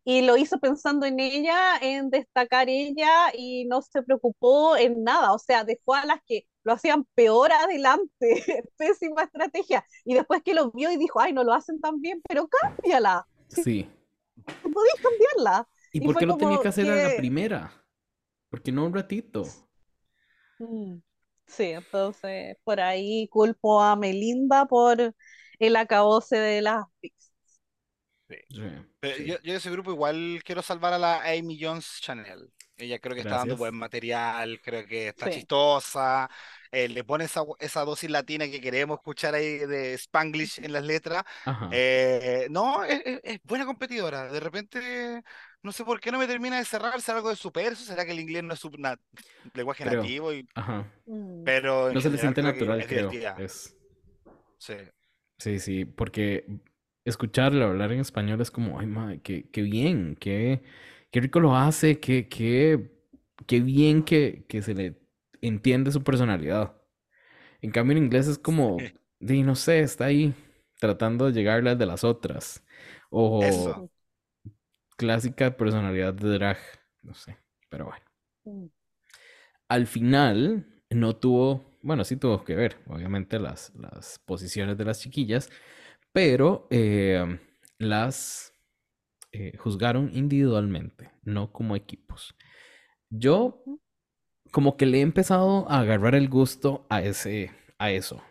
y 0.04 0.22
lo 0.22 0.36
hizo 0.36 0.58
pensando 0.58 1.06
en 1.06 1.20
ella, 1.20 1.76
en 1.80 2.10
destacar 2.10 2.68
ella 2.68 3.30
y 3.34 3.66
no 3.66 3.82
se 3.82 4.02
preocupó 4.02 4.76
en 4.76 5.04
nada, 5.04 5.32
o 5.32 5.38
sea, 5.38 5.64
dejó 5.64 5.94
a 5.94 6.06
las 6.06 6.20
que 6.26 6.46
lo 6.64 6.72
hacían 6.72 7.04
peor 7.14 7.52
adelante, 7.52 8.10
pésima 8.76 9.24
estrategia, 9.24 9.84
y 10.04 10.14
después 10.14 10.42
que 10.42 10.54
lo 10.54 10.70
vio 10.72 10.90
y 10.90 10.96
dijo, 10.96 11.20
ay, 11.20 11.32
no 11.32 11.44
lo 11.44 11.52
hacen 11.54 11.80
tan 11.80 12.00
bien, 12.00 12.20
pero 12.28 12.48
cámbiala, 12.48 13.26
Sí. 13.48 13.88
podéis 14.72 14.94
cambiarla. 15.02 15.68
¿Y 15.92 15.98
Y 15.98 16.00
por 16.00 16.16
qué 16.16 16.26
lo 16.26 16.36
tenía 16.36 16.48
como 16.56 16.62
que 16.62 16.68
hacer 16.68 16.90
a 16.90 16.96
la 16.96 17.10
que- 17.10 17.16
primera? 17.16 17.79
¿Por 18.50 18.62
qué 18.62 18.70
no 18.72 18.84
un 18.84 18.92
ratito? 18.94 19.44
Mm, 20.58 21.00
Sí, 21.46 21.64
entonces 21.64 22.56
por 22.64 22.78
ahí 22.80 23.26
culpo 23.28 23.80
a 23.82 23.96
Melinda 23.96 24.66
por 24.66 25.14
el 25.58 25.76
acabose 25.76 26.36
de 26.36 26.62
las 26.62 26.84
Vixens. 27.02 27.60
Sí, 28.28 28.36
Pero 29.00 29.16
sí. 29.16 29.24
yo, 29.24 29.36
yo 29.42 29.52
de 29.52 29.58
ese 29.58 29.70
grupo 29.70 29.90
igual 29.90 30.40
quiero 30.44 30.62
salvar 30.62 30.92
a 30.92 30.98
la 30.98 31.22
Amy 31.22 31.58
Jones 31.60 31.98
Chanel. 32.00 32.52
Ella 32.76 32.98
creo 32.98 33.14
que 33.14 33.20
está 33.20 33.36
dando 33.36 33.56
buen 33.56 33.74
material, 33.74 34.60
creo 34.62 34.86
que 34.86 35.08
está 35.08 35.28
Sí. 35.28 35.30
chistosa, 35.30 36.30
eh, 36.72 36.88
le 36.88 37.04
pone 37.04 37.24
esa, 37.24 37.42
esa 37.58 37.84
dosis 37.84 38.10
latina 38.10 38.46
que 38.48 38.60
queremos 38.60 38.98
escuchar 38.98 39.34
ahí 39.34 39.58
de 39.58 39.94
Spanglish 39.94 40.60
en 40.64 40.72
las 40.72 40.84
letras. 40.84 41.24
Eh, 41.68 42.46
no, 42.50 42.84
es, 42.84 43.00
es- 43.22 43.40
buena 43.44 43.66
competidora. 43.66 44.30
De 44.30 44.40
repente, 44.40 45.22
no 45.62 45.72
sé 45.72 45.84
por 45.84 46.00
qué 46.00 46.10
no 46.12 46.18
me 46.18 46.26
termina 46.26 46.58
de 46.58 46.64
cerrar, 46.64 47.00
¿será 47.00 47.18
algo 47.18 47.30
de 47.30 47.36
su 47.36 47.52
perso? 47.52 47.84
¿Será 47.84 48.04
que 48.04 48.12
el 48.12 48.20
inglés 48.20 48.42
no 48.44 48.54
es 48.54 48.60
su 48.60 48.70
na- 48.78 48.98
lenguaje 49.54 49.84
Creo. 49.84 50.02
nativo? 50.02 50.32
Y- 50.32 50.46
Ajá. 50.54 50.86
Mm. 51.06 51.44
pero 51.44 51.92
No 51.92 52.00
se 52.00 52.10
le 52.10 52.18
siente 52.18 52.42
natural, 52.42 52.86
creo. 52.86 53.10
Es... 53.38 53.76
Sí. 54.58 54.74
Sí, 55.38 55.58
sí, 55.58 55.84
porque 55.86 56.44
escucharla 57.04 57.66
hablar 57.66 57.92
en 57.92 58.00
español 58.00 58.40
es 58.40 58.50
como, 58.50 58.78
ay, 58.78 58.86
madre, 58.86 59.20
qué, 59.22 59.48
qué 59.50 59.62
bien, 59.62 60.16
qué, 60.20 60.62
qué 61.10 61.20
rico 61.20 61.40
lo 61.40 61.56
hace, 61.56 61.98
qué, 61.98 62.28
qué, 62.28 62.90
qué 63.46 63.60
bien 63.60 64.02
que, 64.04 64.44
que 64.48 64.60
se 64.62 64.74
le 64.74 64.98
entiende 65.42 65.90
su 65.92 66.02
personalidad. 66.02 66.74
En 67.60 67.70
cambio, 67.70 67.96
en 67.96 68.04
inglés 68.04 68.26
es 68.26 68.38
como, 68.38 68.78
di, 69.18 69.42
no 69.42 69.54
sé, 69.54 69.80
está 69.80 70.06
ahí 70.06 70.34
tratando 70.78 71.26
de 71.26 71.32
llegarle 71.32 71.70
al 71.70 71.78
de 71.78 71.86
las 71.86 72.04
otras. 72.04 72.64
O 73.10 73.42
Eso. 73.42 73.90
clásica 74.96 75.56
personalidad 75.56 76.14
de 76.14 76.28
drag, 76.28 76.58
no 77.02 77.14
sé, 77.14 77.36
pero 77.68 77.86
bueno. 77.86 78.04
Mm. 78.44 78.66
Al 79.68 79.86
final 79.86 80.66
no 80.90 81.16
tuvo, 81.16 81.64
bueno, 81.82 82.04
sí 82.04 82.16
tuvo 82.16 82.44
que 82.44 82.56
ver, 82.56 82.78
obviamente, 82.86 83.38
las, 83.38 83.72
las 83.76 84.18
posiciones 84.20 84.76
de 84.76 84.84
las 84.84 85.00
chiquillas, 85.00 85.50
pero 86.12 86.66
eh, 86.70 87.38
las 87.78 88.52
eh, 89.32 89.56
juzgaron 89.58 90.10
individualmente, 90.12 91.10
no 91.22 91.52
como 91.52 91.76
equipos. 91.76 92.34
Yo. 93.10 93.62
Como 94.50 94.76
que 94.76 94.86
le 94.86 94.98
he 94.98 95.02
empezado 95.02 95.68
a 95.70 95.80
agarrar 95.80 96.14
el 96.14 96.28
gusto 96.28 96.86
a 96.90 97.02
ese, 97.02 97.52
a 97.78 97.90
eso, 97.90 98.22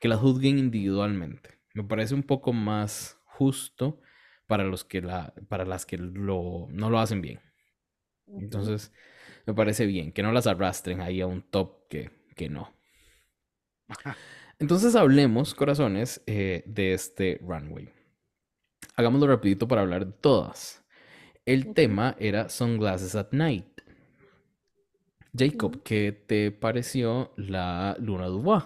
que 0.00 0.08
las 0.08 0.20
juzguen 0.20 0.58
individualmente. 0.58 1.60
Me 1.74 1.84
parece 1.84 2.14
un 2.14 2.22
poco 2.22 2.52
más 2.52 3.18
justo 3.24 4.00
para 4.46 4.64
los 4.64 4.84
que 4.84 5.00
la, 5.02 5.34
para 5.48 5.64
las 5.64 5.86
que 5.86 5.98
lo, 5.98 6.66
no 6.70 6.90
lo 6.90 6.98
hacen 6.98 7.20
bien. 7.20 7.40
Entonces, 8.26 8.92
me 9.46 9.54
parece 9.54 9.86
bien 9.86 10.12
que 10.12 10.22
no 10.22 10.32
las 10.32 10.46
arrastren 10.46 11.00
ahí 11.00 11.20
a 11.20 11.26
un 11.26 11.42
top 11.42 11.88
que, 11.88 12.10
que 12.36 12.48
no. 12.48 12.72
Entonces, 14.58 14.94
hablemos, 14.94 15.54
corazones, 15.54 16.22
eh, 16.26 16.62
de 16.66 16.94
este 16.94 17.38
runway. 17.42 17.92
Hagámoslo 18.96 19.26
rapidito 19.26 19.66
para 19.66 19.82
hablar 19.82 20.06
de 20.06 20.12
todas. 20.12 20.84
El 21.44 21.74
tema 21.74 22.16
era 22.18 22.48
Sunglasses 22.48 23.14
at 23.14 23.32
Night. 23.32 23.66
Jacob. 25.36 25.82
¿qué 25.82 26.12
te 26.12 26.50
pareció 26.50 27.32
la 27.36 27.96
Luna 27.98 28.26
Dubois? 28.26 28.64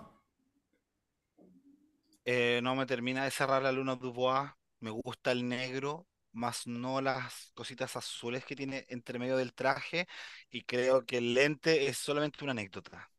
Eh, 2.25 2.61
no 2.63 2.75
me 2.75 2.87
termina 2.87 3.25
de 3.25 3.31
cerrar 3.31 3.63
la 3.63 3.73
Luna 3.73 3.97
Dubois. 3.97 4.51
Me 4.81 4.91
gusta 4.91 5.33
el 5.33 5.49
negro, 5.49 6.07
más 6.33 6.67
no 6.67 7.01
las 7.01 7.51
cositas 7.55 7.97
azules 7.97 8.45
que 8.45 8.55
tiene 8.55 8.85
entre 8.89 9.19
medio 9.19 9.37
del 9.37 9.55
traje. 9.55 10.07
Y 10.51 10.63
creo 10.63 11.05
que 11.05 11.19
el 11.19 11.35
lente 11.35 11.87
es 11.87 11.97
solamente 11.97 12.45
una 12.45 12.53
anécdota. 12.53 13.11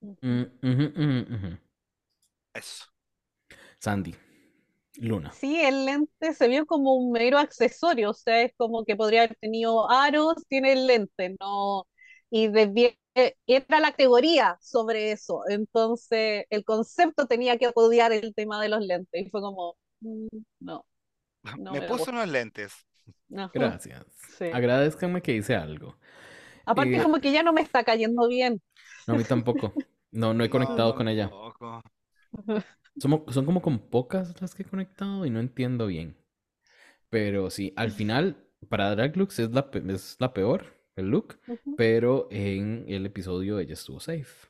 Mm. 0.00 1.58
Eso. 2.54 2.86
Sandy, 3.80 4.14
Luna. 4.98 5.32
Sí, 5.32 5.60
el 5.60 5.84
lente 5.84 6.32
se 6.32 6.48
vio 6.48 6.66
como 6.66 6.94
un 6.94 7.12
mero 7.12 7.38
accesorio, 7.38 8.10
o 8.10 8.14
sea, 8.14 8.42
es 8.42 8.52
como 8.56 8.84
que 8.84 8.96
podría 8.96 9.24
haber 9.24 9.36
tenido 9.36 9.90
aros, 9.90 10.36
tiene 10.48 10.72
el 10.72 10.86
lente, 10.86 11.36
no, 11.40 11.86
y 12.30 12.48
desvie- 12.48 12.98
era 13.46 13.80
la 13.80 13.92
teoría 13.92 14.58
sobre 14.60 15.12
eso, 15.12 15.42
entonces 15.48 16.44
el 16.50 16.64
concepto 16.64 17.26
tenía 17.26 17.58
que 17.58 17.70
odiar 17.74 18.12
el 18.12 18.34
tema 18.34 18.60
de 18.62 18.68
los 18.68 18.80
lentes, 18.86 19.26
y 19.26 19.30
fue 19.30 19.40
como, 19.40 19.76
mm, 20.00 20.26
no, 20.60 20.86
no 21.54 21.76
Me 21.76 21.80
me 21.80 21.90
puse 21.90 22.10
gusta. 22.10 22.10
unos 22.10 22.28
lentes. 22.28 22.72
Ajá, 23.36 23.78
Gracias. 23.78 24.06
sí. 24.26 24.46
Agradezcanme 24.50 25.22
que 25.22 25.34
hice 25.36 25.56
algo. 25.56 25.98
Aparte 26.64 26.98
Eh, 26.98 27.02
como 27.02 27.20
que 27.20 27.32
ya 27.32 27.42
no 27.42 27.52
me 27.52 27.62
está 27.62 27.82
cayendo 27.84 28.28
bien. 28.28 28.60
no, 29.06 29.14
a 29.14 29.16
mí 29.16 29.24
tampoco. 29.24 29.82
No, 30.10 30.34
no 30.34 30.44
he 30.44 30.50
No, 30.52 30.80
conectado 30.80 30.94
con 30.94 31.08
ella. 31.08 31.34
tampoco. 31.34 31.82
Somos- 32.98 33.22
son 33.34 33.44
como 33.46 33.62
con 33.62 33.78
pocas 33.90 34.40
las 34.40 34.54
que 34.54 34.62
he 34.62 34.66
conectado 34.66 35.26
y 35.26 35.30
no 35.30 35.40
entiendo 35.40 35.86
bien. 35.86 36.16
Pero 37.10 37.50
sí, 37.50 37.72
al 37.76 37.92
final, 37.92 38.38
para 38.70 38.94
Drag 38.96 39.16
Looks 39.16 39.40
es 39.40 39.50
la, 39.52 39.70
es 39.90 40.16
la 40.20 40.34
peor, 40.34 40.75
el 40.96 41.06
look. 41.10 41.38
Pero 41.76 42.28
en 42.30 42.84
el 42.88 43.06
episodio 43.06 43.58
ella 43.58 43.74
estuvo 43.74 44.00
safe. 44.00 44.48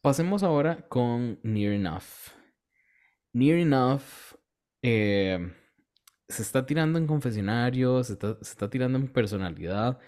Pasemos 0.00 0.42
ahora 0.42 0.88
con 0.88 1.38
Near 1.42 1.72
Enough. 1.72 2.32
Near 3.32 3.58
Enough 3.58 4.02
eh, 4.82 5.38
se 6.28 6.42
está 6.42 6.66
tirando 6.66 6.98
en 6.98 7.06
confesionario, 7.06 8.02
se 8.04 8.14
está, 8.14 8.36
se 8.42 8.52
está 8.52 8.68
tirando 8.68 8.98
en 8.98 9.08
personalidad, 9.12 9.98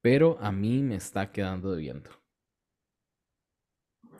pero 0.00 0.38
a 0.40 0.50
mí 0.52 0.82
me 0.82 0.96
está 0.96 1.30
quedando 1.30 1.72
debiendo. 1.72 2.10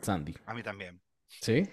Sandy, 0.01 0.35
A 0.45 0.53
mí 0.53 0.63
también. 0.63 1.01
¿sí? 1.27 1.67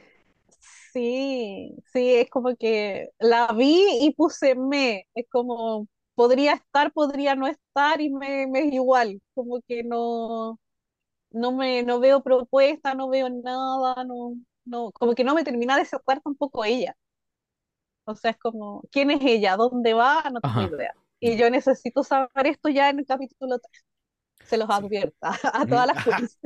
Sí, 0.93 1.77
sí, 1.93 2.15
es 2.15 2.31
como 2.31 2.57
que 2.57 3.11
la 3.19 3.53
vi 3.53 3.87
y 4.03 4.15
puse 4.15 4.55
me, 4.55 5.07
es 5.15 5.27
como 5.31 5.87
podría 6.21 6.53
estar, 6.55 6.93
podría 6.93 7.35
no 7.35 7.47
estar 7.47 8.01
y 8.03 8.11
me, 8.11 8.47
me 8.47 8.61
es 8.69 8.73
igual, 8.75 9.23
como 9.35 9.61
que 9.67 9.83
no, 9.85 10.59
no 11.31 11.53
me, 11.53 11.83
no 11.85 12.01
veo 12.01 12.23
propuesta, 12.23 12.95
no 12.95 13.09
veo 13.11 13.31
nada, 13.31 14.05
no, 14.05 14.35
no, 14.67 14.93
como 14.93 15.15
que 15.15 15.25
no 15.25 15.35
me 15.35 15.45
termina 15.45 15.77
de 15.79 15.85
cerrar 15.87 16.21
tampoco 16.23 16.65
ella. 16.65 16.97
O 18.05 18.15
sea, 18.15 18.33
es 18.33 18.39
como, 18.39 18.83
¿quién 18.91 19.11
es 19.11 19.21
ella? 19.23 19.57
¿Dónde 19.57 19.95
va? 19.95 20.23
No 20.33 20.41
tengo 20.41 20.61
Ajá. 20.61 20.63
idea. 20.63 20.95
Y 21.21 21.37
yo 21.37 21.51
necesito 21.51 22.03
saber 22.03 22.47
esto 22.47 22.69
ya 22.69 22.89
en 22.91 22.99
el 23.01 23.07
capítulo 23.07 23.59
3. 23.59 23.85
Se 24.45 24.57
los 24.59 24.69
Sí. 24.69 24.71
advierto 24.71 25.17
a 25.23 25.67
todas 25.67 25.87
las 25.89 26.01
queens. 26.01 26.39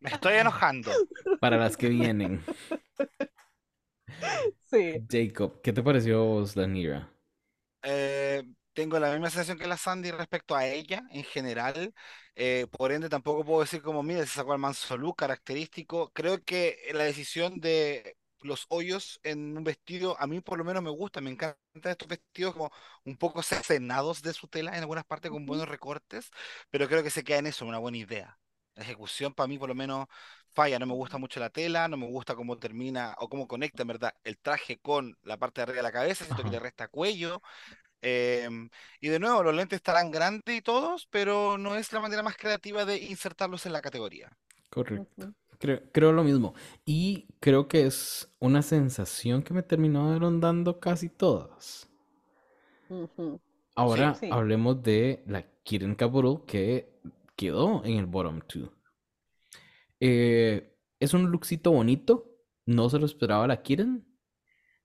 Me 0.00 0.10
estoy 0.10 0.34
enojando. 0.34 1.02
Para 1.38 1.56
las 1.56 1.76
que 1.76 1.88
vienen. 1.88 2.42
Sí. 4.70 5.02
Jacob, 5.08 5.60
¿qué 5.62 5.72
te 5.72 5.82
pareció 5.82 6.24
vos, 6.24 6.56
la 6.56 6.66
Nira? 6.66 7.10
Eh, 7.82 8.42
tengo 8.72 8.98
la 8.98 9.10
misma 9.12 9.30
sensación 9.30 9.58
que 9.58 9.66
la 9.66 9.76
Sandy 9.76 10.10
respecto 10.10 10.54
a 10.56 10.66
ella 10.66 11.02
en 11.10 11.24
general. 11.24 11.94
eh, 12.34 12.66
por 12.70 12.92
ende, 12.92 13.08
tampoco 13.08 13.44
puedo 13.44 13.60
decir 13.60 13.82
como, 13.82 14.02
mire, 14.02 14.20
se 14.26 14.34
sacó 14.34 14.52
el 14.54 14.58
manso 14.58 14.96
look 14.96 15.16
característico. 15.16 16.10
Creo 16.12 16.42
que 16.44 16.78
la 16.94 17.04
decisión 17.04 17.60
de 17.60 18.16
los 18.40 18.66
hoyos 18.70 19.20
en 19.22 19.56
un 19.56 19.64
vestido, 19.64 20.16
a 20.20 20.26
mí 20.26 20.40
por 20.40 20.58
lo 20.58 20.64
menos 20.64 20.82
me 20.82 20.90
gusta, 20.90 21.20
me 21.20 21.30
encantan 21.30 21.56
estos 21.84 22.08
vestidos 22.08 22.54
como 22.54 22.70
un 23.04 23.16
poco 23.16 23.42
cercenados 23.42 24.22
de 24.22 24.32
su 24.32 24.48
tela 24.48 24.72
en 24.72 24.80
algunas 24.80 25.04
partes 25.04 25.30
con 25.30 25.46
buenos 25.46 25.68
recortes, 25.68 26.30
pero 26.70 26.88
creo 26.88 27.02
que 27.02 27.10
se 27.10 27.22
queda 27.24 27.38
en 27.38 27.46
eso, 27.46 27.66
una 27.66 27.78
buena 27.78 27.98
idea. 27.98 28.38
La 28.74 28.82
ejecución 28.84 29.34
para 29.34 29.46
mí 29.48 29.58
por 29.58 29.68
lo 29.68 29.74
menos 29.74 30.06
falla, 30.54 30.78
no 30.78 30.86
me 30.86 30.94
gusta 30.94 31.18
mucho 31.18 31.40
la 31.40 31.50
tela, 31.50 31.88
no 31.88 31.96
me 31.96 32.06
gusta 32.06 32.34
cómo 32.34 32.58
termina 32.58 33.14
o 33.18 33.28
cómo 33.28 33.46
conecta 33.46 33.82
en 33.82 33.88
verdad 33.88 34.14
el 34.24 34.38
traje 34.38 34.78
con 34.80 35.16
la 35.22 35.36
parte 35.38 35.60
de 35.60 35.62
arriba 35.64 35.76
de 35.78 35.82
la 35.82 35.92
cabeza, 35.92 36.24
siento 36.24 36.42
que 36.42 36.50
le 36.50 36.58
resta 36.60 36.88
cuello. 36.88 37.42
Em, 38.02 38.68
y 39.00 39.08
de 39.08 39.18
nuevo, 39.20 39.42
los 39.42 39.54
lentes 39.54 39.76
estarán 39.78 40.10
grandes 40.10 40.56
y 40.56 40.62
todos, 40.62 41.06
pero 41.10 41.58
no 41.58 41.76
es 41.76 41.92
la 41.92 42.00
manera 42.00 42.22
más 42.22 42.36
creativa 42.36 42.84
de 42.84 42.98
insertarlos 42.98 43.66
en 43.66 43.72
la 43.72 43.82
categoría. 43.82 44.30
correcto. 44.70 45.34
Creo, 45.58 45.80
creo 45.92 46.12
lo 46.12 46.24
mismo. 46.24 46.54
Y 46.84 47.28
creo 47.40 47.68
que 47.68 47.86
es 47.86 48.28
una 48.40 48.62
sensación 48.62 49.42
que 49.42 49.54
me 49.54 49.62
terminaron 49.62 50.40
dando 50.40 50.80
casi 50.80 51.08
todas. 51.08 51.88
Ahora 53.74 54.18
Sí. 54.20 54.26
hablemos 54.30 54.82
de 54.82 55.22
la 55.26 55.42
Kirin 55.62 55.94
Kaburul 55.94 56.44
que 56.46 56.98
quedó 57.36 57.84
en 57.84 57.98
el 57.98 58.06
bottom 58.06 58.40
2. 58.40 58.70
Eh, 60.00 60.76
es 61.00 61.14
un 61.14 61.30
lookcito 61.30 61.70
bonito, 61.72 62.26
no 62.66 62.88
se 62.90 62.98
lo 62.98 63.06
esperaba 63.06 63.46
la 63.46 63.62
Kirin. 63.62 64.04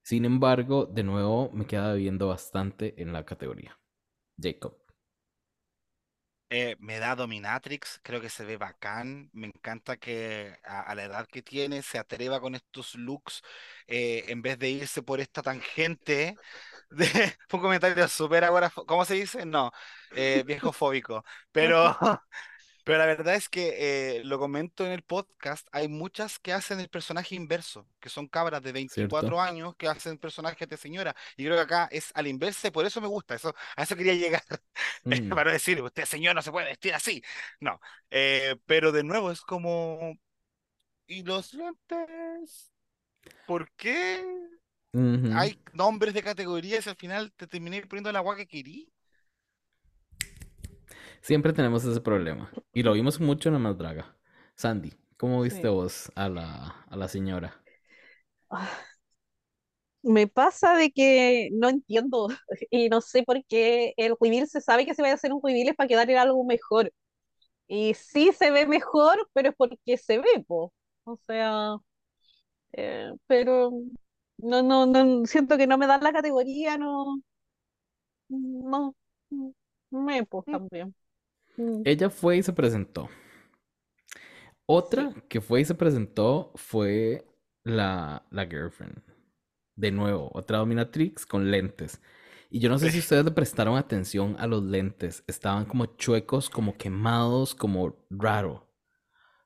Sin 0.08 0.24
embargo, 0.24 0.86
de 0.86 1.04
nuevo 1.04 1.52
me 1.52 1.66
queda 1.68 1.94
viendo 1.94 2.30
bastante 2.30 2.96
en 3.02 3.12
la 3.12 3.26
categoría. 3.26 3.78
Jacob. 4.42 4.76
Eh, 6.50 6.78
me 6.80 6.98
da 6.98 7.14
Dominatrix, 7.14 8.00
creo 8.04 8.22
que 8.22 8.30
se 8.30 8.46
ve 8.46 8.56
bacán. 8.56 9.30
Me 9.34 9.48
encanta 9.48 9.98
que 9.98 10.56
a, 10.64 10.80
a 10.82 10.96
la 10.96 11.04
edad 11.04 11.28
que 11.28 11.42
tiene 11.42 11.82
se 11.82 12.00
atreva 12.00 12.40
con 12.40 12.56
estos 12.56 12.96
looks 12.96 13.42
eh, 13.86 14.24
en 14.30 14.42
vez 14.42 14.58
de 14.58 14.70
irse 14.70 15.04
por 15.04 15.20
esta 15.20 15.42
tangente. 15.42 16.38
De, 16.90 17.06
fue 17.50 17.60
un 17.60 17.64
comentario 17.64 18.08
súper 18.08 18.46
ahora, 18.46 18.70
¿cómo 18.70 19.04
se 19.04 19.16
dice? 19.16 19.46
No, 19.46 19.72
eh, 20.16 20.44
viejo 20.48 20.72
fóbico. 20.72 21.26
Pero, 21.52 21.98
pero 22.88 23.00
la 23.00 23.06
verdad 23.06 23.36
es 23.36 23.50
que 23.50 24.20
eh, 24.20 24.24
lo 24.24 24.40
comento 24.40 24.86
en 24.86 24.94
el 24.94 25.02
podcast, 25.04 25.68
hay 25.74 25.90
muchas 25.90 26.40
que 26.40 26.54
hacen 26.54 26.80
el 26.80 26.88
personaje 26.88 27.36
inverso, 27.36 27.86
que 28.00 28.08
son 28.08 28.30
cabras 28.30 28.64
de 28.64 28.72
24 28.72 29.28
¿Cierto? 29.28 29.42
años 29.42 29.76
que 29.76 29.90
hacen 29.90 30.18
personajes 30.18 30.70
de 30.70 30.78
señora. 30.78 31.14
Y 31.36 31.44
creo 31.44 31.58
que 31.58 31.64
acá 31.64 31.90
es 31.92 32.14
al 32.16 32.28
inverso 32.28 32.66
y 32.66 32.72
por 32.72 32.86
eso 32.86 33.02
me 33.02 33.08
gusta. 33.08 33.36
Eso, 33.36 33.54
a 33.76 33.84
eso 33.84 33.98
quería 33.98 34.14
llegar. 34.14 34.42
Mm, 35.04 35.30
para 35.30 35.52
decir, 35.52 35.82
usted 35.82 36.06
señor 36.06 36.36
no 36.36 36.42
se 36.42 36.52
puede 36.52 36.68
vestir 36.68 36.94
así. 36.94 37.22
No, 37.60 37.80
eh, 38.10 38.56
pero 38.66 38.94
de 38.94 39.04
nuevo 39.04 39.32
es 39.32 39.42
como, 39.42 40.18
¿y 41.08 41.24
los 41.24 41.54
lentes? 41.54 42.72
¿Por 43.46 43.70
qué 43.74 44.22
hay 45.34 45.62
nombres 45.74 46.14
de 46.14 46.24
categorías 46.24 46.86
y 46.86 46.90
al 46.90 46.96
final 46.96 47.34
te 47.34 47.48
terminé 47.48 47.86
poniendo 47.86 48.10
el 48.10 48.16
agua 48.16 48.38
que 48.38 48.48
querí? 48.48 48.90
Siempre 51.28 51.54
tenemos 51.54 51.84
ese 51.86 52.02
problema. 52.02 52.52
Y 52.74 52.82
lo 52.84 52.94
vimos 52.94 53.20
mucho 53.20 53.50
en 53.50 53.54
la 53.54 53.60
más 53.60 53.78
draga. 53.78 54.16
Sandy, 54.56 54.94
¿cómo 55.18 55.42
viste 55.42 55.68
Sí. 55.68 55.70
vos 55.70 56.12
a 56.16 56.30
la, 56.30 56.86
a 56.90 56.96
la 56.96 57.08
señora? 57.08 57.62
Ah, 58.50 58.88
Me 60.04 60.28
pasa 60.28 60.76
de 60.76 60.92
que 60.92 61.50
no 61.54 61.70
entiendo 61.70 62.28
y 62.72 62.90
no 62.90 63.02
sé 63.02 63.24
por 63.24 63.44
qué 63.46 63.94
el 63.98 64.16
reveal 64.20 64.48
se 64.48 64.62
sabe 64.62 64.86
que 64.86 64.94
se 64.96 65.02
va 65.02 65.10
a 65.10 65.14
hacer 65.14 65.34
un 65.34 65.42
reveal 65.44 65.70
es 65.70 65.76
para 65.76 65.88
quedar 65.88 66.10
en 66.10 66.18
algo 66.18 66.44
mejor. 66.46 66.94
Y 67.68 67.94
sí 67.96 68.32
se 68.34 68.52
ve 68.52 68.68
mejor, 68.68 69.30
pero 69.34 69.50
es 69.52 69.56
porque 69.58 69.98
se 69.98 70.20
ve, 70.20 70.46
po. 70.48 70.74
O 71.06 71.18
sea, 71.28 71.78
Eh, 72.74 73.12
pero 73.28 73.72
no, 74.38 74.62
no, 74.64 74.86
no, 74.86 75.26
siento 75.26 75.58
que 75.58 75.68
no 75.68 75.78
me 75.78 75.88
dan 75.88 76.04
la 76.04 76.14
categoría, 76.14 76.78
no, 76.78 77.22
no, 78.30 78.96
me 79.92 80.26
pues 80.26 80.46
Mm. 80.48 80.58
también. 80.58 80.96
Mm. 81.58 81.82
Ella 81.86 82.10
fue 82.10 82.38
y 82.38 82.44
se 82.44 82.54
presentó. 82.54 83.10
Otra 84.66 85.14
que 85.30 85.42
fue 85.42 85.62
y 85.62 85.66
se 85.66 85.76
presentó 85.76 86.52
fue 86.56 87.26
la, 87.64 88.26
la 88.32 88.46
girlfriend. 88.46 89.02
De 89.76 89.92
nuevo, 89.92 90.32
otra 90.34 90.58
dominatrix 90.60 91.26
con 91.26 91.52
lentes. 91.52 92.02
Y 92.50 92.60
yo 92.60 92.70
no 92.70 92.80
sé 92.80 92.92
si 92.92 93.00
ustedes 93.00 93.26
le 93.26 93.32
prestaron 93.32 93.78
atención 93.78 94.36
a 94.40 94.48
los 94.48 94.64
lentes. 94.64 95.24
Estaban 95.28 95.66
como 95.66 95.86
chuecos, 95.98 96.50
como 96.50 96.78
quemados, 96.78 97.56
como 97.56 98.06
raro. 98.10 98.68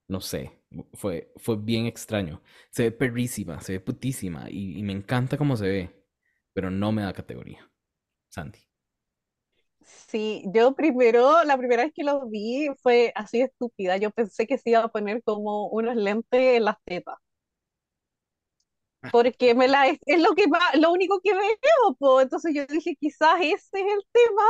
No 0.07 0.21
sé. 0.21 0.59
Fue, 0.93 1.33
fue 1.37 1.57
bien 1.57 1.85
extraño. 1.85 2.41
Se 2.71 2.83
ve 2.83 2.91
perrísima, 2.91 3.61
se 3.61 3.73
ve 3.73 3.79
putísima. 3.79 4.49
Y, 4.49 4.77
y 4.79 4.83
me 4.83 4.93
encanta 4.93 5.37
cómo 5.37 5.55
se 5.57 5.67
ve. 5.67 6.05
Pero 6.53 6.71
no 6.71 6.91
me 6.91 7.03
da 7.03 7.13
categoría. 7.13 7.69
Sandy. 8.29 8.59
Sí, 9.85 10.43
yo 10.53 10.75
primero, 10.75 11.43
la 11.43 11.57
primera 11.57 11.83
vez 11.83 11.93
que 11.93 12.03
lo 12.03 12.27
vi 12.27 12.67
fue 12.81 13.11
así 13.15 13.41
estúpida. 13.41 13.97
Yo 13.97 14.11
pensé 14.11 14.45
que 14.47 14.57
se 14.57 14.71
iba 14.71 14.79
a 14.83 14.87
poner 14.89 15.23
como 15.23 15.67
unos 15.69 15.95
lentes 15.95 16.39
en 16.57 16.65
las 16.65 16.77
tetas. 16.85 17.15
Porque 19.11 19.55
me 19.55 19.67
la, 19.67 19.87
es, 19.87 19.99
es 20.05 20.21
lo 20.21 20.35
que 20.35 20.47
más- 20.47 20.75
lo 20.79 20.91
único 20.91 21.19
que 21.21 21.33
veo, 21.33 21.95
po. 21.99 22.21
Entonces 22.21 22.53
yo 22.55 22.65
dije, 22.67 22.95
quizás 22.99 23.39
ese 23.41 23.55
es 23.55 23.85
el 23.93 24.03
tema, 24.11 24.43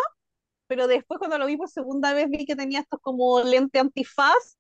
pero 0.68 0.88
después 0.88 1.20
cuando 1.20 1.40
lo 1.40 1.48
vi 1.48 1.58
por 1.58 1.70
segunda 1.70 2.14
vez 2.14 2.30
vi 2.30 2.46
que 2.46 2.56
tenía 2.58 2.82
estos 2.82 3.00
como 3.02 3.42
lente 3.44 3.80
antifaz 3.80 4.58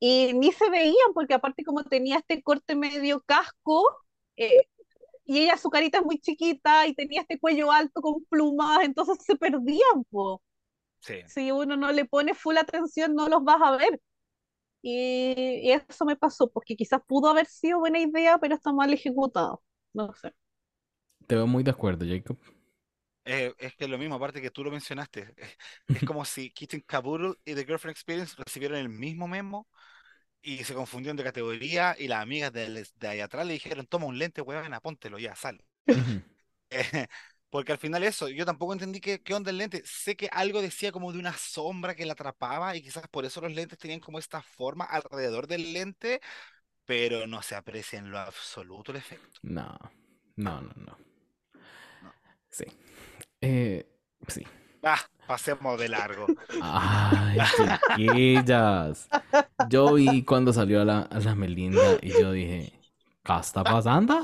y 0.00 0.32
ni 0.34 0.52
se 0.52 0.70
veían, 0.70 1.14
porque 1.14 1.34
aparte 1.34 1.64
como 1.64 1.84
tenía 1.84 2.18
este 2.18 2.42
corte 2.42 2.76
medio 2.76 3.22
casco, 3.22 3.84
eh, 4.36 4.68
y 5.26 5.40
ella 5.40 5.56
su 5.58 5.70
carita 5.70 5.98
es 5.98 6.04
muy 6.04 6.18
chiquita 6.20 6.86
y 6.86 6.94
tenía 6.94 7.22
este 7.22 7.38
cuello 7.38 7.72
alto 7.72 8.00
con 8.00 8.24
plumas, 8.26 8.84
entonces 8.84 9.18
se 9.24 9.36
perdían, 9.36 10.04
po. 10.10 10.42
Sí. 11.00 11.22
Si 11.26 11.50
uno 11.52 11.76
no 11.76 11.92
le 11.92 12.04
pone 12.06 12.34
full 12.34 12.56
atención, 12.56 13.14
no 13.14 13.28
los 13.28 13.44
vas 13.44 13.60
a 13.62 13.76
ver. 13.76 14.00
Y, 14.82 15.60
y 15.68 15.72
eso 15.72 16.04
me 16.04 16.16
pasó, 16.16 16.50
porque 16.50 16.76
quizás 16.76 17.00
pudo 17.06 17.28
haber 17.28 17.46
sido 17.46 17.80
buena 17.80 17.98
idea, 18.00 18.38
pero 18.38 18.54
está 18.54 18.72
mal 18.72 18.92
ejecutado. 18.92 19.62
No 19.92 20.14
sé. 20.14 20.32
Te 21.26 21.34
veo 21.34 21.46
muy 21.46 21.64
de 21.64 21.72
acuerdo, 21.72 22.06
Jacob. 22.06 22.38
Eh, 23.24 23.52
es 23.58 23.74
que 23.74 23.84
es 23.84 23.90
lo 23.90 23.98
mismo, 23.98 24.14
aparte 24.14 24.40
que 24.40 24.50
tú 24.52 24.62
lo 24.62 24.70
mencionaste. 24.70 25.34
Es 25.88 26.04
como 26.04 26.24
si 26.24 26.50
Kitten 26.52 26.80
Kaboodle 26.82 27.34
y 27.44 27.54
The 27.54 27.64
Girlfriend 27.64 27.96
Experience 27.96 28.36
recibieron 28.38 28.78
el 28.78 28.88
mismo 28.88 29.26
memo 29.26 29.68
y 30.46 30.62
se 30.64 30.74
confundieron 30.74 31.16
de 31.16 31.24
categoría 31.24 31.96
y 31.98 32.06
las 32.08 32.22
amigas 32.22 32.52
de, 32.52 32.86
de 33.00 33.08
ahí 33.08 33.20
atrás 33.20 33.44
le 33.46 33.54
dijeron, 33.54 33.86
toma 33.86 34.06
un 34.06 34.16
lente, 34.18 34.40
weón, 34.42 34.72
apóntelo 34.74 35.18
ya, 35.18 35.34
sale. 35.34 35.64
Eh, 36.70 37.06
porque 37.50 37.72
al 37.72 37.78
final 37.78 38.02
eso, 38.02 38.28
yo 38.28 38.44
tampoco 38.44 38.72
entendí 38.72 39.00
qué, 39.00 39.22
qué 39.22 39.34
onda 39.34 39.50
el 39.50 39.58
lente. 39.58 39.82
Sé 39.84 40.16
que 40.16 40.28
algo 40.32 40.60
decía 40.60 40.92
como 40.92 41.12
de 41.12 41.18
una 41.18 41.32
sombra 41.32 41.94
que 41.94 42.04
la 42.06 42.12
atrapaba 42.12 42.76
y 42.76 42.82
quizás 42.82 43.06
por 43.08 43.24
eso 43.24 43.40
los 43.40 43.52
lentes 43.52 43.78
tenían 43.78 44.00
como 44.00 44.18
esta 44.18 44.42
forma 44.42 44.84
alrededor 44.84 45.46
del 45.46 45.72
lente, 45.72 46.20
pero 46.84 47.26
no 47.26 47.42
se 47.42 47.54
aprecia 47.56 47.98
en 47.98 48.10
lo 48.10 48.18
absoluto 48.18 48.92
el 48.92 48.98
efecto. 48.98 49.40
No, 49.42 49.78
no, 50.36 50.60
no, 50.60 50.72
no. 50.76 50.98
No. 52.02 52.12
Sí. 52.50 52.64
Eh, 53.40 53.86
sí. 54.28 54.44
Ah, 54.82 55.00
pasemos 55.26 55.78
de 55.78 55.88
largo. 55.88 56.26
Ay, 56.60 57.38
chiquillas. 57.42 59.10
Yo 59.58 59.94
vi 59.94 60.24
cuando 60.24 60.52
salió 60.52 60.82
a 60.82 60.84
la, 60.84 61.00
a 61.02 61.18
la 61.20 61.34
Melinda 61.34 61.98
y 62.02 62.10
yo 62.18 62.32
dije, 62.32 62.72
¿qué 63.24 63.32
está 63.40 63.64
pasando? 63.64 64.14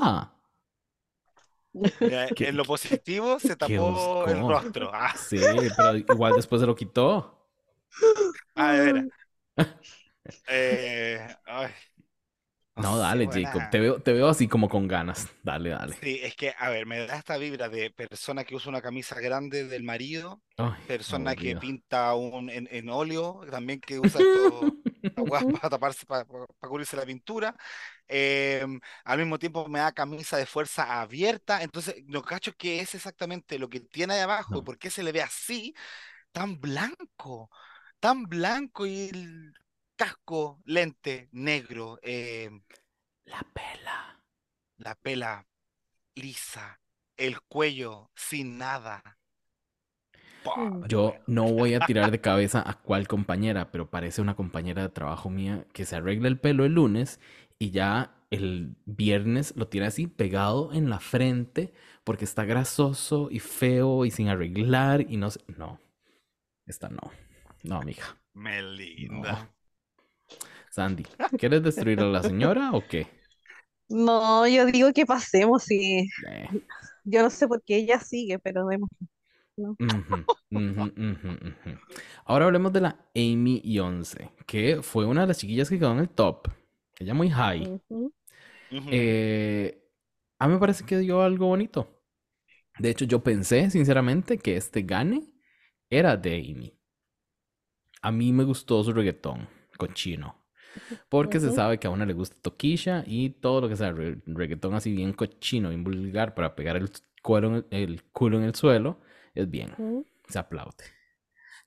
Mira, 1.99 2.31
¿Qué- 2.35 2.49
en 2.49 2.57
lo 2.57 2.65
positivo 2.65 3.39
se 3.39 3.55
tapó 3.55 4.27
el 4.27 4.45
rostro. 4.45 4.91
Ah, 4.93 5.13
Sí, 5.15 5.37
pero 5.75 5.95
igual 5.97 6.35
después 6.35 6.61
se 6.61 6.67
lo 6.67 6.75
quitó. 6.75 7.47
de 8.55 8.79
veras. 8.81 9.05
Eh, 10.47 11.19
ay, 11.45 11.71
No, 12.75 12.97
dale, 12.97 13.25
buena. 13.25 13.47
Jacob. 13.51 13.69
Te 13.69 13.79
veo, 13.79 14.01
te 14.01 14.13
veo 14.13 14.27
así 14.27 14.47
como 14.47 14.69
con 14.69 14.87
ganas. 14.87 15.29
Dale, 15.43 15.69
dale. 15.69 15.95
Sí, 16.01 16.19
es 16.21 16.35
que, 16.35 16.53
a 16.57 16.69
ver, 16.69 16.85
me 16.85 17.05
da 17.05 17.17
esta 17.17 17.37
vibra 17.37 17.69
de 17.69 17.91
persona 17.91 18.43
que 18.43 18.55
usa 18.55 18.69
una 18.69 18.81
camisa 18.81 19.19
grande 19.19 19.67
del 19.67 19.83
marido, 19.83 20.41
Ay, 20.57 20.73
persona 20.87 21.35
que 21.35 21.55
pinta 21.55 22.13
un, 22.15 22.49
en, 22.49 22.67
en 22.71 22.89
óleo, 22.89 23.41
también 23.49 23.79
que 23.79 23.99
usa 23.99 24.19
weas 25.17 25.43
para 25.61 25.69
taparse, 25.69 26.05
para, 26.05 26.25
cubrirse 26.25 26.95
la 26.97 27.05
pintura. 27.05 27.55
Eh, 28.07 28.65
al 29.05 29.17
mismo 29.19 29.39
tiempo 29.39 29.67
me 29.67 29.79
da 29.79 29.91
camisa 29.91 30.37
de 30.37 30.45
fuerza 30.45 31.01
abierta, 31.01 31.61
entonces 31.63 31.95
no 32.05 32.21
cacho 32.21 32.53
qué 32.57 32.79
es 32.81 32.95
exactamente 32.95 33.59
lo 33.59 33.69
que 33.69 33.79
tiene 33.81 34.15
ahí 34.15 34.21
abajo 34.21 34.57
y 34.57 34.61
No. 34.61 34.63
por 34.63 34.77
qué 34.77 34.89
se 34.89 35.03
le 35.03 35.11
ve 35.11 35.21
así, 35.21 35.73
tan 36.31 36.59
blanco, 36.59 37.49
tan 37.99 38.23
blanco 38.23 38.85
y 38.85 39.11
casco, 39.95 40.61
lente 40.65 41.29
negro, 41.31 41.99
eh, 42.01 42.49
La 43.25 43.41
pela. 43.53 44.23
la 44.77 44.95
pela 44.95 45.45
lisa, 46.15 46.79
el 47.17 47.41
cuello 47.41 48.11
sin 48.15 48.57
nada. 48.57 49.19
Pobre 50.43 50.89
Yo 50.89 51.15
no 51.27 51.45
voy 51.45 51.73
a 51.73 51.79
tirar 51.85 52.11
de 52.11 52.21
cabeza 52.21 52.61
a 52.65 52.73
cuál 52.81 53.07
compañera, 53.07 53.71
pero 53.71 53.89
parece 53.89 54.21
una 54.21 54.35
compañera 54.35 54.81
de 54.81 54.89
trabajo 54.89 55.29
mía 55.29 55.65
que 55.73 55.85
se 55.85 55.95
arregla 55.95 56.27
el 56.27 56.39
pelo 56.39 56.65
el 56.65 56.73
lunes 56.73 57.19
y 57.59 57.71
ya 57.71 58.15
el 58.29 58.75
viernes 58.85 59.53
lo 59.55 59.67
tiene 59.67 59.87
así 59.87 60.07
pegado 60.07 60.73
en 60.73 60.89
la 60.89 60.99
frente 60.99 61.73
porque 62.03 62.25
está 62.25 62.43
grasoso 62.45 63.29
y 63.31 63.39
feo 63.39 64.05
y 64.05 64.11
sin 64.11 64.27
arreglar 64.27 65.01
y 65.09 65.17
no 65.17 65.31
sé. 65.31 65.39
No, 65.57 65.79
esta 66.67 66.89
no. 66.89 67.11
No, 67.63 67.81
mija. 67.83 68.17
Melinda. 68.35 69.49
Sandy, 70.75 71.05
¿quieres 71.37 71.63
destruir 71.63 72.01
a 72.01 72.05
la 72.05 72.21
señora 72.21 72.71
o 72.73 72.85
qué? 72.87 73.07
No, 73.89 74.47
yo 74.47 74.65
digo 74.65 74.91
que 74.93 75.05
pasemos 75.05 75.69
y 75.71 76.09
Eh, 76.27 76.47
yo 77.03 77.21
no 77.23 77.29
sé 77.29 77.47
por 77.47 77.63
qué 77.63 77.77
ella 77.77 77.99
sigue, 77.99 78.39
pero 78.39 78.65
vemos. 78.65 78.89
ujú. 79.79 80.25
Ahora 82.25 82.45
hablemos 82.45 82.73
de 82.73 82.81
la 82.81 82.97
Amy 83.15 83.61
Yonce, 83.63 84.31
que 84.45 84.81
fue 84.81 85.05
una 85.05 85.21
de 85.21 85.27
las 85.27 85.37
chiquillas 85.39 85.69
que 85.69 85.79
quedó 85.79 85.91
en 85.93 85.99
el 85.99 86.09
top. 86.09 86.47
Ella 86.99 87.13
muy 87.13 87.29
high. 87.29 87.69
Eh, 88.89 89.81
a 90.39 90.47
mí 90.47 90.53
me 90.53 90.59
parece 90.59 90.85
que 90.85 90.97
dio 90.97 91.21
algo 91.21 91.47
bonito. 91.47 92.01
De 92.79 92.89
hecho, 92.91 93.05
yo 93.05 93.23
pensé 93.23 93.69
sinceramente 93.71 94.37
que 94.39 94.57
este 94.57 94.83
gane 94.83 95.33
era 95.89 96.17
de 96.17 96.35
Amy. 96.37 96.79
A 98.03 98.11
mí 98.11 98.31
me 98.31 98.43
gustó 98.43 98.83
su 98.83 98.93
reggaetón 98.93 99.49
cochino. 99.79 100.42
Porque 101.09 101.39
se 101.39 101.51
sabe 101.51 101.79
que 101.79 101.87
a 101.87 101.89
una 101.89 102.05
le 102.05 102.13
gusta 102.13 102.35
Toquilla 102.41 103.03
y 103.07 103.29
todo 103.31 103.61
lo 103.61 103.69
que 103.69 103.75
sea 103.75 103.91
re- 103.91 104.17
reggaetón 104.25 104.73
así 104.73 104.91
bien 104.93 105.13
cochino, 105.13 105.69
bien 105.69 105.83
vulgar 105.83 106.33
para 106.35 106.55
pegar 106.55 106.77
el, 106.77 106.89
cuero 107.21 107.47
en 107.49 107.55
el, 107.55 107.65
el 107.71 108.03
culo 108.05 108.37
en 108.37 108.43
el 108.43 108.55
suelo, 108.55 108.99
es 109.33 109.49
bien. 109.49 109.71
Se 110.27 110.39
aplaude. 110.39 110.85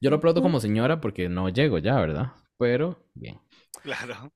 Yo 0.00 0.10
lo 0.10 0.16
aplaudo 0.16 0.42
como 0.42 0.60
señora 0.60 1.00
porque 1.00 1.28
no 1.28 1.48
llego 1.48 1.78
ya, 1.78 1.98
¿verdad? 2.00 2.32
Pero 2.58 2.98
bien. 3.14 3.38
Claro. 3.82 4.32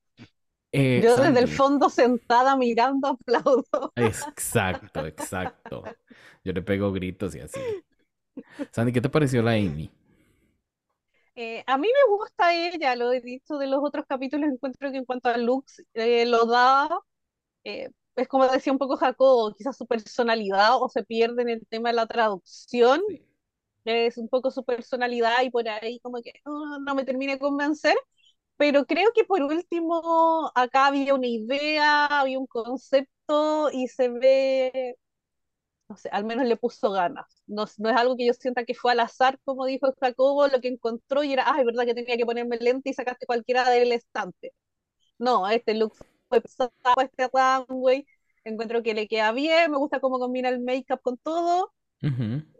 Eh, 0.73 1.01
Yo 1.03 1.17
desde 1.17 1.41
el 1.41 1.49
fondo 1.49 1.91
sentada 1.91 2.57
mirando 2.57 3.09
aplaudo. 3.09 3.65
Exacto, 3.97 5.07
exacto. 5.07 5.83
Yo 6.45 6.53
le 6.53 6.63
pego 6.63 6.93
gritos 6.93 7.35
y 7.35 7.41
así. 7.41 7.61
Sandy, 8.73 8.93
¿qué 8.93 9.01
te 9.01 9.09
pareció 9.09 9.43
la 9.43 9.53
Amy? 9.53 9.91
Eh, 11.43 11.65
a 11.67 11.79
mí 11.79 11.89
me 11.89 12.17
gusta 12.17 12.55
ella, 12.55 12.95
lo 12.97 13.13
he 13.13 13.21
dicho 13.23 13.57
de 13.59 13.67
los 13.67 13.81
otros 13.83 14.05
capítulos, 14.07 14.51
encuentro 14.51 14.91
que 14.93 14.99
en 14.99 15.05
cuanto 15.07 15.31
a 15.31 15.39
looks 15.39 15.83
eh, 15.95 16.27
lo 16.27 16.45
da, 16.47 16.89
eh, 17.65 17.91
es 18.17 18.29
como 18.29 18.49
decía 18.49 18.73
un 18.73 18.79
poco 18.79 18.97
Jacobo, 18.97 19.55
quizás 19.55 19.77
su 19.77 19.87
personalidad 19.87 20.83
o 20.83 20.89
se 20.91 21.05
pierde 21.05 21.43
en 21.43 21.51
el 21.51 21.67
tema 21.69 21.91
de 21.91 21.97
la 21.97 22.07
traducción, 22.07 23.03
Sí. 23.09 23.25
es 23.85 24.19
un 24.19 24.29
poco 24.29 24.51
su 24.53 24.65
personalidad 24.65 25.43
y 25.45 25.51
por 25.51 25.69
ahí 25.69 26.01
como 26.01 26.23
que 26.23 26.33
no 26.47 26.95
me 26.97 27.05
termina 27.05 27.35
de 27.35 27.39
convencer, 27.41 27.97
pero 28.57 28.87
creo 28.87 29.11
que 29.15 29.25
por 29.25 29.43
último 29.43 30.51
acá 30.55 30.87
había 30.89 31.15
una 31.15 31.27
idea, 31.29 32.07
había 32.07 32.39
un 32.39 32.47
concepto 32.47 33.71
y 33.73 33.89
se 33.89 34.09
ve, 34.11 34.97
no 35.91 35.97
sé, 35.99 36.09
al 36.13 36.25
menos 36.25 36.47
le 36.47 36.57
puso 36.57 36.93
ganas. 36.93 37.43
No, 37.49 37.67
no 37.79 37.91
es 37.91 37.97
algo 37.97 38.17
que 38.17 38.27
yo 38.27 38.33
sienta 38.35 38.65
que 38.65 38.75
fue 38.75 38.93
al 38.93 39.01
azar, 39.01 39.41
como 39.45 39.67
dijo 39.67 39.93
Jacobo, 40.01 40.47
lo 40.49 40.61
que 40.63 40.69
encontró 40.69 41.25
y 41.25 41.33
era, 41.35 41.45
ah, 41.49 41.59
es 41.61 41.67
verdad 41.67 41.85
que 41.87 41.95
tenía 41.95 42.17
que 42.17 42.27
ponerme 42.27 42.59
lente 42.59 42.91
y 42.91 42.95
sacaste 42.95 43.27
cualquiera 43.27 43.69
del 43.71 43.93
estante. 43.93 44.55
No, 45.19 45.49
este 45.49 45.75
look 45.75 45.95
fue 46.29 46.41
pensado, 46.43 46.73
este 47.03 47.29
runway, 47.33 48.07
encuentro 48.45 48.83
que 48.83 48.95
le 48.95 49.09
queda 49.09 49.33
bien, 49.33 49.71
me 49.71 49.79
gusta 49.79 50.01
cómo 50.01 50.19
combina 50.19 50.49
el 50.49 50.61
make-up 50.61 51.01
con 51.03 51.19
todo. 51.19 51.73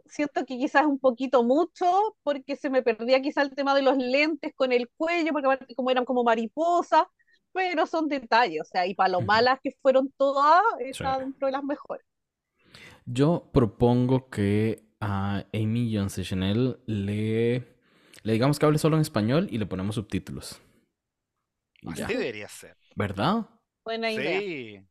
Siento 0.05 0.45
que 0.45 0.57
quizás 0.57 0.83
es 0.83 0.87
un 0.89 0.99
poquito 0.99 1.43
mucho, 1.43 2.17
porque 2.23 2.55
se 2.57 2.69
me 2.69 2.83
perdía 2.83 3.21
quizás 3.21 3.45
el 3.45 3.55
tema 3.55 3.73
de 3.75 3.81
los 3.81 3.97
lentes 3.97 4.53
con 4.55 4.73
el 4.73 4.89
cuello, 4.97 5.31
porque 5.33 5.75
como 5.75 5.91
eran 5.91 6.05
como 6.05 6.23
mariposas, 6.23 7.05
pero 7.53 7.85
son 7.85 8.07
detalles, 8.09 8.61
o 8.61 8.65
sea, 8.65 8.85
y 8.87 8.95
para 8.95 9.09
lo 9.09 9.21
malas 9.21 9.59
que 9.63 9.71
fueron 9.81 10.11
todas, 10.17 10.61
Sí. 10.79 10.87
está 10.89 11.19
dentro 11.19 11.47
de 11.47 11.53
las 11.53 11.63
mejores. 11.63 12.05
Yo 13.05 13.49
propongo 13.53 14.29
que 14.29 14.83
a 14.99 15.45
Amy 15.53 15.95
Johnson 15.95 16.23
Chanel 16.23 16.79
le, 16.85 17.75
le 18.23 18.33
digamos 18.33 18.59
que 18.59 18.65
hable 18.65 18.77
solo 18.77 18.95
en 18.97 19.01
español 19.01 19.47
y 19.51 19.57
le 19.57 19.65
ponemos 19.65 19.95
subtítulos. 19.95 20.61
Y 21.81 21.89
Así 21.89 22.01
ya. 22.01 22.07
debería 22.07 22.47
ser. 22.47 22.77
¿Verdad? 22.95 23.47
Buena 23.83 24.11
idea. 24.11 24.39
Sí. 24.39 24.81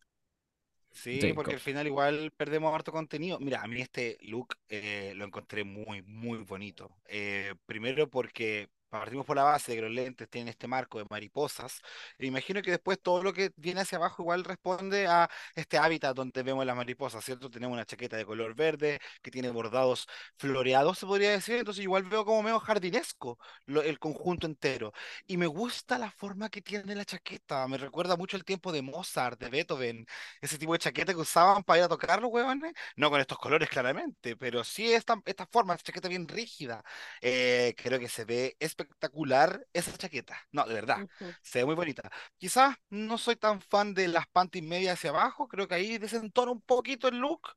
Sí, 0.92 1.20
Jacob. 1.20 1.36
porque 1.36 1.54
al 1.54 1.60
final 1.60 1.86
igual 1.86 2.32
perdemos 2.36 2.74
harto 2.74 2.90
contenido. 2.90 3.38
Mira, 3.38 3.62
a 3.62 3.68
mí 3.68 3.80
este 3.80 4.18
look 4.22 4.56
eh, 4.68 5.12
lo 5.14 5.24
encontré 5.24 5.62
muy, 5.62 6.02
muy 6.02 6.38
bonito. 6.38 6.90
Eh, 7.06 7.54
primero 7.64 8.10
porque 8.10 8.68
partimos 8.90 9.24
por 9.26 9.36
la 9.36 9.44
base 9.44 9.72
de 9.72 9.76
que 9.78 9.82
los 9.82 9.90
lentes 9.92 10.28
tienen 10.28 10.48
este 10.48 10.66
marco 10.68 10.98
de 10.98 11.06
mariposas. 11.10 11.80
E 12.18 12.26
imagino 12.26 12.60
que 12.62 12.70
después 12.72 13.00
todo 13.00 13.22
lo 13.22 13.32
que 13.32 13.52
viene 13.56 13.80
hacia 13.82 13.98
abajo 13.98 14.22
igual 14.22 14.44
responde 14.44 15.06
a 15.06 15.28
este 15.54 15.78
hábitat 15.78 16.14
donde 16.16 16.42
vemos 16.42 16.66
las 16.66 16.76
mariposas, 16.76 17.24
¿cierto? 17.24 17.50
Tenemos 17.50 17.74
una 17.74 17.84
chaqueta 17.86 18.16
de 18.16 18.24
color 18.26 18.54
verde 18.54 19.00
que 19.22 19.30
tiene 19.30 19.50
bordados 19.50 20.06
floreados, 20.38 20.98
se 20.98 21.06
podría 21.06 21.30
decir. 21.30 21.56
Entonces 21.56 21.82
igual 21.84 22.04
veo 22.04 22.24
como 22.24 22.42
medio 22.42 22.60
jardinesco 22.60 23.38
lo- 23.66 23.82
el 23.82 23.98
conjunto 23.98 24.46
entero. 24.46 24.92
Y 25.26 25.36
me 25.36 25.46
gusta 25.46 25.98
la 25.98 26.10
forma 26.10 26.48
que 26.50 26.62
tiene 26.62 26.94
la 26.94 27.04
chaqueta. 27.04 27.66
Me 27.68 27.78
recuerda 27.78 28.16
mucho 28.16 28.36
el 28.36 28.44
tiempo 28.44 28.72
de 28.72 28.82
Mozart, 28.82 29.38
de 29.40 29.48
Beethoven 29.50 30.06
ese 30.40 30.58
tipo 30.58 30.72
de 30.72 30.78
chaqueta 30.78 31.12
que 31.14 31.20
usaban 31.20 31.62
para 31.64 31.78
ir 31.78 31.84
a 31.84 31.88
tocar 31.88 32.20
los 32.20 32.30
huevones, 32.30 32.72
no 32.96 33.10
con 33.10 33.20
estos 33.20 33.38
colores 33.38 33.68
claramente, 33.68 34.36
pero 34.36 34.64
sí 34.64 34.92
esta, 34.92 35.20
esta 35.24 35.46
forma, 35.46 35.74
esta 35.74 35.86
chaqueta 35.86 36.08
bien 36.08 36.26
rígida. 36.28 36.82
Eh, 37.20 37.74
creo 37.76 37.98
que 37.98 38.08
se 38.08 38.24
ve 38.24 38.56
espectacular 38.82 39.66
esa 39.72 39.96
chaqueta. 39.96 40.36
No, 40.52 40.66
de 40.66 40.74
verdad, 40.74 41.04
Ujú. 41.04 41.34
se 41.42 41.60
ve 41.60 41.66
muy 41.66 41.74
bonita. 41.74 42.10
Quizás 42.38 42.76
no 42.90 43.18
soy 43.18 43.36
tan 43.36 43.60
fan 43.60 43.94
de 43.94 44.08
las 44.08 44.26
panties 44.28 44.64
medias 44.64 44.94
hacia 44.98 45.10
abajo, 45.10 45.48
creo 45.48 45.68
que 45.68 45.74
ahí 45.74 45.98
desentona 45.98 46.52
un 46.52 46.60
poquito 46.62 47.08
el 47.08 47.18
look, 47.18 47.48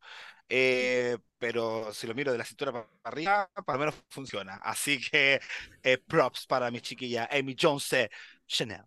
eh, 0.50 1.18
pero 1.38 1.94
si 1.94 2.08
lo 2.08 2.16
miro 2.16 2.32
de 2.32 2.38
la 2.38 2.45
cintura 2.45 2.72
para 2.72 2.88
arriba, 3.04 3.50
para 3.66 3.78
menos 3.80 3.95
funciona. 4.10 4.56
Así 4.64 5.00
que 5.02 5.40
eh, 5.84 5.98
props 5.98 6.45
para 6.48 6.72
mi 6.72 6.82
chiquilla 6.82 7.28
Amy 7.32 7.56
Jones 7.60 7.90
Chanel. 8.48 8.84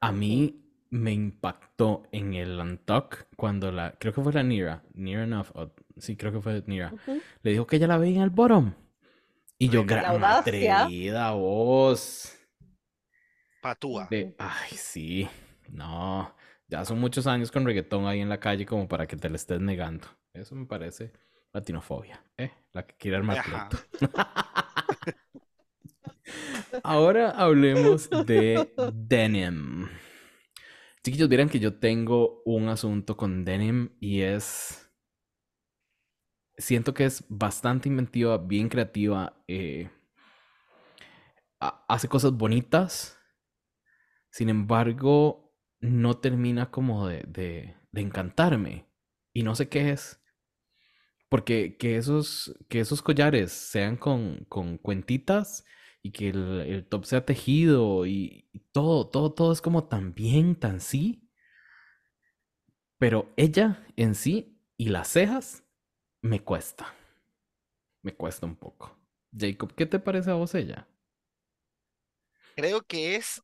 A 0.00 0.12
mí 0.12 0.56
me 0.90 1.12
impactó 1.12 2.02
en 2.12 2.34
el 2.34 2.58
Untuck 2.58 3.26
cuando 3.36 3.70
la, 3.70 3.92
creo 3.98 4.12
que 4.12 4.22
fue 4.22 4.32
la 4.32 4.42
Nira, 4.42 4.82
Near 4.94 5.22
Enough, 5.24 5.48
o- 5.54 5.72
sí, 5.98 6.16
creo 6.16 6.32
que 6.32 6.40
fue 6.40 6.62
Nira, 6.66 6.94
Ujú. 6.94 7.24
le 7.42 7.52
dijo 7.52 7.66
que 7.66 7.76
ella 7.76 7.86
la 7.86 7.98
veía 7.98 8.16
en 8.16 8.22
el 8.22 8.30
bottom. 8.30 8.72
Y 9.62 9.68
yo, 9.68 9.84
gran 9.84 10.24
atrevida 10.24 11.32
voz. 11.32 12.34
Patúa. 13.60 14.08
De, 14.10 14.34
ay, 14.38 14.70
sí, 14.70 15.28
no, 15.68 16.34
ya 16.66 16.82
son 16.86 16.98
muchos 16.98 17.26
años 17.26 17.50
con 17.50 17.66
reggaetón 17.66 18.06
ahí 18.06 18.20
en 18.20 18.30
la 18.30 18.40
calle 18.40 18.64
como 18.64 18.88
para 18.88 19.06
que 19.06 19.18
te 19.18 19.28
lo 19.28 19.36
estés 19.36 19.60
negando. 19.60 20.06
Eso 20.32 20.54
me 20.54 20.64
parece 20.64 21.12
latinofobia, 21.52 22.24
¿eh? 22.38 22.52
La 22.72 22.86
que 22.86 22.96
quiere 22.96 23.18
armar. 23.18 23.44
Ahora 26.82 27.32
hablemos 27.32 28.08
de 28.08 28.72
denim. 28.94 29.90
Chiquillos, 31.04 31.28
vieran 31.28 31.50
que 31.50 31.60
yo 31.60 31.74
tengo 31.74 32.40
un 32.46 32.68
asunto 32.68 33.14
con 33.14 33.44
denim 33.44 33.90
y 34.00 34.22
es... 34.22 34.89
Siento 36.60 36.94
que 36.94 37.06
es 37.06 37.24
bastante 37.28 37.88
inventiva, 37.88 38.38
bien 38.38 38.68
creativa. 38.68 39.34
eh, 39.48 39.90
ha- 41.60 41.84
hace 41.88 42.08
cosas 42.08 42.32
bonitas. 42.32 43.16
Sin 44.30 44.48
embargo, 44.48 45.52
no 45.80 46.18
termina 46.18 46.70
como 46.70 47.06
de, 47.06 47.22
de- 47.28 47.76
encantarme. 47.94 48.86
Y 49.32 49.42
no 49.42 49.54
sé 49.54 49.68
qué 49.68 49.90
es. 49.90 50.20
Porque 51.28 51.76
que 51.76 51.96
esos, 51.96 52.54
que 52.68 52.80
esos 52.80 53.02
collares 53.02 53.52
sean 53.52 53.96
con, 53.96 54.44
con 54.48 54.78
cuentitas 54.78 55.64
y 56.02 56.10
que 56.12 56.30
el, 56.30 56.86
top 56.88 57.04
sea 57.04 57.24
tejido 57.24 58.04
y 58.06 58.48
todo, 58.72 59.08
todo, 59.08 59.32
todo 59.32 59.52
es 59.52 59.60
como 59.60 59.84
tan 59.84 60.12
bien, 60.14 60.56
tan 60.56 60.80
sí. 60.80 61.28
Pero 62.98 63.32
ella 63.36 63.84
en 63.96 64.14
sí 64.14 64.60
y 64.76 64.90
las 64.90 65.08
cejas 65.08 65.64
me 66.22 66.40
cuesta. 66.42 66.94
Me 68.02 68.14
cuesta 68.14 68.44
un 68.46 68.56
poco. 68.56 68.94
Jacob, 69.36 69.74
¿qué 69.74 69.86
te 69.86 69.98
parece 69.98 70.30
a 70.30 70.34
vos 70.34 70.54
ella? 70.54 70.86
Creo 72.54 72.82
que 72.82 73.16
es 73.16 73.42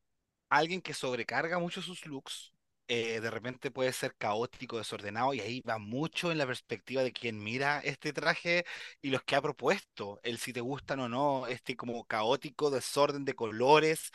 alguien 0.51 0.83
que 0.83 0.95
sobrecarga 0.95 1.59
mucho 1.59 1.83
sus 1.83 2.07
looks. 2.07 2.53
eh, 2.89 3.21
de 3.21 3.31
repente 3.31 3.71
puede 3.73 3.93
ser 3.93 4.15
caótico, 4.17 4.79
desordenado, 4.79 5.35
y 5.35 5.41
ahí 5.41 5.61
va 5.63 5.79
mucho 5.79 6.31
en 6.31 6.39
la 6.39 6.47
perspectiva 6.47 7.03
de 7.03 7.13
quien 7.13 7.43
mira 7.43 7.81
este 7.81 8.13
traje 8.13 8.65
y 9.03 9.11
los 9.11 9.25
que 9.25 9.35
ha 9.37 9.43
propuesto, 9.43 10.21
el 10.23 10.39
si 10.39 10.53
te 10.53 10.61
gustan 10.61 11.01
o 11.01 11.09
no, 11.09 11.47
este 11.49 11.77
como 11.77 12.05
caótico 12.07 12.71
desorden 12.71 13.25
de 13.25 13.35
colores, 13.35 14.13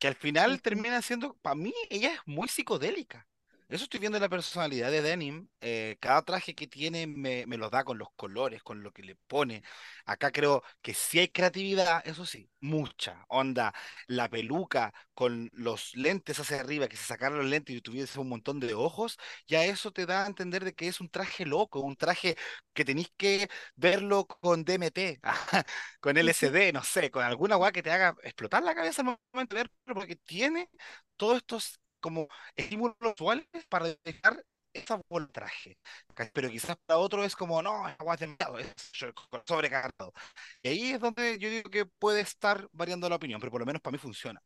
que 0.00 0.08
al 0.08 0.16
final 0.16 0.62
termina 0.62 1.02
siendo, 1.02 1.36
para 1.38 1.56
mí, 1.56 1.74
ella 1.90 2.14
es 2.14 2.20
muy 2.26 2.48
psicodélica. 2.48 3.28
Eso 3.70 3.84
estoy 3.84 4.00
viendo 4.00 4.18
en 4.18 4.22
la 4.22 4.28
personalidad 4.28 4.90
de 4.90 5.00
Denim. 5.00 5.48
eh, 5.60 5.96
cada 6.00 6.22
traje 6.22 6.56
que 6.56 6.66
tiene 6.66 7.06
me, 7.06 7.46
me 7.46 7.56
lo 7.56 7.70
da 7.70 7.84
con 7.84 7.98
los 7.98 8.08
colores, 8.16 8.62
con 8.64 8.82
lo 8.82 8.90
que 8.92 9.02
le 9.04 9.14
pone. 9.28 9.62
Acá 10.04 10.32
creo 10.32 10.64
que 10.82 10.92
sí 10.92 11.20
hay 11.20 11.28
creatividad, 11.28 12.02
eso 12.04 12.26
sí, 12.26 12.50
mucha. 12.60 13.24
Onda, 13.28 13.72
la 14.08 14.28
peluca 14.28 14.92
con 15.14 15.50
los 15.52 15.94
lentes 15.94 16.40
hacia 16.40 16.58
arriba, 16.60 16.88
que 16.88 16.96
se 16.96 17.04
sacaran 17.04 17.38
los 17.38 17.46
lentes 17.46 17.76
y 17.76 17.80
tuviese 17.80 18.18
un 18.18 18.28
montón 18.28 18.58
de 18.58 18.74
ojos, 18.74 19.16
ya 19.46 19.64
eso 19.64 19.92
te 19.92 20.04
da 20.04 20.24
a 20.24 20.26
entender 20.26 20.64
de 20.64 20.74
que 20.74 20.88
es 20.88 21.00
un 21.00 21.08
traje 21.08 21.46
loco, 21.46 21.78
un 21.80 21.94
traje 21.96 22.36
que 22.72 22.84
tenéis 22.84 23.12
que 23.16 23.48
verlo 23.76 24.26
con 24.26 24.64
DMT, 24.64 25.20
con 26.00 26.16
LSD, 26.16 26.72
no 26.72 26.82
sé, 26.82 27.10
con 27.12 27.22
alguna 27.24 27.56
weá 27.56 27.70
que 27.72 27.82
te 27.84 27.90
haga 27.92 28.16
explotar 28.24 28.62
la 28.64 28.74
cabeza 28.74 29.02
al 29.02 29.16
momento 29.32 29.54
de 29.56 29.62
verlo, 29.62 29.94
porque 29.94 30.16
tiene 30.16 30.68
todos 31.16 31.36
estos 31.38 31.79
como 32.00 32.28
estímulos 32.56 32.96
visuales 33.00 33.46
para 33.68 33.86
dejar 34.04 34.44
esa 34.72 35.00
traje. 35.32 35.78
Pero 36.32 36.48
quizás 36.50 36.76
para 36.86 36.98
otro 36.98 37.24
es 37.24 37.34
como, 37.36 37.62
no, 37.62 37.88
es 37.88 37.96
agua 37.98 38.16
demasiado, 38.16 38.58
es 38.58 38.72
sobrecargado. 39.46 40.12
Y 40.62 40.68
ahí 40.68 40.90
es 40.92 41.00
donde 41.00 41.38
yo 41.38 41.50
digo 41.50 41.70
que 41.70 41.86
puede 41.86 42.20
estar 42.20 42.68
variando 42.72 43.08
la 43.08 43.16
opinión, 43.16 43.40
pero 43.40 43.50
por 43.50 43.60
lo 43.60 43.66
menos 43.66 43.82
para 43.82 43.92
mí 43.92 43.98
funciona. 43.98 44.40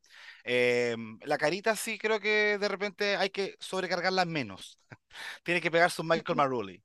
Eh, 0.44 0.96
la 1.22 1.38
carita 1.38 1.76
sí 1.76 1.98
creo 1.98 2.20
que 2.20 2.58
de 2.58 2.68
repente 2.68 3.16
hay 3.16 3.30
que 3.30 3.56
sobrecargarla 3.60 4.24
menos. 4.24 4.78
Tiene 5.42 5.60
que 5.60 5.70
pegarse 5.70 6.02
un 6.02 6.08
Michael 6.08 6.36
Marulli 6.36 6.82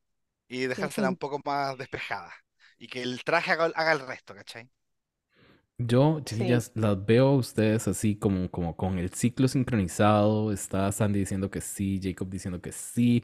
y 0.47 0.67
dejársela 0.67 1.09
un 1.09 1.17
poco 1.17 1.41
más 1.45 1.77
despejada. 1.77 2.33
Y 2.77 2.87
que 2.87 3.01
el 3.01 3.23
traje 3.23 3.51
haga, 3.51 3.65
haga 3.75 3.91
el 3.93 3.99
resto, 4.07 4.33
¿cachai? 4.35 4.69
Yo, 5.81 6.19
Sí. 6.38 6.60
chiquillas, 6.60 6.72
las 6.76 7.06
veo 7.06 7.27
a 7.30 7.35
ustedes 7.38 7.88
así 7.88 8.15
como, 8.15 8.51
como 8.51 8.76
con 8.76 8.99
el 8.99 9.11
ciclo 9.14 9.47
sincronizado. 9.47 10.51
Está 10.51 10.91
Sandy 10.91 11.19
diciendo 11.19 11.49
que 11.49 11.61
sí, 11.61 11.99
Jacob 12.03 12.30
diciendo 12.30 12.61
que 12.61 12.72
sí. 12.73 13.23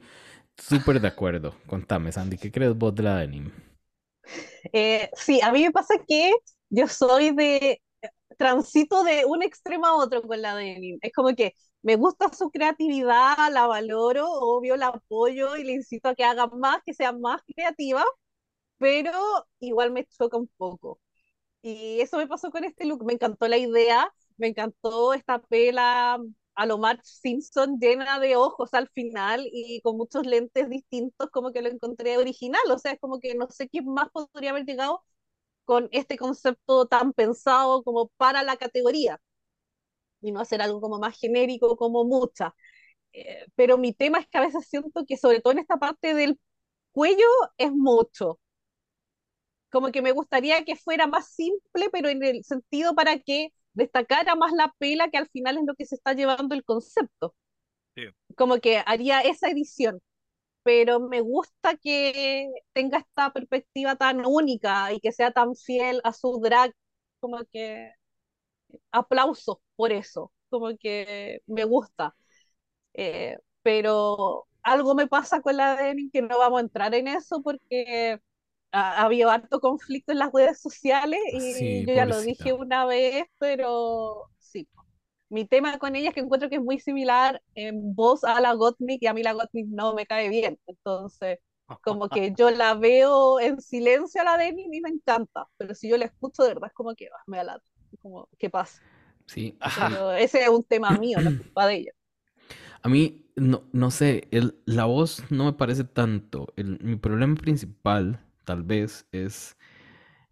Súper 0.57 1.02
de 1.02 1.07
acuerdo. 1.10 1.56
Contame, 1.68 2.11
Sandy, 2.14 2.38
¿qué 2.38 2.52
crees 2.52 2.76
vos 2.77 2.95
de 2.95 3.03
la 3.03 3.18
denim? 3.18 3.52
Eh, 4.73 5.10
sí, 5.15 5.41
a 5.41 5.52
mí 5.52 5.64
me 5.64 5.72
pasa 5.72 5.95
que 6.07 6.34
yo 6.69 6.88
soy 6.88 7.32
de 7.36 7.82
transito 8.38 9.03
de 9.03 9.26
un 9.26 9.44
extremo 9.44 9.88
a 9.88 9.95
otro 9.98 10.22
con 10.23 10.41
la 10.41 10.56
denim. 10.56 10.99
Es 11.02 11.14
como 11.14 11.36
que 11.36 11.53
me 11.84 11.95
gusta 11.98 12.34
su 12.34 12.52
creatividad, 12.52 13.38
la 13.52 13.68
valoro, 13.68 14.27
obvio 14.32 14.77
la 14.77 14.88
apoyo 14.90 15.56
y 15.57 15.64
le 15.64 15.73
incito 15.73 16.10
a 16.10 16.15
que 16.15 16.23
haga 16.26 16.48
más, 16.48 16.82
que 16.86 16.94
sea 16.94 17.11
más 17.14 17.41
creativa, 17.56 18.03
pero 18.80 19.11
igual 19.61 19.91
me 19.91 20.06
choca 20.07 20.38
un 20.38 20.49
poco. 20.57 20.99
Y 21.68 22.00
eso 22.02 22.18
me 22.18 22.28
pasó 22.28 22.52
con 22.52 22.64
este 22.64 22.86
look. 22.86 23.04
Me 23.06 23.14
encantó 23.14 23.48
la 23.48 23.58
idea, 23.58 24.12
me 24.38 24.48
encantó 24.48 25.14
esta 25.14 25.40
pela 25.42 26.20
a 26.56 26.66
lo 26.66 26.78
Marge 26.78 27.02
Simpson 27.04 27.80
llena 27.80 28.20
de 28.20 28.36
ojos 28.38 28.74
al 28.74 28.88
final 28.90 29.48
y 29.52 29.82
con 29.82 29.98
muchos 29.98 30.26
lentes 30.26 30.70
distintos, 30.70 31.30
como 31.32 31.52
que 31.52 31.62
lo 31.62 31.70
encontré 31.70 32.18
original. 32.18 32.62
O 32.72 32.78
sea, 32.80 32.92
es 32.94 33.00
como 33.00 33.20
que 33.20 33.34
no 33.36 33.48
sé 33.50 33.68
quién 33.70 33.88
más 33.88 34.10
podría 34.12 34.52
haber 34.52 34.66
llegado 34.66 35.04
con 35.66 35.90
este 35.92 36.18
concepto 36.18 36.88
tan 36.88 37.14
pensado 37.14 37.84
como 37.84 38.10
para 38.18 38.44
la 38.44 38.58
categoría 38.58 39.22
y 40.22 40.32
no 40.32 40.40
hacer 40.42 40.62
algo 40.62 40.82
como 40.82 41.00
más 41.00 41.18
genérico 41.20 41.78
como 41.78 42.04
mucha. 42.06 42.56
Eh, 43.14 43.46
pero 43.56 43.78
mi 43.78 43.94
tema 43.94 44.20
es 44.20 44.28
que 44.30 44.38
a 44.40 44.42
veces 44.42 44.68
siento 44.68 45.06
que 45.08 45.18
sobre 45.18 45.42
todo 45.42 45.54
en 45.54 45.60
esta 45.62 45.78
parte 45.78 46.14
del 46.16 46.40
cuello 46.94 47.26
es 47.58 47.72
mucho. 47.74 48.40
Como 49.70 49.92
que 49.92 50.02
me 50.02 50.12
gustaría 50.12 50.64
que 50.64 50.76
fuera 50.76 51.08
más 51.08 51.30
simple, 51.34 51.90
pero 51.92 52.10
en 52.10 52.24
el 52.24 52.44
sentido 52.44 52.96
para 52.96 53.20
que 53.20 53.50
destacara 53.74 54.36
más 54.36 54.54
la 54.54 54.74
pela, 54.80 55.10
que 55.10 55.18
al 55.18 55.30
final 55.30 55.58
es 55.58 55.64
lo 55.66 55.76
que 55.76 55.86
se 55.86 55.96
está 55.96 56.14
llevando 56.14 56.56
el 56.56 56.64
concepto. 56.64 57.36
Sí. 57.96 58.04
Como 58.36 58.60
que 58.60 58.82
haría 58.86 59.22
esa 59.22 59.50
edición, 59.50 60.02
pero 60.64 61.00
me 61.00 61.22
gusta 61.22 61.78
que 61.78 62.50
tenga 62.74 63.00
esta 63.00 63.34
perspectiva 63.34 63.96
tan 63.98 64.26
única 64.26 64.94
y 64.94 65.00
que 65.02 65.12
sea 65.14 65.32
tan 65.32 65.56
fiel 65.56 66.02
a 66.04 66.14
su 66.14 66.40
drag, 66.42 66.74
como 67.20 67.40
que 67.52 67.92
aplausos 68.92 69.58
por 69.76 69.92
eso, 69.92 70.32
como 70.50 70.78
que 70.78 71.42
me 71.48 71.66
gusta. 71.66 72.16
Eh, 72.94 73.38
pero 73.64 74.48
algo 74.64 74.96
me 74.96 75.08
pasa 75.08 75.42
con 75.42 75.58
la 75.58 75.76
Denim 75.76 76.12
que 76.12 76.22
no 76.22 76.40
vamos 76.40 76.60
a 76.60 76.64
entrar 76.64 76.96
en 76.96 77.08
eso 77.08 77.42
porque 77.44 78.20
ha, 78.76 79.02
ha 79.02 79.06
habido 79.06 79.30
harto 79.31 79.60
conflicto 79.61 80.11
en 80.11 80.19
las 80.19 80.31
redes 80.34 80.61
sociales 80.61 81.19
y 81.34 81.56
Sí, 81.57 81.85
yo 81.85 81.93
ya 81.95 82.06
lo 82.06 82.22
dije 82.22 82.53
una 82.53 82.85
vez, 82.85 83.26
pero 83.39 84.30
sí. 84.39 84.68
Mi 85.30 85.45
tema 85.47 85.80
con 85.80 85.95
ella 85.95 86.10
es 86.10 86.15
que 86.15 86.22
encuentro 86.22 86.49
que 86.49 86.57
es 86.57 86.61
muy 86.61 86.80
similar 86.80 87.41
en 87.56 87.95
voz 87.95 88.23
a 88.23 88.39
la 88.41 88.53
Gottmik 88.53 89.02
y 89.03 89.07
a 89.07 89.14
mí 89.14 89.23
la 89.23 89.34
Gottmik 89.34 89.68
no 89.69 89.93
me 89.95 90.06
cae 90.06 90.30
bien. 90.30 90.60
Entonces, 90.68 91.39
como 91.81 92.10
que 92.11 92.34
yo 92.35 92.52
la 92.52 92.76
veo 92.76 93.39
en 93.39 93.60
silencio 93.61 94.22
a 94.22 94.26
la 94.26 94.38
Denim 94.38 94.73
y 94.73 94.81
me 94.81 94.89
encanta, 94.89 95.47
pero 95.57 95.73
si 95.76 95.89
yo 95.89 95.97
la 95.97 96.06
escucho 96.06 96.43
de 96.43 96.49
verdad 96.49 96.69
es 96.69 96.73
como 96.73 96.95
que 96.95 97.07
ah, 97.07 97.23
me 97.27 97.43
da. 97.43 97.60
Como, 98.02 98.30
¿qué 98.38 98.49
pasa? 98.49 98.81
Sí. 99.27 99.57
Pero 99.73 100.11
ese 100.14 100.41
es 100.43 100.49
un 100.49 100.64
tema 100.64 100.93
mío, 100.95 101.19
es 101.26 101.34
culpa 101.35 101.68
de 101.68 101.76
ella. 101.77 101.91
A 102.81 102.89
mí, 102.89 103.26
no, 103.35 103.64
no 103.73 103.91
sé, 103.91 104.27
el, 104.31 104.56
la 104.65 104.85
voz 104.85 105.23
no 105.30 105.45
me 105.45 105.53
parece 105.53 105.84
tanto. 105.84 106.53
El- 106.56 106.80
mi 106.84 106.95
problema 106.95 107.35
principal, 107.35 108.19
tal 108.45 108.63
vez, 108.63 109.07
es 109.11 109.57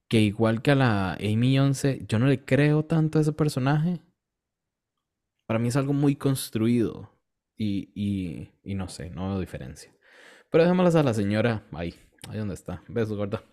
que 0.08 0.22
igual 0.22 0.62
que 0.62 0.72
a 0.72 0.76
la 0.76 1.14
Amy 1.14 1.60
11, 1.60 2.06
yo 2.08 2.20
no 2.20 2.28
le 2.28 2.46
creo 2.46 2.86
tanto 2.86 3.18
a 3.18 3.22
ese 3.22 3.34
personaje. 3.34 4.00
Para 5.48 5.60
mí 5.60 5.68
es 5.68 5.76
algo 5.76 5.94
muy 5.94 6.16
construido 6.16 7.12
y, 7.58 8.50
y, 8.64 8.76
no 8.76 8.88
sé, 8.88 9.10
no 9.10 9.30
veo 9.30 9.40
diferencia. 9.40 9.92
Pero 10.50 10.64
dejémoslas 10.64 10.96
a 10.96 11.04
la 11.04 11.14
señora 11.14 11.66
ahí, 11.74 11.96
ahí 12.30 12.38
donde 12.38 12.54
está. 12.54 12.84
Besos, 12.88 13.18
gorda. 13.18 13.44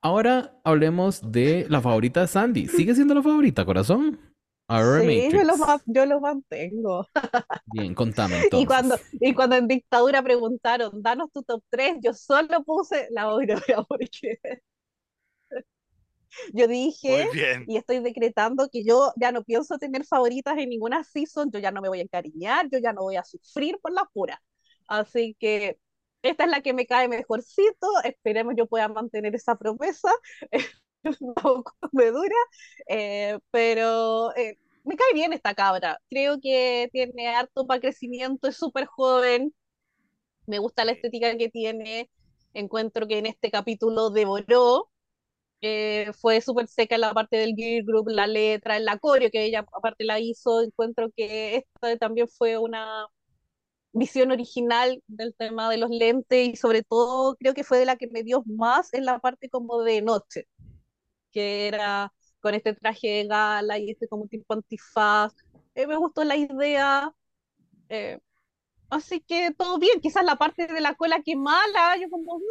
Ahora 0.00 0.60
hablemos 0.64 1.32
de 1.32 1.66
la 1.68 1.80
favorita 1.80 2.22
de 2.22 2.26
Sandy. 2.26 2.68
¿Sigue 2.68 2.94
siendo 2.94 3.14
la 3.14 3.22
favorita, 3.22 3.64
corazón? 3.64 4.33
Sí, 4.68 5.32
yo 5.34 5.44
lo, 5.44 5.56
Matrix. 5.56 5.58
ma- 5.58 5.82
yo 5.86 6.06
lo 6.06 6.20
mantengo. 6.20 7.06
Bien, 7.66 7.94
contame 7.94 8.36
Y 8.52 8.66
cuando, 8.66 8.96
entonces. 8.96 9.06
y 9.20 9.34
cuando 9.34 9.56
en 9.56 9.68
dictadura 9.68 10.22
preguntaron, 10.22 11.02
danos 11.02 11.30
tu 11.32 11.42
top 11.42 11.62
3, 11.70 11.96
yo 12.02 12.12
solo 12.14 12.62
puse 12.64 13.08
la 13.10 13.22
Aurora 13.22 13.56
porque 13.88 14.38
yo 16.52 16.66
dije 16.66 17.26
y 17.66 17.76
estoy 17.76 18.00
decretando 18.00 18.68
que 18.70 18.84
yo 18.84 19.12
ya 19.16 19.32
no 19.32 19.42
pienso 19.44 19.78
tener 19.78 20.04
favoritas 20.04 20.56
en 20.58 20.68
ninguna 20.70 21.04
season, 21.04 21.50
yo 21.50 21.58
ya 21.58 21.70
no 21.70 21.80
me 21.80 21.88
voy 21.88 22.00
a 22.00 22.02
encariñar, 22.02 22.68
yo 22.70 22.78
ya 22.78 22.92
no 22.92 23.02
voy 23.02 23.16
a 23.16 23.24
sufrir 23.24 23.78
por 23.80 23.92
la 23.92 24.04
pura. 24.12 24.42
Así 24.88 25.36
que 25.38 25.78
esta 26.22 26.44
es 26.44 26.50
la 26.50 26.62
que 26.62 26.72
me 26.74 26.86
cae 26.86 27.08
mejorcito, 27.08 27.88
esperemos 28.04 28.54
yo 28.56 28.66
pueda 28.66 28.88
mantener 28.88 29.34
esa 29.34 29.56
promesa, 29.56 30.10
un 31.20 31.34
poco 31.34 31.74
me 31.92 32.06
dura, 32.10 32.34
eh, 32.88 33.38
pero 33.50 34.34
eh, 34.36 34.58
me 34.84 34.96
cae 34.96 35.12
bien 35.14 35.32
esta 35.32 35.54
cabra, 35.54 36.00
creo 36.10 36.40
que 36.40 36.88
tiene 36.92 37.28
harto 37.28 37.66
para 37.66 37.80
crecimiento, 37.80 38.48
es 38.48 38.56
súper 38.56 38.86
joven, 38.86 39.54
me 40.46 40.58
gusta 40.58 40.84
la 40.84 40.92
estética 40.92 41.36
que 41.36 41.48
tiene, 41.50 42.10
encuentro 42.54 43.06
que 43.06 43.18
en 43.18 43.26
este 43.26 43.50
capítulo 43.50 44.10
devoró, 44.10 44.90
eh, 45.60 46.12
fue 46.20 46.40
súper 46.40 46.68
seca 46.68 46.96
en 46.96 47.02
la 47.02 47.14
parte 47.14 47.36
del 47.38 47.54
Gear 47.56 47.84
Group, 47.84 48.08
la 48.08 48.26
letra, 48.26 48.76
en 48.76 48.84
la 48.84 48.98
coreo 48.98 49.30
que 49.30 49.44
ella 49.44 49.66
aparte 49.72 50.04
la 50.04 50.20
hizo, 50.20 50.62
encuentro 50.62 51.10
que 51.16 51.56
esta 51.56 51.96
también 51.98 52.28
fue 52.28 52.58
una 52.58 53.06
visión 53.92 54.32
original 54.32 55.02
del 55.06 55.34
tema 55.34 55.70
de 55.70 55.78
los 55.78 55.90
lentes 55.90 56.48
y 56.48 56.56
sobre 56.56 56.82
todo 56.82 57.36
creo 57.36 57.54
que 57.54 57.64
fue 57.64 57.78
de 57.78 57.86
la 57.86 57.96
que 57.96 58.08
me 58.08 58.22
dio 58.24 58.42
más 58.46 58.92
en 58.92 59.04
la 59.04 59.20
parte 59.20 59.48
como 59.48 59.82
de 59.82 60.02
noche, 60.02 60.48
que 61.34 61.68
era 61.68 62.12
con 62.40 62.54
este 62.54 62.74
traje 62.74 63.08
de 63.08 63.26
gala 63.28 63.78
y 63.80 63.90
este 63.92 64.08
como 64.08 64.28
tipo 64.28 64.54
antifaz, 64.54 65.34
Eh, 65.76 65.86
me 65.88 65.96
gustó 65.98 66.24
la 66.24 66.36
idea, 66.36 67.12
eh, 67.88 68.20
así 68.90 69.20
que 69.22 69.52
todo 69.58 69.78
bien, 69.78 70.00
quizás 70.00 70.24
la 70.24 70.36
parte 70.36 70.66
de 70.66 70.80
la 70.80 70.94
cola 70.96 71.22
que 71.24 71.36
mala, 71.36 71.96
yo 71.98 72.08
como, 72.10 72.38
"No", 72.38 72.44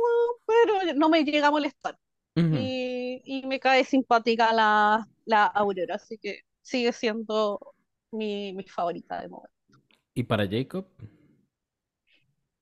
pero 0.45 0.93
no 0.95 1.09
me 1.09 1.23
llega 1.25 1.47
a 1.47 1.51
molestar 1.51 1.97
Ujú. 2.35 2.57
y, 2.59 3.21
y 3.25 3.47
me 3.47 3.59
cae 3.59 3.85
simpática 3.85 4.53
la, 4.53 5.07
la 5.25 5.45
Aurora, 5.47 5.95
así 5.95 6.17
que 6.19 6.41
sigue 6.61 6.93
siendo 6.93 7.59
mi, 8.11 8.53
mi 8.53 8.65
favorita 8.67 9.21
de 9.21 9.29
momento. 9.29 9.53
¿Y 10.15 10.23
para 10.23 10.47
Jacob? 10.47 10.87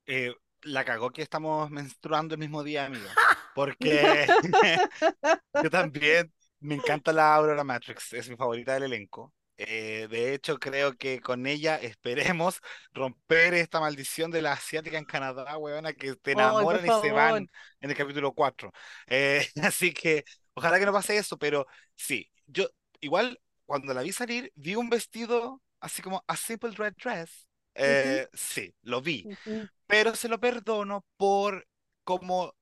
Eh, 0.06 0.34
la 0.64 0.86
cagó 0.86 1.10
que 1.12 1.22
estamos 1.24 1.70
menstruando 1.72 2.36
el 2.36 2.40
mismo 2.40 2.64
día, 2.64 2.86
amigo. 2.86 3.08
Porque 3.54 4.28
yo 5.64 5.70
también 5.70 6.32
me 6.60 6.76
encanta 6.76 7.12
la 7.12 7.36
Aurora 7.36 7.64
Matrix, 7.64 8.14
es 8.14 8.30
mi 8.30 8.36
favorita 8.36 8.74
del 8.74 8.84
elenco. 8.84 9.34
Eh, 9.58 10.08
de 10.10 10.34
hecho, 10.34 10.58
creo 10.58 10.98
que 10.98 11.20
con 11.20 11.46
ella 11.46 11.76
esperemos 11.76 12.60
romper 12.94 13.54
esta 13.54 13.80
maldición 13.80 14.32
de 14.32 14.42
la 14.42 14.54
asiática 14.54 14.98
en 14.98 15.06
Canadá, 15.06 15.56
weona, 15.58 15.94
que 15.94 16.16
te 16.16 16.32
enamoran 16.32 16.84
y 16.86 16.90
se 17.02 17.12
van 17.12 17.48
en 17.80 17.90
el 17.90 17.96
capítulo 17.96 18.34
4. 18.34 18.72
Eh, 19.08 19.48
así 19.64 19.94
que 19.94 20.24
ojalá 20.54 20.80
que 20.80 20.86
no 20.86 20.94
pase 20.94 21.18
eso, 21.18 21.38
pero 21.38 21.68
sí, 21.96 22.30
yo 22.48 22.70
igual 23.02 23.40
cuando 23.66 23.94
la 23.94 24.02
vi 24.02 24.12
salir, 24.12 24.52
vi 24.56 24.76
un 24.76 24.90
vestido 24.90 25.62
así 25.80 26.02
como 26.02 26.24
a 26.28 26.36
simple 26.36 26.72
red 26.72 26.94
dress. 26.96 27.48
Eh, 27.76 28.28
sí, 28.34 28.74
lo 28.82 29.02
vi, 29.02 29.28
ujú, 29.30 29.68
pero 29.86 30.16
se 30.16 30.28
lo 30.28 30.40
perdono 30.40 31.06
por 31.18 31.68
cómo 32.04 32.56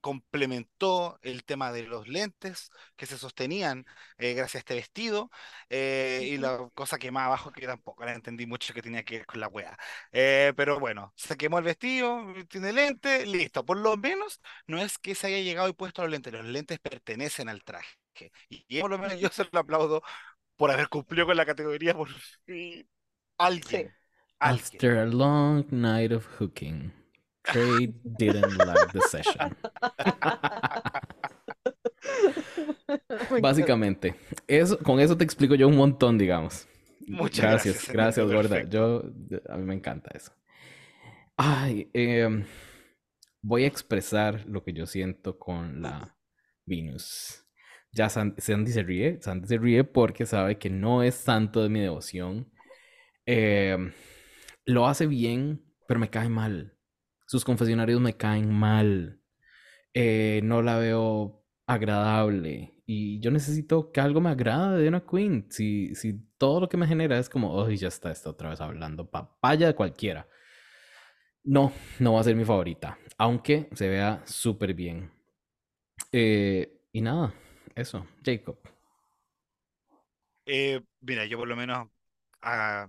complementó 0.00 1.18
el 1.22 1.44
tema 1.44 1.72
de 1.72 1.82
los 1.84 2.08
lentes 2.08 2.70
que 2.96 3.06
se 3.06 3.18
sostenían 3.18 3.84
eh, 4.18 4.34
gracias 4.34 4.56
a 4.56 4.58
este 4.60 4.74
vestido 4.74 5.30
eh, 5.68 6.20
y 6.24 6.38
la 6.38 6.68
cosa 6.74 6.98
que 6.98 7.10
más 7.10 7.26
abajo 7.26 7.52
que 7.52 7.66
tampoco 7.66 8.04
la 8.04 8.14
entendí 8.14 8.46
mucho 8.46 8.74
que 8.74 8.82
tenía 8.82 9.04
que 9.04 9.18
ver 9.18 9.26
con 9.26 9.40
la 9.40 9.48
wea. 9.48 9.76
Eh, 10.12 10.52
pero 10.56 10.80
bueno, 10.80 11.12
se 11.16 11.36
quemó 11.36 11.58
el 11.58 11.64
vestido, 11.64 12.24
tiene 12.48 12.72
lente, 12.72 13.26
listo. 13.26 13.64
Por 13.64 13.78
lo 13.78 13.96
menos 13.96 14.40
no 14.66 14.78
es 14.78 14.98
que 14.98 15.14
se 15.14 15.28
haya 15.28 15.40
llegado 15.40 15.68
y 15.68 15.72
puesto 15.72 16.02
los 16.02 16.10
lentes, 16.10 16.32
los 16.32 16.44
lentes 16.44 16.78
pertenecen 16.78 17.48
al 17.48 17.62
traje. 17.64 17.96
Y, 18.48 18.64
y 18.68 18.80
por 18.80 18.90
lo 18.90 18.98
menos 18.98 19.18
yo 19.18 19.28
se 19.30 19.46
lo 19.50 19.60
aplaudo 19.60 20.02
por 20.56 20.70
haber 20.70 20.88
cumplido 20.88 21.26
con 21.26 21.36
la 21.36 21.46
categoría 21.46 21.94
por 21.94 22.08
fin. 22.10 22.20
Sí. 22.46 22.88
Alguien, 23.38 23.94
alguien. 24.38 24.82
After 24.82 24.98
a 24.98 25.06
long 25.06 25.66
night 25.70 26.12
of 26.12 26.26
hooking, 26.38 26.92
Trey 27.42 27.94
didn't 28.18 28.56
like 28.58 28.92
the 28.92 29.00
session. 29.08 29.56
Básicamente, 33.40 34.14
eso, 34.46 34.78
con 34.78 35.00
eso 35.00 35.16
te 35.16 35.24
explico 35.24 35.54
yo 35.54 35.68
un 35.68 35.76
montón, 35.76 36.18
digamos. 36.18 36.66
Muchas 37.06 37.44
Gracias, 37.64 37.88
gracias, 37.88 38.26
gorda. 38.30 38.62
Yo, 38.68 39.02
a 39.48 39.56
mí 39.56 39.64
me 39.64 39.74
encanta 39.74 40.10
eso. 40.14 40.32
Ay, 41.36 41.90
em, 41.92 42.44
voy 43.42 43.64
a 43.64 43.66
expresar 43.66 44.44
lo 44.46 44.62
que 44.62 44.72
yo 44.72 44.86
siento 44.86 45.38
con 45.38 45.82
la 45.82 46.16
Venus. 46.66 47.46
Ya 47.92 48.08
San- 48.08 48.34
Sandy 48.38 48.70
se 48.70 48.82
ríe, 48.82 49.18
Sandy 49.20 49.48
se 49.48 49.58
ríe 49.58 49.82
porque 49.84 50.26
sabe 50.26 50.58
que 50.58 50.70
no 50.70 51.02
es 51.02 51.14
santo 51.16 51.62
de 51.62 51.68
mi 51.68 51.80
devoción. 51.80 52.52
Em, 53.26 53.92
lo 54.64 54.86
hace 54.86 55.06
bien, 55.06 55.64
pero 55.88 55.98
me 55.98 56.10
cae 56.10 56.28
mal. 56.28 56.76
Sus 57.30 57.44
confesionarios 57.44 58.00
me 58.00 58.16
caen 58.16 58.52
mal. 58.52 59.20
Eh, 59.94 60.40
no 60.42 60.62
la 60.62 60.78
veo 60.78 61.44
agradable. 61.64 62.82
Y 62.86 63.20
yo 63.20 63.30
necesito 63.30 63.92
que 63.92 64.00
algo 64.00 64.20
me 64.20 64.30
agrade 64.30 64.82
de 64.82 64.88
una 64.88 65.06
queen. 65.06 65.46
Si, 65.48 65.94
si 65.94 66.14
todo 66.38 66.58
lo 66.58 66.68
que 66.68 66.76
me 66.76 66.88
genera 66.88 67.16
es 67.20 67.28
como, 67.28 67.54
oh, 67.54 67.70
ya 67.70 67.86
está, 67.86 68.10
está 68.10 68.30
otra 68.30 68.50
vez 68.50 68.60
hablando 68.60 69.08
papaya 69.08 69.68
de 69.68 69.76
cualquiera. 69.76 70.26
No, 71.44 71.72
no 72.00 72.14
va 72.14 72.20
a 72.20 72.24
ser 72.24 72.34
mi 72.34 72.44
favorita. 72.44 72.98
Aunque 73.16 73.68
se 73.74 73.88
vea 73.88 74.24
súper 74.26 74.74
bien. 74.74 75.12
Eh, 76.10 76.80
y 76.90 77.00
nada, 77.00 77.32
eso, 77.76 78.08
Jacob. 78.24 78.58
Eh, 80.46 80.80
mira, 81.00 81.26
yo 81.26 81.38
por 81.38 81.46
lo 81.46 81.54
menos 81.54 81.86
ah, 82.42 82.88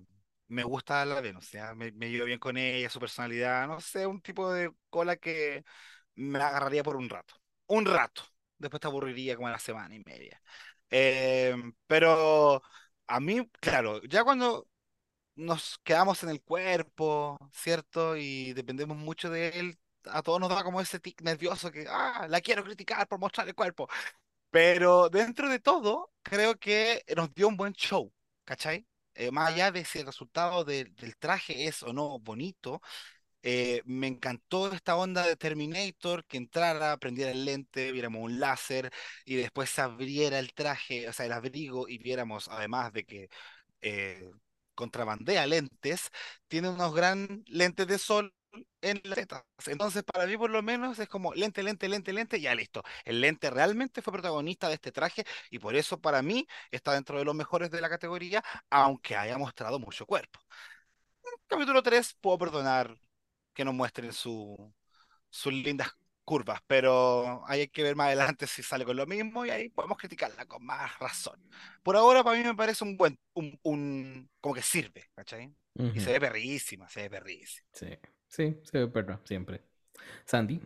me 0.51 0.63
gusta 0.63 1.05
la 1.05 1.21
Venus. 1.21 1.49
Me, 1.75 1.91
me 1.93 2.09
llevo 2.09 2.25
bien 2.25 2.39
con 2.39 2.57
ella, 2.57 2.89
su 2.89 2.99
personalidad, 2.99 3.67
no 3.67 3.79
sé, 3.81 4.05
un 4.07 4.21
tipo 4.21 4.51
de 4.53 4.71
cola 4.89 5.15
que 5.17 5.63
me 6.15 6.39
agarraría 6.39 6.83
por 6.83 6.95
un 6.97 7.09
rato. 7.09 7.35
Un 7.67 7.85
rato. 7.85 8.23
Después 8.57 8.81
te 8.81 8.87
aburriría 8.87 9.35
como 9.35 9.47
a 9.47 9.51
la 9.51 9.59
semana 9.59 9.95
y 9.95 10.03
media. 10.05 10.41
Eh, 10.89 11.55
pero 11.87 12.61
a 13.07 13.19
mí, 13.19 13.49
claro, 13.61 14.01
ya 14.03 14.23
cuando 14.23 14.67
nos 15.35 15.79
quedamos 15.83 16.23
en 16.23 16.29
el 16.29 16.41
cuerpo, 16.43 17.37
¿cierto? 17.53 18.17
Y 18.17 18.53
dependemos 18.53 18.97
mucho 18.97 19.29
de 19.29 19.49
él, 19.59 19.79
a 20.05 20.21
todos 20.23 20.39
nos 20.39 20.49
da 20.49 20.63
como 20.63 20.81
ese 20.81 20.99
tic 20.99 21.21
nervioso 21.21 21.71
que, 21.71 21.85
ah, 21.89 22.27
la 22.29 22.41
quiero 22.41 22.63
criticar 22.63 23.07
por 23.07 23.19
mostrar 23.19 23.47
el 23.47 23.55
cuerpo. 23.55 23.87
Pero 24.51 25.09
dentro 25.09 25.49
de 25.49 25.59
todo, 25.59 26.11
creo 26.23 26.57
que 26.59 27.03
nos 27.15 27.33
dio 27.33 27.47
un 27.47 27.57
buen 27.57 27.73
show, 27.73 28.13
¿cachai? 28.45 28.87
Eh, 29.15 29.31
más 29.31 29.49
allá 29.53 29.71
de 29.71 29.85
si 29.85 29.99
el 29.99 30.05
resultado 30.07 30.63
de- 30.63 30.85
del 30.85 31.17
traje 31.17 31.67
es 31.67 31.83
o 31.83 31.93
no 31.93 32.19
bonito, 32.19 32.81
eh, 33.43 33.81
me 33.85 34.07
encantó 34.07 34.71
esta 34.73 34.95
onda 34.97 35.25
de 35.27 35.35
Terminator, 35.35 36.25
que 36.25 36.37
entrara, 36.37 36.97
prendiera 36.97 37.31
el 37.31 37.45
lente, 37.45 37.91
viéramos 37.91 38.23
un 38.23 38.39
láser 38.39 38.91
y 39.25 39.35
después 39.35 39.69
se 39.69 39.81
abriera 39.81 40.39
el 40.39 40.53
traje, 40.53 41.07
o 41.09 41.13
sea, 41.13 41.25
el 41.25 41.31
abrigo 41.33 41.87
y 41.89 41.97
viéramos, 41.97 42.47
además 42.49 42.93
de 42.93 43.05
que 43.05 43.29
eh, 43.81 44.31
contrabandea 44.75 45.45
lentes, 45.47 46.09
tiene 46.47 46.69
unos 46.69 46.93
gran 46.95 47.43
lentes 47.47 47.87
de 47.87 47.97
sol 47.99 48.33
en 48.81 49.01
las 49.03 49.15
tetas. 49.15 49.43
Entonces, 49.67 50.03
para 50.03 50.25
mí, 50.27 50.37
por 50.37 50.49
lo 50.49 50.61
menos, 50.63 50.99
es 50.99 51.07
como 51.09 51.33
lente, 51.33 51.63
lente, 51.63 51.87
lente, 51.89 52.13
lente, 52.13 52.41
ya 52.41 52.55
listo. 52.55 52.83
El 53.05 53.21
lente 53.21 53.49
realmente 53.49 54.01
fue 54.01 54.13
protagonista 54.13 54.67
de 54.69 54.75
este 54.75 54.91
traje 54.91 55.23
y 55.49 55.59
por 55.59 55.75
eso, 55.75 55.99
para 56.01 56.21
mí, 56.21 56.47
está 56.71 56.93
dentro 56.93 57.17
de 57.19 57.25
los 57.25 57.35
mejores 57.35 57.71
de 57.71 57.81
la 57.81 57.89
categoría, 57.89 58.43
aunque 58.69 59.15
haya 59.15 59.37
mostrado 59.37 59.79
mucho 59.79 60.05
cuerpo. 60.05 60.39
capítulo 61.47 61.83
3, 61.83 62.15
puedo 62.21 62.37
perdonar 62.37 62.95
que 63.53 63.65
nos 63.65 63.73
muestren 63.73 64.13
su, 64.13 64.73
sus 65.29 65.53
lindas 65.53 65.89
curvas, 66.25 66.61
pero 66.67 67.43
hay 67.47 67.67
que 67.69 67.83
ver 67.83 67.95
más 67.95 68.07
adelante 68.07 68.47
si 68.47 68.63
sale 68.63 68.85
con 68.85 68.97
lo 68.97 69.05
mismo 69.07 69.45
y 69.45 69.49
ahí 69.51 69.69
podemos 69.69 69.97
criticarla 69.97 70.45
con 70.45 70.65
más 70.65 70.97
razón. 70.99 71.41
Por 71.83 71.97
ahora, 71.97 72.23
para 72.23 72.37
mí 72.37 72.43
me 72.43 72.55
parece 72.55 72.83
un 72.83 72.97
buen, 72.97 73.19
un, 73.33 73.59
un 73.63 74.31
como 74.41 74.55
que 74.55 74.61
sirve, 74.61 75.09
¿cachai? 75.15 75.55
Y 75.93 75.99
se 76.01 76.11
ve 76.13 76.19
perrísima, 76.19 76.89
se 76.89 77.03
ve 77.03 77.09
perrísima. 77.09 77.67
Sí. 77.73 77.87
Sí, 78.31 78.57
se 78.63 78.79
ve 78.79 78.87
perra, 78.87 79.19
siempre. 79.25 79.61
Sandy. 80.25 80.61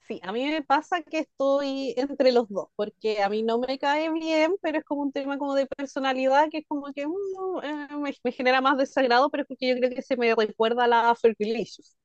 Sí, 0.00 0.20
a 0.24 0.32
mí 0.32 0.44
me 0.44 0.62
pasa 0.62 1.00
que 1.02 1.20
estoy 1.20 1.94
entre 1.96 2.32
los 2.32 2.48
dos, 2.48 2.66
porque 2.74 3.22
a 3.22 3.28
mí 3.28 3.44
no 3.44 3.60
me 3.60 3.78
cae 3.78 4.12
bien, 4.12 4.56
pero 4.60 4.78
es 4.78 4.84
como 4.84 5.02
un 5.02 5.12
tema 5.12 5.38
como 5.38 5.54
de 5.54 5.66
personalidad 5.66 6.48
que 6.50 6.58
es 6.58 6.64
como 6.66 6.92
que 6.92 7.06
mm, 7.06 7.12
eh, 7.62 7.88
me, 8.24 8.32
genera 8.32 8.60
más 8.60 8.76
desagrado, 8.76 9.30
pero 9.30 9.42
es 9.42 9.48
porque 9.48 9.68
yo 9.68 9.76
creo 9.76 9.90
que 9.90 10.02
se 10.02 10.16
me 10.16 10.34
recuerda 10.34 10.84
a 10.84 10.88
la 10.88 11.14
Fergalicious. 11.14 11.96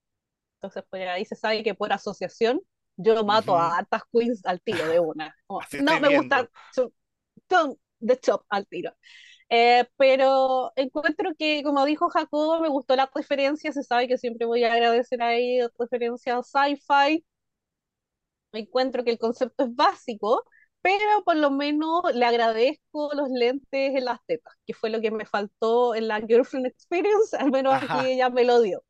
Entonces, 0.58 0.84
pues 0.90 1.08
ahí 1.08 1.26
se 1.26 1.36
sabe 1.36 1.64
que 1.64 1.74
por 1.74 1.92
asociación 1.92 2.62
yo 2.98 3.24
mato 3.24 3.58
a 3.58 3.78
hartas 3.78 4.04
queens 4.12 4.46
al 4.46 4.62
tiro 4.62 4.88
de 4.88 5.00
una. 5.00 5.36
no 5.82 6.00
me 6.00 6.16
gusta 6.16 6.48
the 8.00 8.16
chop 8.18 8.46
al 8.50 8.66
tiro. 8.68 8.92
Eh, 9.50 9.86
pero 9.98 10.74
encuentro 10.76 11.32
que, 11.38 11.64
como 11.64 11.86
dijo 11.86 12.10
Jacobo, 12.10 12.60
me 12.60 12.68
gustó 12.70 12.96
la 12.96 13.10
referencia, 13.14 13.72
se 13.72 13.84
sabe 13.84 14.08
que 14.08 14.18
siempre 14.18 14.46
voy 14.46 14.64
a 14.64 14.74
agradecer 14.74 15.22
ahí 15.22 15.60
referencia 15.80 16.38
a 16.38 16.44
sci-fi. 16.44 17.24
Encuentro 18.54 19.04
que 19.04 19.12
el 19.12 19.18
concepto 19.20 19.66
es 19.66 19.76
básico, 19.76 20.44
pero 20.82 21.24
por 21.26 21.36
lo 21.38 21.52
menos 21.52 22.04
le 22.14 22.26
agradezco 22.26 23.12
los 23.14 23.30
lentes 23.30 23.96
en 23.96 24.06
las 24.06 24.20
tetas, 24.26 24.54
que 24.66 24.74
fue 24.74 24.90
lo 24.90 25.02
que 25.02 25.12
me 25.12 25.26
faltó 25.26 25.96
en 25.96 26.08
la 26.08 26.22
Girlfriend 26.22 26.68
Experience, 26.68 27.36
al 27.38 27.52
menos 27.52 27.74
aquí 27.76 28.08
ella 28.08 28.30
me 28.30 28.44
lo 28.46 28.62
dio. 28.62 28.84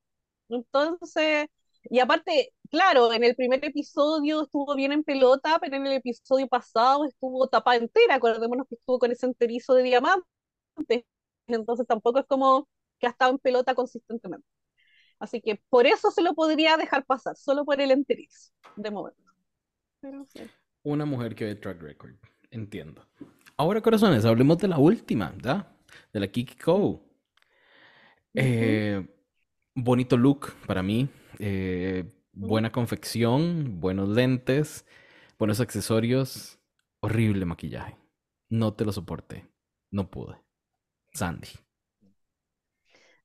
Entonces, 0.50 1.48
y 1.86 2.00
aparte, 2.00 2.54
claro, 2.72 3.14
en 3.14 3.24
el 3.24 3.36
primer 3.36 3.64
episodio 3.66 4.44
estuvo 4.44 4.76
bien 4.76 4.92
en 4.94 5.04
pelota, 5.04 5.60
pero 5.62 5.78
en 5.78 5.88
el 5.88 5.94
episodio 5.94 6.48
pasado 6.48 7.06
estuvo 7.06 7.48
tapada 7.48 7.78
entera, 7.78 8.16
acordémonos 8.16 8.68
que 8.68 8.76
estuvo 8.76 9.00
con 9.00 9.12
ese 9.12 9.26
enterizo 9.28 9.74
de 9.74 9.84
diamante 9.84 10.28
entonces 11.48 11.88
tampoco 11.88 12.20
es 12.20 12.26
como 12.26 12.68
que 13.00 13.08
ha 13.08 13.12
estado 13.12 13.32
en 13.32 13.40
pelota 13.40 13.76
consistentemente. 13.76 14.48
Así 15.20 15.42
que 15.42 15.62
por 15.70 15.88
eso 15.88 16.12
se 16.12 16.22
lo 16.22 16.34
podría 16.36 16.78
dejar 16.78 17.06
pasar, 17.06 17.36
solo 17.36 17.66
por 17.66 17.82
el 17.82 17.92
enteriz, 17.92 18.54
de 18.76 18.92
momento. 18.92 19.22
Una 20.84 21.06
mujer 21.06 21.36
que 21.36 21.46
ve 21.46 21.56
track 21.56 21.82
record, 21.82 22.16
entiendo. 22.52 23.06
Ahora, 23.58 23.82
corazones, 23.82 24.26
hablemos 24.26 24.60
de 24.60 24.68
la 24.68 24.78
última, 24.78 25.32
¿verdad? 25.32 25.76
De 26.14 26.20
la 26.20 26.28
Kiki 26.28 26.56
Ko. 26.56 27.04
Eh, 28.34 29.04
bonito 29.74 30.16
look 30.16 30.54
para 30.68 30.84
mí. 30.84 31.10
Eh, 31.40 32.06
buena 32.32 32.72
confección, 32.72 33.80
buenos 33.80 34.10
lentes, 34.10 34.86
buenos 35.40 35.60
accesorios. 35.60 36.60
Horrible 37.00 37.46
maquillaje. 37.46 37.98
No 38.50 38.74
te 38.74 38.86
lo 38.86 38.92
soporté. 38.92 39.48
No 39.92 40.10
pude. 40.10 40.47
Sandy. 41.18 41.50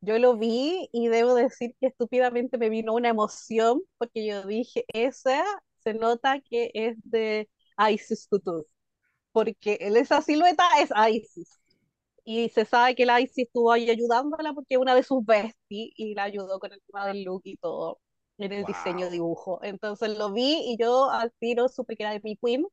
Yo 0.00 0.18
lo 0.18 0.36
vi 0.36 0.88
y 0.92 1.08
debo 1.08 1.34
decir 1.34 1.76
que 1.80 1.86
estúpidamente 1.86 2.58
me 2.58 2.68
vino 2.70 2.94
una 2.94 3.08
emoción 3.10 3.82
porque 3.98 4.26
yo 4.26 4.42
dije, 4.44 4.84
esa 4.88 5.44
se 5.84 5.94
nota 5.94 6.40
que 6.40 6.70
es 6.74 6.96
de 7.04 7.48
Isis 7.90 8.26
Couture, 8.28 8.64
porque 9.32 9.78
esa 9.80 10.22
silueta 10.22 10.64
es 10.80 10.90
Isis. 11.14 11.60
Y 12.24 12.48
se 12.50 12.64
sabe 12.64 12.94
que 12.94 13.06
la 13.06 13.20
Isis 13.20 13.46
estuvo 13.46 13.72
ahí 13.72 13.90
ayudándola 13.90 14.52
porque 14.54 14.76
una 14.78 14.94
de 14.94 15.02
sus 15.04 15.24
besties 15.24 15.92
y 15.96 16.14
la 16.14 16.24
ayudó 16.24 16.58
con 16.58 16.72
el 16.72 16.80
tema 16.86 17.06
del 17.06 17.24
look 17.24 17.42
y 17.44 17.56
todo, 17.56 18.00
en 18.38 18.52
el 18.52 18.64
diseño 18.64 19.10
dibujo. 19.10 19.60
Entonces 19.62 20.18
lo 20.18 20.32
vi 20.32 20.72
y 20.72 20.76
yo 20.78 21.10
al 21.10 21.32
tiro 21.38 21.68
supe 21.68 21.96
que 21.96 22.04
era 22.04 22.12
de 22.12 22.20
mi 22.24 22.36
queen 22.36 22.66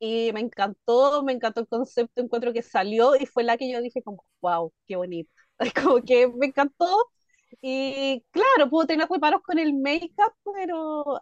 y 0.00 0.32
me 0.32 0.40
encantó, 0.40 1.22
me 1.22 1.32
encantó 1.32 1.60
el 1.60 1.68
concepto, 1.68 2.20
encuentro 2.22 2.52
que 2.52 2.62
salió 2.62 3.16
y 3.16 3.26
fue 3.26 3.44
la 3.44 3.56
que 3.56 3.70
yo 3.70 3.80
dije 3.80 4.02
como, 4.02 4.24
wow, 4.40 4.72
qué 4.86 4.96
bonito. 4.96 5.30
Como 5.82 6.02
que 6.02 6.28
me 6.28 6.46
encantó 6.46 6.86
y 7.62 8.24
claro, 8.30 8.70
puedo 8.70 8.86
tener 8.86 9.08
reparos 9.08 9.42
con 9.42 9.58
el 9.58 9.74
make-up, 9.74 10.32
pero 10.54 11.20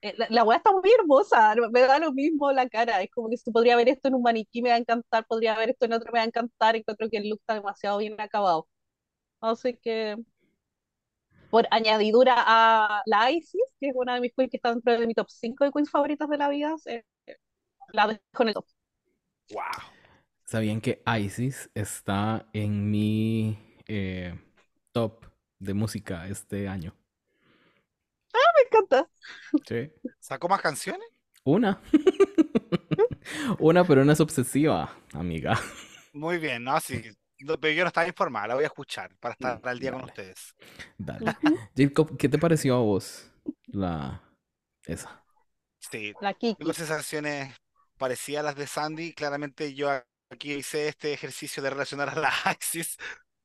eh, 0.00 0.14
la, 0.18 0.44
la 0.44 0.56
está 0.56 0.72
muy 0.72 0.90
hermosa, 0.98 1.54
me 1.70 1.80
da 1.82 1.98
lo 1.98 2.12
mismo 2.12 2.50
la 2.52 2.68
cara, 2.68 3.02
es 3.02 3.10
como 3.10 3.28
que 3.28 3.36
si 3.36 3.50
podría 3.52 3.76
ver 3.76 3.88
esto 3.88 4.08
en 4.08 4.14
un 4.14 4.22
maniquí 4.22 4.62
me 4.62 4.70
va 4.70 4.76
a 4.76 4.78
encantar, 4.78 5.26
podría 5.26 5.56
ver 5.56 5.70
esto 5.70 5.84
en 5.86 5.92
otro 5.92 6.10
me 6.12 6.18
va 6.20 6.24
a 6.24 6.26
encantar, 6.26 6.76
encuentro 6.76 7.08
que 7.10 7.18
el 7.18 7.28
look 7.28 7.40
está 7.40 7.54
demasiado 7.54 7.98
bien 7.98 8.20
acabado. 8.20 8.68
Así 9.40 9.76
que 9.78 10.16
por 11.50 11.66
añadidura 11.70 12.34
a 12.36 13.02
la 13.06 13.30
Isis, 13.30 13.62
que 13.80 13.88
es 13.88 13.94
una 13.96 14.14
de 14.14 14.20
mis 14.20 14.32
queens 14.34 14.50
que 14.50 14.56
está 14.58 14.70
dentro 14.72 14.98
de 14.98 15.06
mi 15.06 15.14
top 15.14 15.28
5 15.30 15.64
de 15.64 15.72
queens 15.72 15.90
favoritas 15.90 16.28
de 16.28 16.38
la 16.38 16.48
vida, 16.48 16.74
eh, 16.86 17.04
la 17.92 18.06
dejo 18.06 18.42
en 18.42 18.48
el 18.48 18.54
top. 18.54 18.66
Wow. 19.50 19.62
¿Sabían 20.44 20.80
que 20.80 21.02
Isis 21.20 21.70
está 21.74 22.48
en 22.52 22.90
mi 22.90 23.58
eh, 23.86 24.38
top 24.92 25.26
de 25.58 25.74
música 25.74 26.26
este 26.26 26.68
año? 26.68 26.94
Ah, 28.32 28.50
me 28.56 28.66
encanta. 28.66 29.10
Sí. 29.66 29.92
¿Sacó 30.18 30.48
más 30.48 30.60
canciones? 30.60 31.06
Una. 31.44 31.80
una, 33.58 33.84
pero 33.84 34.02
una 34.02 34.12
es 34.12 34.20
obsesiva, 34.20 34.96
amiga. 35.12 35.58
Muy 36.12 36.38
bien, 36.38 36.64
¿no? 36.64 36.78
Sí. 36.80 37.02
Pero 37.60 37.72
yo 37.74 37.84
no 37.84 37.88
estaba 37.88 38.06
informada, 38.08 38.48
la 38.48 38.54
voy 38.54 38.64
a 38.64 38.68
escuchar 38.68 39.14
para 39.20 39.32
estar 39.34 39.60
al 39.62 39.78
día 39.78 39.92
con 39.92 40.04
ustedes. 40.04 40.54
Dale. 40.96 41.36
Jacob, 41.76 42.16
¿qué 42.16 42.28
te 42.28 42.38
pareció 42.38 42.74
a 42.74 42.80
vos 42.80 43.30
la 43.66 44.22
esa? 44.84 45.22
Sí, 45.78 46.12
La 46.20 46.34
Kiki. 46.34 46.56
tengo 46.56 46.72
sensaciones 46.72 47.54
parecidas 47.98 48.40
a 48.40 48.44
las 48.44 48.56
de 48.56 48.66
Sandy. 48.66 49.12
Claramente 49.14 49.74
yo 49.74 49.90
aquí 50.30 50.54
hice 50.54 50.88
este 50.88 51.12
ejercicio 51.12 51.62
de 51.62 51.70
relacionar 51.70 52.08
a 52.10 52.16
la 52.20 52.28
Axis, 52.44 52.96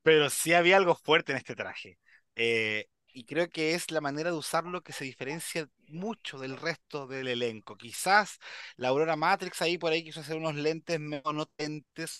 pero 0.02 0.30
sí 0.30 0.52
había 0.54 0.76
algo 0.76 0.94
fuerte 0.96 1.32
en 1.32 1.38
este 1.38 1.54
traje. 1.56 1.98
Eh, 2.36 2.88
y 3.12 3.24
creo 3.26 3.48
que 3.48 3.74
es 3.74 3.90
la 3.92 4.00
manera 4.00 4.30
de 4.30 4.36
usarlo 4.36 4.82
que 4.82 4.92
se 4.92 5.04
diferencia 5.04 5.68
mucho 5.88 6.38
del 6.38 6.56
resto 6.56 7.06
del 7.06 7.28
elenco. 7.28 7.76
Quizás 7.76 8.38
la 8.76 8.88
Aurora 8.88 9.14
Matrix 9.16 9.62
ahí 9.62 9.78
por 9.78 9.92
ahí 9.92 10.02
quiso 10.04 10.20
hacer 10.20 10.36
unos 10.36 10.56
lentes 10.56 10.98
menos 10.98 11.46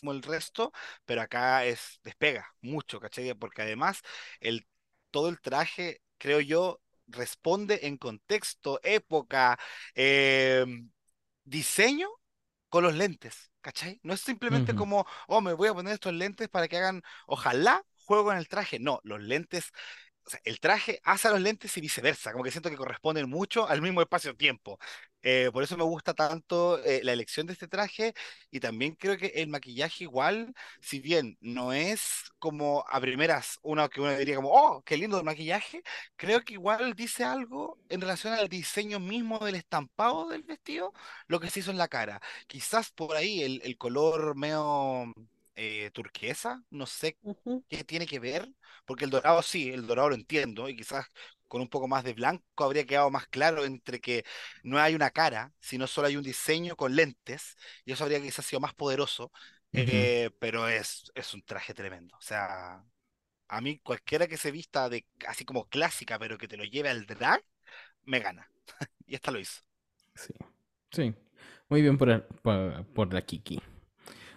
como 0.01 0.13
el 0.13 0.23
resto, 0.23 0.73
pero 1.05 1.21
acá 1.23 1.65
es 1.65 2.01
despega 2.05 2.55
mucho, 2.61 3.01
¿cachai? 3.01 3.35
Porque 3.35 3.63
además 3.63 4.03
el, 4.41 4.67
todo 5.11 5.29
el 5.29 5.41
traje, 5.41 6.03
creo 6.19 6.41
yo, 6.41 6.81
responde 7.07 7.81
en 7.87 7.97
contexto, 7.99 8.81
época, 8.83 9.59
eh, 9.95 10.65
diseño 11.45 12.09
con 12.75 12.83
los 12.83 12.95
lentes, 12.97 13.53
¿cachai? 13.61 14.01
No 14.03 14.15
es 14.15 14.21
simplemente 14.21 14.75
como, 14.75 15.07
oh, 15.29 15.41
me 15.41 15.53
voy 15.53 15.69
a 15.69 15.75
poner 15.75 15.95
estos 15.95 16.13
lentes 16.13 16.49
para 16.49 16.67
que 16.67 16.77
hagan, 16.77 17.03
ojalá, 17.29 17.85
juego 18.05 18.33
en 18.33 18.39
el 18.39 18.49
traje. 18.49 18.81
No, 18.81 18.99
los 19.05 19.23
lentes, 19.23 19.71
el 20.45 20.61
traje 20.61 21.01
hace 21.05 21.29
a 21.29 21.33
los 21.33 21.41
lentes 21.41 21.77
y 21.77 21.81
viceversa, 21.81 22.33
como 22.33 22.45
que 22.45 22.51
siento 22.51 22.71
que 22.71 22.77
corresponden 22.77 23.29
mucho 23.29 23.69
al 23.69 23.83
mismo 23.83 24.01
espacio-tiempo. 24.01 24.79
Eh, 25.23 25.51
por 25.53 25.63
eso 25.63 25.77
me 25.79 25.85
gusta 25.85 26.13
tanto 26.13 26.79
eh, 26.85 27.01
la 27.03 27.13
elección 27.13 27.47
de 27.47 27.55
este 27.55 27.67
traje 27.67 28.13
y 28.51 28.61
también 28.61 28.95
creo 28.95 29.17
que 29.17 29.29
el 29.37 29.49
maquillaje 29.49 30.05
igual, 30.05 30.53
si 30.83 31.01
bien 31.01 31.39
no 31.41 31.73
es 31.73 32.25
como 32.39 32.85
a 32.89 33.01
primeras 33.01 33.59
uno 33.63 33.89
que 33.89 34.01
uno 34.03 34.17
diría 34.17 34.37
como, 34.37 34.51
oh, 34.53 34.83
qué 34.85 34.97
lindo 34.99 35.19
el 35.19 35.25
maquillaje, 35.25 35.83
creo 36.17 36.43
que 36.45 36.55
igual 36.55 36.95
dice 36.95 37.25
algo 37.25 37.79
en 37.89 38.01
relación 38.03 38.35
al 38.35 38.49
diseño 38.49 39.01
mismo 39.01 39.39
del 39.39 39.55
estampado 39.55 40.29
del 40.29 40.43
vestido, 40.43 40.93
lo 41.27 41.41
que 41.41 41.49
se 41.51 41.61
hizo 41.61 41.71
en 41.71 41.79
la 41.79 41.89
cara. 41.89 42.21
Quizás 42.47 42.91
por 42.91 43.17
ahí 43.17 43.43
el, 43.43 43.61
el 43.65 43.79
color 43.79 44.37
medio 44.37 45.13
eh, 45.57 45.91
turquesa, 45.93 46.63
no 46.71 46.87
sé 46.87 47.19
qué 47.69 47.85
tiene 47.85 48.07
que 48.07 48.21
ver, 48.21 48.49
porque 48.85 49.05
el 49.05 49.11
dorado 49.11 49.43
sí, 49.43 49.71
el 49.71 49.87
dorado 49.87 50.11
lo 50.11 50.15
entiendo, 50.15 50.69
y 50.69 50.77
quizás 50.77 51.07
con 51.49 51.61
un 51.63 51.69
poco 51.69 51.89
más 51.89 52.05
de 52.05 52.15
blanco 52.15 52.65
habría 52.65 52.87
quedado 52.87 53.11
más 53.11 53.27
claro 53.29 53.65
entre 53.65 54.01
que 54.01 54.25
no 54.63 54.79
hay 54.79 54.95
una 54.95 55.11
cara, 55.11 55.53
sino 55.61 55.87
solo 55.87 56.09
hay 56.09 56.17
un 56.17 56.23
diseño 56.25 56.77
con 56.77 56.95
lentes, 56.97 57.57
y 57.85 57.93
eso 57.93 58.05
habría 58.05 58.21
quizás 58.23 58.45
sido 58.47 58.61
más 58.61 58.75
poderoso, 58.75 59.33
eh, 59.85 60.31
pero 60.41 60.69
es, 60.69 61.11
es 61.15 61.35
un 61.35 61.43
traje 61.43 61.75
tremendo. 61.75 62.17
O 62.17 62.21
sea, 62.23 62.85
a 63.49 63.61
mí 63.61 63.79
cualquiera 63.81 64.27
que 64.29 64.37
se 64.39 64.51
vista 64.51 64.89
de 64.89 65.07
así 65.29 65.45
como 65.45 65.69
clásica, 65.69 66.19
pero 66.19 66.39
que 66.39 66.49
te 66.49 66.57
lo 66.57 66.65
lleve 66.65 66.91
al 66.91 67.07
drag, 67.07 67.45
me 68.05 68.21
gana. 68.21 68.51
Y 69.07 69.15
esta 69.17 69.31
lo 69.33 69.41
hizo. 69.41 69.63
Sí. 70.15 70.35
Sí. 70.91 71.15
Muy 71.69 71.83
bien 71.83 71.99
por, 71.99 72.11
el- 72.11 72.23
por, 72.23 72.85
por 72.95 73.13
la 73.15 73.23
Kiki. 73.23 73.61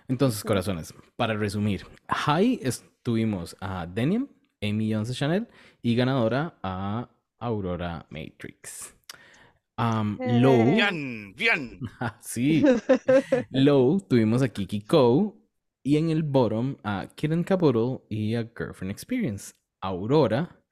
Entonces, 0.07 0.43
corazones, 0.43 0.93
para 1.17 1.33
resumir, 1.33 1.85
High 2.07 2.59
estuvimos 2.63 3.57
a 3.59 3.85
Denim, 3.85 4.27
Amy 4.61 4.93
Jones 4.93 5.13
Chanel 5.13 5.47
y 5.81 5.95
ganadora 5.95 6.57
a 6.63 7.09
Aurora 7.39 8.05
Matrix. 8.09 8.95
Am, 9.75 10.17
Low. 10.19 10.63
Bien, 10.75 11.33
bien. 11.37 11.79
sí, 12.21 12.63
Low 13.51 13.99
tuvimos 13.99 14.41
a 14.41 14.49
Kiki 14.49 14.81
Ko 14.81 15.37
y 15.83 15.97
en 15.97 16.09
el 16.09 16.23
bottom 16.23 16.77
a 16.83 17.07
Kitten 17.13 17.43
Caboodle 17.43 18.01
y 18.09 18.35
a 18.35 18.43
Girlfriend 18.43 18.91
Experience. 18.91 19.53
Aurora, 19.81 20.63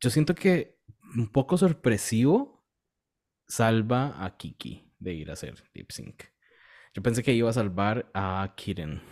yo 0.00 0.10
siento 0.10 0.34
que 0.34 0.78
un 1.16 1.32
poco 1.32 1.56
sorpresivo 1.56 2.64
salva 3.48 4.24
a 4.24 4.36
Kiki 4.36 4.92
de 4.98 5.14
ir 5.14 5.30
a 5.30 5.32
hacer 5.32 5.64
lip 5.74 5.90
sync. 5.90 6.33
Yo 6.94 7.02
pensé 7.02 7.24
que 7.24 7.34
iba 7.34 7.50
a 7.50 7.52
salvar 7.52 8.08
a 8.14 8.54
Kitten. 8.56 9.02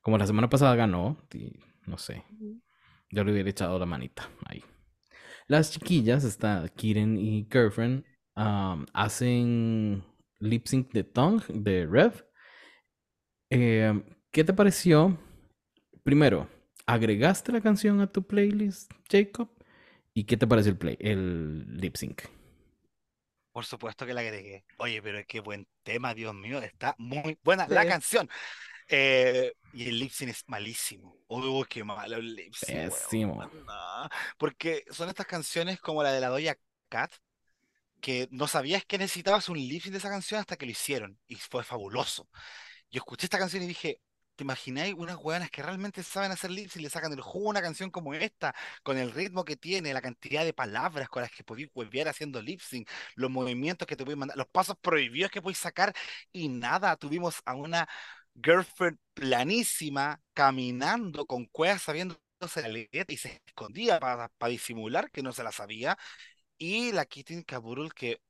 Como 0.00 0.16
la 0.16 0.26
semana 0.26 0.48
pasada 0.48 0.74
ganó, 0.74 1.18
y 1.34 1.52
no 1.86 1.98
sé, 1.98 2.24
yo 3.10 3.24
le 3.24 3.32
hubiera 3.32 3.50
echado 3.50 3.78
la 3.78 3.84
manita 3.86 4.30
ahí. 4.46 4.64
Las 5.46 5.70
chiquillas, 5.70 6.24
está 6.24 6.66
Kitten 6.74 7.18
y 7.18 7.46
Girlfriend, 7.50 8.04
um, 8.36 8.86
hacen 8.94 10.02
lip 10.40 10.66
sync 10.66 10.92
de 10.92 11.04
Tongue, 11.04 11.44
de 11.48 11.86
Rev. 11.86 12.24
Eh, 13.50 14.02
¿qué 14.30 14.42
te 14.42 14.54
pareció? 14.54 15.18
Primero, 16.02 16.48
¿agregaste 16.86 17.52
la 17.52 17.60
canción 17.60 18.00
a 18.00 18.10
tu 18.10 18.26
playlist, 18.26 18.90
Jacob? 19.10 19.50
¿Y 20.14 20.24
qué 20.24 20.38
te 20.38 20.46
pareció 20.46 20.72
el 20.72 20.78
play, 20.78 20.96
el 21.00 21.76
lip 21.76 21.96
sync? 21.96 22.22
Por 23.54 23.64
supuesto 23.64 24.04
que 24.04 24.12
la 24.12 24.20
agregué. 24.22 24.64
Oye, 24.78 25.00
pero 25.00 25.24
qué 25.28 25.38
buen 25.38 25.68
tema, 25.84 26.12
Dios 26.12 26.34
mío. 26.34 26.58
Está 26.60 26.96
muy 26.98 27.38
buena 27.44 27.68
la 27.68 27.86
canción. 27.86 28.28
Eh, 28.88 29.54
y 29.72 29.88
el 29.88 30.00
lip 30.00 30.10
sync 30.10 30.30
es 30.30 30.42
malísimo. 30.48 31.16
Uy, 31.28 31.64
qué 31.68 31.84
malo 31.84 32.16
el 32.16 32.34
lip 32.34 32.52
sync, 32.52 32.90
weón. 32.90 32.90
Pésimo. 32.90 33.46
No, 33.64 34.08
Porque 34.38 34.84
son 34.90 35.08
estas 35.08 35.26
canciones 35.26 35.78
como 35.78 36.02
la 36.02 36.10
de 36.10 36.20
la 36.20 36.30
Doja 36.30 36.56
Cat, 36.88 37.14
que 38.00 38.26
no 38.32 38.48
sabías 38.48 38.84
que 38.84 38.98
necesitabas 38.98 39.48
un 39.48 39.56
lip 39.56 39.84
sync 39.84 39.92
de 39.92 39.98
esa 39.98 40.10
canción 40.10 40.40
hasta 40.40 40.56
que 40.56 40.66
lo 40.66 40.72
hicieron. 40.72 41.16
Y 41.28 41.36
fue 41.36 41.62
fabuloso. 41.62 42.28
Yo 42.90 42.98
escuché 42.98 43.26
esta 43.26 43.38
canción 43.38 43.62
y 43.62 43.68
dije, 43.68 44.00
¿te 44.36 44.44
imagináis 44.44 44.94
unas 44.94 45.16
hueonas 45.16 45.50
que 45.50 45.62
realmente 45.62 46.02
saben 46.02 46.32
hacer 46.32 46.50
lip 46.50 46.68
sync 46.70 46.80
y 46.80 46.82
le 46.84 46.90
sacan 46.90 47.12
el 47.12 47.20
jugo 47.20 47.46
a 47.48 47.50
una 47.50 47.62
canción 47.62 47.90
como 47.90 48.14
esta, 48.14 48.54
con 48.82 48.98
el 48.98 49.12
ritmo 49.12 49.44
que 49.44 49.56
tiene, 49.56 49.92
la 49.94 50.02
cantidad 50.02 50.44
de 50.44 50.52
palabras 50.52 51.08
con 51.08 51.22
las 51.22 51.30
que 51.30 51.44
podéis 51.44 51.68
huevear 51.74 52.08
haciendo 52.08 52.42
lip 52.42 52.60
sync, 52.60 52.88
los 53.14 53.30
movimientos 53.30 53.86
que 53.86 53.96
te 53.96 54.04
podéis 54.04 54.18
mandar, 54.18 54.36
los 54.36 54.48
pasos 54.48 54.76
prohibidos 54.80 55.30
que 55.30 55.42
podéis 55.42 55.58
sacar 55.58 55.94
y 56.32 56.48
nada, 56.48 56.96
tuvimos 56.96 57.40
a 57.44 57.54
una 57.54 57.88
girlfriend 58.42 58.98
planísima 59.14 60.20
caminando 60.32 61.26
con 61.26 61.46
cuevas 61.46 61.82
sabiéndose 61.82 62.20
la 62.62 62.68
letra 62.68 63.04
y 63.08 63.16
se 63.16 63.42
escondía 63.46 64.00
para, 64.00 64.28
para 64.28 64.50
disimular 64.50 65.10
que 65.10 65.22
no 65.22 65.32
se 65.32 65.44
la 65.44 65.52
sabía 65.52 65.96
y 66.58 66.92
la 66.92 67.06
Kitten 67.06 67.42
Kaburul 67.42 67.94
que 67.94 68.20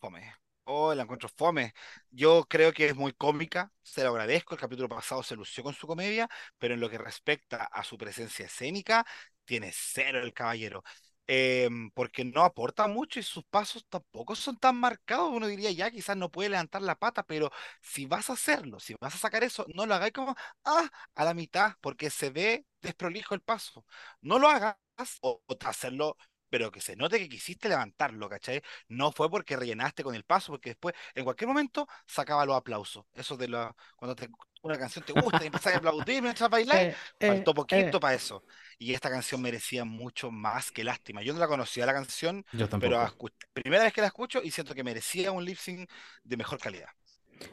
fome. 0.00 0.43
Oh, 0.66 0.94
la 0.94 1.02
encuentro 1.02 1.28
fome. 1.28 1.74
Yo 2.10 2.46
creo 2.48 2.72
que 2.72 2.86
es 2.86 2.96
muy 2.96 3.12
cómica, 3.12 3.70
se 3.82 4.02
lo 4.02 4.10
agradezco. 4.10 4.54
El 4.54 4.60
capítulo 4.60 4.88
pasado 4.88 5.22
se 5.22 5.36
lució 5.36 5.62
con 5.62 5.74
su 5.74 5.86
comedia, 5.86 6.28
pero 6.58 6.72
en 6.74 6.80
lo 6.80 6.88
que 6.88 6.96
respecta 6.96 7.64
a 7.64 7.84
su 7.84 7.98
presencia 7.98 8.46
escénica, 8.46 9.04
tiene 9.44 9.70
cero 9.74 10.20
el 10.22 10.32
caballero. 10.32 10.82
Em, 11.26 11.90
porque 11.92 12.24
no 12.24 12.42
aporta 12.44 12.86
mucho 12.86 13.18
y 13.20 13.22
sus 13.22 13.44
pasos 13.44 13.84
tampoco 13.88 14.34
son 14.34 14.56
tan 14.56 14.76
marcados. 14.76 15.30
Uno 15.32 15.46
diría 15.46 15.70
ya, 15.70 15.90
quizás 15.90 16.16
no 16.16 16.30
puede 16.30 16.48
levantar 16.50 16.80
la 16.82 16.98
pata, 16.98 17.22
pero 17.24 17.50
si 17.82 18.06
vas 18.06 18.30
a 18.30 18.34
hacerlo, 18.34 18.80
si 18.80 18.94
vas 19.00 19.14
a 19.14 19.18
sacar 19.18 19.44
eso, 19.44 19.66
no 19.74 19.84
lo 19.86 19.94
hagáis 19.94 20.12
como 20.14 20.34
ah, 20.64 20.90
a 21.14 21.24
la 21.24 21.34
mitad, 21.34 21.72
porque 21.82 22.08
se 22.10 22.30
ve 22.30 22.66
desprolijo 22.80 23.34
el 23.34 23.40
paso. 23.42 23.84
No 24.22 24.38
lo 24.38 24.48
hagas 24.48 24.76
o, 25.20 25.42
o 25.46 25.56
hacerlo 25.66 26.16
pero 26.54 26.70
que 26.70 26.80
se 26.80 26.94
note 26.94 27.18
que 27.18 27.28
quisiste 27.28 27.68
levantarlo, 27.68 28.28
¿cachai? 28.28 28.62
No 28.88 29.10
fue 29.10 29.28
porque 29.28 29.56
rellenaste 29.56 30.04
con 30.04 30.14
el 30.14 30.22
paso, 30.24 30.52
porque 30.52 30.70
después, 30.70 30.94
en 31.14 31.24
cualquier 31.24 31.48
momento, 31.48 31.88
sacaba 32.06 32.46
los 32.46 32.56
aplausos. 32.56 33.04
Eso 33.12 33.36
de 33.36 33.48
la, 33.48 33.74
cuando 33.96 34.14
te- 34.14 34.28
una 34.62 34.78
canción 34.78 35.04
te 35.04 35.12
gusta 35.12 35.42
y 35.42 35.46
empezás 35.48 35.74
a 35.74 35.78
aplaudir 35.78 36.22
mientras 36.22 36.48
bailáis, 36.48 36.88
Eh, 36.88 36.94
eh, 37.20 37.26
faltó 37.26 37.52
poquito 37.54 37.98
eh. 37.98 38.00
para 38.00 38.14
eso. 38.14 38.44
Y 38.78 38.94
esta 38.94 39.10
canción 39.10 39.42
merecía 39.42 39.84
mucho 39.84 40.30
más 40.30 40.70
que 40.70 40.84
lástima. 40.84 41.22
Yo 41.22 41.32
no 41.34 41.40
la 41.40 41.48
conocía 41.48 41.86
la 41.86 41.92
canción, 41.92 42.46
Yo 42.52 42.68
pero 42.78 42.98
primera 43.52 43.84
vez 43.84 43.92
que 43.92 44.00
la 44.00 44.06
escucho 44.08 44.40
y 44.42 44.50
siento 44.52 44.74
que 44.74 44.84
merecía 44.84 45.32
un 45.32 45.44
lip 45.44 45.58
sync 45.58 45.90
de 46.22 46.36
mejor 46.36 46.60
calidad. 46.60 46.88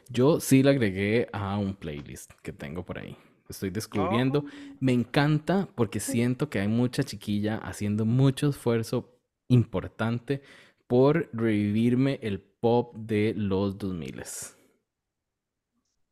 Yo 0.08 0.38
sí 0.40 0.62
la 0.62 0.70
agregué 0.70 1.28
a 1.32 1.58
un 1.58 1.74
playlist 1.74 2.32
que 2.42 2.52
tengo 2.52 2.84
por 2.84 2.98
ahí. 2.98 3.16
Estoy 3.48 3.70
descubriendo. 3.70 4.44
Me 4.80 4.92
encanta 4.92 5.68
porque 5.74 6.00
siento 6.00 6.48
que 6.48 6.60
hay 6.60 6.68
mucha 6.68 7.02
chiquilla 7.02 7.58
haciendo 7.58 8.04
mucho 8.04 8.48
esfuerzo 8.48 9.18
importante 9.48 10.42
por 10.86 11.28
revivirme 11.32 12.18
el 12.22 12.40
pop 12.40 12.94
de 12.96 13.34
los 13.36 13.78
2000. 13.78 14.22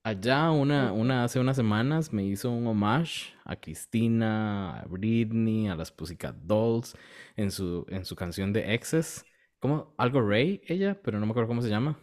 Allá 0.02 0.50
una, 0.50 0.92
una 0.92 1.24
hace 1.24 1.38
unas 1.38 1.56
semanas 1.56 2.12
me 2.12 2.24
hizo 2.24 2.50
un 2.50 2.66
homage 2.66 3.34
a 3.44 3.54
Cristina, 3.56 4.80
a 4.80 4.86
Britney, 4.86 5.68
a 5.68 5.74
las 5.76 5.92
Pussycat 5.92 6.34
Dolls 6.36 6.96
en 7.36 7.50
su, 7.50 7.84
en 7.90 8.06
su 8.06 8.16
canción 8.16 8.52
de 8.52 8.74
Exes. 8.74 9.24
Como 9.58 9.94
algo 9.98 10.22
Ray, 10.22 10.62
ella, 10.66 10.98
pero 11.02 11.20
no 11.20 11.26
me 11.26 11.32
acuerdo 11.32 11.48
cómo 11.48 11.60
se 11.60 11.68
llama. 11.68 11.98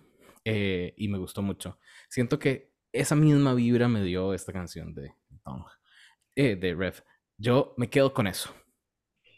Eh, 0.45 0.94
y 0.95 1.08
me 1.08 1.18
gustó 1.18 1.41
mucho. 1.41 1.80
Siento 2.08 2.38
que 2.38 2.77
esa 2.99 3.15
misma 3.15 3.53
vibra 3.53 3.88
me 3.88 4.03
dio 4.03 4.34
esta 4.34 4.53
canción 4.53 4.94
de 4.94 5.14
eh, 6.36 6.56
de 6.56 6.76
Rev. 6.76 7.03
Yo 7.38 7.74
me 7.78 7.90
quedo 7.90 8.14
con 8.14 8.28
eso. 8.28 8.53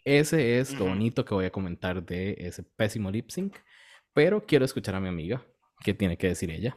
Ese 0.06 0.60
es 0.60 0.74
lo 0.74 0.86
bonito 0.86 1.24
que 1.26 1.34
voy 1.34 1.46
a 1.46 1.52
comentar 1.52 2.04
de 2.04 2.36
ese 2.40 2.64
pésimo 2.64 3.12
lip 3.12 3.30
sync. 3.30 3.56
Pero 4.14 4.46
quiero 4.46 4.66
escuchar 4.66 4.96
a 4.96 5.00
mi 5.00 5.08
amiga. 5.08 5.46
¿Qué 5.82 5.94
tiene 5.94 6.18
que 6.18 6.28
decir 6.28 6.50
ella? 6.52 6.76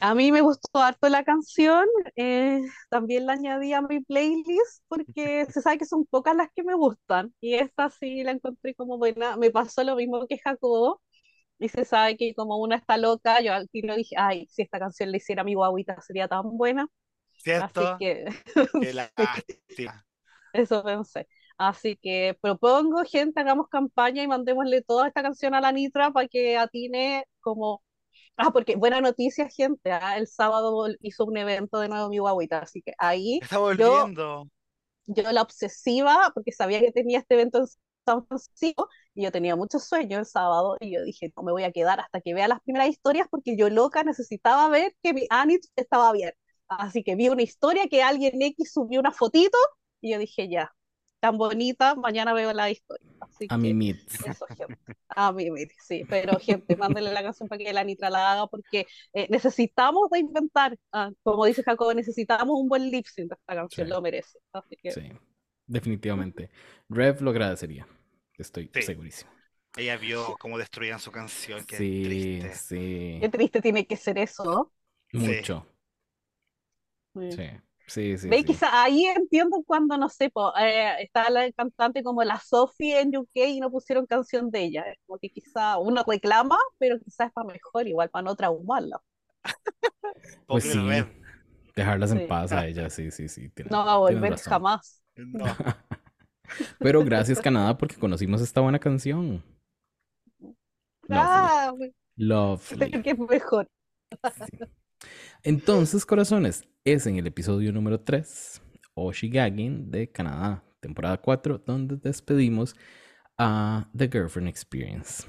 A 0.00 0.14
mí 0.14 0.32
me 0.32 0.40
gustó 0.40 0.78
harto 0.78 1.08
la 1.10 1.24
canción, 1.24 1.86
eh, 2.16 2.62
también 2.88 3.26
la 3.26 3.34
añadí 3.34 3.74
a 3.74 3.82
mi 3.82 4.00
playlist 4.00 4.82
porque 4.88 5.46
se 5.50 5.60
sabe 5.60 5.78
que 5.78 5.84
son 5.84 6.06
pocas 6.06 6.34
las 6.34 6.48
que 6.54 6.62
me 6.62 6.74
gustan 6.74 7.34
y 7.40 7.54
esta 7.54 7.90
sí 7.90 8.22
la 8.22 8.32
encontré 8.32 8.74
como 8.74 8.96
buena. 8.98 9.36
Me 9.36 9.50
pasó 9.50 9.84
lo 9.84 9.96
mismo 9.96 10.26
que 10.26 10.38
Jacobo 10.38 11.02
y 11.58 11.68
se 11.68 11.84
sabe 11.84 12.16
que 12.16 12.34
como 12.34 12.58
una 12.58 12.76
está 12.76 12.96
loca, 12.98 13.40
yo 13.40 13.52
al 13.54 13.68
tiro 13.70 13.94
dije, 13.96 14.16
ay, 14.18 14.46
si 14.50 14.62
esta 14.62 14.78
canción 14.78 15.10
le 15.12 15.18
hiciera 15.18 15.42
a 15.42 15.44
mi 15.44 15.54
guaguita 15.54 16.00
sería 16.02 16.28
tan 16.28 16.56
buena. 16.58 16.86
Así 17.58 17.92
¿Cierto? 17.92 17.98
que 17.98 18.26
Qué 18.78 18.92
sí, 19.16 19.44
lástima. 19.56 20.06
eso 20.52 20.82
pensé. 20.84 21.28
Así 21.58 21.96
que 21.96 22.36
propongo, 22.40 23.04
gente, 23.04 23.40
hagamos 23.40 23.68
campaña 23.68 24.22
y 24.22 24.28
mandémosle 24.28 24.82
toda 24.82 25.08
esta 25.08 25.22
canción 25.22 25.54
a 25.54 25.60
la 25.60 25.72
Nitra 25.72 26.10
para 26.12 26.28
que 26.28 26.56
atine 26.58 27.24
como 27.40 27.82
Ah, 28.38 28.52
porque 28.52 28.76
buena 28.76 29.00
noticia, 29.02 29.48
gente. 29.50 29.92
ah, 29.92 30.18
El 30.18 30.28
sábado 30.28 30.86
hizo 31.02 31.24
un 31.26 31.36
evento 31.38 31.80
de 31.80 31.88
nuevo 31.88 32.08
mi 32.10 32.18
guaguita, 32.18 32.60
así 32.60 32.82
que 32.82 32.94
ahí 32.98 33.40
Está 33.40 33.58
yo, 33.70 34.08
volviendo. 34.08 34.48
yo 35.06 35.30
la 35.32 35.42
obsesiva, 35.42 36.30
porque 36.34 36.52
sabía 36.52 36.80
que 36.80 36.92
tenía 36.92 37.18
este 37.20 37.34
evento 37.34 37.58
en 37.60 37.66
San 38.04 38.26
Francisco, 38.26 38.88
y 39.14 39.24
yo 39.24 39.32
tenía 39.32 39.56
muchos 39.56 39.84
sueños 39.84 40.20
el 40.20 40.26
sábado, 40.26 40.76
y 40.80 40.94
yo 40.94 41.02
dije, 41.04 41.32
no 41.36 41.42
me 41.42 41.52
voy 41.52 41.64
a 41.64 41.72
quedar 41.72 42.00
hasta 42.00 42.20
que 42.20 42.34
vea 42.34 42.48
las 42.48 42.60
primeras 42.60 42.88
historias, 42.88 43.26
porque 43.30 43.56
yo 43.56 43.70
loca 43.70 44.04
necesitaba 44.04 44.68
ver 44.68 44.94
que 45.02 45.12
mi 45.14 45.26
Anit 45.30 45.64
estaba 45.76 46.12
bien. 46.12 46.32
Así 46.68 47.02
que 47.02 47.14
vi 47.14 47.28
una 47.28 47.42
historia 47.42 47.86
que 47.88 48.02
alguien 48.02 48.40
X 48.40 48.72
subió 48.72 49.00
una 49.00 49.12
fotito, 49.12 49.58
y 50.00 50.12
yo 50.12 50.18
dije, 50.18 50.48
ya, 50.48 50.72
tan 51.20 51.38
bonita, 51.38 51.94
mañana 51.94 52.34
veo 52.34 52.52
la 52.52 52.70
historia. 52.70 53.06
Así 53.20 53.46
A 53.48 53.56
que 53.56 53.74
mi 53.74 53.90
eso, 53.90 54.46
gente. 54.56 54.76
A 55.08 55.32
mí, 55.32 55.50
mire, 55.50 55.74
sí, 55.86 56.04
pero 56.08 56.38
gente, 56.38 56.76
mándenle 56.76 57.12
la 57.12 57.22
canción 57.22 57.48
para 57.48 57.58
que 57.64 57.72
la 57.72 57.84
Nitra 57.84 58.10
la 58.10 58.32
haga 58.32 58.46
porque 58.46 58.86
eh, 59.12 59.26
necesitamos 59.30 60.08
reinventar, 60.10 60.76
ah, 60.92 61.10
como 61.22 61.46
dice 61.46 61.62
Jacobo, 61.62 61.94
necesitamos 61.94 62.58
un 62.58 62.68
buen 62.68 62.90
lip 62.90 63.06
sync 63.06 63.28
de 63.30 63.34
esta 63.36 63.54
canción, 63.54 63.86
Sí. 63.86 63.92
lo 63.92 64.02
merece. 64.02 64.38
Así 64.52 64.76
que, 64.76 64.92
Sí, 64.92 65.00
definitivamente. 65.66 66.50
Rev 66.88 67.22
lo 67.22 67.30
agradecería. 67.30 67.86
Estoy 68.38 68.70
Sí. 68.74 68.80
segurísimo. 68.80 69.30
Ella 69.76 69.96
vio 69.98 70.36
cómo 70.38 70.58
destruían 70.58 71.00
su 71.00 71.12
canción, 71.12 71.64
qué 71.66 71.76
Sí, 71.78 72.00
triste. 72.00 72.54
sí. 72.54 73.20
qué 73.20 73.28
triste 73.30 73.62
tiene 73.62 73.86
que 73.86 73.96
ser 73.96 74.18
eso. 74.18 74.72
Mucho. 75.14 75.66
Sí. 77.14 77.28
Sí, 77.28 77.50
sí, 77.86 78.18
sí. 78.18 78.36
Ve, 78.36 78.44
sí. 78.44 78.46
quizá 78.46 78.84
ahí 78.84 79.06
entiendo 79.06 79.62
cuando, 79.66 79.98
no 79.98 80.08
sé, 80.08 80.30
po, 80.30 80.52
eh, 80.58 81.02
está 81.02 81.30
la 81.30 81.50
cantante 81.52 82.02
como 82.04 82.24
la 82.24 82.40
Sophie 82.40 83.00
en 83.00 83.16
UK 83.16 83.36
y 83.48 83.60
no 83.60 83.70
pusieron 83.70 84.06
canción 84.06 84.50
de 84.50 84.64
ella. 84.64 84.82
Es 84.90 84.98
como 85.06 85.18
que 85.20 85.30
quizá 85.30 85.78
uno 85.78 86.04
reclama, 86.06 86.58
pero 86.78 86.98
quizás 87.00 87.28
es 87.28 87.32
para 87.34 87.48
mejor, 87.48 87.88
igual 87.88 88.10
para 88.10 88.24
no 88.24 88.36
traumarla. 88.36 89.00
Pues 90.46 90.64
sí, 90.64 90.78
dejarlas 91.76 92.12
en 92.12 92.20
Sí. 92.20 92.26
paz 92.26 92.52
a 92.52 92.66
ella, 92.66 92.90
sí, 92.90 93.10
sí, 93.10 93.28
sí. 93.28 93.50
No 93.74 93.84
va 93.86 93.94
a 93.94 93.98
volver 93.98 94.36
jamás. 94.48 95.03
No. 95.16 95.44
Pero 96.78 97.04
gracias, 97.04 97.40
Canadá, 97.40 97.76
porque 97.76 97.96
conocimos 97.96 98.40
esta 98.40 98.60
buena 98.60 98.78
canción. 98.78 99.42
Ah, 101.08 101.72
Lovely. 102.16 103.02
que 103.02 103.10
es 103.10 103.18
mejor. 103.18 103.68
Sí. 104.10 104.58
Entonces, 105.42 106.06
corazones, 106.06 106.64
es 106.84 107.06
en 107.06 107.16
el 107.16 107.26
episodio 107.26 107.72
número 107.72 108.00
3, 108.00 108.62
Oshigagin 108.94 109.90
de 109.90 110.10
Canadá, 110.10 110.64
temporada 110.80 111.18
4, 111.18 111.62
donde 111.66 111.96
despedimos 111.96 112.76
a 113.38 113.90
The 113.96 114.08
Girlfriend 114.08 114.48
Experience. 114.48 115.24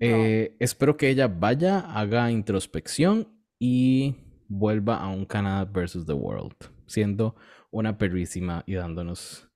Eh, 0.00 0.56
espero 0.60 0.96
que 0.96 1.08
ella 1.08 1.26
vaya, 1.26 1.80
haga 1.80 2.30
introspección 2.30 3.28
y 3.58 4.14
vuelva 4.48 4.96
a 4.96 5.08
un 5.08 5.26
Canadá 5.26 5.64
versus 5.64 6.06
the 6.06 6.12
World, 6.12 6.56
siendo 6.86 7.34
una 7.70 7.98
perrísima 7.98 8.62
y 8.66 8.74
dándonos 8.74 9.48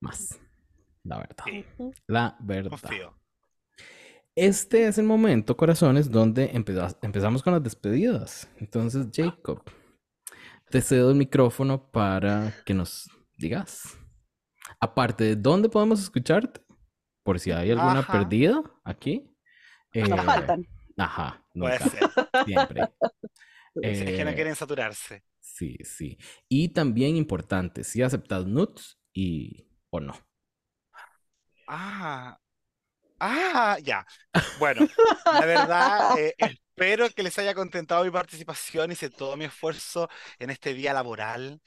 más. 0.00 0.38
La 1.04 1.18
verdad. 1.18 1.44
La 2.06 2.36
verdad. 2.40 2.80
Este 4.34 4.86
es 4.86 4.98
el 4.98 5.06
momento, 5.06 5.56
corazones, 5.56 6.10
donde 6.10 6.50
empezamos 6.52 7.42
con 7.42 7.54
las 7.54 7.62
despedidas. 7.62 8.50
Entonces, 8.58 9.06
Jacob, 9.14 9.62
te 10.68 10.82
cedo 10.82 11.10
el 11.10 11.16
micrófono 11.16 11.90
para 11.90 12.52
que 12.64 12.74
nos 12.74 13.08
digas. 13.38 13.96
Aparte 14.80 15.24
de 15.24 15.36
dónde 15.36 15.68
podemos 15.68 16.02
escucharte, 16.02 16.60
por 17.22 17.40
si 17.40 17.50
hay 17.50 17.70
alguna 17.70 18.06
perdida 18.06 18.62
aquí. 18.84 19.32
Eh, 19.92 20.06
nos 20.06 20.24
faltan. 20.24 20.66
Ajá, 20.98 21.42
nunca. 21.54 21.78
Siempre. 22.44 22.82
es 23.82 24.02
que 24.02 24.24
no 24.24 24.30
eh, 24.30 24.34
quieren 24.34 24.54
saturarse. 24.54 25.22
Sí, 25.56 25.78
sí. 25.84 26.18
Y 26.50 26.68
también 26.68 27.16
importante, 27.16 27.82
si 27.82 28.02
aceptas 28.02 28.46
nuts 28.46 28.98
y 29.14 29.66
o 29.88 30.00
no. 30.00 30.12
Ah, 31.66 32.38
ah, 33.20 33.78
ya. 33.82 34.06
Bueno, 34.58 34.86
la 35.24 35.46
verdad, 35.46 36.18
eh, 36.18 36.34
espero 36.36 37.08
que 37.08 37.22
les 37.22 37.38
haya 37.38 37.54
contentado 37.54 38.04
mi 38.04 38.10
participación. 38.10 38.92
Hice 38.92 39.08
todo 39.08 39.34
mi 39.38 39.46
esfuerzo 39.46 40.10
en 40.38 40.50
este 40.50 40.74
día 40.74 40.92
laboral 40.92 41.62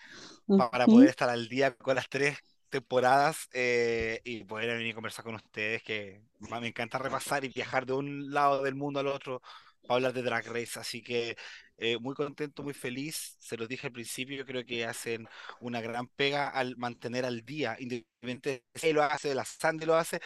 para 0.71 0.85
poder 0.85 1.09
estar 1.09 1.29
al 1.29 1.49
día 1.49 1.75
con 1.75 1.95
las 1.95 2.09
tres 2.09 2.37
temporadas 2.69 3.49
eh, 3.53 4.21
y 4.23 4.43
poder 4.43 4.77
venir 4.77 4.91
a 4.91 4.95
conversar 4.95 5.25
con 5.25 5.33
ustedes, 5.33 5.81
que 5.81 6.21
me 6.39 6.67
encanta 6.67 6.99
repasar 6.99 7.43
y 7.43 7.47
viajar 7.49 7.87
de 7.87 7.93
un 7.93 8.31
lado 8.31 8.61
del 8.61 8.75
mundo 8.75 8.99
al 8.99 9.07
otro 9.07 9.41
para 9.87 9.95
hablar 9.95 10.13
de 10.13 10.23
Drag 10.23 10.45
Race. 10.47 10.79
Así 10.79 11.01
que 11.01 11.35
eh, 11.77 11.97
muy 11.99 12.13
contento, 12.15 12.63
muy 12.63 12.73
feliz. 12.73 13.37
Se 13.39 13.57
los 13.57 13.67
dije 13.67 13.87
al 13.87 13.93
principio, 13.93 14.45
creo 14.45 14.65
que 14.65 14.85
hacen 14.85 15.27
una 15.61 15.81
gran 15.81 16.07
pega 16.07 16.49
al 16.49 16.75
mantener 16.77 17.25
al 17.25 17.45
día, 17.45 17.77
independientemente 17.79 18.65
si 18.75 18.93
lo 18.93 19.03
hace, 19.03 19.33
la 19.33 19.45
Sandy 19.45 19.85
lo 19.85 19.95
hace, 19.95 20.19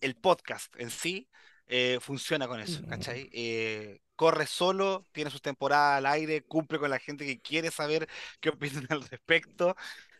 el 0.00 0.16
podcast 0.16 0.74
en 0.78 0.90
sí 0.90 1.28
eh, 1.66 1.98
funciona 2.00 2.46
con 2.48 2.60
eso, 2.60 2.82
¿cachai? 2.88 3.28
Eh, 3.32 4.00
corre 4.16 4.46
solo, 4.46 5.04
tiene 5.12 5.30
sus 5.30 5.42
temporadas 5.42 5.98
al 5.98 6.06
aire, 6.06 6.42
cumple 6.44 6.78
con 6.78 6.90
la 6.90 6.98
gente 6.98 7.26
que 7.26 7.40
quiere 7.40 7.70
saber 7.70 8.08
qué 8.40 8.50
opinan 8.50 8.86
al 8.90 9.02
respecto. 9.08 9.74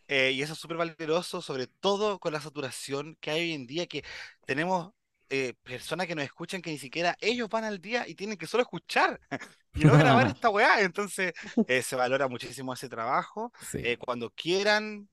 y 0.08 0.40
eso 0.42 0.52
es 0.54 0.58
súper 0.58 0.76
valeroso, 0.76 1.42
sobre 1.42 1.66
todo 1.66 2.18
con 2.20 2.32
la 2.32 2.40
saturación 2.40 3.16
que 3.20 3.30
hay 3.30 3.40
hoy 3.42 3.52
en 3.54 3.66
día, 3.66 3.86
que 3.86 4.04
tenemos 4.46 4.92
eh, 5.28 5.54
personas 5.62 6.06
que 6.06 6.14
nos 6.14 6.24
escuchan 6.24 6.62
que 6.62 6.70
ni 6.70 6.78
siquiera 6.78 7.16
ellos 7.20 7.48
van 7.48 7.64
al 7.64 7.80
día 7.80 8.06
y 8.06 8.14
tienen 8.14 8.36
que 8.36 8.46
solo 8.46 8.62
escuchar 8.62 9.20
y 9.74 9.84
no 9.84 9.96
grabar 9.96 10.26
esta 10.34 10.50
weá. 10.50 10.80
Entonces 10.80 11.32
eh, 11.66 11.82
se 11.82 11.96
valora 11.96 12.28
muchísimo 12.28 12.72
ese 12.72 12.88
trabajo. 12.88 13.52
Eh, 13.74 13.96
cuando 13.96 14.30
quieran 14.30 15.08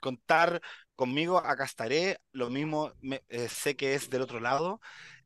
contar 0.00 0.60
conmigo, 0.98 1.38
acá 1.38 1.64
estaré. 1.64 2.20
Lo 2.32 2.50
mismo 2.50 2.92
sé 3.48 3.76
que 3.76 3.94
es 3.94 4.10
del 4.10 4.22
otro 4.22 4.40
lado. 4.40 4.80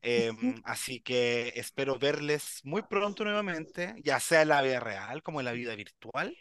Em, 0.05 0.61
así 0.65 1.01
que 1.01 1.53
espero 1.55 1.97
verles 1.97 2.61
muy 2.65 2.83
pronto 2.83 3.23
nuevamente, 3.23 3.95
ya 4.03 4.19
sea 4.19 4.43
en 4.43 4.49
la 4.49 4.61
vida 4.61 4.81
real 4.81 5.23
como 5.23 5.41
en 5.41 5.45
la 5.47 5.53
vida 5.53 5.77
virtual. 5.77 6.37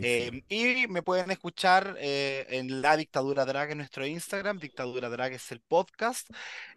Em, 0.00 0.42
y 0.48 0.86
me 0.88 1.02
pueden 1.02 1.30
escuchar 1.30 1.96
eh, 2.00 2.46
en 2.48 2.80
La 2.80 2.96
Dictadura 2.96 3.44
Drag 3.44 3.70
en 3.72 3.78
nuestro 3.78 4.06
Instagram. 4.06 4.58
Dictadura 4.58 5.10
Drag 5.10 5.34
es 5.34 5.52
el 5.52 5.60
podcast. 5.60 6.30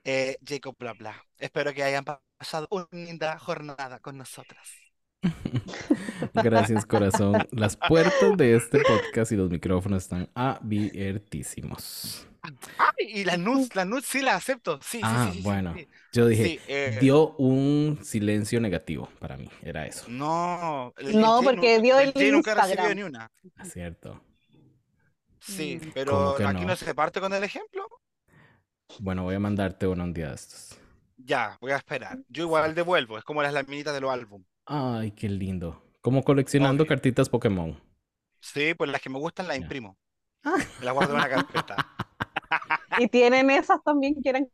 Eh, 0.03 0.38
Jacob 0.45 0.76
Bla 0.78 0.94
Bla. 0.94 1.26
Espero 1.38 1.74
que 1.74 1.84
hayan 1.84 2.03
pasado 2.03 2.68
una 2.72 2.88
linda 2.91 3.40
jornada 3.40 3.99
con 3.99 4.18
nosotras. 4.18 4.87
Gracias, 6.34 6.86
corazón. 6.86 7.48
Las 7.52 7.76
puertas 7.76 8.38
de 8.38 8.56
este 8.56 8.80
podcast 8.80 9.32
y 9.32 9.36
los 9.36 9.49
micrófonos 9.49 10.04
están 10.04 10.30
abiertísimos. 10.34 12.28
y 12.99 13.24
la 13.24 13.38
nuts, 13.38 13.76
la 13.76 13.86
nuts 13.86 14.06
sí 14.06 14.22
la 14.22 14.36
acepto. 14.36 14.80
Sí, 14.82 14.99
ah, 15.04 15.30
sí, 15.32 15.38
sí, 15.38 15.44
bueno. 15.44 15.76
Yo 16.14 16.28
dije, 16.28 16.60
eh, 16.68 16.98
dio 17.02 17.36
un 17.38 17.99
silencio 18.04 18.60
negativo 18.60 19.10
para 19.20 19.38
mí, 19.38 19.49
era 19.62 19.86
eso. 19.86 20.06
No, 20.08 20.94
no, 21.14 21.41
porque 21.44 21.80
dio 21.82 21.99
el, 21.99 22.12
el 22.16 22.32
nunca 22.32 22.56
recibió 22.56 22.94
ni 22.95 23.04
una. 23.04 23.32
Es 23.62 23.74
cierto. 23.74 24.22
Sí, 25.40 25.80
mm. 25.82 25.91
pero 25.94 26.36
aquí 26.45 26.66
no? 26.66 26.76
se 26.76 26.94
parte 26.94 27.20
con 27.20 27.34
el 27.34 27.44
ejemplo. 27.44 27.88
Bueno, 28.99 29.24
voy 29.24 29.36
a 29.36 29.40
mandarte 29.40 29.88
uno 29.88 30.04
un 30.04 30.14
día 30.14 30.30
de 30.30 30.36
estos. 30.36 30.78
Ya, 31.18 31.58
voy 31.62 31.72
a 31.72 31.78
esperar. 31.78 32.20
Yo 32.30 32.44
igual 32.44 32.74
devuelvo, 32.74 33.18
es 33.18 33.24
como 33.24 33.41
las 33.41 33.54
laminitas 33.54 33.94
de 33.94 34.02
los 34.02 34.12
álbum. 34.12 34.44
Ay, 34.68 35.11
qué 35.11 35.30
lindo. 35.30 35.81
Como 36.02 36.23
coleccionando 36.23 36.85
cartitas 36.85 37.30
Pokémon. 37.30 37.81
Sí, 38.41 38.73
pues 38.73 38.91
las 38.91 39.02
que 39.02 39.10
me 39.10 39.18
gustan 39.18 39.48
las 39.48 39.57
imprimo. 39.57 39.98
Las 40.84 40.94
guardo 40.94 41.14
en 41.14 41.19
una 41.19 41.30
carpeta. 41.30 41.76
Y 42.99 43.07
tienen 43.07 43.49
esas 43.49 43.81
también 43.84 44.22
que 44.22 44.30
eran 44.30 44.48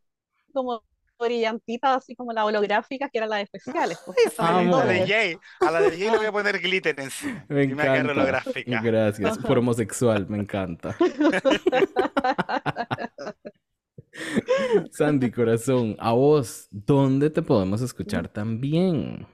como 0.54 0.84
brillantitas, 1.20 1.98
así 1.98 2.16
como 2.16 2.32
las 2.34 2.46
holográficas, 2.46 3.12
que 3.12 3.20
eran 3.20 3.30
las 3.30 3.44
especiales. 3.44 4.00
Pues, 4.06 4.40
a, 4.40 4.64
la 4.64 4.86
de 4.86 5.08
Jay, 5.08 5.38
a 5.60 5.72
la 5.72 5.82
de 5.82 5.92
Jay 5.92 6.10
le 6.10 6.18
voy 6.18 6.26
a 6.26 6.32
poner 6.32 6.60
glitter 6.60 7.00
en 7.00 7.12
sí. 7.12 7.32
Me 7.50 7.64
encanta. 7.64 8.12
holográfica. 8.12 8.82
Gracias, 8.82 9.38
por 9.38 9.60
homosexual, 9.60 10.28
me 10.30 10.40
encanta. 10.40 10.98
Sandy, 14.92 15.32
corazón, 15.32 15.96
a 16.00 16.14
vos, 16.14 16.68
¿dónde 16.72 17.30
te 17.30 17.42
podemos 17.42 17.82
escuchar 17.82 18.28
también? 18.28 19.28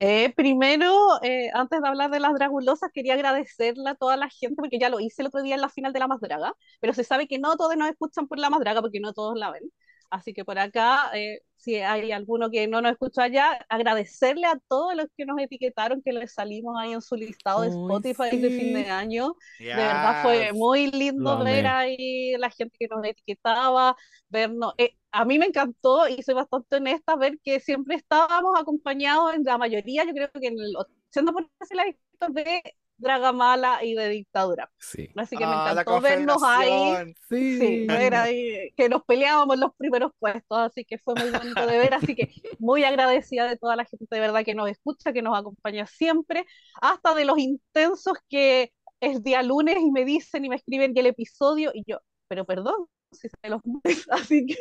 Eh, 0.00 0.32
primero, 0.34 1.20
eh, 1.24 1.50
antes 1.54 1.80
de 1.82 1.88
hablar 1.88 2.10
de 2.12 2.20
las 2.20 2.32
dragulosas, 2.34 2.90
quería 2.92 3.14
agradecerle 3.14 3.90
a 3.90 3.94
toda 3.96 4.16
la 4.16 4.28
gente, 4.30 4.54
porque 4.56 4.78
ya 4.78 4.90
lo 4.90 5.00
hice 5.00 5.22
el 5.22 5.28
otro 5.28 5.42
día 5.42 5.56
en 5.56 5.60
la 5.60 5.68
final 5.68 5.92
de 5.92 5.98
La 5.98 6.06
Más 6.06 6.20
Draga, 6.20 6.54
pero 6.80 6.94
se 6.94 7.02
sabe 7.02 7.26
que 7.26 7.38
no 7.40 7.56
todos 7.56 7.76
nos 7.76 7.88
escuchan 7.90 8.28
por 8.28 8.38
La 8.38 8.48
Más 8.50 8.60
Draga, 8.60 8.80
porque 8.80 9.00
no 9.00 9.12
todos 9.12 9.36
la 9.36 9.50
ven. 9.50 9.62
Así 10.10 10.32
que 10.32 10.44
por 10.44 10.58
acá, 10.58 11.10
eh, 11.14 11.40
si 11.56 11.76
hay 11.76 12.12
alguno 12.12 12.50
que 12.50 12.66
no 12.66 12.80
nos 12.80 12.92
escucha 12.92 13.24
allá, 13.24 13.66
agradecerle 13.68 14.46
a 14.46 14.58
todos 14.68 14.94
los 14.94 15.06
que 15.16 15.26
nos 15.26 15.38
etiquetaron, 15.38 16.02
que 16.02 16.12
les 16.12 16.32
salimos 16.32 16.76
ahí 16.78 16.92
en 16.92 17.02
su 17.02 17.14
listado 17.16 17.62
de 17.62 17.68
Spotify 17.68 18.36
de 18.36 18.50
fin 18.50 18.74
de 18.74 18.88
año. 18.88 19.34
De 19.58 19.66
verdad 19.66 20.22
fue 20.22 20.52
muy 20.52 20.90
lindo 20.90 21.38
ver 21.44 21.66
ahí 21.66 22.32
la 22.38 22.50
gente 22.50 22.76
que 22.78 22.88
nos 22.88 23.04
etiquetaba, 23.04 23.96
vernos. 24.28 24.72
Eh, 24.78 24.92
a 25.12 25.24
mí 25.24 25.38
me 25.38 25.46
encantó 25.46 26.08
y 26.08 26.22
soy 26.22 26.34
bastante 26.34 26.76
honesta 26.76 27.16
ver 27.16 27.38
que 27.42 27.60
siempre 27.60 27.96
estábamos 27.96 28.58
acompañados 28.58 29.34
en 29.34 29.44
la 29.44 29.58
mayoría, 29.58 30.04
yo 30.04 30.12
creo 30.12 30.30
que 30.30 30.46
en 30.46 30.58
el 30.58 30.74
80% 30.76 31.68
de 31.70 31.76
las 31.76 31.86
de 32.34 32.62
Dragamala 32.98 33.84
y 33.84 33.94
de 33.94 34.08
dictadura. 34.08 34.70
Sí. 34.78 35.08
Así 35.16 35.36
que 35.36 35.46
me 35.46 35.52
ah, 35.54 35.70
encantó 35.70 36.00
vernos 36.00 36.42
ahí. 36.44 37.14
Sí. 37.28 37.86
ver 37.86 38.14
ahí, 38.14 38.72
que 38.76 38.88
nos 38.88 39.04
peleábamos 39.04 39.58
los 39.58 39.74
primeros 39.76 40.12
puestos, 40.18 40.58
así 40.58 40.84
que 40.84 40.98
fue 40.98 41.14
muy 41.14 41.30
bonito 41.30 41.66
de 41.66 41.78
ver, 41.78 41.94
así 41.94 42.14
que 42.14 42.30
muy 42.58 42.84
agradecida 42.84 43.48
de 43.48 43.56
toda 43.56 43.76
la 43.76 43.84
gente 43.84 44.06
de 44.10 44.20
verdad 44.20 44.44
que 44.44 44.54
nos 44.54 44.68
escucha, 44.68 45.12
que 45.12 45.22
nos 45.22 45.38
acompaña 45.38 45.86
siempre, 45.86 46.44
hasta 46.80 47.14
de 47.14 47.24
los 47.24 47.38
intensos 47.38 48.18
que 48.28 48.72
es 49.00 49.22
día 49.22 49.42
lunes 49.42 49.76
y 49.80 49.90
me 49.90 50.04
dicen 50.04 50.44
y 50.44 50.48
me 50.48 50.56
escriben 50.56 50.92
que 50.92 51.00
el 51.00 51.06
episodio, 51.06 51.70
y 51.72 51.84
yo, 51.86 51.98
pero 52.28 52.44
perdón, 52.44 52.86
si 53.12 53.28
se 53.28 53.48
los 53.48 53.62
así 54.10 54.46
que 54.46 54.56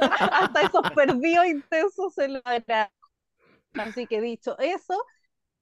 hasta 0.00 0.62
esos 0.62 0.90
perdidos 0.94 1.46
intensos 1.46 2.14
se 2.14 2.28
lo 2.28 2.40
Así 3.74 4.06
que 4.06 4.20
dicho 4.20 4.58
eso, 4.58 5.02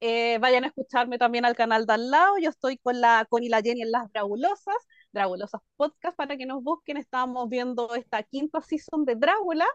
eh, 0.01 0.39
vayan 0.39 0.65
a 0.65 0.69
escucharme 0.69 1.19
también 1.19 1.45
al 1.45 1.55
canal 1.57 1.87
de 1.87 1.93
al 1.95 2.11
lado. 2.11 2.39
Yo 2.39 2.51
estoy 2.51 2.79
con 2.79 3.01
la 3.01 3.27
con 3.29 3.43
y 3.43 3.49
la 3.49 3.63
Jenny 3.63 3.83
en 3.83 3.93
Las 3.93 4.11
Dragulosas, 4.13 4.77
Dragulosas 5.13 5.61
Podcast, 5.77 6.17
para 6.17 6.37
que 6.37 6.47
nos 6.47 6.63
busquen. 6.63 6.97
Estamos 6.97 7.49
viendo 7.49 7.95
esta 7.95 8.23
quinta 8.23 8.61
season 8.63 9.05
de 9.05 9.17
Drácula. 9.17 9.67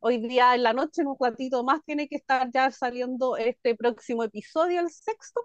Hoy 0.00 0.18
día 0.18 0.54
en 0.54 0.62
la 0.62 0.72
noche, 0.72 1.02
en 1.02 1.08
un 1.08 1.16
ratito 1.20 1.64
más, 1.64 1.80
tiene 1.84 2.08
que 2.08 2.16
estar 2.16 2.50
ya 2.52 2.70
saliendo 2.70 3.36
este 3.36 3.74
próximo 3.76 4.24
episodio, 4.24 4.80
el 4.80 4.90
sexto. 4.90 5.40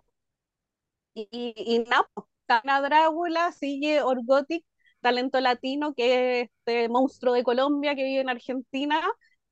Y, 1.14 1.54
y, 1.56 1.80
nada, 1.80 2.08
Tana 2.46 2.82
Drácula 2.82 3.52
sigue 3.54 4.02
Orgotic, 4.02 4.66
talento 5.02 5.40
latino, 5.40 5.94
que 5.94 6.42
es 6.42 6.50
este 6.60 6.90
monstruo 6.90 7.34
de 7.34 7.44
Colombia 7.44 7.96
que 7.96 8.04
vive 8.04 8.22
en 8.22 8.30
Argentina 8.30 9.02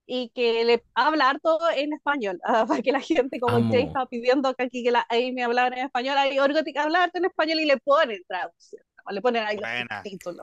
y 0.06 0.30
que 0.30 0.64
le 0.66 0.84
habla 0.96 1.30
harto 1.30 1.58
en 1.76 1.94
español, 1.94 2.40
ah, 2.46 2.66
para 2.68 2.82
que 2.82 2.92
la 2.92 3.00
gente 3.00 3.40
como 3.40 3.58
Amo. 3.58 3.72
Jay 3.72 3.84
está 3.84 4.06
pidiendo 4.06 4.54
que 4.54 4.64
aquí 4.64 4.84
que 4.84 4.92
la 4.92 5.06
Amy 5.10 5.42
hablara 5.42 5.76
en 5.78 5.86
español, 5.86 6.18
ahí 6.18 6.40
Orgotic 6.40 6.78
habla 6.78 7.04
harto 7.04 7.18
en 7.18 7.26
español 7.26 7.60
y 7.60 7.66
le 7.66 7.78
ponen 7.78 8.22
traducción, 8.28 8.84
le 9.10 9.22
ponen 9.22 9.44
ahí 9.46 9.58
los 9.58 10.04
títulos. 10.04 10.42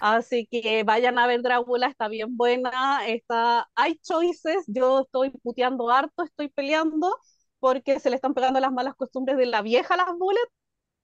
Así 0.00 0.46
que 0.46 0.82
vayan 0.82 1.18
a 1.18 1.26
ver 1.26 1.42
Drácula, 1.42 1.86
está 1.86 2.08
bien 2.08 2.36
buena, 2.36 3.06
está, 3.06 3.68
hay 3.74 3.98
choices, 3.98 4.64
yo 4.66 5.00
estoy 5.00 5.30
puteando 5.30 5.90
harto, 5.90 6.24
estoy 6.24 6.48
peleando, 6.48 7.14
porque 7.58 8.00
se 8.00 8.08
le 8.08 8.16
están 8.16 8.32
pegando 8.32 8.60
las 8.60 8.72
malas 8.72 8.94
costumbres 8.94 9.36
de 9.36 9.44
la 9.44 9.60
vieja 9.60 9.96
las 9.96 10.16
bullets, 10.16 10.50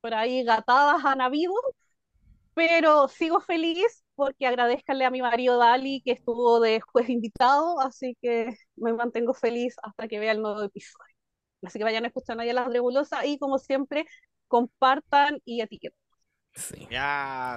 por 0.01 0.15
ahí 0.15 0.45
gatadas 0.45 1.05
han 1.05 1.21
habido, 1.21 1.53
pero 2.55 3.09
sigo 3.09 3.41
feliz 3.41 4.03
porque 4.17 4.47
agradezcanle 4.47 5.05
a 5.05 5.11
mi 5.11 5.23
marido 5.23 5.59
Dali 5.59 6.03
que 6.05 6.13
estuvo 6.13 6.61
de 6.61 6.81
juez 6.81 7.09
invitado, 7.09 7.81
así 7.81 8.17
que 8.21 8.57
me 8.77 8.93
mantengo 8.93 9.35
feliz 9.35 9.77
hasta 9.83 10.09
que 10.09 10.19
vea 10.19 10.33
el 10.33 10.43
nuevo 10.43 10.63
episodio. 10.63 11.15
Así 11.63 11.79
que 11.79 11.85
vayan 11.85 12.05
a 12.05 12.09
escuchar 12.09 12.41
a 12.41 12.45
la 12.45 12.69
Drebulosa 12.69 13.25
y 13.27 13.39
como 13.39 13.59
siempre, 13.59 14.07
compartan 14.49 15.41
y 15.45 15.61
etiqueten. 15.61 15.99
Sí. 16.55 16.87
Ya. 16.91 17.57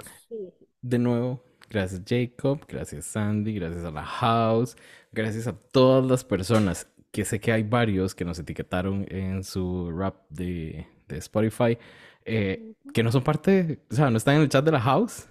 De 0.81 0.99
nuevo, 0.99 1.43
gracias 1.69 2.01
Jacob, 2.05 2.65
gracias 2.67 3.05
Sandy, 3.05 3.53
gracias 3.53 3.85
a 3.85 3.91
la 3.91 4.03
House, 4.03 4.75
gracias 5.11 5.47
a 5.47 5.57
todas 5.57 6.05
las 6.05 6.23
personas 6.23 6.87
que 7.11 7.25
sé 7.25 7.39
que 7.39 7.51
hay 7.51 7.63
varios 7.63 8.13
que 8.13 8.25
nos 8.25 8.39
etiquetaron 8.39 9.05
en 9.09 9.43
su 9.43 9.91
rap 9.91 10.25
de, 10.29 10.85
de 11.07 11.17
Spotify, 11.17 11.77
eh, 12.25 12.73
que 12.93 13.03
no 13.03 13.11
son 13.11 13.23
parte, 13.23 13.79
o 13.89 13.95
sea, 13.95 14.09
no 14.09 14.17
están 14.17 14.35
en 14.35 14.41
el 14.41 14.49
chat 14.49 14.63
de 14.63 14.71
la 14.71 14.81
House. 14.81 15.27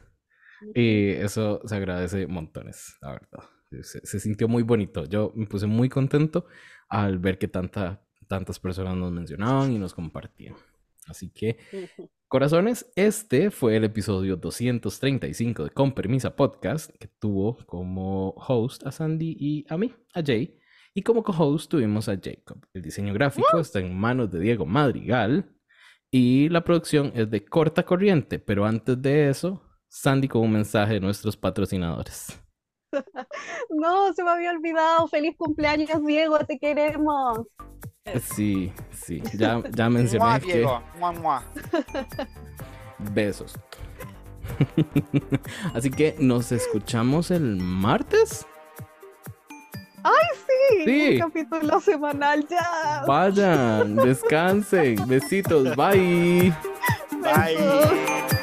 Y 0.74 1.10
eso 1.10 1.60
se 1.64 1.76
agradece 1.76 2.26
montones, 2.26 2.96
la 3.00 3.12
verdad. 3.12 3.44
Se, 3.82 4.04
se 4.04 4.20
sintió 4.20 4.48
muy 4.48 4.62
bonito. 4.62 5.04
Yo 5.04 5.32
me 5.34 5.46
puse 5.46 5.66
muy 5.66 5.88
contento 5.88 6.46
al 6.88 7.18
ver 7.18 7.38
que 7.38 7.48
tanta, 7.48 8.02
tantas 8.26 8.58
personas 8.58 8.96
nos 8.96 9.12
mencionaban 9.12 9.72
y 9.72 9.78
nos 9.78 9.94
compartían. 9.94 10.54
Así 11.08 11.30
que, 11.30 11.58
corazones, 12.28 12.90
este 12.94 13.50
fue 13.50 13.76
el 13.76 13.84
episodio 13.84 14.36
235 14.36 15.64
de 15.64 15.70
Con 15.70 15.92
Permisa 15.92 16.36
Podcast, 16.36 16.90
que 16.98 17.08
tuvo 17.08 17.56
como 17.66 18.34
host 18.36 18.86
a 18.86 18.92
Sandy 18.92 19.36
y 19.38 19.64
a 19.68 19.78
mí, 19.78 19.94
a 20.14 20.22
Jay. 20.22 20.58
Y 20.94 21.02
como 21.02 21.22
co-host 21.22 21.70
tuvimos 21.70 22.08
a 22.08 22.18
Jacob. 22.20 22.66
El 22.74 22.82
diseño 22.82 23.14
gráfico 23.14 23.58
está 23.58 23.78
en 23.78 23.96
manos 23.96 24.30
de 24.30 24.40
Diego 24.40 24.66
Madrigal. 24.66 25.54
Y 26.10 26.48
la 26.48 26.64
producción 26.64 27.12
es 27.14 27.30
de 27.30 27.44
corta 27.44 27.84
corriente. 27.84 28.38
Pero 28.38 28.64
antes 28.66 29.00
de 29.00 29.28
eso, 29.28 29.62
Sandy 29.88 30.28
con 30.28 30.42
un 30.42 30.52
mensaje 30.52 30.94
de 30.94 31.00
nuestros 31.00 31.36
patrocinadores. 31.36 32.38
No, 33.70 34.12
se 34.14 34.24
me 34.24 34.30
había 34.30 34.50
olvidado. 34.50 35.06
Feliz 35.08 35.36
cumpleaños, 35.36 36.02
Diego, 36.06 36.38
te 36.38 36.58
queremos. 36.58 37.40
Sí, 38.34 38.72
sí, 38.90 39.22
ya, 39.34 39.62
ya 39.70 39.90
mencioné 39.90 40.24
Mua, 40.24 40.40
que 40.40 40.46
Diego. 40.54 40.82
Mua, 40.98 41.12
mua. 41.12 41.42
besos. 43.12 43.54
Así 45.74 45.90
que 45.90 46.16
nos 46.18 46.50
escuchamos 46.50 47.30
el 47.30 47.56
martes. 47.56 48.46
Sí, 50.46 50.84
Sí. 50.84 51.12
un 51.22 51.30
capítulo 51.30 51.80
semanal 51.80 52.46
ya. 52.48 53.04
Vayan, 53.06 53.96
descansen, 53.96 54.96
besitos, 55.06 55.76
bye. 55.76 56.52
Bye. 57.20 57.56
Besos. 57.56 58.37